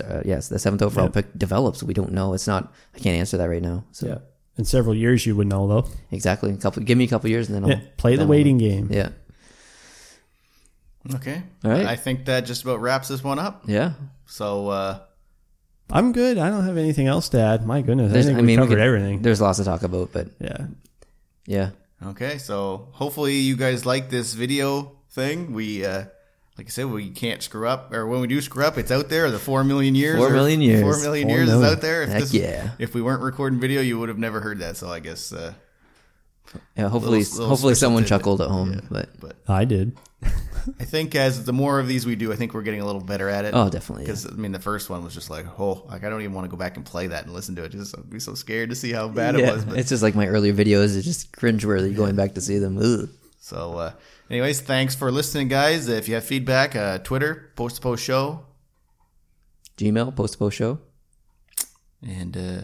uh, 0.03 0.21
yes, 0.25 0.49
the 0.49 0.59
seventh 0.59 0.81
overall 0.81 1.05
Yeah. 1.07 1.11
pick 1.21 1.37
develops. 1.37 1.81
We 1.83 1.93
don't 1.93 2.11
know. 2.11 2.33
It's 2.33 2.47
not. 2.47 2.73
I 2.95 2.99
can't 2.99 3.17
answer 3.17 3.37
that 3.37 3.45
right 3.49 3.61
now. 3.61 3.83
So 3.91 4.21
in 4.57 4.65
several 4.65 4.95
years 4.95 5.25
you 5.25 5.35
would 5.35 5.47
know 5.47 5.67
though 5.67 5.85
exactly, 6.11 6.51
a 6.51 6.57
couple. 6.57 6.83
Give 6.83 6.97
me 6.97 7.03
a 7.05 7.07
couple 7.07 7.27
of 7.27 7.31
years 7.31 7.47
and 7.49 7.55
then 7.55 7.63
I'll 7.63 7.77
Yeah, 7.77 7.85
play 7.97 8.11
the 8.13 8.17
then 8.17 8.25
I'll- 8.25 8.29
waiting 8.31 8.57
game 8.57 8.87
Yeah, 8.91 9.09
Okay. 11.13 11.43
All 11.63 11.71
right. 11.71 11.85
I 11.85 11.95
think 11.95 12.25
that 12.25 12.41
just 12.45 12.63
about 12.63 12.81
wraps 12.81 13.09
this 13.09 13.23
one 13.23 13.37
up. 13.37 13.63
yeah. 13.67 13.93
So 14.25 14.69
uh, 14.69 14.99
i'm 15.91 16.11
good 16.11 16.37
i 16.37 16.49
don't 16.49 16.65
have 16.65 16.77
anything 16.77 17.07
else 17.07 17.29
to 17.29 17.39
add 17.39 17.65
my 17.65 17.81
goodness 17.81 18.11
There's- 18.11 18.25
i 18.25 18.29
think 18.29 18.37
I 18.37 18.41
we 18.41 18.47
mean, 18.47 18.59
we 18.59 18.65
covered 18.65 18.75
could- 18.77 18.83
everything 18.83 19.21
There's 19.21 19.41
lots 19.41 19.59
to 19.59 19.63
talk 19.65 19.83
about, 19.83 20.11
but 20.11 20.27
yeah 20.39 20.67
yeah, 21.47 21.69
okay, 22.03 22.39
so 22.39 22.87
hopefully 22.91 23.35
you 23.35 23.55
guys 23.55 23.85
like 23.85 24.09
this 24.09 24.33
video 24.33 24.93
thing. 25.11 25.53
We 25.53 25.85
uh, 25.85 26.05
like 26.57 26.65
I 26.65 26.69
said, 26.69 26.87
we 26.87 27.11
can't 27.11 27.43
screw 27.43 27.67
up, 27.67 27.93
or 27.93 28.07
when 28.07 28.19
we 28.19 28.25
do 28.25 28.41
screw 28.41 28.65
up, 28.65 28.79
it's 28.79 28.89
out 28.89 29.09
there. 29.09 29.29
The 29.29 29.37
four 29.37 29.63
million 29.63 29.93
years, 29.93 30.17
Four 30.17 30.29
or 30.29 30.33
million 30.33 30.59
years. 30.59 30.81
four 30.81 30.97
million 30.97 31.27
Four 31.27 31.37
years 31.37 31.49
million. 31.49 31.65
is 31.67 31.71
out 31.75 31.81
there. 31.81 32.01
If 32.01 32.09
Heck 32.09 32.33
yeah. 32.33 32.71
If 32.79 32.95
we 32.95 33.01
weren't 33.03 33.21
recording 33.21 33.59
video, 33.59 33.81
you 33.81 33.99
would 33.99 34.09
have 34.09 34.17
never 34.17 34.39
heard 34.41 34.57
that. 34.59 34.75
So 34.75 34.89
I 34.89 34.99
guess, 34.99 35.31
uh, 35.31 35.53
yeah. 36.75 36.89
Hopefully, 36.89 37.19
Little- 37.19 37.33
little 37.33 37.49
hopefully 37.49 37.73
special 37.75 37.87
someone 37.87 38.03
tidbit. 38.03 38.17
chuckled 38.19 38.41
at 38.41 38.47
home, 38.49 38.81
but 38.89 39.09
but 39.19 39.37
i 39.47 39.65
did 39.65 39.97
I 40.79 40.85
think 40.85 41.13
as 41.13 41.45
the 41.45 41.53
more 41.53 41.79
of 41.79 41.87
these 41.87 42.05
we 42.07 42.15
do, 42.15 42.33
I 42.33 42.35
think 42.35 42.55
we're 42.55 42.63
getting 42.63 42.81
a 42.81 42.85
little 42.85 43.01
better 43.01 43.29
at 43.29 43.45
it. 43.45 43.53
Oh, 43.53 43.69
definitely, 43.69 44.03
yeah. 44.05 44.07
Because 44.07 44.25
I 44.25 44.31
mean, 44.31 44.51
the 44.51 44.59
first 44.59 44.89
one 44.89 45.03
was 45.03 45.13
just 45.13 45.29
like, 45.29 45.45
oh, 45.59 45.85
like 45.87 46.03
I 46.03 46.09
don't 46.09 46.21
even 46.21 46.33
want 46.33 46.45
to 46.45 46.49
go 46.49 46.57
back 46.57 46.77
and 46.77 46.85
play 46.85 47.05
that 47.07 47.25
and 47.25 47.33
listen 47.33 47.55
to 47.57 47.63
it. 47.63 47.71
Just 47.71 47.95
I'd 47.95 48.09
be 48.09 48.19
so 48.19 48.33
scared 48.33 48.69
to 48.71 48.75
see 48.75 48.91
how 48.91 49.07
bad 49.07 49.35
it 49.35 49.41
yeah, 49.41 49.53
was. 49.53 49.65
But 49.65 49.77
it's 49.77 49.89
just 49.89 50.01
like 50.01 50.15
my 50.15 50.25
earlier 50.27 50.53
videos. 50.53 50.97
It's 50.97 51.05
just 51.05 51.31
cringeworthy 51.33 51.95
going 51.95 52.15
back 52.15 52.33
to 52.33 52.41
see 52.41 52.57
them. 52.57 52.79
Ugh. 52.79 53.09
So, 53.39 53.77
uh, 53.77 53.91
anyways, 54.31 54.61
thanks 54.61 54.95
for 54.95 55.11
listening, 55.11 55.49
guys. 55.49 55.87
If 55.87 56.07
you 56.07 56.15
have 56.15 56.23
feedback, 56.23 56.75
uh, 56.75 56.97
Twitter, 56.99 57.51
post 57.55 57.75
to 57.75 57.81
post 57.83 58.03
show, 58.03 58.45
Gmail 59.77 60.15
post 60.15 60.33
to 60.33 60.39
post 60.39 60.57
show. 60.57 60.79
and 62.01 62.35
uh, 62.35 62.61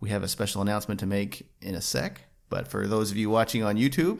we 0.00 0.08
have 0.10 0.24
a 0.24 0.28
special 0.28 0.62
announcement 0.62 0.98
to 1.00 1.06
make 1.06 1.48
in 1.60 1.76
a 1.76 1.80
sec. 1.80 2.25
But 2.56 2.68
for 2.68 2.86
those 2.86 3.10
of 3.10 3.18
you 3.18 3.28
watching 3.28 3.62
on 3.62 3.76
YouTube, 3.76 4.18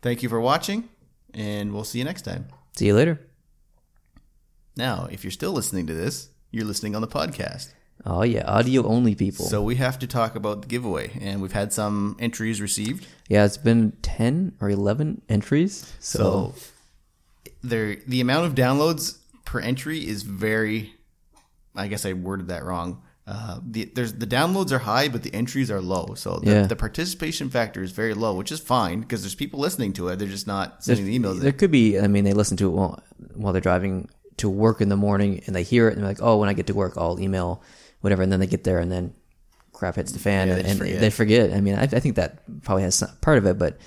thank 0.00 0.22
you 0.22 0.28
for 0.28 0.40
watching, 0.40 0.88
and 1.34 1.72
we'll 1.72 1.82
see 1.82 1.98
you 1.98 2.04
next 2.04 2.22
time. 2.22 2.46
See 2.76 2.86
you 2.86 2.94
later. 2.94 3.18
Now, 4.76 5.08
if 5.10 5.24
you're 5.24 5.32
still 5.32 5.50
listening 5.50 5.88
to 5.88 5.92
this, 5.92 6.28
you're 6.52 6.64
listening 6.64 6.94
on 6.94 7.02
the 7.02 7.08
podcast. 7.08 7.72
Oh 8.06 8.22
yeah, 8.22 8.44
audio 8.46 8.86
only 8.86 9.16
people. 9.16 9.44
So 9.46 9.60
we 9.60 9.74
have 9.74 9.98
to 9.98 10.06
talk 10.06 10.36
about 10.36 10.62
the 10.62 10.68
giveaway, 10.68 11.18
and 11.20 11.42
we've 11.42 11.50
had 11.50 11.72
some 11.72 12.14
entries 12.20 12.60
received. 12.60 13.08
yeah, 13.28 13.44
it's 13.44 13.56
been 13.56 13.90
ten 14.02 14.52
or 14.60 14.70
eleven 14.70 15.20
entries. 15.28 15.92
So, 15.98 16.54
So 16.54 16.54
there, 17.64 17.96
the 18.06 18.20
amount 18.20 18.46
of 18.46 18.54
downloads 18.54 19.18
per 19.44 19.58
entry 19.58 20.06
is 20.06 20.22
very. 20.22 20.94
I 21.74 21.88
guess 21.88 22.06
I 22.06 22.12
worded 22.12 22.46
that 22.48 22.62
wrong. 22.62 23.02
Uh, 23.30 23.60
the 23.62 23.84
there's 23.94 24.14
the 24.14 24.26
downloads 24.26 24.72
are 24.72 24.78
high, 24.78 25.06
but 25.06 25.22
the 25.22 25.34
entries 25.34 25.70
are 25.70 25.82
low. 25.82 26.14
So 26.14 26.40
the, 26.42 26.50
Yeah. 26.50 26.66
the 26.66 26.76
participation 26.76 27.50
factor 27.50 27.82
is 27.82 27.90
very 27.92 28.14
low, 28.14 28.34
which 28.34 28.50
is 28.50 28.58
fine 28.58 29.00
because 29.00 29.20
there's 29.20 29.34
people 29.34 29.60
listening 29.60 29.92
to 29.94 30.08
it. 30.08 30.18
They're 30.18 30.26
just 30.28 30.46
not 30.46 30.82
sending 30.82 31.04
the 31.04 31.18
emails. 31.18 31.38
there 31.40 31.50
in. 31.52 31.58
could 31.58 31.70
be. 31.70 31.98
I 32.00 32.06
mean, 32.06 32.24
they 32.24 32.32
listen 32.32 32.56
to 32.56 32.66
it 32.68 32.72
while 32.72 33.02
while 33.34 33.52
they're 33.52 33.60
driving 33.60 34.08
to 34.38 34.48
work 34.48 34.80
in 34.80 34.88
the 34.88 34.96
morning, 34.96 35.42
and 35.46 35.54
they 35.54 35.62
hear 35.62 35.88
it, 35.88 35.92
and 35.94 36.00
they're 36.00 36.08
like, 36.08 36.22
"Oh, 36.22 36.38
when 36.38 36.48
I 36.48 36.54
get 36.54 36.68
to 36.68 36.74
work, 36.74 36.94
I'll 36.96 37.20
email 37.20 37.62
whatever." 38.00 38.22
And 38.22 38.32
then 38.32 38.40
they 38.40 38.46
get 38.46 38.64
there, 38.64 38.78
and 38.78 38.90
then 38.90 39.12
crap 39.72 39.96
hits 39.96 40.12
the 40.12 40.18
fan, 40.18 40.48
Yeah, 40.48 40.54
they 40.54 40.60
and, 40.60 40.68
and 40.70 40.78
forget. 40.78 41.00
they 41.00 41.10
forget. 41.10 41.52
I 41.52 41.60
mean, 41.60 41.74
I, 41.74 41.82
I 41.82 42.00
think 42.00 42.16
that 42.16 42.62
probably 42.62 42.84
has 42.84 42.94
some, 42.94 43.10
part 43.20 43.36
of 43.36 43.44
it, 43.46 43.58
but 43.58 43.78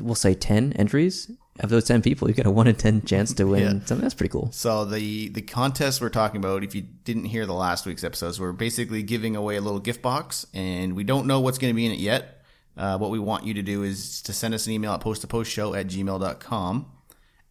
we'll 0.00 0.14
say 0.14 0.34
ten 0.34 0.74
entries. 0.74 1.30
Of 1.60 1.70
those 1.70 1.84
ten 1.84 2.02
people, 2.02 2.28
you 2.28 2.34
get 2.34 2.46
a 2.46 2.50
one 2.50 2.66
in 2.68 2.74
ten 2.76 3.02
chance 3.02 3.32
to 3.34 3.44
win 3.44 3.62
Yeah. 3.62 3.68
something. 3.84 4.00
That's 4.00 4.14
pretty 4.14 4.30
cool. 4.32 4.50
So 4.52 4.84
the 4.84 5.28
the 5.28 5.42
contest 5.42 6.00
we're 6.00 6.08
talking 6.08 6.36
about, 6.38 6.62
if 6.62 6.74
you 6.74 6.82
didn't 7.04 7.24
hear 7.24 7.46
the 7.46 7.54
last 7.54 7.84
week's 7.86 8.04
episodes, 8.04 8.38
we're 8.40 8.52
basically 8.52 9.02
giving 9.02 9.34
away 9.36 9.56
a 9.56 9.60
little 9.60 9.80
gift 9.80 10.00
box, 10.02 10.46
and 10.54 10.94
we 10.94 11.02
don't 11.04 11.26
know 11.26 11.40
what's 11.40 11.58
going 11.58 11.72
to 11.72 11.76
be 11.76 11.86
in 11.86 11.92
it 11.92 11.98
yet. 11.98 12.42
Uh, 12.76 12.96
what 12.96 13.10
we 13.10 13.18
want 13.18 13.44
you 13.44 13.54
to 13.54 13.62
do 13.62 13.82
is 13.82 14.22
to 14.22 14.32
send 14.32 14.54
us 14.54 14.66
an 14.68 14.72
email 14.72 14.92
at 14.92 15.00
posttopostShow 15.00 15.76
at 15.76 15.88
gmail.com 15.88 16.86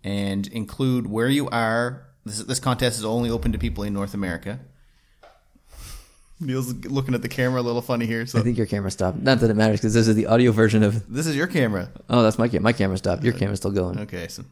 and 0.03 0.47
include 0.47 1.07
where 1.07 1.27
you 1.27 1.49
are. 1.49 2.07
This, 2.25 2.39
this 2.43 2.59
contest 2.61 2.97
is 2.99 3.03
only 3.05 3.29
open 3.29 3.51
to 3.51 3.57
people 3.57 3.83
in 3.83 3.93
North 3.93 4.13
America. 4.13 4.59
Neil's 6.39 6.73
looking 6.85 7.15
at 7.15 7.21
the 7.21 7.29
camera 7.29 7.61
a 7.61 7.63
little 7.63 7.81
funny 7.81 8.05
here. 8.05 8.25
So 8.25 8.39
I 8.39 8.43
think 8.43 8.57
your 8.57 8.67
camera 8.67 8.91
stopped. 8.91 9.17
Not 9.17 9.39
that 9.39 9.49
it 9.49 9.55
matters 9.55 9.79
because 9.79 9.93
this 9.93 10.07
is 10.07 10.15
the 10.15 10.27
audio 10.27 10.51
version 10.51 10.83
of. 10.83 11.11
this 11.11 11.25
is 11.25 11.35
your 11.35 11.47
camera. 11.47 11.89
Oh, 12.09 12.21
that's 12.21 12.37
my 12.37 12.47
camera. 12.47 12.61
My 12.61 12.73
camera 12.73 12.97
stopped. 12.97 13.23
Your 13.23 13.33
camera's 13.33 13.59
still 13.59 13.71
going. 13.71 13.99
Okay, 14.01 14.27
so 14.27 14.43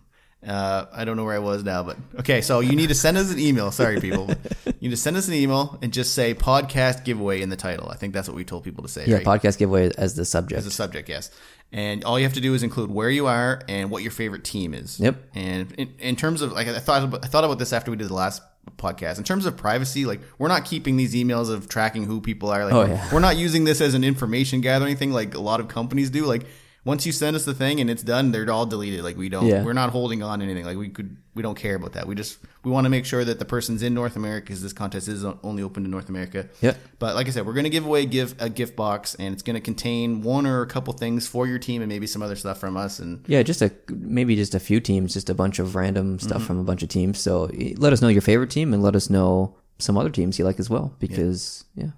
uh, 0.45 0.85
I 0.91 1.05
don't 1.05 1.17
know 1.17 1.23
where 1.23 1.35
I 1.35 1.39
was 1.39 1.63
now, 1.63 1.83
but 1.83 1.97
okay. 2.19 2.41
So 2.41 2.59
you 2.59 2.75
need 2.75 2.89
to 2.89 2.95
send 2.95 3.17
us 3.17 3.31
an 3.31 3.39
email. 3.39 3.71
Sorry, 3.71 3.99
people. 3.99 4.29
you 4.65 4.73
need 4.81 4.89
to 4.91 4.97
send 4.97 5.17
us 5.17 5.27
an 5.27 5.33
email 5.33 5.77
and 5.81 5.93
just 5.93 6.13
say 6.13 6.33
podcast 6.33 7.03
giveaway 7.03 7.41
in 7.41 7.49
the 7.49 7.55
title. 7.55 7.89
I 7.89 7.95
think 7.95 8.13
that's 8.13 8.27
what 8.27 8.35
we 8.35 8.45
told 8.45 8.63
people 8.63 8.83
to 8.83 8.89
say. 8.89 9.05
Yeah, 9.05 9.17
right? 9.17 9.25
podcast 9.25 9.57
giveaway 9.57 9.91
as 9.97 10.15
the 10.15 10.25
subject. 10.25 10.57
as 10.59 10.65
a 10.65 10.71
subject, 10.71 11.09
yes. 11.09 11.31
And 11.71 12.03
all 12.03 12.17
you 12.19 12.25
have 12.25 12.33
to 12.33 12.41
do 12.41 12.53
is 12.53 12.63
include 12.63 12.91
where 12.91 13.09
you 13.09 13.25
are 13.25 13.61
and 13.67 13.89
what 13.89 14.03
your 14.03 14.11
favorite 14.11 14.43
team 14.43 14.73
is. 14.73 14.99
Yep. 14.99 15.15
And 15.33 15.71
in, 15.73 15.93
in 15.99 16.15
terms 16.15 16.41
of 16.41 16.51
like, 16.51 16.67
I 16.67 16.79
thought 16.79 17.03
about, 17.03 17.25
I 17.25 17.27
thought 17.27 17.43
about 17.43 17.59
this 17.59 17.73
after 17.73 17.91
we 17.91 17.97
did 17.97 18.07
the 18.07 18.13
last 18.13 18.41
podcast. 18.77 19.17
In 19.17 19.23
terms 19.23 19.45
of 19.45 19.55
privacy, 19.57 20.05
like 20.05 20.21
we're 20.37 20.47
not 20.47 20.65
keeping 20.65 20.97
these 20.97 21.13
emails 21.13 21.49
of 21.51 21.69
tracking 21.69 22.05
who 22.05 22.21
people 22.21 22.49
are. 22.49 22.65
Like 22.65 22.73
Oh, 22.73 22.85
yeah. 22.85 23.09
we're 23.13 23.19
not 23.19 23.37
using 23.37 23.63
this 23.63 23.81
as 23.81 23.93
an 23.93 24.03
information 24.03 24.61
gathering 24.61 24.97
thing 24.97 25.11
like 25.11 25.33
a 25.35 25.39
lot 25.41 25.59
of 25.59 25.67
companies 25.67 26.09
do. 26.09 26.25
Like 26.25 26.45
once 26.85 27.05
you 27.05 27.11
send 27.11 27.35
us 27.35 27.43
the 27.45 27.53
thing 27.53 27.81
and 27.81 27.89
it's 27.89 28.03
done, 28.03 28.31
they're 28.31 28.49
all 28.49 28.65
deleted. 28.65 29.03
Like 29.03 29.17
we 29.17 29.27
don't, 29.27 29.47
Yeah. 29.47 29.63
we're 29.63 29.73
not 29.73 29.89
holding 29.89 30.21
on 30.23 30.39
to 30.39 30.45
anything. 30.45 30.63
Like 30.65 30.77
we 30.77 30.87
could, 30.89 31.17
we 31.33 31.41
don't 31.41 31.57
care 31.57 31.75
about 31.75 31.93
that. 31.93 32.05
We 32.07 32.13
just, 32.15 32.37
we 32.63 32.69
want 32.71 32.85
to 32.85 32.89
make 32.89 33.05
sure 33.05 33.25
that 33.25 33.39
the 33.39 33.45
person's 33.45 33.81
in 33.83 33.93
North 33.93 34.15
America 34.15 34.45
because 34.45 34.61
this 34.61 34.71
contest 34.71 35.07
is 35.07 35.25
only 35.43 35.63
open 35.63 35.83
to 35.83 35.89
North 35.89 36.07
America. 36.09 36.47
Yep. 36.61 36.77
But 36.99 37.15
like 37.15 37.27
I 37.27 37.31
said, 37.31 37.45
we're 37.45 37.53
going 37.53 37.63
to 37.65 37.69
give 37.71 37.85
away 37.85 38.05
give 38.05 38.35
a 38.39 38.49
gift 38.49 38.75
box, 38.75 39.15
and 39.15 39.33
it's 39.33 39.41
going 39.43 39.55
to 39.55 39.61
contain 39.61 40.21
one 40.21 40.45
or 40.45 40.61
a 40.61 40.67
couple 40.67 40.93
things 40.93 41.27
for 41.27 41.45
your 41.47 41.59
team, 41.59 41.81
and 41.81 41.89
maybe 41.89 42.07
some 42.07 42.21
other 42.21 42.35
stuff 42.37 42.59
from 42.59 42.77
us. 42.77 42.99
And 42.99 43.25
Yeah, 43.27 43.41
just 43.43 43.61
a 43.61 43.71
maybe 43.89 44.35
just 44.35 44.55
a 44.55 44.59
few 44.59 44.79
teams, 44.79 45.13
just 45.13 45.29
a 45.29 45.33
bunch 45.33 45.59
of 45.59 45.75
random 45.75 46.19
stuff 46.19 46.37
Mm-hmm. 46.37 46.45
from 46.47 46.59
a 46.59 46.63
bunch 46.63 46.83
of 46.83 46.89
teams. 46.89 47.19
So 47.19 47.49
let 47.77 47.91
us 47.93 48.01
know 48.01 48.07
your 48.09 48.21
favorite 48.21 48.51
team 48.51 48.73
and 48.73 48.81
let 48.83 48.95
us 48.95 49.09
know 49.09 49.55
some 49.79 49.97
other 49.97 50.09
teams 50.11 50.37
you 50.39 50.45
like 50.45 50.59
as 50.59 50.69
well. 50.69 50.93
Because 50.99 51.65
yeah, 51.75 51.91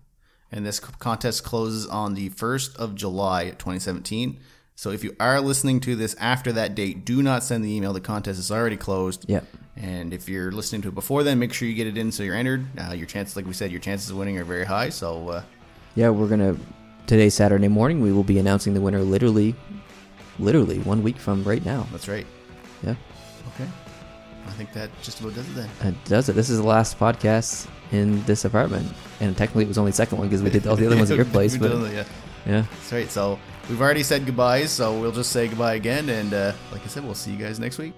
and 0.51 0.65
this 0.65 0.79
contest 0.79 1.43
closes 1.43 1.85
on 1.87 2.13
the 2.15 2.29
first 2.29 2.75
of 2.77 2.95
July, 2.95 3.49
2017. 3.51 4.39
So 4.79 4.91
if 4.91 5.03
you 5.03 5.15
are 5.19 5.41
listening 5.41 5.79
to 5.81 5.95
this 5.95 6.15
after 6.19 6.51
that 6.51 6.75
date, 6.75 7.03
do 7.03 7.23
not 7.23 7.41
send 7.43 7.65
the 7.65 7.71
email. 7.75 7.93
The 7.93 7.99
contest 7.99 8.37
is 8.37 8.51
already 8.51 8.77
closed. 8.77 9.25
yeah, 9.27 9.39
And 9.75 10.13
if 10.13 10.29
you're 10.29 10.51
listening 10.51 10.83
to 10.83 10.89
it 10.89 10.93
before 10.93 11.23
then, 11.23 11.39
make 11.39 11.51
sure 11.51 11.67
you 11.67 11.73
get 11.73 11.87
it 11.87 11.97
in 11.97 12.11
so 12.11 12.21
you're 12.21 12.35
entered. 12.35 12.63
Uh, 12.79 12.93
your 12.93 13.07
chances, 13.07 13.35
like 13.35 13.47
we 13.47 13.53
said, 13.53 13.71
your 13.71 13.79
chances 13.79 14.11
of 14.11 14.17
winning 14.17 14.37
are 14.37 14.43
very 14.43 14.65
high. 14.65 14.89
So 14.89 15.29
uh, 15.29 15.41
yeah, 15.95 16.09
we're 16.11 16.27
gonna 16.27 16.55
today, 17.07 17.29
Saturday 17.29 17.67
morning, 17.67 18.01
we 18.01 18.11
will 18.13 18.23
be 18.23 18.37
announcing 18.37 18.75
the 18.75 18.79
winner. 18.81 19.01
Literally, 19.01 19.55
literally 20.37 20.77
one 20.81 21.01
week 21.01 21.17
from 21.17 21.43
right 21.43 21.65
now. 21.65 21.87
That's 21.91 22.07
right. 22.07 22.27
Yeah, 22.83 22.93
Okay. 23.55 23.67
I 24.45 24.51
think 24.51 24.73
that 24.73 24.91
just 25.01 25.19
about 25.21 25.33
does 25.33 25.49
it 25.49 25.55
then. 25.55 25.69
that 25.81 26.05
does 26.05 26.29
it. 26.29 26.33
This 26.33 26.51
is 26.51 26.59
the 26.59 26.67
last 26.67 26.99
podcast 26.99 27.67
in 27.91 28.23
this 28.25 28.45
apartment, 28.45 28.93
and 29.21 29.35
technically 29.35 29.63
it 29.65 29.69
was 29.69 29.79
only 29.79 29.89
the 29.89 29.97
second 29.97 30.19
one 30.19 30.27
because 30.27 30.43
we 30.43 30.51
did 30.51 30.67
all 30.67 30.75
the 30.75 30.85
other 30.85 30.95
ones 30.97 31.09
at 31.09 31.17
your 31.17 31.25
place. 31.37 31.57
But 31.57 31.71
it, 31.71 31.93
yeah. 31.93 32.03
yeah, 32.45 32.61
That's 32.61 32.91
right. 32.93 33.09
So 33.09 33.39
we've 33.69 33.81
already 33.81 34.03
said 34.03 34.25
goodbyes, 34.25 34.71
so 34.71 34.99
we'll 34.99 35.11
just 35.11 35.31
say 35.31 35.47
goodbye 35.47 35.75
again. 35.75 36.09
And 36.09 36.33
uh, 36.33 36.53
like 36.71 36.83
I 36.83 36.87
said, 36.87 37.03
we'll 37.03 37.15
see 37.15 37.31
you 37.31 37.37
guys 37.37 37.59
next 37.59 37.77
week. 37.77 37.93